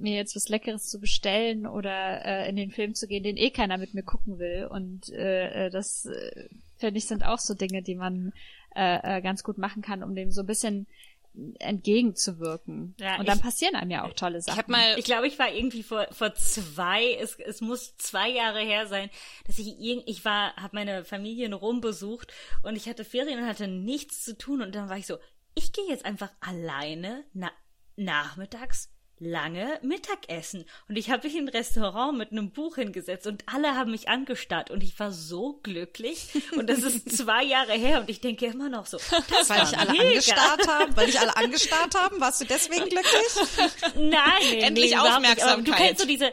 mir 0.00 0.16
jetzt 0.16 0.34
was 0.34 0.48
Leckeres 0.48 0.88
zu 0.88 0.98
bestellen 0.98 1.68
oder 1.68 2.24
äh, 2.24 2.48
in 2.48 2.56
den 2.56 2.72
Film 2.72 2.96
zu 2.96 3.06
gehen, 3.06 3.22
den 3.22 3.36
eh 3.36 3.50
keiner 3.50 3.78
mit 3.78 3.94
mir 3.94 4.02
gucken 4.02 4.40
will. 4.40 4.66
Und 4.68 5.08
äh, 5.10 5.66
äh, 5.66 5.70
das 5.70 6.06
äh, 6.06 6.48
finde 6.78 6.98
ich 6.98 7.06
sind 7.06 7.24
auch 7.24 7.38
so 7.38 7.54
Dinge, 7.54 7.82
die 7.82 7.94
man 7.94 8.32
äh, 8.74 9.18
äh, 9.18 9.20
ganz 9.22 9.42
gut 9.42 9.58
machen 9.58 9.82
kann, 9.82 10.02
um 10.02 10.14
dem 10.14 10.30
so 10.30 10.42
ein 10.42 10.46
bisschen 10.46 10.86
entgegenzuwirken. 11.58 12.94
Ja, 12.98 13.18
und 13.18 13.28
dann 13.28 13.38
ich- 13.38 13.44
passieren 13.44 13.74
einem 13.76 13.90
ja 13.90 14.04
auch 14.04 14.12
tolle 14.14 14.40
Sachen. 14.40 14.54
Ich 14.54 14.58
habe 14.58 14.72
mal 14.72 14.98
Ich 14.98 15.04
glaube, 15.04 15.26
ich 15.26 15.38
war 15.38 15.52
irgendwie 15.52 15.82
vor, 15.82 16.06
vor 16.10 16.34
zwei, 16.34 17.14
es, 17.14 17.38
es 17.38 17.60
muss 17.60 17.96
zwei 17.96 18.28
Jahre 18.30 18.60
her 18.60 18.86
sein, 18.86 19.10
dass 19.46 19.58
ich 19.58 19.78
irgend, 19.78 20.08
ich 20.08 20.24
war, 20.24 20.54
habe 20.56 20.76
meine 20.76 21.04
Familie 21.04 21.46
in 21.46 21.52
Rom 21.52 21.80
besucht 21.80 22.32
und 22.62 22.76
ich 22.76 22.88
hatte 22.88 23.04
Ferien 23.04 23.40
und 23.40 23.46
hatte 23.46 23.68
nichts 23.68 24.24
zu 24.24 24.36
tun 24.36 24.62
und 24.62 24.74
dann 24.74 24.88
war 24.88 24.96
ich 24.98 25.06
so, 25.06 25.18
ich 25.54 25.72
gehe 25.72 25.86
jetzt 25.88 26.04
einfach 26.04 26.30
alleine 26.40 27.24
na, 27.34 27.50
nachmittags 27.96 28.90
lange 29.20 29.78
Mittagessen 29.82 30.64
und 30.88 30.96
ich 30.96 31.10
habe 31.10 31.26
mich 31.26 31.36
in 31.36 31.44
ein 31.44 31.48
Restaurant 31.48 32.16
mit 32.16 32.32
einem 32.32 32.50
Buch 32.50 32.76
hingesetzt 32.76 33.26
und 33.26 33.44
alle 33.46 33.74
haben 33.74 33.90
mich 33.90 34.08
angestarrt 34.08 34.70
und 34.70 34.82
ich 34.82 34.98
war 34.98 35.12
so 35.12 35.60
glücklich 35.62 36.28
und 36.56 36.68
das 36.68 36.78
ist 36.78 37.10
zwei 37.16 37.44
Jahre 37.44 37.72
her 37.72 38.00
und 38.00 38.10
ich 38.10 38.20
denke 38.20 38.46
immer 38.46 38.68
noch 38.68 38.86
so, 38.86 38.98
das 39.30 39.48
Weil 39.50 39.58
war 39.58 39.70
ich 39.70 39.78
alle 39.78 39.92
mega. 39.92 40.04
angestarrt 40.04 40.68
haben, 40.68 40.96
weil 40.96 41.08
ich 41.08 41.20
alle 41.20 41.36
angestarrt 41.36 41.94
haben, 41.94 42.20
warst 42.20 42.40
du 42.40 42.44
deswegen 42.44 42.88
glücklich? 42.88 43.78
Nein, 43.94 44.12
nee, 44.42 44.60
Endlich 44.60 44.90
nee, 44.92 44.98
Aufmerksamkeit. 44.98 45.66
Du 45.66 45.72
kennst 45.72 46.00
so 46.00 46.06
diese. 46.06 46.32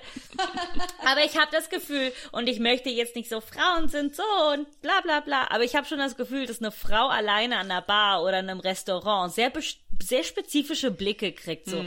aber 1.05 1.23
ich 1.23 1.37
habe 1.37 1.49
das 1.51 1.69
Gefühl, 1.69 2.11
und 2.31 2.47
ich 2.47 2.59
möchte 2.59 2.89
jetzt 2.89 3.15
nicht 3.15 3.29
so, 3.29 3.41
Frauen 3.41 3.89
sind 3.89 4.15
so 4.15 4.23
und 4.53 4.81
bla 4.81 5.01
bla 5.01 5.19
bla. 5.19 5.47
Aber 5.49 5.63
ich 5.63 5.75
habe 5.75 5.87
schon 5.87 5.99
das 5.99 6.17
Gefühl, 6.17 6.45
dass 6.45 6.59
eine 6.59 6.71
Frau 6.71 7.07
alleine 7.07 7.57
an 7.57 7.71
einer 7.71 7.81
Bar 7.81 8.23
oder 8.23 8.39
in 8.39 8.49
einem 8.49 8.59
Restaurant 8.59 9.33
sehr 9.33 9.51
sehr 10.01 10.23
spezifische 10.23 10.91
Blicke 10.91 11.31
kriegt. 11.31 11.69
So, 11.69 11.85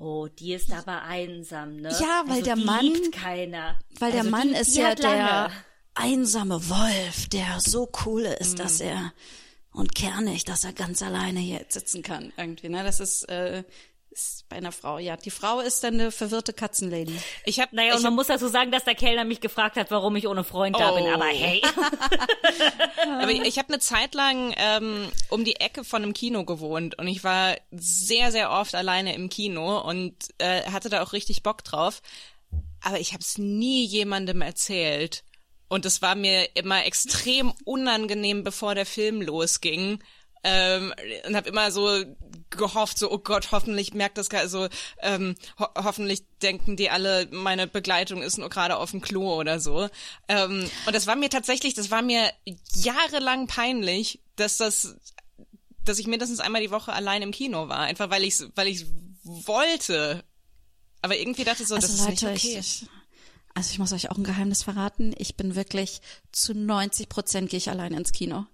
oh, 0.00 0.26
die 0.28 0.54
ist 0.54 0.72
aber 0.72 1.02
einsam, 1.02 1.76
ne? 1.76 1.90
Ja, 2.00 2.22
weil 2.26 2.38
also, 2.38 2.44
der 2.44 2.56
Mann- 2.56 2.84
Liebt 2.84 3.12
keiner. 3.12 3.78
Weil 3.98 4.12
der 4.12 4.20
also, 4.20 4.30
Mann 4.30 4.48
die, 4.48 4.54
ist 4.58 4.74
die 4.74 4.80
ja 4.80 4.88
lange. 4.88 4.98
der 4.98 5.50
einsame 5.94 6.68
Wolf, 6.68 7.28
der 7.28 7.60
so 7.60 7.90
cool 8.04 8.22
ist, 8.22 8.58
dass 8.58 8.80
er 8.80 9.12
und 9.72 9.94
kernig, 9.94 10.44
dass 10.44 10.64
er 10.64 10.72
ganz 10.72 11.02
alleine 11.02 11.38
hier 11.40 11.64
sitzen 11.68 12.02
kann. 12.02 12.32
Irgendwie, 12.36 12.68
ne? 12.68 12.82
Das 12.82 12.98
ist, 12.98 13.28
äh, 13.28 13.62
ist 14.10 14.48
bei 14.48 14.56
einer 14.56 14.72
Frau. 14.72 14.98
Ja, 14.98 15.16
die 15.16 15.30
Frau 15.30 15.60
ist 15.60 15.84
dann 15.84 15.94
eine 15.94 16.10
verwirrte 16.10 16.52
Katzenlady. 16.52 17.16
ich 17.44 17.60
habe 17.60 17.74
Naja, 17.74 17.92
und 17.92 17.98
ich 17.98 18.02
man 18.02 18.12
hab, 18.12 18.16
muss 18.16 18.26
dazu 18.26 18.48
sagen, 18.48 18.70
dass 18.70 18.84
der 18.84 18.94
Kellner 18.94 19.24
mich 19.24 19.40
gefragt 19.40 19.76
hat, 19.76 19.90
warum 19.90 20.16
ich 20.16 20.26
ohne 20.26 20.44
Freund 20.44 20.78
da 20.78 20.92
bin. 20.92 21.04
Oh. 21.04 21.14
Aber 21.14 21.26
hey. 21.26 21.62
aber 23.20 23.30
ich 23.30 23.58
habe 23.58 23.68
eine 23.68 23.78
Zeit 23.78 24.14
lang 24.14 24.54
ähm, 24.56 25.08
um 25.28 25.44
die 25.44 25.56
Ecke 25.56 25.84
von 25.84 26.02
einem 26.02 26.12
Kino 26.12 26.44
gewohnt 26.44 26.98
und 26.98 27.06
ich 27.06 27.24
war 27.24 27.56
sehr 27.70 28.32
sehr 28.32 28.50
oft 28.50 28.74
alleine 28.74 29.14
im 29.14 29.28
Kino 29.28 29.80
und 29.80 30.14
äh, 30.38 30.64
hatte 30.64 30.88
da 30.88 31.02
auch 31.02 31.12
richtig 31.12 31.42
Bock 31.42 31.64
drauf, 31.64 32.02
aber 32.80 32.98
ich 32.98 33.12
habe 33.12 33.22
es 33.22 33.38
nie 33.38 33.84
jemandem 33.84 34.42
erzählt 34.42 35.24
und 35.68 35.86
es 35.86 36.02
war 36.02 36.16
mir 36.16 36.48
immer 36.56 36.84
extrem 36.84 37.52
unangenehm, 37.64 38.42
bevor 38.42 38.74
der 38.74 38.86
Film 38.86 39.22
losging. 39.22 40.00
Ähm, 40.42 40.94
und 41.26 41.36
habe 41.36 41.50
immer 41.50 41.70
so 41.70 42.02
gehofft, 42.48 42.98
so 42.98 43.10
oh 43.10 43.18
Gott, 43.18 43.52
hoffentlich 43.52 43.94
merkt 43.94 44.18
das 44.18 44.30
keiner, 44.30 44.48
so 44.48 44.68
ähm, 45.02 45.34
ho 45.58 45.66
hoffentlich 45.76 46.22
denken 46.42 46.76
die 46.76 46.90
alle, 46.90 47.28
meine 47.30 47.66
Begleitung 47.66 48.22
ist 48.22 48.38
nur 48.38 48.48
gerade 48.48 48.76
auf 48.76 48.90
dem 48.90 49.00
Klo 49.00 49.38
oder 49.38 49.60
so. 49.60 49.88
Ähm, 50.28 50.68
und 50.86 50.94
das 50.94 51.06
war 51.06 51.16
mir 51.16 51.30
tatsächlich, 51.30 51.74
das 51.74 51.90
war 51.90 52.02
mir 52.02 52.30
jahrelang 52.74 53.46
peinlich, 53.46 54.20
dass 54.36 54.56
das, 54.56 54.96
dass 55.84 55.98
ich 55.98 56.06
mindestens 56.06 56.40
einmal 56.40 56.62
die 56.62 56.70
Woche 56.70 56.92
allein 56.92 57.22
im 57.22 57.32
Kino 57.32 57.68
war, 57.68 57.80
einfach 57.80 58.10
weil 58.10 58.24
ich 58.24 58.42
weil 58.54 58.68
ich 58.68 58.86
wollte. 59.22 60.24
Aber 61.02 61.16
irgendwie 61.16 61.44
dachte 61.44 61.62
ich 61.62 61.68
so, 61.68 61.76
das 61.76 61.90
ist 61.90 62.08
nicht 62.08 62.22
okay. 62.22 62.58
ich, 62.58 62.86
also 63.54 63.70
ich 63.72 63.78
muss 63.78 63.92
euch 63.92 64.10
auch 64.10 64.16
ein 64.16 64.24
Geheimnis 64.24 64.62
verraten. 64.62 65.14
Ich 65.16 65.36
bin 65.36 65.54
wirklich 65.54 66.00
zu 66.32 66.54
90 66.54 67.08
Prozent 67.08 67.50
gehe 67.50 67.58
ich 67.58 67.70
alleine 67.70 67.96
ins 67.96 68.12
Kino. 68.12 68.46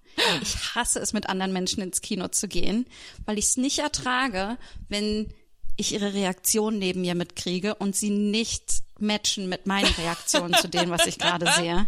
Ich 0.43 0.75
hasse 0.75 0.99
es, 1.01 1.13
mit 1.13 1.29
anderen 1.29 1.53
Menschen 1.53 1.83
ins 1.83 2.01
Kino 2.01 2.29
zu 2.29 2.49
gehen, 2.49 2.87
weil 3.25 3.39
ich 3.39 3.47
es 3.47 3.57
nicht 3.57 3.79
ertrage, 3.79 4.57
wenn 4.89 5.33
ich 5.77 5.93
ihre 5.93 6.15
Reaktion 6.15 6.79
neben 6.79 7.03
mir 7.03 7.15
mitkriege 7.15 7.75
und 7.75 7.95
sie 7.95 8.11
nicht 8.11 8.83
matchen 8.99 9.49
mit 9.49 9.67
meinen 9.67 9.93
Reaktionen 9.99 10.55
zu 10.55 10.69
dem, 10.69 10.91
was 10.91 11.07
ich 11.07 11.19
gerade 11.19 11.51
sehe. 11.53 11.87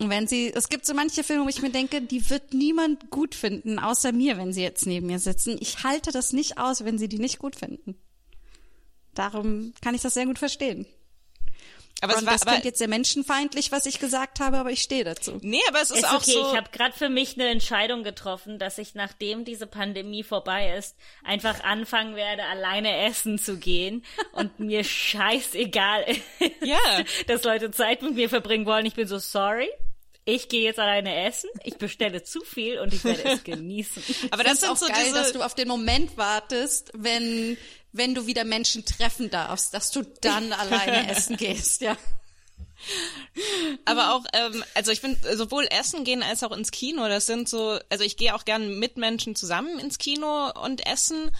Und 0.00 0.10
wenn 0.10 0.26
sie, 0.26 0.52
es 0.52 0.68
gibt 0.68 0.86
so 0.86 0.94
manche 0.94 1.22
Filme, 1.22 1.44
wo 1.44 1.48
ich 1.48 1.62
mir 1.62 1.70
denke, 1.70 2.02
die 2.02 2.28
wird 2.28 2.52
niemand 2.52 3.10
gut 3.10 3.34
finden, 3.34 3.78
außer 3.78 4.10
mir, 4.10 4.36
wenn 4.36 4.52
sie 4.52 4.62
jetzt 4.62 4.86
neben 4.86 5.06
mir 5.06 5.20
sitzen. 5.20 5.56
Ich 5.60 5.84
halte 5.84 6.10
das 6.10 6.32
nicht 6.32 6.58
aus, 6.58 6.84
wenn 6.84 6.98
sie 6.98 7.08
die 7.08 7.20
nicht 7.20 7.38
gut 7.38 7.54
finden. 7.54 7.94
Darum 9.14 9.72
kann 9.80 9.94
ich 9.94 10.02
das 10.02 10.14
sehr 10.14 10.26
gut 10.26 10.40
verstehen. 10.40 10.86
Aber 12.00 12.12
es 12.14 12.20
Und 12.20 12.26
war 12.26 12.32
das 12.34 12.42
aber, 12.42 12.50
klingt 12.52 12.64
jetzt 12.66 12.78
sehr 12.78 12.88
menschenfeindlich, 12.88 13.72
was 13.72 13.86
ich 13.86 13.98
gesagt 13.98 14.40
habe, 14.40 14.58
aber 14.58 14.70
ich 14.70 14.82
stehe 14.82 15.04
dazu. 15.04 15.38
nee, 15.42 15.60
aber 15.68 15.80
es 15.80 15.90
ist, 15.90 15.98
Ist 16.00 16.04
auch 16.08 16.14
okay, 16.16 16.32
so. 16.32 16.50
ich 16.50 16.56
habe 16.56 16.68
gerade 16.70 16.92
für 16.96 17.08
mich 17.08 17.34
eine 17.34 17.48
Entscheidung 17.48 18.02
getroffen, 18.02 18.58
dass 18.58 18.76
ich, 18.78 18.94
nachdem 18.94 19.44
diese 19.46 19.66
Pandemie 19.66 20.22
vorbei 20.22 20.76
ist, 20.76 20.96
einfach 21.22 21.62
anfangen 21.64 22.14
werde, 22.16 22.42
alleine 22.44 23.06
essen 23.06 23.38
zu 23.38 23.56
gehen 23.58 24.04
und 24.32 24.58
mir 24.60 24.84
scheißegal 24.84 26.04
ist, 26.04 26.20
Ja. 26.62 26.78
dass 27.26 27.42
Leute 27.44 27.70
Zeit 27.70 28.02
mit 28.02 28.14
mir 28.14 28.28
verbringen 28.28 28.66
wollen. 28.66 28.84
Ich 28.86 28.94
bin 28.94 29.06
so 29.08 29.18
sorry. 29.18 29.68
Ich 30.26 30.48
gehe 30.48 30.62
jetzt 30.62 30.78
alleine 30.78 31.26
essen, 31.26 31.50
ich 31.64 31.76
bestelle 31.76 32.22
zu 32.22 32.40
viel 32.40 32.78
und 32.78 32.94
ich 32.94 33.04
werde 33.04 33.24
es 33.24 33.44
genießen. 33.44 34.02
aber 34.30 34.42
das 34.42 34.54
ist 34.54 34.60
sind 34.60 34.70
auch 34.70 34.76
so 34.76 34.86
geil, 34.86 34.96
diese, 35.04 35.14
dass 35.16 35.32
du 35.32 35.42
auf 35.42 35.54
den 35.54 35.68
Moment 35.68 36.16
wartest, 36.16 36.90
wenn 36.94 37.58
wenn 37.94 38.14
du 38.14 38.26
wieder 38.26 38.44
Menschen 38.44 38.84
treffen 38.84 39.30
darfst, 39.30 39.72
dass 39.72 39.90
du 39.90 40.02
dann 40.20 40.52
alleine 40.52 41.10
essen 41.10 41.36
gehst, 41.36 41.80
ja. 41.80 41.96
Aber 43.86 44.14
auch, 44.14 44.24
ähm, 44.34 44.62
also 44.74 44.90
ich 44.92 45.00
finde, 45.00 45.36
sowohl 45.36 45.66
essen 45.70 46.04
gehen 46.04 46.22
als 46.22 46.42
auch 46.42 46.52
ins 46.52 46.70
Kino, 46.70 47.08
das 47.08 47.24
sind 47.24 47.48
so, 47.48 47.78
also 47.88 48.04
ich 48.04 48.18
gehe 48.18 48.34
auch 48.34 48.44
gern 48.44 48.78
mit 48.78 48.98
Menschen 48.98 49.34
zusammen 49.36 49.78
ins 49.78 49.96
Kino 49.96 50.50
und 50.62 50.86
essen, 50.86 51.34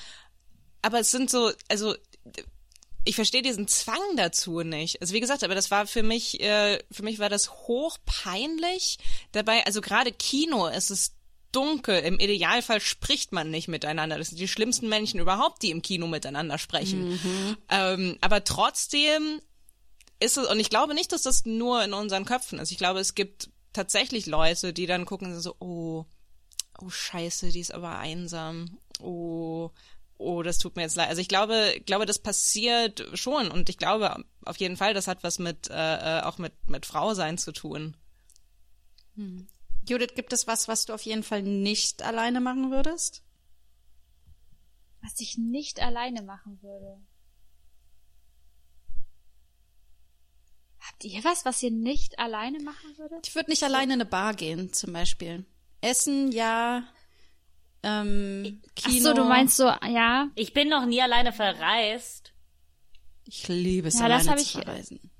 aber 0.80 1.00
es 1.00 1.10
sind 1.10 1.28
so, 1.28 1.52
also 1.68 1.94
ich 3.04 3.16
verstehe 3.16 3.42
diesen 3.42 3.68
Zwang 3.68 4.16
dazu 4.16 4.60
nicht. 4.60 5.02
Also 5.02 5.12
wie 5.12 5.20
gesagt, 5.20 5.44
aber 5.44 5.54
das 5.54 5.70
war 5.70 5.86
für 5.86 6.02
mich, 6.02 6.40
äh, 6.40 6.78
für 6.90 7.02
mich 7.02 7.18
war 7.18 7.28
das 7.28 7.50
hochpeinlich 7.50 8.98
dabei. 9.32 9.66
Also 9.66 9.82
gerade 9.82 10.12
Kino, 10.12 10.68
es 10.68 10.90
ist 10.90 11.14
dunkel. 11.54 12.00
Im 12.00 12.18
Idealfall 12.18 12.80
spricht 12.80 13.32
man 13.32 13.50
nicht 13.50 13.68
miteinander. 13.68 14.18
Das 14.18 14.28
sind 14.28 14.38
die 14.38 14.48
schlimmsten 14.48 14.88
Menschen 14.88 15.20
überhaupt, 15.20 15.62
die 15.62 15.70
im 15.70 15.82
Kino 15.82 16.06
miteinander 16.06 16.58
sprechen. 16.58 17.18
Ähm, 17.68 18.18
aber 18.20 18.44
trotzdem 18.44 19.40
ist 20.20 20.36
es, 20.36 20.46
und 20.46 20.60
ich 20.60 20.70
glaube 20.70 20.94
nicht, 20.94 21.12
dass 21.12 21.22
das 21.22 21.44
nur 21.44 21.84
in 21.84 21.92
unseren 21.92 22.24
Köpfen 22.24 22.58
ist. 22.58 22.70
Ich 22.70 22.78
glaube, 22.78 23.00
es 23.00 23.14
gibt 23.14 23.50
tatsächlich 23.72 24.26
Leute, 24.26 24.72
die 24.72 24.86
dann 24.86 25.04
gucken 25.04 25.38
so, 25.40 25.54
oh, 25.58 26.06
oh 26.80 26.90
Scheiße, 26.90 27.50
die 27.50 27.60
ist 27.60 27.74
aber 27.74 27.98
einsam. 27.98 28.78
Oh, 29.00 29.70
oh, 30.16 30.42
das 30.42 30.58
tut 30.58 30.76
mir 30.76 30.82
jetzt 30.82 30.96
leid. 30.96 31.08
Also 31.08 31.20
ich 31.20 31.28
glaube, 31.28 31.80
glaube, 31.86 32.06
das 32.06 32.18
passiert 32.18 33.06
schon 33.14 33.50
und 33.50 33.68
ich 33.68 33.78
glaube 33.78 34.24
auf 34.44 34.56
jeden 34.58 34.76
Fall, 34.76 34.94
das 34.94 35.06
hat 35.06 35.22
was 35.22 35.38
mit 35.38 35.68
äh, 35.70 36.18
äh, 36.18 36.22
auch 36.22 36.38
mit 36.38 36.52
mit 36.68 36.86
Frau 36.86 37.14
sein 37.14 37.38
zu 37.38 37.52
tun. 37.52 37.96
Judith, 39.88 40.14
gibt 40.14 40.32
es 40.32 40.46
was, 40.46 40.68
was 40.68 40.86
du 40.86 40.94
auf 40.94 41.02
jeden 41.02 41.22
Fall 41.22 41.42
nicht 41.42 42.02
alleine 42.02 42.40
machen 42.40 42.70
würdest? 42.70 43.22
Was 45.02 45.20
ich 45.20 45.36
nicht 45.36 45.80
alleine 45.82 46.22
machen 46.22 46.58
würde. 46.62 46.98
Habt 50.80 51.04
ihr 51.04 51.24
was, 51.24 51.44
was 51.44 51.62
ihr 51.62 51.70
nicht 51.70 52.18
alleine 52.18 52.60
machen 52.60 52.96
würdet? 52.98 53.26
Ich 53.26 53.34
würde 53.34 53.50
nicht 53.50 53.62
alleine 53.62 53.94
in 53.94 54.00
eine 54.00 54.04
Bar 54.08 54.34
gehen, 54.34 54.72
zum 54.72 54.92
Beispiel. 54.92 55.44
Essen, 55.80 56.30
ja. 56.32 56.84
ähm, 57.82 58.62
Ach 58.66 58.74
Kino. 58.74 59.02
so, 59.08 59.14
du 59.14 59.24
meinst 59.24 59.56
so, 59.56 59.64
ja, 59.64 60.28
Ich 60.34 60.52
bin 60.52 60.68
noch 60.68 60.86
nie 60.86 61.00
alleine 61.02 61.32
verreist. 61.32 62.32
Ich 63.26 63.48
liebe 63.48 63.88
es, 63.88 63.98
Ja, 63.98 64.08
das 64.08 64.22
alleine 64.26 64.30
hab 64.30 64.38
zu 64.38 64.44
ich- 64.44 64.64
verreisen. 64.64 65.10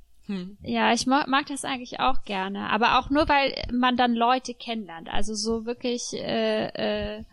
Ja, 0.63 0.93
ich 0.93 1.07
mag, 1.07 1.29
mag 1.29 1.47
das 1.47 1.65
eigentlich 1.65 2.01
auch 2.01 2.25
gerne, 2.25 2.71
aber 2.71 2.99
auch 2.99 3.11
nur, 3.11 3.29
weil 3.29 3.55
man 3.73 3.97
dann 3.97 4.15
Leute 4.15 4.55
kennenlernt. 4.55 5.09
Also 5.09 5.35
so 5.35 5.67
wirklich, 5.67 6.15
äh, 6.15 7.19
äh, 7.19 7.25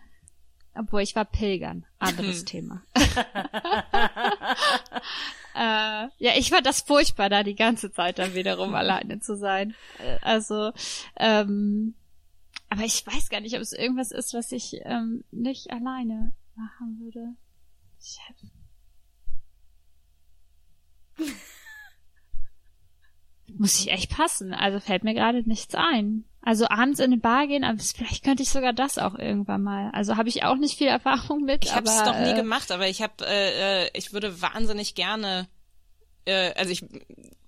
obwohl 0.76 1.02
ich 1.02 1.16
war 1.16 1.26
Pilgern, 1.26 1.86
anderes 2.00 2.44
Thema. 2.46 2.84
äh, 5.56 6.08
ja, 6.18 6.32
ich 6.38 6.50
fand 6.50 6.66
das 6.66 6.82
furchtbar, 6.82 7.30
da 7.30 7.44
die 7.44 7.56
ganze 7.56 7.92
Zeit 7.92 8.20
dann 8.20 8.36
wiederum 8.36 8.76
alleine 8.76 9.20
zu 9.20 9.38
sein. 9.38 9.74
Äh, 10.00 10.18
Also, 10.22 10.72
ähm, 11.18 11.96
aber 12.70 12.84
ich 12.84 13.06
weiß 13.06 13.30
gar 13.30 13.42
nicht, 13.42 13.56
ob 13.56 13.62
es 13.62 13.74
irgendwas 13.74 14.12
ist, 14.12 14.34
was 14.34 14.52
ich 14.52 14.80
ähm, 14.84 15.24
nicht 15.32 15.72
alleine 15.72 16.34
machen 16.56 17.00
würde. 17.00 17.36
Ich 18.00 18.20
hab... 18.28 18.36
Muss 23.58 23.80
ich 23.80 23.92
echt 23.92 24.16
passen. 24.16 24.54
Also 24.54 24.80
fällt 24.80 25.04
mir 25.04 25.14
gerade 25.14 25.48
nichts 25.48 25.76
ein. 25.76 26.26
Also 26.44 26.68
abends 26.68 27.00
in 27.00 27.06
eine 27.06 27.18
Bar 27.18 27.48
gehen, 27.48 27.64
aber 27.64 27.78
vielleicht 27.80 28.24
könnte 28.24 28.42
ich 28.42 28.50
sogar 28.50 28.74
das 28.74 28.98
auch 28.98 29.16
irgendwann 29.18 29.62
mal. 29.62 29.92
Also 29.94 30.18
habe 30.18 30.30
ich 30.30 30.44
auch 30.44 30.56
nicht 30.56 30.78
viel 30.78 30.88
Erfahrung 30.88 31.44
mit. 31.44 31.66
Ich 31.66 31.76
habe 31.76 31.88
es 31.88 32.04
noch 32.04 32.20
nie 32.20 32.32
äh, 32.32 32.36
gemacht, 32.36 32.72
aber 32.72 32.88
ich 32.88 33.02
habe, 33.02 33.14
äh, 33.22 33.86
äh, 33.86 33.90
ich 33.94 34.14
würde 34.14 34.42
wahnsinnig 34.42 34.96
gerne, 34.96 35.48
äh, 36.26 36.54
also 36.56 36.72
ich 36.72 36.84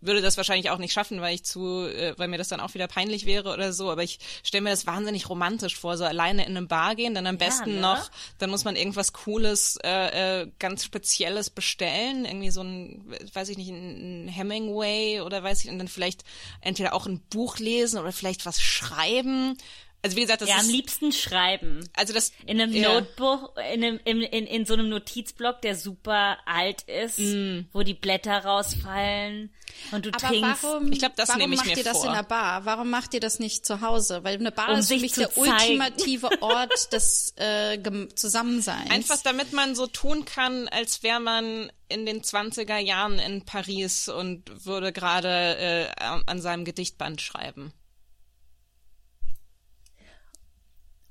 würde 0.06 0.22
das 0.22 0.38
wahrscheinlich 0.38 0.70
auch 0.70 0.78
nicht 0.78 0.94
schaffen, 0.94 1.22
weil 1.22 1.36
ich 1.36 1.44
zu, 1.44 1.88
äh, 1.88 2.14
weil 2.18 2.28
mir 2.28 2.38
das 2.38 2.50
dann 2.50 2.60
auch 2.60 2.74
wieder 2.74 2.88
peinlich 2.88 3.26
wäre 3.26 3.54
oder 3.54 3.74
so. 3.74 3.90
Aber 3.90 4.04
ich 4.04 4.20
stelle 4.44 4.64
mir 4.64 4.70
das 4.70 4.86
wahnsinnig 4.86 5.30
romantisch 5.30 5.78
vor, 5.78 5.98
so 5.98 6.04
alleine 6.04 6.46
in 6.46 6.58
eine 6.58 6.66
Bar 6.68 6.96
gehen, 6.96 7.14
dann 7.14 7.28
am 7.28 7.38
besten 7.38 7.76
ne? 7.76 7.82
noch, 7.82 8.12
dann 8.38 8.50
muss 8.50 8.66
man 8.66 8.76
irgendwas 8.76 9.14
Cooles, 9.14 9.78
äh, 9.84 10.42
äh, 10.42 10.52
ganz 10.60 10.84
Spezielles 10.84 11.50
bestellen, 11.50 12.26
irgendwie 12.26 12.52
so 12.52 12.62
ein, 12.62 13.04
weiß 13.34 13.50
ich 13.50 13.58
nicht, 13.58 13.70
ein 13.70 14.28
Hemingway 14.28 15.22
oder 15.22 15.44
weiß 15.44 15.64
ich, 15.64 15.72
und 15.72 15.80
dann 15.80 15.88
vielleicht 15.88 16.24
entweder 16.62 16.94
auch 16.94 17.06
ein 17.06 17.22
Buch 17.30 17.60
lesen 17.60 18.00
oder 18.00 18.12
vielleicht 18.12 18.46
was 18.46 18.62
schreiben. 18.62 19.58
Also 20.06 20.18
wie 20.18 20.22
gesagt, 20.22 20.42
das 20.42 20.50
ja, 20.50 20.58
ist, 20.58 20.66
am 20.66 20.70
liebsten 20.70 21.12
schreiben. 21.14 21.90
also 21.96 22.12
das 22.14 22.34
In 22.46 22.60
einem 22.60 22.74
ja. 22.74 22.94
Notebook, 22.94 23.58
in, 23.74 23.84
einem, 23.84 24.00
in, 24.04 24.22
in, 24.22 24.46
in 24.46 24.66
so 24.66 24.74
einem 24.74 24.90
Notizblock, 24.90 25.62
der 25.62 25.76
super 25.78 26.38
alt 26.46 26.82
ist, 26.84 27.20
Mm. 27.20 27.62
wo 27.72 27.84
die 27.84 27.94
Blätter 27.94 28.44
rausfallen 28.44 29.50
und 29.92 30.06
du 30.06 30.10
Aber 30.10 30.28
trinkst. 30.28 30.62
warum, 30.64 30.92
Ich 30.92 31.00
glaub, 31.00 31.16
das 31.16 31.30
warum 31.30 31.42
nehme 31.42 31.54
ich 31.56 31.60
macht 31.62 31.70
mir 31.70 31.78
ihr 31.78 31.84
das 31.86 31.98
vor. 32.00 32.08
in 32.08 32.14
der 32.14 32.24
Bar? 32.24 32.66
Warum 32.66 32.90
macht 32.90 33.14
ihr 33.14 33.22
das 33.22 33.40
nicht 33.40 33.66
zu 33.66 33.80
Hause? 33.80 34.26
Weil 34.26 34.36
eine 34.36 34.52
Bar 34.52 34.70
Um 34.74 34.80
ist 34.80 34.90
für 34.90 34.98
mich 34.98 35.14
der 35.14 35.30
zeigen. 35.32 35.50
ultimative 35.52 36.30
Ort 36.42 36.92
des 36.92 37.34
äh, 37.38 37.80
Zusammenseins. 38.16 38.90
Einfach 38.92 39.22
damit 39.24 39.54
man 39.54 39.74
so 39.74 39.88
tun 39.88 40.26
kann, 40.26 40.68
als 40.68 41.02
wäre 41.04 41.22
man 41.22 41.72
in 41.88 42.06
den 42.06 42.22
20er 42.24 42.78
Jahren 42.78 43.20
in 43.20 43.46
Paris 43.46 44.10
und 44.10 44.66
würde 44.66 44.92
gerade 44.92 45.58
äh, 45.58 45.88
an 46.26 46.42
seinem 46.42 46.66
Gedichtband 46.66 47.22
schreiben. 47.22 47.72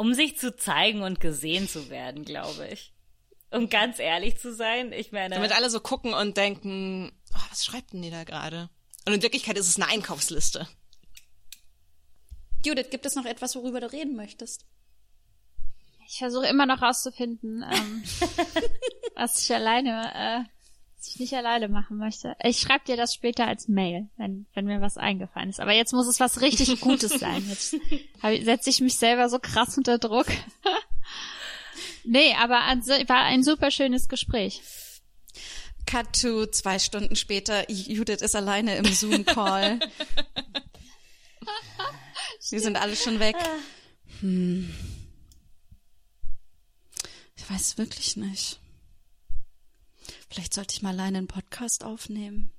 Um 0.03 0.15
sich 0.15 0.37
zu 0.37 0.57
zeigen 0.57 1.03
und 1.03 1.21
gesehen 1.21 1.69
zu 1.69 1.89
werden, 1.89 2.25
glaube 2.25 2.67
ich. 2.67 2.93
Um 3.53 3.69
ganz 3.69 4.01
ehrlich 4.01 4.37
zu 4.37 4.53
sein, 4.53 4.93
ich 4.93 5.13
meine. 5.13 5.37
Damit 5.37 5.53
alle 5.53 5.71
so 5.71 5.79
gucken 5.79 6.13
und 6.13 6.37
denken, 6.37 7.13
oh, 7.33 7.41
was 7.51 7.65
schreibt 7.65 7.93
denn 7.93 8.03
die 8.03 8.11
da 8.11 8.25
gerade? 8.25 8.69
Und 9.07 9.13
in 9.13 9.23
Wirklichkeit 9.23 9.57
ist 9.57 9.69
es 9.69 9.77
eine 9.77 9.87
Einkaufsliste. 9.87 10.67
Judith, 12.67 12.91
gibt 12.91 13.07
es 13.07 13.15
noch 13.15 13.27
etwas, 13.27 13.55
worüber 13.55 13.79
du 13.79 13.93
reden 13.93 14.17
möchtest? 14.17 14.67
Ich 16.09 16.19
versuche 16.19 16.49
immer 16.49 16.67
noch 16.67 16.83
rauszufinden, 16.83 17.63
ähm, 17.63 18.03
was 19.15 19.41
ich 19.41 19.55
alleine, 19.55 20.11
äh, 20.17 20.62
ich 21.13 21.21
nicht 21.21 21.35
alleine 21.35 21.69
machen 21.69 21.99
möchte. 21.99 22.35
Ich 22.43 22.59
schreibe 22.59 22.85
dir 22.87 22.97
das 22.97 23.13
später 23.15 23.47
als 23.47 23.69
Mail, 23.69 24.09
wenn, 24.17 24.47
wenn 24.55 24.65
mir 24.65 24.81
was 24.81 24.97
eingefallen 24.97 25.51
ist. 25.51 25.61
Aber 25.61 25.73
jetzt 25.73 25.93
muss 25.93 26.07
es 26.07 26.21
was 26.21 26.41
richtig 26.41 26.81
Gutes 26.81 27.19
sein. 27.21 27.45
Jetzt 27.49 27.77
setze 28.45 28.71
ich 28.71 28.81
mich 28.81 28.97
selber 28.97 29.29
so 29.29 29.39
krass 29.39 29.77
unter 29.77 29.99
Druck. 29.99 30.27
nee, 32.05 32.35
aber 32.39 32.61
an, 32.63 32.81
war 32.87 33.25
ein 33.25 33.43
super 33.43 33.71
schönes 33.71 34.09
Gespräch. 34.09 34.63
Cut 35.87 36.21
to 36.21 36.47
zwei 36.47 36.79
Stunden 36.79 37.17
später. 37.17 37.71
Judith 37.71 38.23
ist 38.23 38.37
alleine 38.37 38.77
im 38.77 38.87
Zoom-Call. 38.87 39.81
Wir 42.51 42.61
sind 42.61 42.77
alle 42.77 42.97
schon 42.97 43.19
weg. 43.21 43.37
Hm. 44.21 44.73
Ich 47.37 47.51
weiß 47.51 47.79
wirklich 47.79 48.17
nicht. 48.17 48.62
Vielleicht 50.33 50.55
sollte 50.55 50.75
ich 50.75 50.81
mal 50.81 50.95
alleine 50.95 51.19
einen 51.19 51.27
Podcast 51.27 51.85
aufnehmen. 51.85 52.51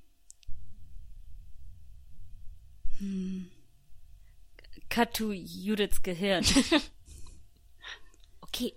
Cut 4.88 5.14
to 5.14 5.32
Judiths 5.32 6.04
Gehirn. 6.04 6.44
okay, 8.42 8.72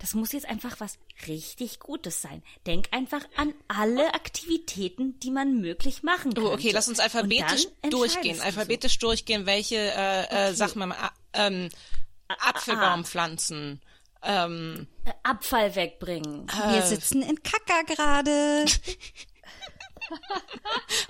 das 0.00 0.14
muss 0.14 0.32
jetzt 0.32 0.46
einfach 0.46 0.80
was 0.80 0.98
richtig 1.28 1.78
Gutes 1.78 2.20
sein. 2.20 2.42
Denk 2.66 2.88
einfach 2.90 3.24
an 3.36 3.54
alle 3.68 4.12
Aktivitäten, 4.12 5.20
die 5.20 5.30
man 5.30 5.60
möglich 5.60 6.02
machen 6.02 6.34
kann. 6.34 6.42
Oh, 6.42 6.52
okay, 6.52 6.72
lass 6.72 6.88
uns 6.88 6.98
alphabetisch 6.98 7.68
durchgehen. 7.90 8.40
Alphabetisch 8.40 8.98
durchgehen, 8.98 9.46
welche 9.46 9.76
äh, 9.76 10.48
äh, 10.48 10.54
Sachen 10.54 10.80
man 10.80 10.94
ähm, 11.32 11.68
Apfelbaum 12.26 13.04
pflanzen. 13.04 13.80
Ähm, 14.22 14.86
Abfall 15.22 15.74
wegbringen. 15.74 16.46
Wir 16.48 16.82
sitzen 16.82 17.22
in 17.22 17.42
Kaka 17.42 17.82
gerade. 17.82 18.66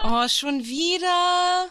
oh, 0.05 0.29
schon 0.29 0.65
wieder. 0.65 1.69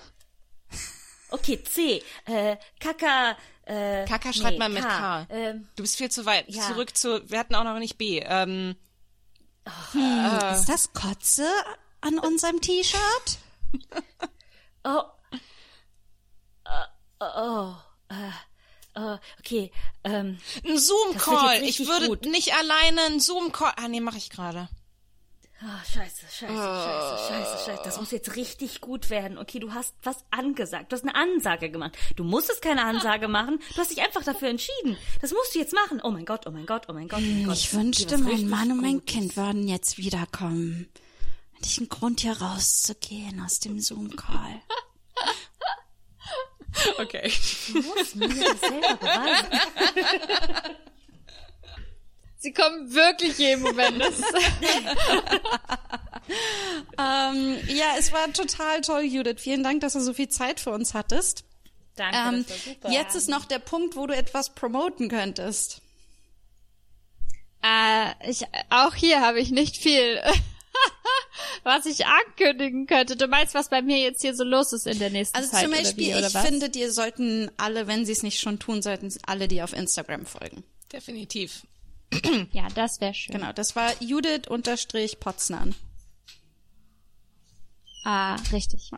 Okay, 1.32 1.64
C. 1.64 2.04
Äh, 2.26 2.58
Kaka. 2.80 3.38
Äh, 3.66 4.06
Kaka 4.06 4.34
schreibt 4.34 4.54
nee, 4.54 4.60
man 4.60 4.74
mit 4.74 4.84
K. 4.84 5.26
Ähm, 5.30 5.68
Du 5.76 5.84
bist 5.84 5.98
viel 5.98 6.12
zu 6.12 6.26
weit. 6.26 6.46
Ja. 6.50 6.68
Zurück 6.68 6.96
zu, 6.96 7.28
wir 7.30 7.40
hatten 7.40 7.56
auch 7.56 7.64
noch 7.64 7.80
nicht 7.80 7.98
B. 7.98 8.20
Ähm, 8.20 8.76
Ist 10.52 10.70
das 10.70 10.92
Kotze 10.94 11.48
an 12.02 12.20
unserem 12.20 12.60
T-Shirt? 12.60 13.38
oh. 14.84 15.04
Äh, 16.66 16.86
oh. 17.20 17.76
Äh, 18.10 18.32
äh, 18.96 19.18
okay. 19.40 19.72
Ähm, 20.04 20.38
ein 20.66 20.76
Das 20.76 20.88
Zoom-Call. 20.88 21.36
wird 21.60 21.66
jetzt 21.66 21.70
Ich 21.70 21.80
richtig 21.80 21.88
würde 21.88 22.08
gut. 22.08 22.26
nicht 22.26 22.54
alleine 22.56 23.02
einen 23.02 23.20
Zoom-Call. 23.20 23.74
Ah, 23.78 23.88
nee, 23.88 24.00
mache 24.02 24.18
ich 24.18 24.30
gerade. 24.30 24.70
Ah, 25.64 25.80
scheiße, 25.86 26.22
scheiße, 26.22 26.48
scheiße, 26.48 27.28
scheiße, 27.28 27.66
scheiße. 27.66 27.82
Das 27.84 28.00
muss 28.00 28.10
jetzt 28.10 28.36
richtig 28.36 28.82
gut 28.82 29.12
werden. 29.12 29.38
Okay, 29.38 29.60
du 29.60 29.74
hast 29.76 29.94
was 30.02 30.18
angesagt. 30.32 30.92
Du 30.92 30.96
hast 30.96 31.04
eine 31.04 31.14
Ansage 31.14 31.70
gemacht. 31.70 31.96
Du 32.16 32.24
musstest 32.24 32.64
keine 32.64 32.84
Ansage 32.84 33.28
machen. 33.28 33.60
Du 33.76 33.78
hast 33.78 33.92
dich 33.92 34.02
einfach 34.02 34.24
dafür 34.24 34.50
entschieden. 34.50 34.98
Das 35.22 35.32
musst 35.32 35.54
du 35.54 35.60
jetzt 35.60 35.74
machen. 35.74 36.02
Oh 36.04 36.10
mein 36.10 36.26
Gott, 36.26 36.48
oh 36.48 36.52
mein 36.52 36.66
Gott, 36.66 36.86
oh 36.90 36.94
mein 36.94 37.08
Gott. 37.08 37.20
Oh 37.20 37.26
mein 37.28 37.46
Gott. 37.46 37.56
Ich 37.56 37.72
wünschte, 37.76 38.18
mein 38.18 38.50
Mann 38.50 38.72
und 38.72 38.82
mein. 38.82 39.06
Kind 39.06 39.38
würden 39.38 39.68
jetzt 39.68 40.00
wiederkommen. 40.00 40.90
Hätte 41.54 41.68
ich 41.70 41.78
einen 41.78 41.90
Grund, 41.90 42.22
hier 42.22 42.42
rauszugehen 42.42 43.40
aus 43.46 43.60
dem 43.60 43.80
Zoom-Call. 43.80 44.62
Okay. 47.00 47.32
Du 47.74 47.82
musst 47.82 48.16
mir 48.16 48.28
das 48.30 48.60
selber 48.62 48.96
beweisen. 48.96 49.48
Sie 52.38 52.54
kommen 52.54 52.94
wirklich 52.94 53.38
jeden 53.38 53.62
Moment. 53.62 54.04
Ähm, 56.98 57.58
ja, 57.68 57.96
es 57.98 58.12
war 58.14 58.32
total 58.34 58.82
toll, 58.82 59.02
Judith. 59.04 59.40
Vielen 59.40 59.64
Dank, 59.64 59.82
dass 59.82 59.94
du 59.94 60.00
so 60.02 60.14
viel 60.14 60.30
Zeit 60.30 60.60
für 60.60 60.72
uns 60.72 60.94
hattest. 60.94 61.44
Danke, 61.96 62.18
Ähm, 62.18 62.46
das 62.48 62.50
war 62.66 62.74
super. 62.74 62.92
jetzt 62.92 63.16
ist 63.16 63.30
noch 63.30 63.46
der 63.46 63.60
Punkt, 63.60 63.96
wo 63.96 64.08
du 64.08 64.16
etwas 64.16 64.54
promoten 64.56 65.10
könntest. 65.10 65.82
äh, 67.64 68.30
ich, 68.30 68.46
auch 68.70 68.96
hier 68.96 69.22
habe 69.22 69.40
ich 69.40 69.52
nicht 69.52 69.78
viel, 69.78 70.22
was 71.64 71.86
ich 71.86 72.06
ankündigen 72.06 72.88
könnte. 72.88 73.16
Du 73.16 73.28
meinst, 73.28 73.54
was 73.54 73.70
bei 73.70 73.82
mir 73.82 73.98
jetzt 73.98 74.22
hier 74.22 74.36
so 74.36 74.44
los 74.44 74.74
ist 74.74 74.88
in 74.88 75.00
der 75.00 75.10
nächsten 75.10 75.38
Also 75.38 75.52
Zeit 75.52 75.64
zum 75.64 75.72
oder 75.72 75.82
Beispiel, 75.82 76.08
wie, 76.08 76.16
oder 76.16 76.28
ich 76.28 76.34
was? 76.34 76.46
finde, 76.46 76.70
dir 76.70 76.92
sollten 76.92 77.52
alle, 77.58 77.88
wenn 77.88 78.06
sie 78.06 78.12
es 78.12 78.24
nicht 78.24 78.40
schon 78.40 78.60
tun, 78.60 78.82
sollten 78.82 79.14
alle 79.26 79.48
dir 79.48 79.64
auf 79.64 79.74
Instagram 79.74 80.26
folgen. 80.26 80.64
Definitiv. 80.92 81.64
ja, 82.52 82.68
das 82.76 83.00
wäre 83.02 83.14
schön. 83.14 83.34
Genau, 83.36 83.54
das 83.54 83.76
war 83.76 83.92
Judith-Potznan. 84.02 85.76
Ah, 88.04 88.36
richtig. 88.52 88.92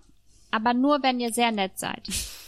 Aber 0.51 0.73
nur, 0.73 1.01
wenn 1.01 1.19
ihr 1.19 1.33
sehr 1.33 1.51
nett 1.51 1.79
seid. 1.79 2.07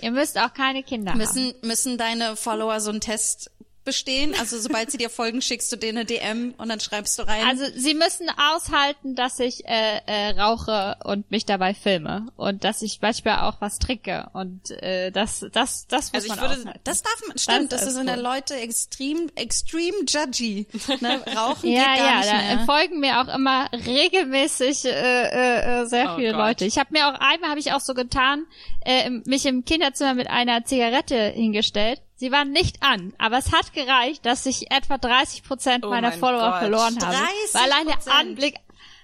ihr 0.00 0.10
müsst 0.12 0.38
auch 0.38 0.54
keine 0.54 0.84
Kinder 0.84 1.10
haben. 1.10 1.18
Müssen, 1.18 1.54
müssen 1.62 1.98
deine 1.98 2.36
Follower 2.36 2.80
so 2.80 2.90
einen 2.90 3.00
Test 3.00 3.50
bestehen? 3.84 4.34
Also 4.38 4.58
sobald 4.58 4.90
sie 4.90 4.98
dir 4.98 5.10
folgen, 5.10 5.42
schickst 5.42 5.70
du 5.72 5.76
denen 5.76 5.98
eine 5.98 6.04
DM 6.06 6.54
und 6.58 6.68
dann 6.68 6.80
schreibst 6.80 7.18
du 7.18 7.22
rein. 7.22 7.44
Also 7.46 7.64
sie 7.74 7.94
müssen 7.94 8.26
aushalten, 8.54 9.14
dass 9.14 9.38
ich 9.40 9.64
äh, 9.66 10.00
äh, 10.06 10.30
rauche 10.40 10.96
und 11.04 11.30
mich 11.30 11.44
dabei 11.46 11.74
filme 11.74 12.26
und 12.36 12.64
dass 12.64 12.82
ich 12.82 13.00
manchmal 13.02 13.40
auch 13.48 13.60
was 13.60 13.78
trinke 13.78 14.28
und 14.32 14.70
äh, 14.82 15.10
das 15.10 15.44
das 15.52 15.86
das 15.86 16.12
muss 16.12 16.22
Also 16.22 16.26
ich 16.26 16.40
man 16.40 16.40
würde- 16.50 16.60
aushalten. 16.62 16.80
das 16.84 17.02
darf 17.02 17.22
man, 17.28 17.38
stimmt, 17.38 17.72
das, 17.72 17.96
in 17.96 18.06
der 18.06 18.16
cool. 18.16 18.22
Leute 18.22 18.54
extrem, 18.56 19.30
extrem 19.34 19.94
judgy. 20.08 20.66
Ne? 21.00 21.20
Rauchen 21.36 21.70
ja, 21.70 21.84
geht 21.94 21.96
gar 21.98 22.06
ja, 22.06 22.16
nicht 22.18 22.30
da 22.30 22.36
mehr. 22.56 22.64
folgen 22.66 23.00
mir 23.00 23.20
auch 23.20 23.34
immer 23.34 23.68
regelmäßig 23.72 24.84
äh, 24.84 24.90
äh, 24.90 25.82
äh, 25.82 25.86
sehr 25.86 26.12
Oh 26.12 26.16
viele 26.16 26.32
Gott. 26.32 26.40
Leute. 26.40 26.64
Ich 26.64 26.78
habe 26.78 26.88
mir 26.92 27.08
auch 27.08 27.14
einmal 27.20 27.50
habe 27.50 27.60
ich 27.60 27.72
auch 27.72 27.80
so 27.80 27.94
getan, 27.94 28.46
äh, 28.84 29.10
mich 29.10 29.46
im 29.46 29.64
Kinderzimmer 29.64 30.14
mit 30.14 30.28
einer 30.28 30.64
Zigarette 30.64 31.16
hingestellt. 31.30 32.00
Sie 32.22 32.30
waren 32.30 32.52
nicht 32.52 32.84
an, 32.84 33.12
aber 33.18 33.38
es 33.38 33.50
hat 33.50 33.72
gereicht, 33.72 34.24
dass 34.24 34.46
ich 34.46 34.70
etwa 34.70 34.96
30 34.96 35.42
Prozent 35.42 35.84
Oh 35.84 35.90
meiner 35.90 36.10
mein 36.10 36.20
Follower 36.20 36.50
Gott. 36.52 36.58
verloren 36.60 36.96
habe. 37.02 37.16
30%? 37.16 37.18
Weil 37.54 37.62
allein 37.62 37.86
der 37.88 38.14
Anblick 38.14 38.54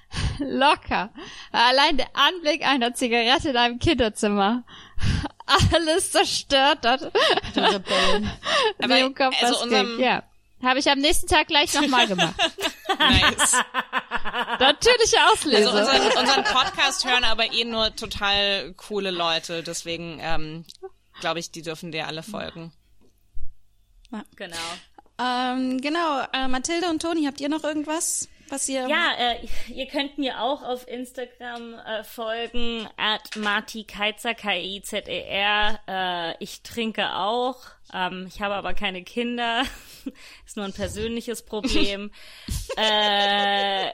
locker, 0.39 1.11
weil 1.51 1.61
allein 1.63 1.97
der 1.97 2.15
Anblick 2.15 2.65
einer 2.65 2.95
Zigarette 2.95 3.49
in 3.49 3.57
einem 3.57 3.81
Kinderzimmer 3.81 4.63
alles 5.75 6.13
zerstört 6.13 6.87
hat. 6.87 7.11
Du 7.55 7.61
Rebellen. 7.61 8.31
Aber 8.85 9.11
Kopf 9.11 9.43
also 9.43 9.65
unserem-. 9.65 9.99
Ja. 9.99 10.23
Habe 10.63 10.79
ich 10.79 10.89
am 10.89 11.01
nächsten 11.01 11.27
Tag 11.27 11.49
gleich 11.49 11.75
nochmal 11.75 12.07
gemacht. 12.07 12.37
Nice. 13.01 13.57
Natürliche 14.61 15.17
Auslese. 15.33 15.73
Also 15.73 15.91
unseren, 15.91 16.19
unseren 16.19 16.45
Podcast 16.45 17.05
hören 17.05 17.25
aber 17.25 17.53
eh 17.53 17.65
nur 17.65 17.97
total 17.97 18.75
coole 18.75 19.11
Leute, 19.11 19.65
deswegen 19.65 20.21
ähm, 20.21 20.65
glaube 21.21 21.41
ich, 21.41 21.51
die 21.51 21.63
dürfen 21.63 21.91
dir 21.91 22.07
alle 22.07 22.23
folgen. 22.23 22.73
Genau. 24.37 24.57
Ähm, 25.21 25.81
genau, 25.81 26.23
äh, 26.33 26.47
Mathilde 26.47 26.89
und 26.89 27.03
Toni, 27.03 27.25
habt 27.25 27.41
ihr 27.41 27.49
noch 27.49 27.65
irgendwas, 27.65 28.29
was 28.51 28.69
ihr... 28.69 28.89
Ja, 28.89 29.15
äh, 29.19 29.47
ihr 29.69 29.87
könnt 29.87 30.17
mir 30.17 30.41
auch 30.41 30.63
auf 30.63 30.87
Instagram 30.87 31.75
äh, 31.75 32.05
folgen, 32.05 32.89
at 32.97 33.35
Marti 33.37 33.83
Keizer, 33.83 34.35
K-I-Z-E-R. 34.35 35.81
Äh, 35.89 36.35
ich 36.43 36.63
trinke 36.63 37.15
auch. 37.17 37.57
Ähm, 37.93 38.27
ich 38.29 38.41
habe 38.41 38.55
aber 38.55 38.75
keine 38.75 39.03
Kinder. 39.03 39.65
Ist 40.47 40.57
nur 40.57 40.67
ein 40.67 40.73
persönliches 40.73 41.43
Problem. 41.43 42.13
äh, 42.77 43.89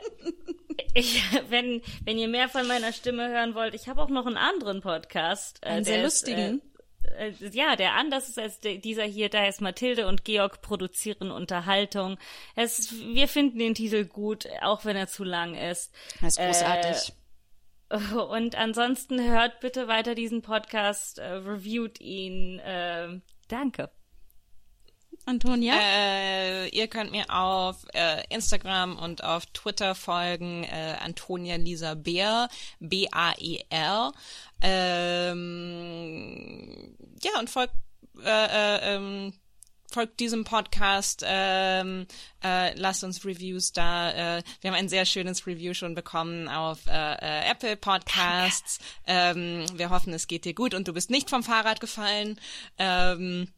ich, 0.92 1.22
wenn, 1.48 1.80
wenn 2.04 2.18
ihr 2.18 2.28
mehr 2.28 2.50
von 2.50 2.66
meiner 2.66 2.92
Stimme 2.92 3.28
hören 3.28 3.54
wollt, 3.54 3.74
ich 3.74 3.88
habe 3.88 4.02
auch 4.02 4.10
noch 4.10 4.26
einen 4.26 4.36
anderen 4.36 4.82
Podcast. 4.82 5.60
Äh, 5.62 5.68
Einen 5.68 5.84
sehr 5.84 5.96
der 5.96 6.04
ist, 6.04 6.26
lustigen. 6.26 6.58
Äh, 6.58 6.73
äh, 7.18 7.32
ja, 7.52 7.76
der 7.76 7.94
anders 7.94 8.28
ist 8.28 8.38
als 8.38 8.60
dieser 8.60 9.04
hier, 9.04 9.28
da 9.28 9.40
heißt 9.40 9.60
Mathilde 9.60 10.06
und 10.06 10.24
Georg 10.24 10.62
produzieren 10.62 11.30
Unterhaltung. 11.30 12.18
Es, 12.54 12.92
wir 12.92 13.28
finden 13.28 13.58
den 13.58 13.74
Titel 13.74 14.04
gut, 14.04 14.46
auch 14.62 14.84
wenn 14.84 14.96
er 14.96 15.08
zu 15.08 15.24
lang 15.24 15.54
ist. 15.54 15.92
Das 16.20 16.36
ist 16.36 16.44
großartig. 16.44 17.12
Und 18.30 18.56
ansonsten 18.56 19.22
hört 19.22 19.60
bitte 19.60 19.88
weiter 19.88 20.14
diesen 20.14 20.42
Podcast, 20.42 21.18
äh, 21.18 21.24
reviewt 21.24 22.00
ihn. 22.00 22.58
Äh, 22.58 23.20
danke. 23.48 23.90
Antonia? 25.26 25.74
Äh, 25.80 26.68
ihr 26.68 26.88
könnt 26.88 27.10
mir 27.10 27.24
auf 27.30 27.86
äh, 27.94 28.22
Instagram 28.28 28.98
und 28.98 29.24
auf 29.24 29.46
Twitter 29.46 29.94
folgen, 29.94 30.64
äh, 30.64 30.96
Antonia 31.00 31.56
Lisa 31.56 31.94
Bär, 31.94 32.48
B-A-E-R. 32.80 34.12
Ähm, 34.66 36.56
ja, 37.22 37.38
und 37.38 37.50
folgt, 37.50 37.74
äh, 38.24 38.46
äh, 38.46 38.94
ähm, 38.94 39.34
folgt 39.92 40.18
diesem 40.20 40.44
Podcast, 40.44 41.22
ähm, 41.26 42.06
äh, 42.42 42.72
lasst 42.78 43.04
uns 43.04 43.26
Reviews 43.26 43.72
da. 43.72 44.38
Äh, 44.38 44.42
wir 44.62 44.70
haben 44.70 44.78
ein 44.78 44.88
sehr 44.88 45.04
schönes 45.04 45.46
Review 45.46 45.74
schon 45.74 45.94
bekommen 45.94 46.48
auf 46.48 46.86
äh, 46.86 47.14
äh, 47.14 47.50
Apple 47.50 47.76
Podcasts. 47.76 48.78
Ähm, 49.06 49.66
wir 49.74 49.90
hoffen, 49.90 50.14
es 50.14 50.28
geht 50.28 50.46
dir 50.46 50.54
gut 50.54 50.72
und 50.72 50.88
du 50.88 50.94
bist 50.94 51.10
nicht 51.10 51.28
vom 51.28 51.42
Fahrrad 51.42 51.80
gefallen. 51.80 52.40
Ähm, 52.78 53.48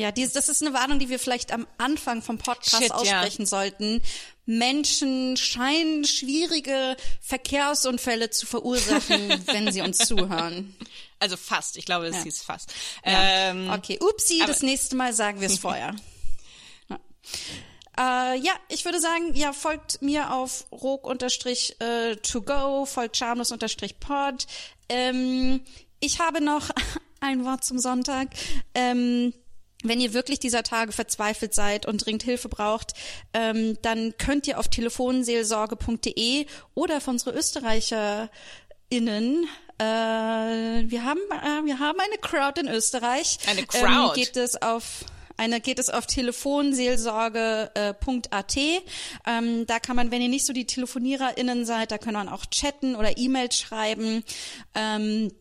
Ja, 0.00 0.10
dies, 0.12 0.32
das 0.32 0.48
ist 0.48 0.62
eine 0.62 0.72
Warnung, 0.72 0.98
die 0.98 1.10
wir 1.10 1.18
vielleicht 1.18 1.52
am 1.52 1.66
Anfang 1.76 2.22
vom 2.22 2.38
Podcast 2.38 2.82
Shit, 2.82 2.88
ja. 2.88 2.94
aussprechen 2.94 3.44
sollten. 3.44 4.00
Menschen 4.46 5.36
scheinen 5.36 6.06
schwierige 6.06 6.96
Verkehrsunfälle 7.20 8.30
zu 8.30 8.46
verursachen, 8.46 9.28
wenn 9.46 9.70
sie 9.70 9.82
uns 9.82 9.98
zuhören. 9.98 10.74
Also 11.18 11.36
fast, 11.36 11.76
ich 11.76 11.84
glaube, 11.84 12.06
es 12.06 12.16
Ja. 12.16 12.22
hieß 12.22 12.42
fast. 12.42 12.72
Ja. 13.04 13.12
Ähm, 13.50 13.68
okay, 13.70 13.98
upsi, 14.00 14.42
das 14.46 14.62
nächste 14.62 14.96
Mal 14.96 15.12
sagen 15.12 15.40
wir 15.42 15.48
es 15.48 15.58
vorher. 15.66 15.94
Ja. 16.88 16.98
Äh, 18.32 18.38
ja, 18.38 18.52
ich 18.68 18.86
würde 18.86 19.00
sagen, 19.00 19.34
ja, 19.34 19.52
folgt 19.52 20.00
mir 20.00 20.32
auf 20.32 20.64
rog-to-go, 20.72 21.26
folgt 22.86 23.16
charmlos-pod. 23.18 24.46
Ähm, 24.88 25.60
ich 26.00 26.20
habe 26.20 26.40
noch 26.42 26.70
ein 27.20 27.44
Wort 27.44 27.64
zum 27.64 27.78
Sonntag. 27.78 28.28
Ähm, 28.74 29.34
wenn 29.82 30.00
ihr 30.00 30.12
wirklich 30.12 30.38
dieser 30.38 30.62
Tage 30.62 30.92
verzweifelt 30.92 31.54
seid 31.54 31.86
und 31.86 32.04
dringend 32.04 32.22
Hilfe 32.22 32.48
braucht, 32.48 32.92
ähm, 33.32 33.78
dann 33.82 34.14
könnt 34.18 34.46
ihr 34.46 34.58
auf 34.58 34.68
telefonseelsorge.de 34.68 36.46
oder 36.74 36.98
auf 36.98 37.08
unsere 37.08 37.36
ÖsterreicherInnen 37.36 39.48
äh, 39.78 39.82
wir 39.82 41.04
haben 41.04 41.20
äh, 41.30 41.64
wir 41.64 41.78
haben 41.78 41.98
eine 42.00 42.18
Crowd 42.20 42.60
in 42.60 42.68
Österreich. 42.68 43.38
Eine 43.46 43.60
Ähm, 43.60 43.66
Crowd? 43.66 44.14
geht 44.14 44.36
es 44.36 44.60
auf 44.60 45.06
eine 45.40 45.60
geht 45.62 45.78
es 45.78 45.88
auf 45.88 46.06
telefonseelsorge.at. 46.06 48.56
Ähm, 49.26 49.66
da 49.66 49.78
kann 49.78 49.96
man, 49.96 50.10
wenn 50.10 50.20
ihr 50.20 50.28
nicht 50.28 50.44
so 50.44 50.52
die 50.52 50.66
TelefoniererInnen 50.66 51.64
seid, 51.64 51.92
da 51.92 51.98
kann 51.98 52.12
man 52.12 52.28
auch 52.28 52.44
chatten 52.44 52.94
oder 52.94 53.16
E-Mails 53.16 53.56
schreiben. 53.56 54.22
Ähm, 54.74 55.32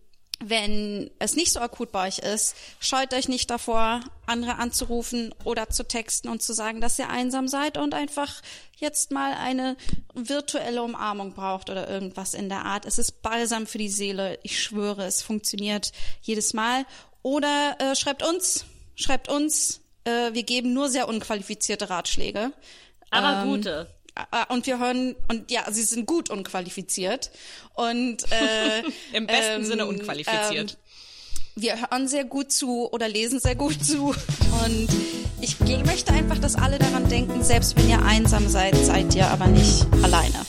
wenn 0.42 1.12
es 1.20 1.36
nicht 1.36 1.52
so 1.52 1.60
akut 1.60 1.92
bei 1.92 2.08
euch 2.08 2.20
ist, 2.20 2.56
scheut 2.80 3.14
euch 3.14 3.28
nicht 3.28 3.50
davor, 3.50 4.00
andere 4.26 4.56
anzurufen 4.56 5.34
oder 5.44 5.70
zu 5.70 5.86
texten 5.86 6.30
und 6.30 6.42
zu 6.42 6.54
sagen, 6.54 6.80
dass 6.80 6.98
ihr 6.98 7.10
einsam 7.10 7.48
seid 7.48 7.78
und 7.78 7.94
einfach 7.94 8.42
jetzt 8.78 9.12
mal 9.12 9.34
eine 9.34 9.76
virtuelle 10.14 10.82
Umarmung 10.82 11.34
braucht 11.34 11.70
oder 11.70 11.90
irgendwas 11.90 12.34
in 12.34 12.48
der 12.48 12.66
Art. 12.66 12.86
Es 12.86 12.98
ist 13.00 13.22
Balsam 13.22 13.68
für 13.68 13.78
die 13.78 13.90
Seele. 13.90 14.40
Ich 14.44 14.62
schwöre, 14.62 15.06
es 15.06 15.22
funktioniert 15.22 15.92
jedes 16.22 16.54
Mal. 16.54 16.86
Oder 17.22 17.76
äh, 17.80 17.96
schreibt 17.96 18.26
uns, 18.26 18.66
schreibt 18.96 19.28
uns. 19.28 19.82
Äh, 20.06 20.34
wir 20.34 20.44
geben 20.44 20.74
nur 20.74 20.88
sehr 20.90 21.10
unqualifizierte 21.10 21.90
Ratschläge. 21.90 22.54
Aber 23.12 23.44
Ähm, 23.44 23.50
gute. 23.50 23.99
Ah, 24.16 24.44
Und 24.54 24.66
wir 24.66 24.80
hören, 24.80 25.16
und 25.28 25.50
ja, 25.52 25.72
sie 25.72 25.84
sind 25.84 26.06
gut 26.06 26.30
unqualifiziert. 26.30 27.32
Und 27.74 28.24
äh, 28.32 28.84
Im 29.14 29.28
besten 29.28 29.62
ähm, 29.62 29.66
Sinne 29.66 29.86
unqualifiziert. 29.86 30.72
Ähm, 30.72 30.78
wir 31.56 31.82
hören 31.82 32.08
sehr 32.08 32.24
gut 32.24 32.52
zu 32.52 32.90
oder 32.92 33.08
lesen 33.08 33.40
sehr 33.40 33.56
gut 33.56 33.84
zu. 33.84 34.16
Und 34.64 34.88
ich 35.42 35.60
möchte 35.60 36.14
einfach, 36.14 36.38
dass 36.38 36.56
alle 36.56 36.80
daran 36.80 37.10
denken, 37.10 37.44
selbst 37.44 37.78
wenn 37.78 37.90
ihr 37.90 38.02
einsam 38.02 38.48
seid, 38.48 38.76
seid 38.76 39.14
ihr 39.16 39.28
aber 39.28 39.48
nicht 39.48 39.86
alleine. 40.04 40.46